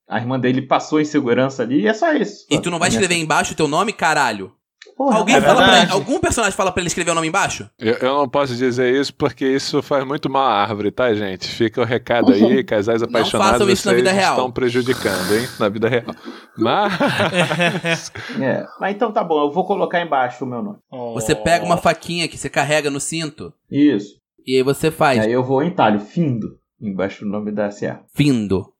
A 0.08 0.18
irmã 0.18 0.38
dele 0.38 0.62
passou 0.62 1.00
em 1.00 1.04
segurança 1.04 1.62
ali 1.62 1.82
e 1.82 1.86
é 1.88 1.94
só 1.94 2.12
isso. 2.12 2.46
E 2.50 2.58
tu 2.60 2.70
não 2.70 2.78
vai 2.78 2.88
escrever 2.88 3.16
embaixo 3.16 3.52
o 3.52 3.56
teu 3.56 3.66
nome, 3.66 3.92
caralho? 3.92 4.52
Porra, 4.96 5.18
Alguém 5.18 5.34
é 5.34 5.40
fala 5.42 5.56
pra 5.56 5.66
verdade. 5.66 5.92
algum 5.92 6.18
personagem 6.20 6.56
fala 6.56 6.70
pra 6.72 6.80
ele 6.80 6.86
escrever 6.86 7.10
o 7.10 7.14
nome 7.14 7.26
embaixo? 7.26 7.68
Eu, 7.78 7.94
eu 7.94 8.14
não 8.18 8.28
posso 8.28 8.54
dizer 8.54 8.94
isso 8.98 9.12
porque 9.12 9.44
isso 9.44 9.82
faz 9.82 10.06
muito 10.06 10.30
mal 10.30 10.46
à 10.46 10.62
árvore, 10.62 10.90
tá, 10.92 11.12
gente? 11.12 11.48
Fica 11.48 11.80
o 11.82 11.84
recado 11.84 12.32
aí, 12.32 12.62
casais 12.64 13.02
apaixonados, 13.02 13.52
façam 13.58 13.68
isso 13.68 13.86
na 13.86 13.92
vida 13.94 14.12
real. 14.12 14.34
estão 14.36 14.50
prejudicando, 14.50 15.34
hein? 15.34 15.46
Na 15.58 15.68
vida 15.68 15.88
real. 15.88 16.14
Mas... 16.56 18.12
É. 18.40 18.64
Mas 18.80 18.94
então 18.94 19.12
tá 19.12 19.22
bom, 19.24 19.40
eu 19.42 19.50
vou 19.50 19.64
colocar 19.66 20.00
embaixo 20.00 20.44
o 20.44 20.46
meu 20.48 20.62
nome. 20.62 20.78
Você 21.14 21.34
pega 21.34 21.64
uma 21.64 21.76
faquinha 21.76 22.28
que 22.28 22.38
você 22.38 22.48
carrega 22.48 22.88
no 22.90 23.00
cinto 23.00 23.52
Isso. 23.70 24.14
e 24.46 24.56
aí 24.56 24.62
você 24.62 24.88
E 24.88 24.90
faz 24.92 25.20
aí 25.24 25.32
eu 25.32 25.42
vou 25.44 25.62
em 25.62 25.70
talho, 25.70 26.00
findo, 26.00 26.58
embaixo 26.80 27.24
do 27.24 27.30
nome 27.30 27.50
da 27.52 27.70
serra. 27.70 28.02
findo. 28.14 28.72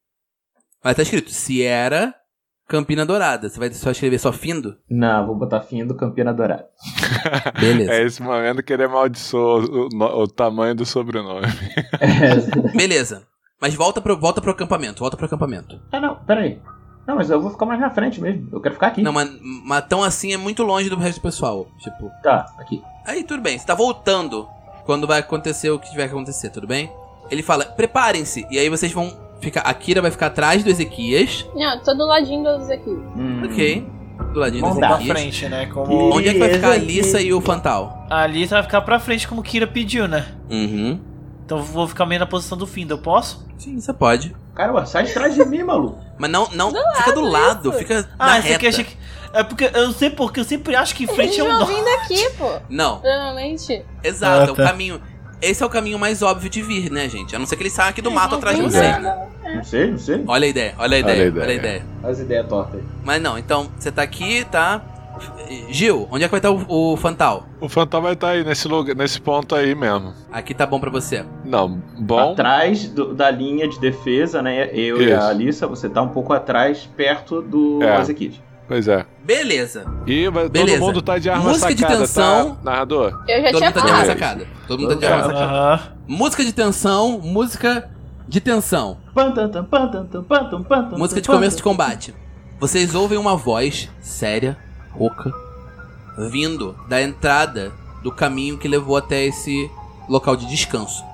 Mas 0.86 0.96
tá 0.96 1.02
escrito 1.02 1.30
Sierra 1.30 2.14
Campina 2.68 3.04
Dourada. 3.04 3.48
Você 3.48 3.58
vai 3.58 3.72
só 3.72 3.90
escrever 3.90 4.18
só 4.18 4.32
findo? 4.32 4.76
Não, 4.90 5.26
vou 5.26 5.34
botar 5.36 5.60
findo 5.60 5.94
Campina 5.96 6.32
Dourada. 6.32 6.66
Beleza. 7.60 7.92
É 7.92 8.02
esse 8.04 8.22
momento 8.22 8.62
que 8.62 8.72
ele 8.72 8.84
amaldiçoou 8.84 9.62
o, 9.62 9.88
no- 9.92 10.22
o 10.22 10.28
tamanho 10.28 10.74
do 10.74 10.84
sobrenome. 10.86 11.46
É. 12.00 12.76
Beleza. 12.76 13.22
Mas 13.60 13.74
volta 13.74 14.00
pro, 14.00 14.18
volta 14.18 14.40
pro 14.40 14.50
acampamento, 14.50 15.00
volta 15.00 15.16
pro 15.16 15.26
acampamento. 15.26 15.80
ah, 15.90 15.98
não, 16.00 16.16
peraí. 16.24 16.60
Não, 17.06 17.16
mas 17.16 17.30
eu 17.30 17.40
vou 17.40 17.50
ficar 17.50 17.66
mais 17.66 17.80
na 17.80 17.88
frente 17.90 18.20
mesmo. 18.20 18.48
Eu 18.52 18.60
quero 18.60 18.74
ficar 18.74 18.88
aqui. 18.88 19.00
Não, 19.02 19.12
mas, 19.12 19.30
mas 19.64 19.86
tão 19.86 20.02
assim 20.02 20.32
é 20.32 20.36
muito 20.36 20.62
longe 20.62 20.90
do 20.90 20.96
resto 20.96 21.18
do 21.18 21.22
pessoal. 21.22 21.66
Tipo, 21.78 22.10
Tá, 22.22 22.46
aqui. 22.58 22.82
aí 23.06 23.22
tudo 23.24 23.40
bem. 23.42 23.58
Você 23.58 23.64
tá 23.66 23.74
voltando 23.74 24.46
quando 24.84 25.06
vai 25.06 25.20
acontecer 25.20 25.70
o 25.70 25.78
que 25.78 25.90
tiver 25.90 26.06
que 26.08 26.14
acontecer, 26.14 26.50
tudo 26.50 26.66
bem? 26.66 26.92
Ele 27.30 27.42
fala, 27.42 27.64
preparem-se. 27.64 28.46
E 28.50 28.58
aí 28.58 28.68
vocês 28.68 28.92
vão 28.92 29.25
ficar. 29.40 29.60
A 29.62 29.74
Kira 29.74 30.00
vai 30.02 30.10
ficar 30.10 30.26
atrás 30.26 30.62
do 30.64 30.70
Ezequias. 30.70 31.46
Não, 31.54 31.78
tô 31.80 31.94
do 31.94 32.06
ladinho 32.06 32.42
dos 32.44 32.68
aqui. 32.70 32.90
Hum. 32.90 33.42
Ok. 33.44 33.86
Do 34.32 34.40
ladinho 34.40 34.62
do 34.62 34.68
Vamos 34.68 34.78
pra 34.78 34.90
Ezequias. 34.96 35.18
frente, 35.18 35.48
né? 35.48 35.66
Como 35.66 36.14
Onde 36.14 36.28
é 36.28 36.32
que 36.32 36.38
vai 36.38 36.48
ficar 36.54 36.70
a 36.70 36.76
Ezequias. 36.76 37.06
Alissa 37.06 37.20
e 37.20 37.32
o 37.32 37.40
Fantal? 37.40 38.06
a 38.10 38.22
Alissa 38.22 38.54
vai 38.56 38.62
ficar 38.64 38.80
pra 38.82 38.98
frente 38.98 39.26
como 39.28 39.42
Kira 39.42 39.66
pediu, 39.66 40.06
né? 40.08 40.26
Uhum. 40.50 41.00
Então 41.44 41.58
eu 41.58 41.64
vou 41.64 41.86
ficar 41.86 42.06
meio 42.06 42.18
na 42.20 42.26
posição 42.26 42.58
do 42.58 42.66
fim, 42.66 42.86
eu 42.88 42.98
posso? 42.98 43.46
Sim, 43.58 43.78
você 43.80 43.92
pode. 43.92 44.34
Caramba, 44.54 44.84
sai 44.86 45.04
de 45.04 45.12
trás 45.12 45.34
de 45.34 45.44
mim, 45.44 45.62
maluco. 45.62 45.98
Mas 46.18 46.30
não, 46.30 46.48
não, 46.52 46.72
fica 46.96 47.12
do 47.12 47.20
lado, 47.20 47.68
isso. 47.70 47.78
fica 47.78 48.08
Ah, 48.18 48.26
na 48.30 48.38
esse 48.38 48.48
reta. 48.48 48.56
aqui 48.56 48.66
achei 48.66 48.84
que. 48.84 48.96
É 49.32 49.42
porque 49.44 49.70
eu 49.72 49.86
não 49.86 49.92
sei 49.92 50.08
porque 50.10 50.40
eu 50.40 50.44
sempre 50.44 50.74
acho 50.74 50.94
que 50.94 51.06
frente 51.14 51.34
Eles 51.34 51.38
é 51.38 51.44
um 51.44 51.48
vão 51.48 51.60
nó. 51.60 51.66
vir 51.66 51.84
daqui, 51.84 52.30
pô. 52.38 52.50
Não, 52.70 52.98
Provavelmente. 53.00 53.84
exato, 54.02 54.42
Ah, 54.42 54.46
é 54.48 54.50
o 54.50 54.54
tá. 54.56 54.64
caminho. 54.64 55.00
Esse 55.40 55.62
é 55.62 55.66
o 55.66 55.68
caminho 55.68 55.98
mais 55.98 56.22
óbvio 56.22 56.48
de 56.48 56.62
vir, 56.62 56.90
né, 56.90 57.08
gente? 57.08 57.36
A 57.36 57.38
não 57.38 57.46
ser 57.46 57.56
que 57.56 57.62
eles 57.62 57.72
saiam 57.72 57.90
aqui 57.90 58.00
do 58.02 58.10
mato 58.10 58.34
Eles 58.34 58.38
atrás 58.38 58.56
de 58.56 58.62
você. 58.62 59.54
Não 59.54 59.64
sei, 59.64 59.90
não 59.90 59.98
sei. 59.98 60.24
Olha 60.26 60.44
a 60.46 60.48
ideia, 60.48 60.74
olha 60.78 60.78
a 60.78 60.84
Olha 60.84 60.94
a 60.96 60.98
ideia, 60.98 61.26
ideia. 61.28 61.44
olha 61.44 61.52
a 61.52 61.56
ideia. 61.56 61.86
As 62.02 62.18
ideias 62.18 62.48
tortas 62.48 62.76
aí. 62.80 62.86
Mas 63.04 63.22
não, 63.22 63.38
então, 63.38 63.68
você 63.78 63.92
tá 63.92 64.02
aqui, 64.02 64.44
tá? 64.50 64.82
Gil, 65.70 66.06
onde 66.10 66.24
é 66.24 66.28
que 66.28 66.30
vai 66.32 66.38
estar 66.40 66.50
o, 66.50 66.92
o 66.92 66.96
Fantal? 66.96 67.46
O 67.60 67.68
Fantal 67.70 68.02
vai 68.02 68.12
estar 68.12 68.30
aí 68.30 68.44
nesse, 68.44 68.68
lugar, 68.68 68.94
nesse 68.94 69.18
ponto 69.20 69.54
aí 69.54 69.74
mesmo. 69.74 70.12
Aqui 70.30 70.52
tá 70.52 70.66
bom 70.66 70.78
pra 70.78 70.90
você. 70.90 71.24
Não, 71.44 71.80
bom. 71.98 72.32
Atrás 72.32 72.86
do- 72.88 73.14
da 73.14 73.30
linha 73.30 73.66
de 73.66 73.78
defesa, 73.80 74.42
né? 74.42 74.68
Eu 74.74 75.00
e 75.00 75.06
Isso. 75.06 75.14
a 75.14 75.28
Alissa, 75.28 75.66
você 75.66 75.88
tá 75.88 76.02
um 76.02 76.08
pouco 76.08 76.32
atrás, 76.34 76.86
perto 76.96 77.40
do 77.40 77.82
É. 77.82 77.96
Pois 78.68 78.88
é. 78.88 79.06
Beleza. 79.24 79.84
E 80.06 80.28
vai, 80.28 80.48
Beleza. 80.48 80.78
todo 80.78 80.86
mundo 80.86 81.02
tá 81.02 81.18
de 81.18 81.30
arma 81.30 81.50
Música 81.50 81.74
de 81.74 81.80
sacada, 81.80 82.00
tensão. 82.00 82.54
tá, 82.56 82.64
narrador? 82.64 83.24
Eu 83.28 83.42
já 83.42 83.50
Todo 83.52 83.58
tinha 83.58 83.70
mundo 83.70 83.74
tá 83.74 83.80
de 83.86 83.90
arma 83.92 84.04
sacada. 84.06 84.46
Todo 84.66 84.80
mundo 84.80 84.94
tá 84.94 85.00
de 85.00 85.06
arma 85.06 85.24
sacada. 85.24 85.96
Música 86.08 86.44
de 86.44 86.52
tensão, 86.52 87.18
música 87.20 87.90
de 88.28 88.40
tensão. 88.40 88.98
Música 90.96 91.20
de 91.20 91.28
começo 91.28 91.56
de 91.56 91.62
combate. 91.62 92.14
Vocês 92.58 92.94
ouvem 92.94 93.18
uma 93.18 93.36
voz 93.36 93.88
séria, 94.00 94.56
rouca, 94.92 95.30
vindo 96.30 96.74
da 96.88 97.00
entrada 97.02 97.72
do 98.02 98.10
caminho 98.10 98.58
que 98.58 98.66
levou 98.66 98.96
até 98.96 99.24
esse 99.24 99.70
local 100.08 100.34
de 100.36 100.46
descanso. 100.46 101.04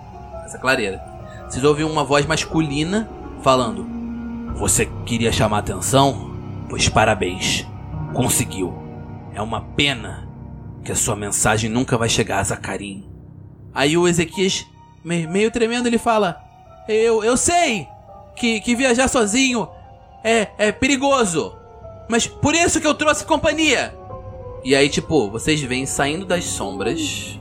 Essa 0.45 0.59
clareira. 0.59 1.01
Vocês 1.49 1.65
ouvem 1.65 1.85
uma 1.85 2.05
voz 2.05 2.25
masculina 2.25 3.11
falando: 3.43 3.85
Você 4.57 4.87
queria 5.05 5.33
chamar 5.33 5.59
atenção? 5.59 6.32
Pois 6.73 6.89
parabéns. 6.89 7.67
Conseguiu. 8.15 8.73
É 9.35 9.43
uma 9.43 9.61
pena 9.61 10.27
que 10.83 10.91
a 10.91 10.97
sua 10.97 11.15
mensagem 11.15 11.69
nunca 11.69 11.99
vai 11.99 12.09
chegar 12.09 12.39
a 12.39 12.43
Zacarim. 12.45 13.07
Aí 13.75 13.95
o 13.95 14.09
Ezequias, 14.09 14.67
me- 15.05 15.27
meio 15.27 15.51
tremendo, 15.51 15.87
ele 15.87 15.99
fala: 15.99 16.41
Eu, 16.89 17.23
eu 17.23 17.37
sei 17.37 17.87
que, 18.37 18.59
que 18.63 18.75
viajar 18.75 19.07
sozinho 19.09 19.69
é, 20.25 20.49
é 20.57 20.73
perigoso. 20.73 21.55
Mas 22.09 22.27
por 22.27 22.55
isso 22.55 22.81
que 22.81 22.87
eu 22.87 22.95
trouxe 22.95 23.27
companhia. 23.27 23.95
E 24.65 24.75
aí, 24.75 24.89
tipo, 24.89 25.31
vocês 25.31 25.61
vêm 25.61 25.85
saindo 25.85 26.25
das 26.25 26.45
sombras. 26.47 27.39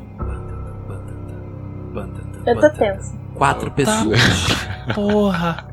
Eu 2.45 2.59
tô 2.59 2.69
tensa. 2.71 3.13
Quatro 3.35 3.71
pessoas. 3.71 4.19
Porra. 4.93 5.67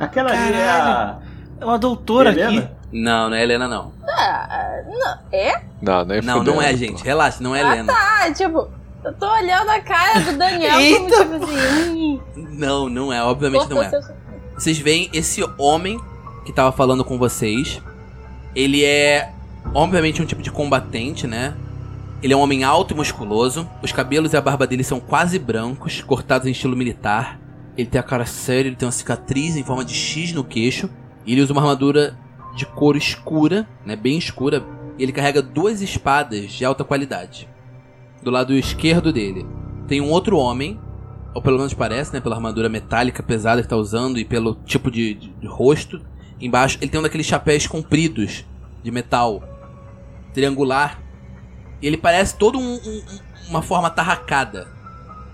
Aquela 0.00 0.30
ali 0.30 0.54
é 0.54 0.68
a. 0.70 1.18
É 1.60 1.64
uma 1.64 1.78
doutora 1.78 2.30
aqui. 2.30 2.40
Helena? 2.40 2.72
Não, 2.92 3.28
não 3.30 3.36
é 3.36 3.42
Helena, 3.42 3.68
não. 3.68 3.92
Ah, 4.08 4.82
não. 4.88 5.18
É? 5.32 5.62
Não, 5.82 6.04
nem 6.04 6.22
Não, 6.22 6.42
não 6.42 6.62
é, 6.62 6.74
gente. 6.76 7.02
Relaxa, 7.04 7.42
não 7.42 7.54
é 7.54 7.60
Helena. 7.60 7.92
Ah, 7.92 8.30
tipo, 8.32 8.68
eu 9.04 9.12
tô 9.14 9.30
olhando 9.30 9.68
a 9.70 9.80
cara 9.80 10.20
do 10.20 10.36
Daniel 10.38 10.70
como 10.72 10.80
Eita, 10.82 11.16
tipo 11.24 11.44
assim. 11.44 12.20
Não, 12.58 12.88
não 12.88 13.12
é. 13.12 13.22
Obviamente 13.22 13.68
não 13.70 13.80
é. 13.82 13.88
seu- 13.90 14.00
Vocês 14.54 14.78
veem 14.78 15.08
esse 15.12 15.44
homem 15.58 16.00
que 16.44 16.52
tava 16.52 16.72
falando 16.72 17.04
com 17.04 17.16
vocês. 17.18 17.80
Ele 18.54 18.84
é, 18.84 19.30
obviamente, 19.74 20.20
um 20.20 20.24
tipo 20.26 20.42
de 20.42 20.50
combatente, 20.50 21.26
né? 21.26 21.54
Ele 22.20 22.32
é 22.32 22.36
um 22.36 22.40
homem 22.40 22.64
alto 22.64 22.94
e 22.94 22.96
musculoso. 22.96 23.68
Os 23.82 23.92
cabelos 23.92 24.32
e 24.32 24.36
a 24.36 24.40
barba 24.40 24.66
dele 24.66 24.82
são 24.82 24.98
quase 24.98 25.38
brancos, 25.38 26.00
cortados 26.02 26.48
em 26.48 26.50
estilo 26.50 26.74
militar. 26.76 27.38
Ele 27.76 27.88
tem 27.88 28.00
a 28.00 28.02
cara 28.02 28.26
séria, 28.26 28.68
ele 28.68 28.76
tem 28.76 28.86
uma 28.86 28.92
cicatriz 28.92 29.54
em 29.56 29.62
forma 29.62 29.84
de 29.84 29.94
X 29.94 30.32
no 30.32 30.42
queixo. 30.42 30.90
Ele 31.32 31.40
usa 31.42 31.52
uma 31.52 31.62
armadura 31.62 32.18
de 32.56 32.64
cor 32.66 32.96
escura, 32.96 33.68
né? 33.84 33.94
Bem 33.96 34.16
escura. 34.18 34.64
E 34.98 35.02
ele 35.02 35.12
carrega 35.12 35.40
duas 35.42 35.80
espadas 35.80 36.50
de 36.52 36.64
alta 36.64 36.82
qualidade. 36.84 37.48
Do 38.22 38.30
lado 38.30 38.52
esquerdo 38.54 39.12
dele 39.12 39.46
tem 39.86 40.00
um 40.00 40.10
outro 40.10 40.36
homem 40.36 40.78
ou 41.34 41.40
pelo 41.42 41.56
menos 41.58 41.72
parece, 41.74 42.12
né? 42.12 42.20
Pela 42.20 42.34
armadura 42.36 42.68
metálica 42.68 43.22
pesada 43.22 43.62
que 43.62 43.68
tá 43.68 43.76
usando 43.76 44.18
e 44.18 44.24
pelo 44.24 44.54
tipo 44.64 44.90
de, 44.90 45.14
de- 45.14 45.28
de 45.28 45.46
rosto. 45.46 46.00
Embaixo 46.40 46.78
ele 46.80 46.90
tem 46.90 46.98
um 46.98 47.02
daqueles 47.02 47.26
chapéus 47.26 47.66
compridos 47.66 48.44
de 48.82 48.90
metal 48.90 49.42
triangular. 50.34 51.00
E 51.80 51.86
ele 51.86 51.96
parece 51.96 52.36
todo 52.36 52.58
um- 52.58 52.74
um- 52.74 52.76
um- 52.76 53.18
uma 53.50 53.62
forma 53.62 53.88
tarracada. 53.90 54.66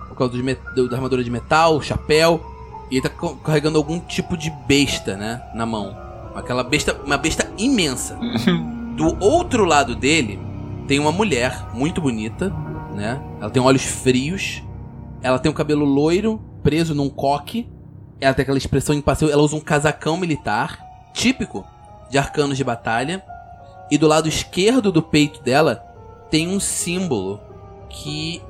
Por 0.08 0.16
causa 0.16 0.34
do- 0.74 0.88
da 0.88 0.96
armadura 0.96 1.24
de 1.24 1.30
metal, 1.30 1.80
chapéu. 1.80 2.53
E 2.94 2.98
ele 2.98 3.08
tá 3.08 3.10
carregando 3.42 3.76
algum 3.76 3.98
tipo 3.98 4.36
de 4.36 4.50
besta, 4.68 5.16
né? 5.16 5.42
Na 5.52 5.66
mão. 5.66 5.98
Aquela 6.32 6.62
besta. 6.62 6.96
Uma 7.04 7.18
besta 7.18 7.50
imensa. 7.58 8.16
Do 8.96 9.20
outro 9.20 9.64
lado 9.64 9.96
dele 9.96 10.38
tem 10.86 11.00
uma 11.00 11.10
mulher 11.10 11.74
muito 11.74 12.00
bonita, 12.00 12.54
né? 12.94 13.20
Ela 13.40 13.50
tem 13.50 13.60
olhos 13.60 13.82
frios. 13.82 14.62
Ela 15.20 15.40
tem 15.40 15.50
o 15.50 15.54
cabelo 15.54 15.84
loiro, 15.84 16.40
preso 16.62 16.94
num 16.94 17.10
coque. 17.10 17.68
Ela 18.20 18.32
tem 18.32 18.44
aquela 18.44 18.58
expressão 18.58 18.94
impassível. 18.94 19.34
Ela 19.34 19.42
usa 19.42 19.56
um 19.56 19.60
casacão 19.60 20.16
militar, 20.16 20.78
típico 21.12 21.66
de 22.08 22.16
arcanos 22.16 22.56
de 22.56 22.62
batalha. 22.62 23.24
E 23.90 23.98
do 23.98 24.06
lado 24.06 24.28
esquerdo 24.28 24.92
do 24.92 25.02
peito 25.02 25.42
dela 25.42 25.84
tem 26.30 26.46
um 26.46 26.60
símbolo 26.60 27.40
que, 27.88 28.40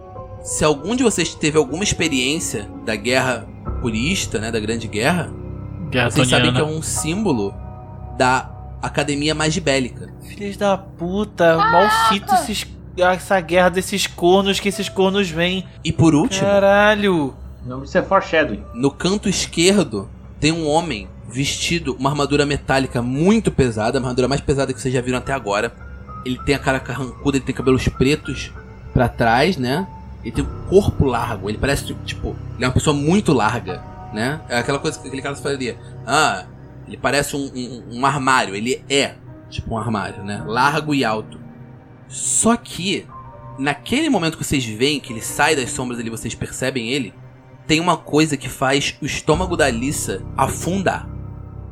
se 0.43 0.63
algum 0.63 0.95
de 0.95 1.03
vocês 1.03 1.35
teve 1.35 1.57
alguma 1.57 1.83
experiência 1.83 2.69
da 2.85 2.95
guerra 2.95 3.54
purista, 3.81 4.39
né, 4.39 4.51
da 4.51 4.61
Grande 4.61 4.89
Guerra, 4.89 5.33
Guerra 5.91 6.11
vocês 6.11 6.29
sabem 6.29 6.53
que 6.53 6.61
é 6.61 6.65
um 6.65 6.83
símbolo 6.83 7.55
da 8.17 8.51
Academia 8.83 9.35
Magibélica. 9.35 10.13
Filhos 10.23 10.57
da 10.57 10.77
puta, 10.77 11.57
maldito 11.57 12.35
esses, 12.35 12.67
essa 12.97 13.41
guerra 13.41 13.69
desses 13.69 14.07
cornos 14.07 14.61
que 14.61 14.69
esses 14.69 14.89
cornos 14.89 15.31
vêm. 15.31 15.65
E 15.85 15.93
por 15.93 16.15
último, 16.15 16.47
Caralho. 16.47 17.35
Não, 17.65 17.83
isso 17.83 17.97
é 17.97 18.03
foreshadowing. 18.03 18.63
No 18.75 18.91
canto 18.91 19.29
esquerdo 19.29 20.09
tem 20.39 20.53
um 20.53 20.69
homem 20.69 21.09
vestido 21.29 21.97
uma 21.99 22.11
armadura 22.11 22.45
metálica 22.45 23.01
muito 23.01 23.51
pesada, 23.51 23.99
a 23.99 24.01
armadura 24.01 24.29
mais 24.29 24.41
pesada 24.41 24.73
que 24.73 24.81
vocês 24.81 24.93
já 24.93 25.01
viram 25.01 25.19
até 25.19 25.33
agora. 25.33 25.75
Ele 26.25 26.39
tem 26.45 26.55
a 26.55 26.59
cara 26.59 26.81
carrancuda, 26.81 27.37
ele 27.37 27.45
tem 27.45 27.55
cabelos 27.55 27.87
pretos 27.89 28.53
pra 28.93 29.09
trás, 29.09 29.57
né? 29.57 29.87
Ele 30.25 30.33
tem 30.33 30.43
um 30.45 30.67
corpo 30.69 31.05
largo, 31.05 31.49
ele 31.51 31.59
parece 31.59 31.93
tipo, 32.05 32.35
ele 32.57 32.65
é 32.65 32.67
uma 32.67 32.73
pessoa 32.73 32.97
muito 32.97 33.33
larga, 33.33 33.83
né? 34.13 34.41
É 34.49 34.59
aquela 34.59 34.79
coisa 34.79 34.99
que 34.99 35.07
aquele 35.07 35.21
cara 35.23 35.37
falaria. 35.37 35.77
Ah, 36.07 36.47
ele 36.89 36.97
parece 36.97 37.37
um, 37.37 37.51
um- 37.55 37.99
um 38.01 38.07
armário, 38.07 38.55
ele 38.57 38.83
é 38.89 39.15
tipo 39.51 39.75
um 39.75 39.79
armário, 39.79 40.25
né? 40.25 40.43
Largo 40.47 40.95
e 40.95 41.05
alto. 41.05 41.39
Só 42.09 42.57
que 42.57 43.07
naquele 43.59 44.09
momento 44.09 44.39
que 44.39 44.45
vocês 44.45 44.65
veem 44.65 44.99
que 44.99 45.13
ele 45.13 45.21
sai 45.21 45.55
das 45.55 45.71
sombras 45.71 45.99
ali, 46.01 46.09
vocês 46.11 46.35
percebem 46.35 46.89
ele, 46.89 47.13
tem 47.67 47.81
uma 47.81 47.97
coisa 47.97 48.37
que 48.37 48.49
faz 48.49 48.97
o 49.03 49.07
estômago 49.07 49.57
da 49.57 49.67
Alissa 49.67 50.23
afundar. 50.37 51.09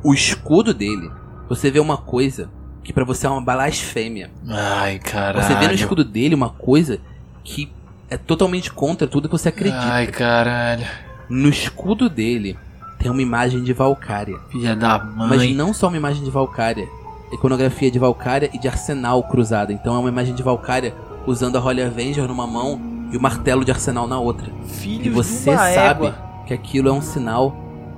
O 0.03 0.13
escudo 0.13 0.73
dele, 0.73 1.09
você 1.49 1.71
vê 1.71 1.79
uma 1.79 1.97
coisa 1.97 2.49
que 2.83 2.91
pra 2.91 3.03
você 3.05 3.25
é 3.25 3.29
uma 3.29 3.41
blasfêmia. 3.41 4.29
Ai, 4.47 4.99
caralho. 4.99 5.43
Você 5.45 5.55
vê 5.55 5.67
no 5.67 5.73
escudo 5.73 6.03
dele 6.03 6.35
uma 6.35 6.49
coisa 6.49 6.99
que 7.43 7.71
é 8.13 8.17
totalmente 8.17 8.71
contra 8.71 9.07
tudo 9.07 9.27
que 9.27 9.31
você 9.31 9.49
acredita. 9.49 9.81
Ai, 9.81 10.07
caralho. 10.07 10.85
No 11.29 11.49
escudo 11.49 12.07
dele 12.09 12.57
tem 12.99 13.09
uma 13.09 13.21
imagem 13.21 13.63
de 13.63 13.73
Valkyria. 13.73 14.37
Filha 14.51 14.75
da 14.75 14.99
Mas 14.99 15.37
mãe. 15.39 15.53
não 15.53 15.73
só 15.73 15.87
uma 15.87 15.97
imagem 15.97 16.23
de 16.23 16.29
Valkyria. 16.29 16.87
Iconografia 17.31 17.89
de 17.89 17.97
Valkyria 17.97 18.49
e 18.53 18.59
de 18.59 18.67
Arsenal 18.67 19.23
cruzada. 19.23 19.73
Então 19.73 19.95
é 19.95 19.99
uma 19.99 20.09
imagem 20.09 20.35
de 20.35 20.43
Valkyria 20.43 20.93
usando 21.25 21.55
a 21.57 21.59
Holy 21.63 21.81
Avenger 21.81 22.27
numa 22.27 22.45
mão 22.45 22.79
e 23.11 23.17
o 23.17 23.21
martelo 23.21 23.65
de 23.65 23.71
Arsenal 23.71 24.07
na 24.07 24.19
outra. 24.19 24.51
Filho 24.67 25.05
E 25.07 25.09
você 25.09 25.55
sabe 25.57 26.05
égua. 26.07 26.15
que 26.45 26.53
aquilo 26.53 26.89
é 26.89 26.91
um 26.91 27.01
sinal 27.01 27.55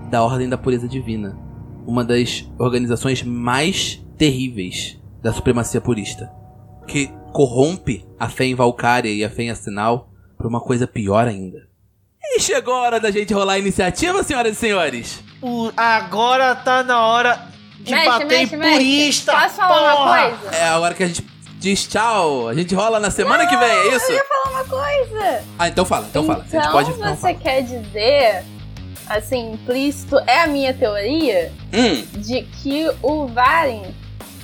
da 0.10 0.24
Ordem 0.24 0.48
da 0.48 0.58
Pureza 0.58 0.88
Divina. 0.88 1.38
Uma 1.86 2.04
das 2.04 2.50
organizações 2.58 3.22
mais 3.22 4.02
terríveis 4.18 4.98
da 5.22 5.34
supremacia 5.34 5.82
purista. 5.82 6.32
Que 6.88 7.08
corrompe 7.34 8.06
a 8.20 8.30
fé 8.30 8.46
em 8.46 8.56
Valkyria 8.56 9.12
e 9.14 9.24
a 9.24 9.30
fé 9.30 9.44
em 9.44 9.50
Arsenal 9.50 10.10
pra 10.38 10.48
uma 10.48 10.62
coisa 10.62 10.88
pior 10.88 11.28
ainda. 11.28 11.68
E 12.24 12.40
chegou 12.40 12.74
a 12.74 12.82
hora 12.82 13.00
da 13.00 13.12
gente 13.12 13.34
rolar 13.34 13.54
a 13.54 13.60
iniciativa, 13.60 14.24
senhoras 14.24 14.54
e 14.54 14.60
senhores. 14.60 15.24
O- 15.42 15.72
agora 15.76 16.56
tá 16.56 16.84
na 16.84 17.06
hora 17.06 17.48
de 17.80 17.92
Mexe, 17.94 18.06
bater 18.08 18.26
mexe, 18.28 18.56
em 18.56 18.58
mexe. 18.58 18.72
purista. 18.74 19.32
Posso 19.34 19.56
falar 19.56 19.96
porra! 19.96 20.28
uma 20.28 20.38
coisa? 20.38 20.56
É 20.56 20.68
a 20.68 20.80
hora 20.80 20.94
que 20.94 21.04
a 21.04 21.08
gente 21.08 21.26
diz 21.60 21.88
tchau. 21.88 22.48
A 22.48 22.54
gente 22.54 22.74
rola 22.74 23.00
na 23.00 23.12
semana 23.12 23.46
que 23.48 23.56
vem, 23.56 23.70
é 23.70 23.96
isso? 23.96 24.12
Eu 24.12 24.16
ia 24.16 24.26
falar 24.26 24.56
uma 24.56 24.66
coisa. 24.66 25.44
Ah, 25.60 25.68
então 25.68 25.86
fala, 25.86 26.08
então 26.10 26.24
fala. 26.26 26.46
Se 26.46 26.58
a 26.58 26.62
gente 26.62 26.70
Então 26.70 26.72
pode, 26.72 26.90
não 27.00 27.16
você 27.16 27.22
fala. 27.22 27.34
quer 27.36 27.62
dizer, 27.62 28.44
assim, 29.08 29.52
implícito, 29.54 30.18
é 30.26 30.42
a 30.44 30.48
minha 30.48 30.74
teoria 30.74 31.52
Hum, 31.74 32.02
de 32.22 32.42
que 32.44 32.90
o 33.04 33.28
Varen, 33.28 33.94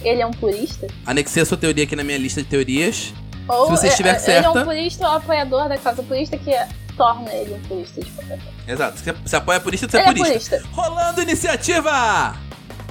ele 0.03 0.21
é 0.21 0.25
um 0.25 0.31
purista? 0.31 0.87
anexei 1.05 1.43
a 1.43 1.45
sua 1.45 1.57
teoria 1.57 1.83
aqui 1.83 1.95
na 1.95 2.03
minha 2.03 2.17
lista 2.17 2.41
de 2.41 2.47
teorias. 2.49 3.13
Ou 3.47 3.65
Se 3.65 3.71
você 3.71 3.87
estiver 3.87 4.09
é- 4.09 4.11
Ele 4.13 4.17
é 4.17 4.25
certa. 4.43 4.61
um 4.61 4.63
purista 4.65 5.07
ou 5.07 5.15
apoiador 5.15 5.67
da 5.67 5.77
causa 5.77 6.03
purista 6.03 6.37
que 6.37 6.51
torna 6.95 7.31
ele 7.33 7.53
um 7.55 7.59
purista 7.61 7.99
de 8.01 8.09
qualquer 8.11 8.37
forma. 8.39 8.51
Exato. 8.67 8.97
Você, 8.99 9.11
você 9.13 9.35
apoia 9.35 9.59
purista, 9.59 9.89
você 9.89 9.97
é 9.97 10.01
é 10.01 10.03
purista. 10.05 10.27
purista. 10.57 10.63
Rolando 10.71 11.21
iniciativa! 11.21 12.35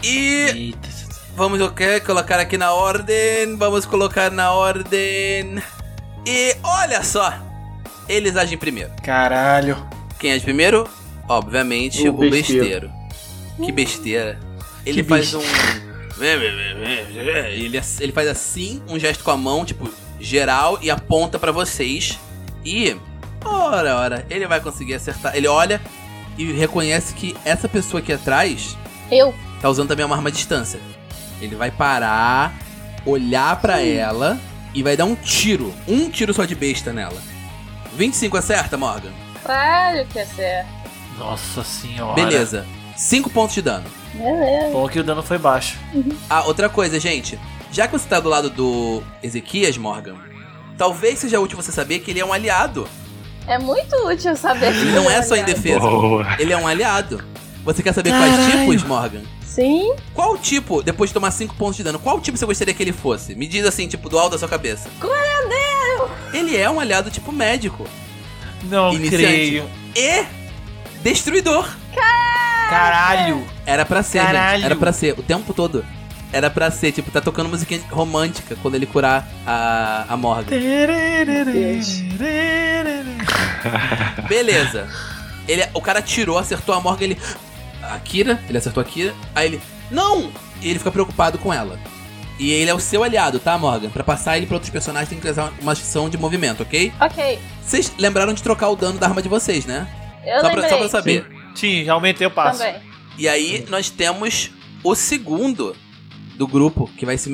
E 0.02 0.44
Eita. 0.48 0.88
vamos 1.36 1.60
o 1.60 1.70
quê? 1.70 2.00
colocar 2.00 2.40
aqui 2.40 2.58
na 2.58 2.72
ordem. 2.72 3.56
Vamos 3.56 3.86
colocar 3.86 4.30
na 4.30 4.52
ordem. 4.52 5.62
E 6.26 6.56
olha 6.62 7.02
só! 7.02 7.32
Eles 8.08 8.36
agem 8.36 8.58
primeiro. 8.58 8.90
Caralho. 9.02 9.86
Quem 10.18 10.32
age 10.32 10.42
primeiro? 10.44 10.88
Obviamente, 11.28 12.08
o, 12.08 12.14
O 12.14 12.18
besteiro. 12.28 12.90
besteiro. 12.90 12.92
Que 13.64 13.72
besteira. 13.72 14.38
Ele 14.84 15.02
Que 15.02 15.08
faz 15.08 15.32
um. 15.32 15.40
Ele, 16.24 17.80
ele 18.00 18.12
faz 18.12 18.28
assim, 18.28 18.82
um 18.88 18.98
gesto 18.98 19.24
com 19.24 19.30
a 19.30 19.36
mão, 19.36 19.64
tipo, 19.64 19.90
geral, 20.20 20.78
e 20.82 20.90
aponta 20.90 21.38
pra 21.38 21.52
vocês. 21.52 22.18
E. 22.64 22.96
Ora, 23.44 23.96
ora, 23.96 24.26
ele 24.28 24.46
vai 24.46 24.60
conseguir 24.60 24.94
acertar. 24.94 25.34
Ele 25.34 25.48
olha 25.48 25.80
e 26.36 26.52
reconhece 26.52 27.14
que 27.14 27.34
essa 27.44 27.68
pessoa 27.68 28.00
aqui 28.00 28.12
atrás 28.12 28.76
Eu? 29.10 29.34
tá 29.60 29.68
usando 29.68 29.88
também 29.88 30.04
uma 30.04 30.14
arma 30.14 30.28
à 30.28 30.32
distância. 30.32 30.78
Ele 31.40 31.56
vai 31.56 31.70
parar, 31.70 32.54
olhar 33.06 33.58
pra 33.60 33.80
ela 33.80 34.38
e 34.74 34.82
vai 34.82 34.96
dar 34.96 35.06
um 35.06 35.14
tiro. 35.14 35.74
Um 35.88 36.10
tiro 36.10 36.34
só 36.34 36.44
de 36.44 36.54
besta 36.54 36.92
nela. 36.92 37.20
25 37.96 38.36
acerta, 38.36 38.76
Morgan? 38.76 39.12
Claro 39.42 40.06
que 40.06 40.18
é 40.18 40.26
certo. 40.26 40.68
Nossa 41.18 41.64
senhora. 41.64 42.14
Beleza. 42.14 42.66
5 42.96 43.30
pontos 43.30 43.54
de 43.54 43.62
dano. 43.62 43.86
Beleza. 44.14 44.72
Bom 44.72 44.88
que 44.88 44.98
o 44.98 45.04
dano 45.04 45.22
foi 45.22 45.38
baixo. 45.38 45.78
Ah, 46.28 46.44
outra 46.44 46.68
coisa, 46.68 46.98
gente. 46.98 47.38
Já 47.72 47.86
que 47.86 47.92
você 47.92 48.08
tá 48.08 48.18
do 48.20 48.28
lado 48.28 48.50
do 48.50 49.02
Ezequias, 49.22 49.76
Morgan, 49.78 50.16
talvez 50.76 51.18
seja 51.20 51.38
útil 51.40 51.56
você 51.56 51.70
saber 51.70 52.00
que 52.00 52.10
ele 52.10 52.20
é 52.20 52.24
um 52.24 52.32
aliado. 52.32 52.88
É 53.46 53.58
muito 53.58 53.94
útil 54.06 54.36
saber 54.36 54.72
que 54.72 54.80
Ele 54.80 54.92
não 54.92 55.10
é 55.10 55.22
só 55.22 55.34
em 55.34 55.40
aliado. 55.42 55.54
defesa. 55.60 55.80
Boa. 55.80 56.36
Ele 56.38 56.52
é 56.52 56.56
um 56.56 56.66
aliado. 56.66 57.24
Você 57.64 57.82
quer 57.82 57.92
saber 57.92 58.10
quais 58.10 58.36
Caralho. 58.36 58.60
tipos, 58.60 58.82
Morgan? 58.84 59.22
Sim. 59.44 59.94
Qual 60.14 60.36
tipo, 60.38 60.82
depois 60.82 61.10
de 61.10 61.14
tomar 61.14 61.30
5 61.30 61.54
pontos 61.56 61.76
de 61.76 61.82
dano, 61.82 61.98
qual 61.98 62.20
tipo 62.20 62.36
você 62.38 62.46
gostaria 62.46 62.72
que 62.74 62.82
ele 62.82 62.92
fosse? 62.92 63.34
Me 63.34 63.46
diz 63.48 63.64
assim, 63.64 63.88
tipo, 63.88 64.08
do 64.08 64.18
alto 64.18 64.32
da 64.32 64.38
sua 64.38 64.48
cabeça. 64.48 64.88
Curandeiro! 65.00 66.10
Ele 66.32 66.56
é 66.56 66.70
um 66.70 66.78
aliado 66.78 67.10
tipo 67.10 67.32
médico. 67.32 67.86
Não 68.64 68.92
Iniciante. 68.92 69.24
creio. 69.24 69.70
E 69.96 70.24
destruidor. 71.02 71.68
Caralho. 72.68 73.44
Era 73.70 73.86
pra 73.86 74.02
ser, 74.02 74.20
Caralho. 74.20 74.56
gente. 74.56 74.66
Era 74.66 74.76
pra 74.76 74.92
ser. 74.92 75.14
O 75.16 75.22
tempo 75.22 75.54
todo. 75.54 75.84
Era 76.32 76.50
pra 76.50 76.70
ser, 76.72 76.90
tipo, 76.90 77.10
tá 77.10 77.20
tocando 77.20 77.48
musiquinha 77.48 77.80
romântica 77.90 78.56
quando 78.60 78.74
ele 78.74 78.86
curar 78.86 79.28
a, 79.46 80.06
a 80.08 80.16
Morgan. 80.16 80.50
Beleza. 84.28 84.88
Ele, 85.46 85.66
o 85.72 85.80
cara 85.80 86.02
tirou, 86.02 86.36
acertou 86.36 86.74
a 86.74 86.80
Morgan, 86.80 87.04
ele. 87.04 87.18
A 87.82 87.98
Kira, 87.98 88.40
ele 88.48 88.58
acertou 88.58 88.80
a 88.80 88.84
Kira. 88.84 89.14
Aí 89.34 89.46
ele. 89.46 89.60
Não! 89.90 90.32
E 90.60 90.68
ele 90.68 90.78
fica 90.78 90.90
preocupado 90.90 91.38
com 91.38 91.52
ela. 91.52 91.78
E 92.38 92.52
ele 92.52 92.70
é 92.70 92.74
o 92.74 92.80
seu 92.80 93.04
aliado, 93.04 93.38
tá, 93.38 93.56
Morgan? 93.56 93.90
Pra 93.90 94.02
passar 94.02 94.36
ele 94.36 94.46
pra 94.46 94.56
outros 94.56 94.70
personagens 94.70 95.08
tem 95.08 95.20
que 95.20 95.28
usar 95.28 95.52
uma 95.60 95.72
ação 95.72 96.08
de 96.08 96.18
movimento, 96.18 96.62
ok? 96.62 96.92
Ok. 97.00 97.38
Vocês 97.62 97.92
lembraram 97.98 98.32
de 98.32 98.42
trocar 98.42 98.70
o 98.70 98.76
dano 98.76 98.98
da 98.98 99.06
arma 99.06 99.22
de 99.22 99.28
vocês, 99.28 99.66
né? 99.66 99.86
Eu 100.24 100.40
só, 100.40 100.50
pra, 100.50 100.68
só 100.68 100.76
pra 100.76 100.88
saber. 100.88 101.26
Sim, 101.54 101.84
já 101.84 101.92
aumentei 101.92 102.26
o 102.26 102.30
passo. 102.30 102.60
Também. 102.60 102.89
E 103.20 103.28
aí 103.28 103.66
nós 103.68 103.90
temos 103.90 104.50
o 104.82 104.94
segundo 104.94 105.76
do 106.36 106.48
grupo 106.48 106.88
que 106.96 107.04
vai 107.04 107.18
se 107.18 107.30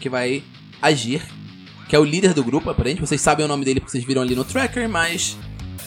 que 0.00 0.08
vai 0.08 0.42
agir, 0.82 1.22
que 1.88 1.94
é 1.94 1.98
o 1.98 2.02
líder 2.02 2.34
do 2.34 2.42
grupo, 2.42 2.68
aparente. 2.68 3.00
Vocês 3.00 3.20
sabem 3.20 3.44
o 3.44 3.48
nome 3.48 3.64
dele 3.64 3.78
porque 3.78 3.92
vocês 3.92 4.02
viram 4.02 4.20
ali 4.20 4.34
no 4.34 4.44
tracker, 4.44 4.88
mas 4.88 5.36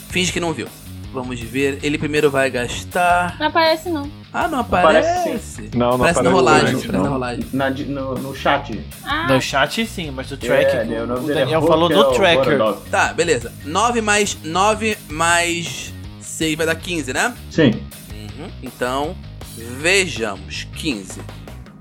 finge 0.10 0.32
que 0.32 0.40
não 0.40 0.54
viu. 0.54 0.70
Vamos 1.12 1.38
ver. 1.42 1.80
Ele 1.84 1.98
primeiro 1.98 2.32
vai 2.32 2.50
gastar. 2.50 3.38
Não 3.38 3.48
aparece 3.48 3.90
não. 3.90 4.10
Ah, 4.32 4.48
não 4.48 4.60
aparece. 4.60 5.10
Aparece 5.10 5.70
Não, 5.76 5.90
não 5.90 5.96
Aparece 5.96 6.22
na 6.22 6.30
aparece 6.30 6.32
rolagem. 6.32 6.66
durante, 6.72 6.86
Aparece 6.86 6.92
na 6.94 7.04
não. 7.04 7.12
rolagem. 7.12 7.46
Na, 7.52 7.70
no, 7.70 8.14
no 8.16 8.34
chat. 8.34 8.80
Ah, 9.04 9.28
No 9.28 9.42
chat 9.42 9.86
sim, 9.86 10.12
mas 10.12 10.32
no. 10.32 10.38
É, 10.46 10.86
né, 10.86 11.04
o 11.04 11.08
nome 11.08 11.28
o 11.28 11.32
é 11.32 11.36
Daniel 11.36 11.62
falou 11.64 11.90
no 11.90 12.14
tracker. 12.14 12.58
Tá, 12.90 13.12
beleza. 13.12 13.52
9 13.66 14.00
mais 14.00 14.38
9 14.42 14.98
mais 15.10 15.94
6 16.22 16.56
vai 16.56 16.66
dar 16.66 16.76
15, 16.76 17.12
né? 17.12 17.36
Sim. 17.50 17.72
Uhum. 18.14 18.50
Então, 18.64 19.14
vejamos. 19.58 20.68
15. 20.76 21.22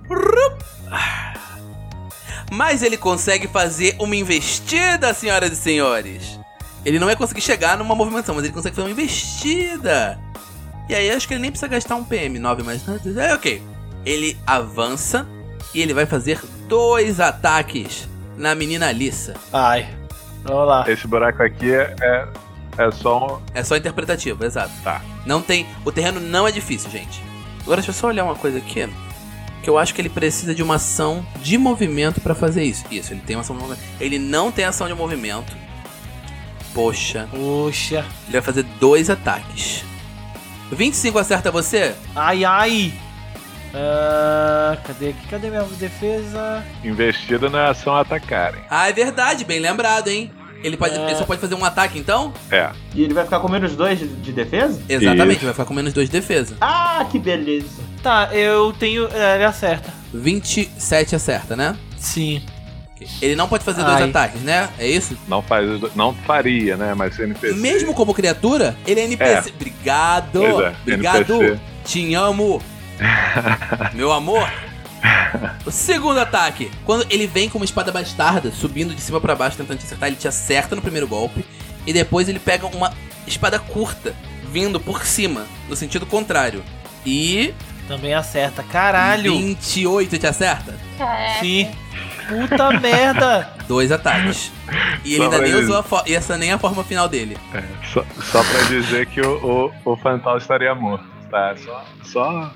Rup. 0.08 0.62
Mas 2.50 2.82
ele 2.82 2.96
consegue 2.96 3.46
fazer 3.46 3.94
uma 3.98 4.16
investida, 4.16 5.14
senhoras 5.14 5.52
e 5.52 5.56
senhores. 5.56 6.40
Ele 6.84 6.98
não 6.98 7.06
vai 7.06 7.14
conseguir 7.14 7.40
chegar 7.40 7.78
numa 7.78 7.94
movimentação, 7.94 8.34
mas 8.34 8.44
ele 8.44 8.52
consegue 8.52 8.74
fazer 8.74 8.88
uma 8.88 8.92
investida. 8.92 10.18
E 10.88 10.94
aí 10.94 11.10
acho 11.10 11.28
que 11.28 11.34
ele 11.34 11.42
nem 11.42 11.50
precisa 11.50 11.68
gastar 11.68 11.94
um 11.94 12.04
PM. 12.04 12.38
9 12.38 12.62
mais. 12.62 12.82
É 13.16 13.34
ok. 13.34 13.62
Ele 14.04 14.36
avança 14.46 15.26
e 15.72 15.80
ele 15.80 15.94
vai 15.94 16.06
fazer 16.06 16.40
dois 16.66 17.20
ataques 17.20 18.08
na 18.36 18.54
menina 18.54 18.88
Alissa. 18.88 19.34
Ai. 19.52 19.88
Vamos 20.42 20.66
lá. 20.66 20.90
Esse 20.90 21.06
buraco 21.06 21.42
aqui 21.42 21.72
é, 21.72 21.94
é, 22.00 22.28
é 22.78 22.90
só 22.90 23.36
um. 23.36 23.42
É 23.54 23.62
só 23.62 23.76
interpretativo, 23.76 24.44
exato. 24.44 24.72
Tá. 24.82 25.02
Não 25.26 25.40
tem. 25.42 25.66
O 25.84 25.92
terreno 25.92 26.18
não 26.18 26.48
é 26.48 26.50
difícil, 26.50 26.90
gente. 26.90 27.29
Agora 27.70 27.82
deixa 27.82 27.92
eu 27.92 27.94
só 27.94 28.08
olhar 28.08 28.24
uma 28.24 28.34
coisa 28.34 28.58
aqui. 28.58 28.88
Que 29.62 29.70
eu 29.70 29.78
acho 29.78 29.94
que 29.94 30.00
ele 30.00 30.08
precisa 30.08 30.52
de 30.52 30.60
uma 30.60 30.74
ação 30.74 31.24
de 31.40 31.56
movimento 31.56 32.20
pra 32.20 32.34
fazer 32.34 32.64
isso. 32.64 32.84
Isso, 32.90 33.12
ele 33.12 33.20
tem 33.24 33.36
uma 33.36 33.42
ação 33.42 33.54
de 33.54 33.62
movimento. 33.62 33.84
Ele 34.00 34.18
não 34.18 34.50
tem 34.50 34.64
ação 34.64 34.88
de 34.88 34.94
movimento. 34.94 35.56
Poxa, 36.74 37.28
Puxa. 37.30 38.04
ele 38.24 38.32
vai 38.32 38.42
fazer 38.42 38.64
dois 38.80 39.08
ataques. 39.08 39.84
25 40.72 41.16
acerta 41.16 41.52
você? 41.52 41.94
Ai, 42.16 42.44
ai. 42.44 42.92
Ah, 43.72 44.76
cadê 44.84 45.10
aqui? 45.10 45.28
Cadê 45.28 45.48
minha 45.48 45.62
defesa? 45.62 46.64
Investida 46.82 47.48
na 47.48 47.70
ação 47.70 47.94
atacarem. 47.94 48.62
Ah, 48.68 48.88
é 48.88 48.92
verdade, 48.92 49.44
bem 49.44 49.60
lembrado, 49.60 50.08
hein? 50.08 50.32
Ele, 50.62 50.76
pode, 50.76 50.94
É. 50.94 51.04
ele 51.06 51.14
só 51.16 51.24
pode 51.24 51.40
fazer 51.40 51.54
um 51.54 51.64
ataque 51.64 51.98
então? 51.98 52.32
É. 52.50 52.70
E 52.94 53.02
ele 53.02 53.14
vai 53.14 53.24
ficar 53.24 53.40
com 53.40 53.48
menos 53.50 53.74
dois 53.74 53.98
de, 53.98 54.06
de 54.08 54.32
defesa? 54.32 54.80
Exatamente, 54.88 55.36
Isso. 55.36 55.44
vai 55.44 55.54
ficar 55.54 55.64
com 55.64 55.74
menos 55.74 55.92
dois 55.92 56.08
de 56.08 56.12
defesa. 56.12 56.56
Ah, 56.60 57.06
que 57.10 57.18
beleza. 57.18 57.80
Tá, 58.02 58.28
eu 58.32 58.72
tenho. 58.78 59.08
é, 59.12 59.36
Ele 59.36 59.44
acerta. 59.44 59.92
27 60.12 61.14
acerta, 61.16 61.56
né? 61.56 61.76
Sim. 61.96 62.42
Ele 63.22 63.34
não 63.34 63.48
pode 63.48 63.64
fazer 63.64 63.82
dois 63.82 63.96
Ai. 63.96 64.10
ataques, 64.10 64.42
né? 64.42 64.68
É 64.78 64.86
isso? 64.86 65.16
Não 65.26 65.40
faz. 65.40 65.66
Não 65.94 66.12
faria, 66.12 66.76
né? 66.76 66.92
Mas 66.94 67.18
NPC. 67.18 67.54
Mesmo 67.54 67.94
como 67.94 68.12
criatura, 68.12 68.76
ele 68.86 69.00
é 69.00 69.04
NPC. 69.04 69.52
Obrigado! 69.56 70.40
Pois 70.40 70.66
é, 70.66 70.74
Obrigado! 70.82 71.42
NPC. 71.42 71.60
Te 71.84 72.14
amo! 72.14 72.60
Meu 73.94 74.12
amor! 74.12 74.46
O 75.64 75.70
segundo 75.70 76.18
ataque, 76.20 76.70
quando 76.84 77.06
ele 77.10 77.26
vem 77.26 77.48
com 77.48 77.58
uma 77.58 77.64
espada 77.64 77.90
bastarda, 77.92 78.50
subindo 78.50 78.94
de 78.94 79.00
cima 79.00 79.20
pra 79.20 79.34
baixo, 79.34 79.56
tentando 79.56 79.78
te 79.78 79.84
acertar, 79.86 80.08
ele 80.08 80.16
te 80.16 80.28
acerta 80.28 80.74
no 80.76 80.82
primeiro 80.82 81.06
golpe, 81.06 81.44
e 81.86 81.92
depois 81.92 82.28
ele 82.28 82.38
pega 82.38 82.66
uma 82.66 82.92
espada 83.26 83.58
curta, 83.58 84.14
vindo 84.52 84.80
por 84.80 85.04
cima, 85.06 85.46
no 85.68 85.76
sentido 85.76 86.04
contrário. 86.06 86.62
E 87.06 87.54
Também 87.88 88.12
acerta. 88.14 88.62
Caralho. 88.62 89.32
28 89.36 90.18
te 90.18 90.26
acerta? 90.26 90.74
Caraca. 90.98 91.40
Sim. 91.40 91.70
Puta 92.28 92.70
merda. 92.78 93.52
Dois 93.66 93.90
ataques. 93.90 94.52
E 95.04 95.14
ele 95.14 95.16
Só 95.16 95.24
ainda 95.24 95.38
nem 95.38 95.50
ele. 95.50 95.62
usou 95.64 95.78
a 95.78 95.82
fo- 95.82 96.02
essa 96.06 96.36
nem 96.36 96.52
a 96.52 96.58
forma 96.58 96.84
final 96.84 97.08
dele. 97.08 97.36
É, 97.52 97.62
só, 97.92 98.04
só 98.30 98.44
pra 98.44 98.60
dizer 98.68 99.06
que 99.06 99.20
o, 99.20 99.72
o, 99.84 99.92
o 99.92 99.96
Fantal 99.96 100.38
estaria 100.38 100.72
morto. 100.74 101.04
Tá, 101.30 101.54
só. 101.56 101.84
só 102.04 102.52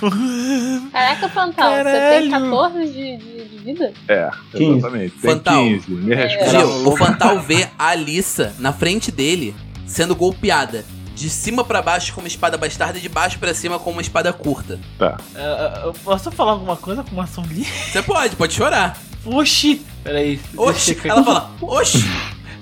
Caraca, 0.92 1.28
Pantal, 1.30 1.72
você 1.72 2.20
tem 2.20 2.30
14 2.30 2.84
de, 2.86 3.16
de, 3.16 3.48
de 3.48 3.58
vida? 3.58 3.92
é, 4.08 4.30
15. 4.52 4.64
exatamente. 4.78 5.10
Tem 5.18 5.30
Fantal. 5.32 5.64
15. 5.64 5.90
Me 5.90 6.14
responde. 6.14 6.50
Gil, 6.50 6.88
o 6.88 6.96
Fantal 6.96 7.40
vê 7.40 7.68
a 7.78 7.88
Alissa 7.88 8.54
na 8.58 8.72
frente 8.72 9.10
dele 9.10 9.54
sendo 9.86 10.14
golpeada. 10.14 10.84
De 11.14 11.30
cima 11.30 11.62
pra 11.62 11.80
baixo 11.80 12.12
com 12.12 12.20
uma 12.20 12.26
espada 12.26 12.58
bastarda 12.58 12.98
e 12.98 13.00
de 13.00 13.08
baixo 13.08 13.38
pra 13.38 13.54
cima 13.54 13.78
com 13.78 13.92
uma 13.92 14.00
espada 14.02 14.32
curta. 14.32 14.80
Tá. 14.98 15.16
Ah, 15.36 15.82
eu 15.84 15.92
posso 15.92 16.28
falar 16.32 16.50
alguma 16.52 16.76
coisa 16.76 17.04
com 17.04 17.12
uma 17.12 17.22
ação 17.22 17.44
livre? 17.44 17.70
Você 17.92 18.02
pode, 18.02 18.34
pode 18.34 18.52
chorar. 18.52 18.98
Oxi. 19.24 19.80
Peraí. 20.02 20.40
Oxi, 20.56 20.98
ela 21.04 21.22
fala, 21.22 21.50
oxi. 21.62 22.04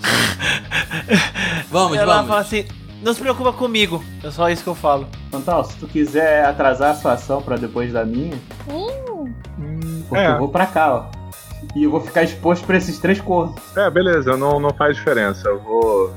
vamos, 1.71 1.97
Ela 1.97 2.15
vamos. 2.17 2.29
fala 2.29 2.41
assim, 2.43 2.67
não 3.03 3.13
se 3.13 3.21
preocupa 3.21 3.53
comigo. 3.53 4.03
É 4.23 4.31
só 4.31 4.49
isso 4.49 4.63
que 4.63 4.69
eu 4.69 4.75
falo. 4.75 5.07
Fantal, 5.31 5.65
se 5.65 5.77
tu 5.77 5.87
quiser 5.87 6.45
atrasar 6.45 6.91
a 6.93 6.95
sua 6.95 7.13
ação 7.13 7.43
pra 7.43 7.57
depois 7.57 7.93
da 7.93 8.05
minha, 8.05 8.37
Hum, 9.59 10.03
porque 10.09 10.25
É. 10.25 10.33
eu 10.33 10.39
vou 10.39 10.49
pra 10.49 10.67
cá, 10.67 10.95
ó. 10.95 11.23
E 11.77 11.85
eu 11.85 11.91
vou 11.91 12.01
ficar 12.01 12.23
exposto 12.23 12.67
pra 12.67 12.77
esses 12.77 12.99
três 12.99 13.21
corvos. 13.21 13.61
É, 13.77 13.89
beleza, 13.91 14.37
não, 14.37 14.59
não 14.59 14.71
faz 14.75 14.97
diferença. 14.97 15.49
Eu 15.49 15.61
vou, 15.61 16.13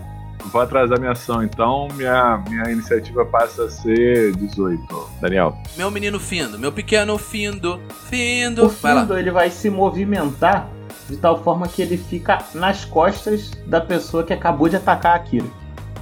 vou 0.51 0.61
atrasar 0.61 0.99
minha 0.99 1.11
ação, 1.11 1.43
então 1.43 1.87
minha, 1.93 2.43
minha 2.49 2.71
iniciativa 2.71 3.23
passa 3.25 3.65
a 3.65 3.69
ser 3.69 4.35
18. 4.35 5.09
Daniel. 5.21 5.55
Meu 5.77 5.91
menino 5.91 6.19
Findo, 6.19 6.57
meu 6.57 6.71
pequeno 6.71 7.17
Findo, 7.17 7.75
O 7.75 7.93
Findo. 8.09 8.67
Vai 8.81 8.93
lá. 8.95 9.01
Findo, 9.01 9.17
ele 9.17 9.31
vai 9.31 9.49
se 9.51 9.69
movimentar 9.69 10.67
de 11.07 11.15
tal 11.17 11.41
forma 11.43 11.67
que 11.67 11.81
ele 11.83 11.97
fica 11.97 12.39
nas 12.55 12.83
costas 12.83 13.51
da 13.67 13.79
pessoa 13.79 14.23
que 14.23 14.33
acabou 14.33 14.67
de 14.67 14.75
atacar 14.77 15.13
a 15.13 15.15
Akira. 15.15 15.45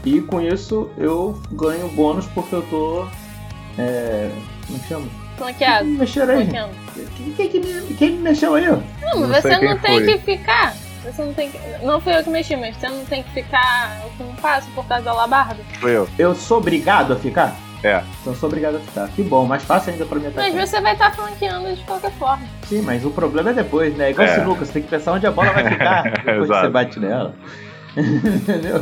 E 0.05 0.21
com 0.21 0.41
isso 0.41 0.89
eu 0.97 1.39
ganho 1.51 1.88
bônus 1.89 2.25
porque 2.27 2.55
eu 2.55 2.61
tô. 2.63 3.05
É. 3.77 4.30
Como 4.67 4.80
que 4.80 4.88
chama? 4.88 5.05
Flanqueado. 5.38 5.85
Quem 5.85 5.93
mexeu 5.97 6.30
aí? 6.30 6.47
Quem, 6.47 7.34
quem, 7.34 7.49
quem, 7.49 7.85
quem 7.97 8.11
me 8.11 8.17
mexeu 8.19 8.55
aí? 8.55 8.65
Não, 8.67 8.81
Não 9.21 9.27
você 9.27 9.57
não 9.59 9.77
tem 9.80 9.99
foi. 9.99 10.05
que 10.05 10.17
ficar. 10.19 10.73
Você 11.03 11.21
não 11.23 11.34
tem 11.34 11.49
que. 11.51 11.59
Não 11.84 11.99
fui 11.99 12.15
eu 12.15 12.23
que 12.23 12.30
mexi, 12.30 12.55
mas 12.55 12.75
você 12.77 12.88
não 12.88 13.03
tem 13.05 13.23
que 13.23 13.31
ficar. 13.31 13.97
Eu 14.19 14.25
não 14.25 14.34
faço 14.35 14.67
por 14.75 14.85
causa 14.85 15.03
da 15.03 15.11
alabarda. 15.11 15.57
Fui 15.80 15.91
eu. 15.95 16.07
Eu 16.17 16.35
sou 16.35 16.59
obrigado 16.59 17.13
a 17.13 17.15
ficar? 17.15 17.55
É. 17.84 18.01
Então 18.21 18.31
eu 18.31 18.39
sou 18.39 18.47
obrigado 18.47 18.77
a 18.77 18.80
ficar. 18.80 19.07
Que 19.09 19.21
bom, 19.23 19.45
mais 19.45 19.63
fácil 19.63 19.91
ainda 19.91 20.05
pra 20.05 20.17
mim 20.19 20.27
atacar. 20.27 20.51
Mas 20.53 20.69
você 20.69 20.80
vai 20.80 20.93
estar 20.93 21.13
flanqueando 21.13 21.75
de 21.75 21.84
qualquer 21.84 22.11
forma. 22.13 22.45
Sim, 22.69 22.81
mas 22.84 23.03
o 23.03 23.09
problema 23.09 23.49
é 23.49 23.53
depois, 23.53 23.93
né? 23.97 24.11
Igual 24.11 24.27
É. 24.27 24.35
sinuca, 24.35 24.65
você 24.65 24.71
tem 24.71 24.84
que 24.84 24.89
pensar 24.89 25.11
onde 25.13 25.27
a 25.27 25.31
bola 25.31 25.51
vai 25.51 25.67
ficar 25.69 26.03
depois 26.23 26.49
que 26.49 26.57
você 26.61 26.69
bate 26.69 26.99
nela. 26.99 27.34
Entendeu? 27.97 28.81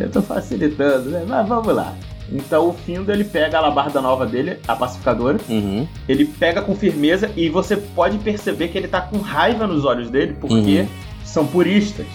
eu 0.00 0.10
tô 0.10 0.22
facilitando, 0.22 1.10
né? 1.10 1.24
Mas 1.26 1.48
vamos 1.48 1.74
lá. 1.74 1.94
Então 2.32 2.68
o 2.70 2.72
Findo 2.72 3.12
ele 3.12 3.22
pega 3.24 3.58
a 3.58 3.60
alabarda 3.60 4.00
nova 4.00 4.26
dele, 4.26 4.58
a 4.66 4.74
pacificadora, 4.74 5.38
Uhum. 5.48 5.86
ele 6.08 6.24
pega 6.24 6.62
com 6.62 6.74
firmeza 6.74 7.30
e 7.36 7.48
você 7.48 7.76
pode 7.76 8.16
perceber 8.18 8.68
que 8.68 8.78
ele 8.78 8.88
tá 8.88 9.00
com 9.00 9.18
raiva 9.18 9.66
nos 9.66 9.84
olhos 9.84 10.10
dele, 10.10 10.34
porque 10.40 10.80
Uhum. 10.80 10.88
são 11.24 11.46
puristas. 11.46 12.06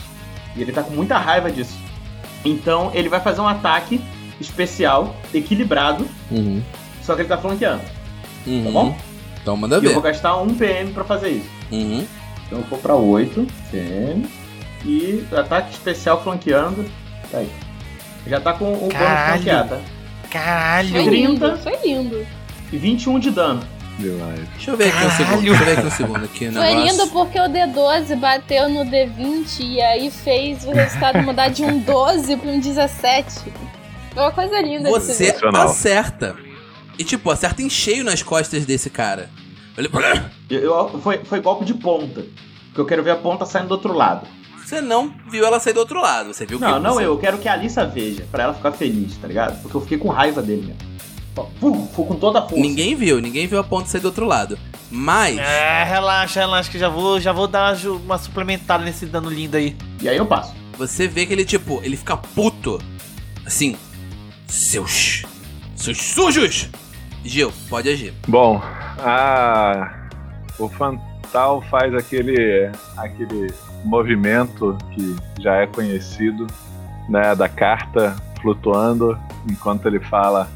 E 0.56 0.61
ele 0.61 0.72
tá 0.72 0.81
com 0.81 0.91
muita 0.93 1.18
raiva 1.18 1.51
disso. 1.51 1.77
Então 2.43 2.91
ele 2.93 3.07
vai 3.07 3.19
fazer 3.19 3.39
um 3.41 3.47
ataque 3.47 4.01
especial, 4.41 5.15
equilibrado, 5.34 6.06
Uhum. 6.31 6.61
só 7.03 7.14
que 7.15 7.22
ele 7.22 7.30
tá 7.30 7.38
flanqueando. 7.38 7.84
Uhum. 8.47 8.64
Tá 8.65 8.72
bom? 8.72 8.97
Então 9.41 9.56
manda 9.57 9.76
E 9.76 9.77
eu 9.77 9.81
ver. 9.84 9.93
vou 9.93 10.01
gastar 10.01 10.38
um 10.41 10.53
PM 10.56 10.91
pra 10.91 11.03
fazer 11.03 11.30
isso. 11.30 11.49
Uhum. 11.72 12.06
Então 12.47 12.60
eu 12.60 12.65
vou 12.65 12.80
pra 12.80 12.95
8 12.95 13.45
PM. 13.72 14.26
E 14.85 15.26
ataque 15.35 15.72
especial 15.72 16.23
flanqueando. 16.23 16.85
Tá 17.31 17.39
aí. 17.39 17.49
Já 18.27 18.39
tá 18.39 18.53
com 18.53 18.73
o 18.73 18.77
bônus 18.77 18.93
flanqueado, 18.93 19.69
tá? 19.69 19.81
Foi 20.22 20.30
Caralho. 20.30 20.89
30. 20.91 21.10
lindo, 21.10 21.57
foi 21.57 21.77
lindo. 21.84 22.27
E 22.72 22.77
21 22.77 23.19
de 23.19 23.31
dano. 23.31 23.61
Deixa 24.53 24.72
eu 24.72 24.77
ver 24.77 24.88
aqui 24.88 25.06
um 25.06 25.11
segundo. 25.11 25.41
Deixa 25.41 25.61
eu 25.61 25.65
ver 25.65 25.77
aqui 25.77 25.88
um 25.88 25.91
segundo 25.91 26.26
aqui 26.26 26.47
o 26.47 26.53
Foi 26.53 26.73
lindo 26.73 27.07
porque 27.07 27.39
o 27.39 27.43
D12 27.43 28.15
bateu 28.18 28.69
no 28.69 28.85
D20 28.85 29.60
e 29.60 29.81
aí 29.81 30.10
fez 30.10 30.64
o 30.65 30.72
resultado 30.72 31.22
mudar 31.22 31.49
de 31.49 31.64
um 31.64 31.80
12 31.80 32.38
pra 32.38 32.49
um 32.49 32.60
17. 32.60 33.51
Foi 34.14 34.23
uma 34.23 34.31
coisa 34.31 34.61
linda 34.61 34.89
Você 34.89 35.35
acerta. 35.53 36.35
E 36.97 37.03
tipo, 37.03 37.30
acerta 37.30 37.61
em 37.61 37.69
cheio 37.69 38.03
nas 38.03 38.23
costas 38.23 38.65
desse 38.65 38.89
cara. 38.89 39.30
Ele... 39.77 39.89
Eu, 40.49 40.60
eu- 40.61 40.99
foi, 41.01 41.18
foi 41.19 41.41
golpe 41.41 41.65
de 41.65 41.73
ponta. 41.73 42.26
Porque 42.68 42.81
eu 42.81 42.85
quero 42.85 43.03
ver 43.03 43.11
a 43.11 43.15
ponta 43.15 43.45
saindo 43.45 43.68
do 43.68 43.72
outro 43.73 43.93
lado. 43.93 44.26
Você 44.70 44.82
não 44.82 45.12
viu 45.28 45.44
ela 45.44 45.60
sair 45.60 45.74
do 45.74 45.80
outro 45.80 46.00
lado. 46.00 46.32
Você 46.32 46.46
viu 46.46 46.60
que 46.60 46.64
Não, 46.64 46.80
não 46.80 46.94
você... 46.94 47.02
eu. 47.04 47.14
Eu 47.14 47.18
quero 47.18 47.40
que 47.40 47.50
a 47.50 47.54
Alissa 47.54 47.88
veja. 47.88 48.24
Pra 48.30 48.44
ela 48.44 48.54
ficar 48.54 48.72
feliz, 48.72 49.18
tá 49.18 49.28
ligado? 49.28 49.60
Porque 49.64 49.76
eu 49.76 49.82
fiquei 49.82 49.98
com 49.98 50.10
raiva 50.10 50.44
dele 50.44 50.62
mesmo. 50.68 51.50
Pum, 51.60 51.88
Fui 51.88 52.06
com 52.06 52.14
toda 52.14 52.38
a 52.38 52.41
força. 52.44 52.58
Ninguém 52.58 52.96
viu, 52.96 53.20
ninguém 53.20 53.48
viu 53.48 53.58
a 53.58 53.64
ponta 53.64 53.88
sair 53.88 54.02
do 54.02 54.06
outro 54.06 54.28
lado. 54.28 54.60
Mas. 54.91 55.40
É, 55.40 55.84
relaxa, 55.86 56.41
relaxa, 56.41 56.70
que 56.70 56.78
já 56.78 56.88
vou, 56.88 57.20
já 57.20 57.32
vou 57.32 57.48
dar 57.48 57.76
uma 57.84 58.20
suplementada 58.20 58.84
nesse 58.84 59.08
dano 59.08 59.28
lindo 59.28 59.58
aí. 59.58 59.76
E 60.04 60.08
aí 60.08 60.18
eu 60.18 60.26
passo. 60.28 60.54
Você 60.78 61.08
vê 61.08 61.26
que 61.26 61.34
ele, 61.34 61.46
tipo, 61.46 61.80
ele 61.82 61.98
fica 61.98 62.16
puto. 62.16 62.80
Assim. 63.48 63.76
Seus. 64.46 65.24
Seus 65.76 65.98
sujos! 65.98 66.70
Gil, 67.26 67.52
pode 67.70 67.90
agir. 67.90 68.14
Bom, 68.28 68.62
a... 69.00 70.10
o 70.60 70.70
Fantal 70.70 71.64
faz 71.72 71.91
aquele, 71.96 72.70
aquele 72.98 73.52
movimento 73.84 74.77
que 74.91 75.15
já 75.39 75.56
é 75.56 75.68
conhecido, 75.68 76.47
né, 77.07 77.35
da 77.35 77.49
carta 77.49 78.15
flutuando, 78.41 79.18
enquanto 79.49 79.88
ele 79.88 79.99
fala 79.99 80.47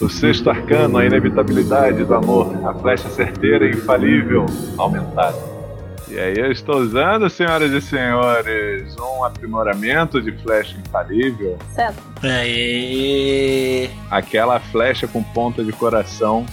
o 0.00 0.08
sexto 0.08 0.48
arcano, 0.48 0.98
a 0.98 1.04
inevitabilidade 1.04 2.04
do 2.04 2.14
amor, 2.14 2.54
a 2.66 2.72
flecha 2.74 3.08
certeira 3.08 3.66
e 3.66 3.70
infalível, 3.70 4.46
aumentada. 4.76 5.36
E 6.08 6.18
aí 6.18 6.38
eu 6.38 6.50
estou 6.50 6.76
usando, 6.78 7.28
senhoras 7.28 7.70
e 7.70 7.80
senhores, 7.82 8.96
um 8.96 9.24
aprimoramento 9.24 10.22
de 10.22 10.32
flecha 10.32 10.76
infalível, 10.78 11.58
Certo. 11.74 12.02
Aê. 12.22 13.90
aquela 14.10 14.58
flecha 14.58 15.06
com 15.06 15.22
ponta 15.22 15.62
de 15.62 15.72
coração 15.72 16.46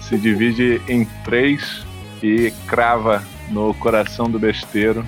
se 0.00 0.18
divide 0.18 0.80
em 0.88 1.04
três 1.24 1.86
e 2.22 2.52
crava 2.66 3.22
no 3.50 3.72
coração 3.74 4.28
do 4.28 4.38
besteiro. 4.38 5.04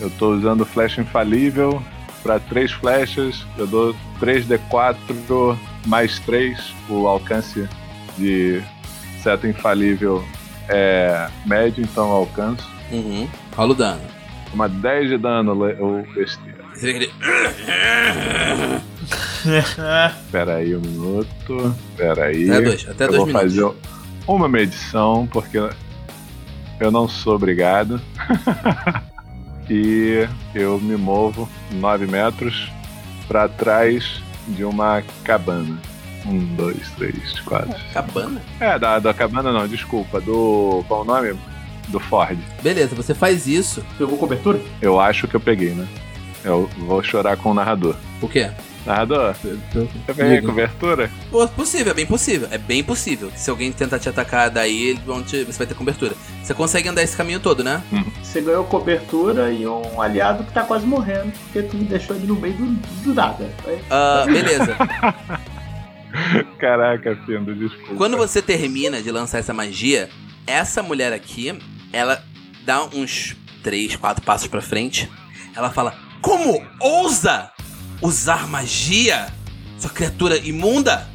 Eu 0.00 0.10
tô 0.10 0.34
usando 0.34 0.64
flecha 0.66 1.00
infalível 1.00 1.82
para 2.22 2.38
três 2.40 2.72
flechas. 2.72 3.46
Eu 3.56 3.66
dou 3.66 3.94
3d4 4.20 5.56
mais 5.86 6.18
3. 6.20 6.74
O 6.88 7.06
alcance 7.06 7.68
de 8.18 8.62
seta 9.22 9.46
infalível 9.48 10.24
é 10.68 11.28
médio, 11.46 11.82
então 11.84 12.06
eu 12.08 12.12
alcanço. 12.16 12.68
Uhum. 12.90 13.28
Rola 13.56 13.70
o 13.72 13.74
dano. 13.74 14.00
Uma 14.52 14.68
10 14.68 15.08
de 15.10 15.18
dano, 15.18 15.52
le- 15.66 15.74
o 15.80 16.04
besteiro. 16.14 16.64
Você 16.74 16.92
vê 16.92 16.92
que 16.92 17.04
ele. 17.04 17.12
Espera 20.24 20.56
aí 20.56 20.74
um 20.76 20.80
minuto. 20.80 21.74
Espera 21.90 22.24
aí. 22.26 22.50
Até 22.50 22.60
dois, 22.62 22.88
até 22.88 23.04
eu 23.04 23.08
dois 23.08 23.18
vou 23.18 23.26
minutos. 23.26 23.42
fazer 23.56 23.74
uma 24.26 24.48
medição, 24.48 25.26
porque 25.30 25.58
eu 26.80 26.90
não 26.90 27.06
sou 27.08 27.34
obrigado. 27.36 28.00
e 29.68 30.28
eu 30.54 30.78
me 30.80 30.96
movo 30.96 31.48
9 31.72 32.06
metros 32.06 32.70
para 33.26 33.48
trás 33.48 34.22
de 34.48 34.64
uma 34.64 35.02
cabana. 35.24 35.78
Um, 36.26 36.38
dois, 36.54 36.90
três, 36.96 37.40
quatro. 37.40 37.74
Cabana? 37.92 38.40
É, 38.58 38.78
da, 38.78 38.98
da 38.98 39.12
cabana 39.12 39.52
não, 39.52 39.68
desculpa. 39.68 40.20
Do. 40.20 40.82
Qual 40.88 41.02
o 41.02 41.04
nome? 41.04 41.34
Do 41.88 42.00
Ford. 42.00 42.38
Beleza, 42.62 42.94
você 42.94 43.14
faz 43.14 43.46
isso. 43.46 43.84
Pegou 43.98 44.16
cobertura? 44.16 44.58
Eu 44.80 44.98
acho 44.98 45.28
que 45.28 45.34
eu 45.34 45.40
peguei, 45.40 45.70
né? 45.70 45.86
Eu 46.42 46.68
vou 46.78 47.02
chorar 47.02 47.36
com 47.36 47.50
o 47.50 47.54
narrador. 47.54 47.94
O 48.22 48.28
quê? 48.28 48.50
Narrador, 48.86 49.34
eu 49.74 49.88
peguei 50.06 50.36
Diga. 50.36 50.46
cobertura? 50.48 51.10
Pô, 51.30 51.48
possível, 51.48 51.92
é 51.92 51.94
bem 51.94 52.04
possível. 52.04 52.48
É 52.50 52.58
bem 52.58 52.84
possível. 52.84 53.32
Se 53.34 53.48
alguém 53.48 53.72
tentar 53.72 53.98
te 53.98 54.10
atacar 54.10 54.50
daí, 54.50 54.88
eles 54.88 55.02
vão 55.04 55.22
te- 55.22 55.42
você 55.44 55.56
vai 55.58 55.66
ter 55.66 55.74
cobertura. 55.74 56.12
Você 56.42 56.52
consegue 56.52 56.86
andar 56.88 57.02
esse 57.02 57.16
caminho 57.16 57.40
todo, 57.40 57.64
né? 57.64 57.82
Você 58.22 58.42
ganhou 58.42 58.62
cobertura 58.64 59.50
e 59.50 59.66
um 59.66 60.02
aliado 60.02 60.44
que 60.44 60.52
tá 60.52 60.62
quase 60.64 60.84
morrendo, 60.84 61.32
porque 61.44 61.62
tu 61.62 61.76
me 61.78 61.84
deixou 61.84 62.14
ele 62.14 62.26
no 62.26 62.34
meio 62.36 62.54
do, 62.54 62.66
do 63.04 63.14
nada. 63.14 63.50
Ah, 63.90 64.24
beleza. 64.26 64.76
Caraca, 66.58 67.16
Findo, 67.26 67.54
desculpa. 67.54 67.94
Quando 67.96 68.16
você 68.16 68.40
termina 68.40 69.02
de 69.02 69.10
lançar 69.10 69.38
essa 69.38 69.52
magia, 69.54 70.08
essa 70.46 70.82
mulher 70.82 71.12
aqui, 71.12 71.56
ela 71.92 72.22
dá 72.64 72.84
uns 72.84 73.34
3, 73.62 73.96
4 73.96 74.22
passos 74.24 74.46
pra 74.46 74.60
frente. 74.60 75.10
Ela 75.56 75.70
fala: 75.70 75.94
Como 76.20 76.62
ousa 76.80 77.50
usar 78.00 78.46
magia? 78.48 79.26
Sua 79.78 79.90
criatura 79.90 80.36
imunda? 80.38 81.06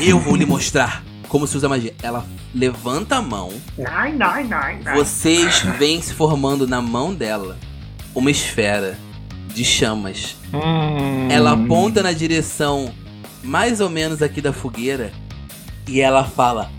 Eu 0.00 0.18
vou 0.18 0.36
lhe 0.36 0.46
mostrar 0.46 1.02
como 1.28 1.46
se 1.46 1.56
usa 1.56 1.68
magia. 1.68 1.94
Ela 2.02 2.24
levanta 2.54 3.16
a 3.16 3.22
mão. 3.22 3.52
Nai, 3.76 4.12
nai, 4.12 4.44
nai, 4.44 4.78
nai. 4.82 4.94
Vocês 4.94 5.60
veem 5.78 6.00
se 6.00 6.14
formando 6.14 6.66
na 6.66 6.80
mão 6.80 7.14
dela 7.14 7.58
uma 8.14 8.30
esfera 8.30 8.98
de 9.48 9.64
chamas. 9.64 10.36
Hum. 10.52 11.28
Ela 11.30 11.52
aponta 11.52 12.02
na 12.02 12.12
direção 12.12 12.92
mais 13.42 13.80
ou 13.80 13.90
menos 13.90 14.22
aqui 14.22 14.40
da 14.40 14.52
fogueira 14.52 15.12
e 15.86 16.00
ela 16.00 16.24
fala: 16.24 16.70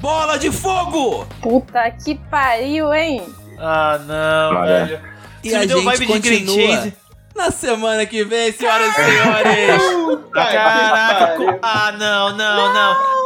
Bola 0.00 0.38
de 0.38 0.50
fogo! 0.50 1.26
Puta 1.40 1.90
que 1.90 2.14
pariu, 2.30 2.92
hein? 2.92 3.22
Ah, 3.58 3.98
não, 4.06 4.60
Olha. 4.60 4.86
velho. 4.86 5.00
E 5.42 5.48
Isso 5.48 5.56
a 5.56 5.60
gente 5.66 5.84
vibe 5.84 6.06
de 6.06 6.18
green 6.20 6.46
continua. 6.46 6.92
Na 7.38 7.52
semana 7.52 8.04
que 8.04 8.24
vem, 8.24 8.50
senhoras 8.52 8.90
e 8.90 8.94
senhores. 8.94 10.30
Caraca. 10.32 11.36
co- 11.36 11.58
Ah, 11.62 11.92
não, 11.92 12.36
não, 12.36 12.74
não. 12.74 13.18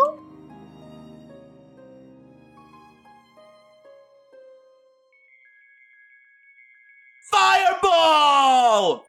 Fireball! 7.30 9.04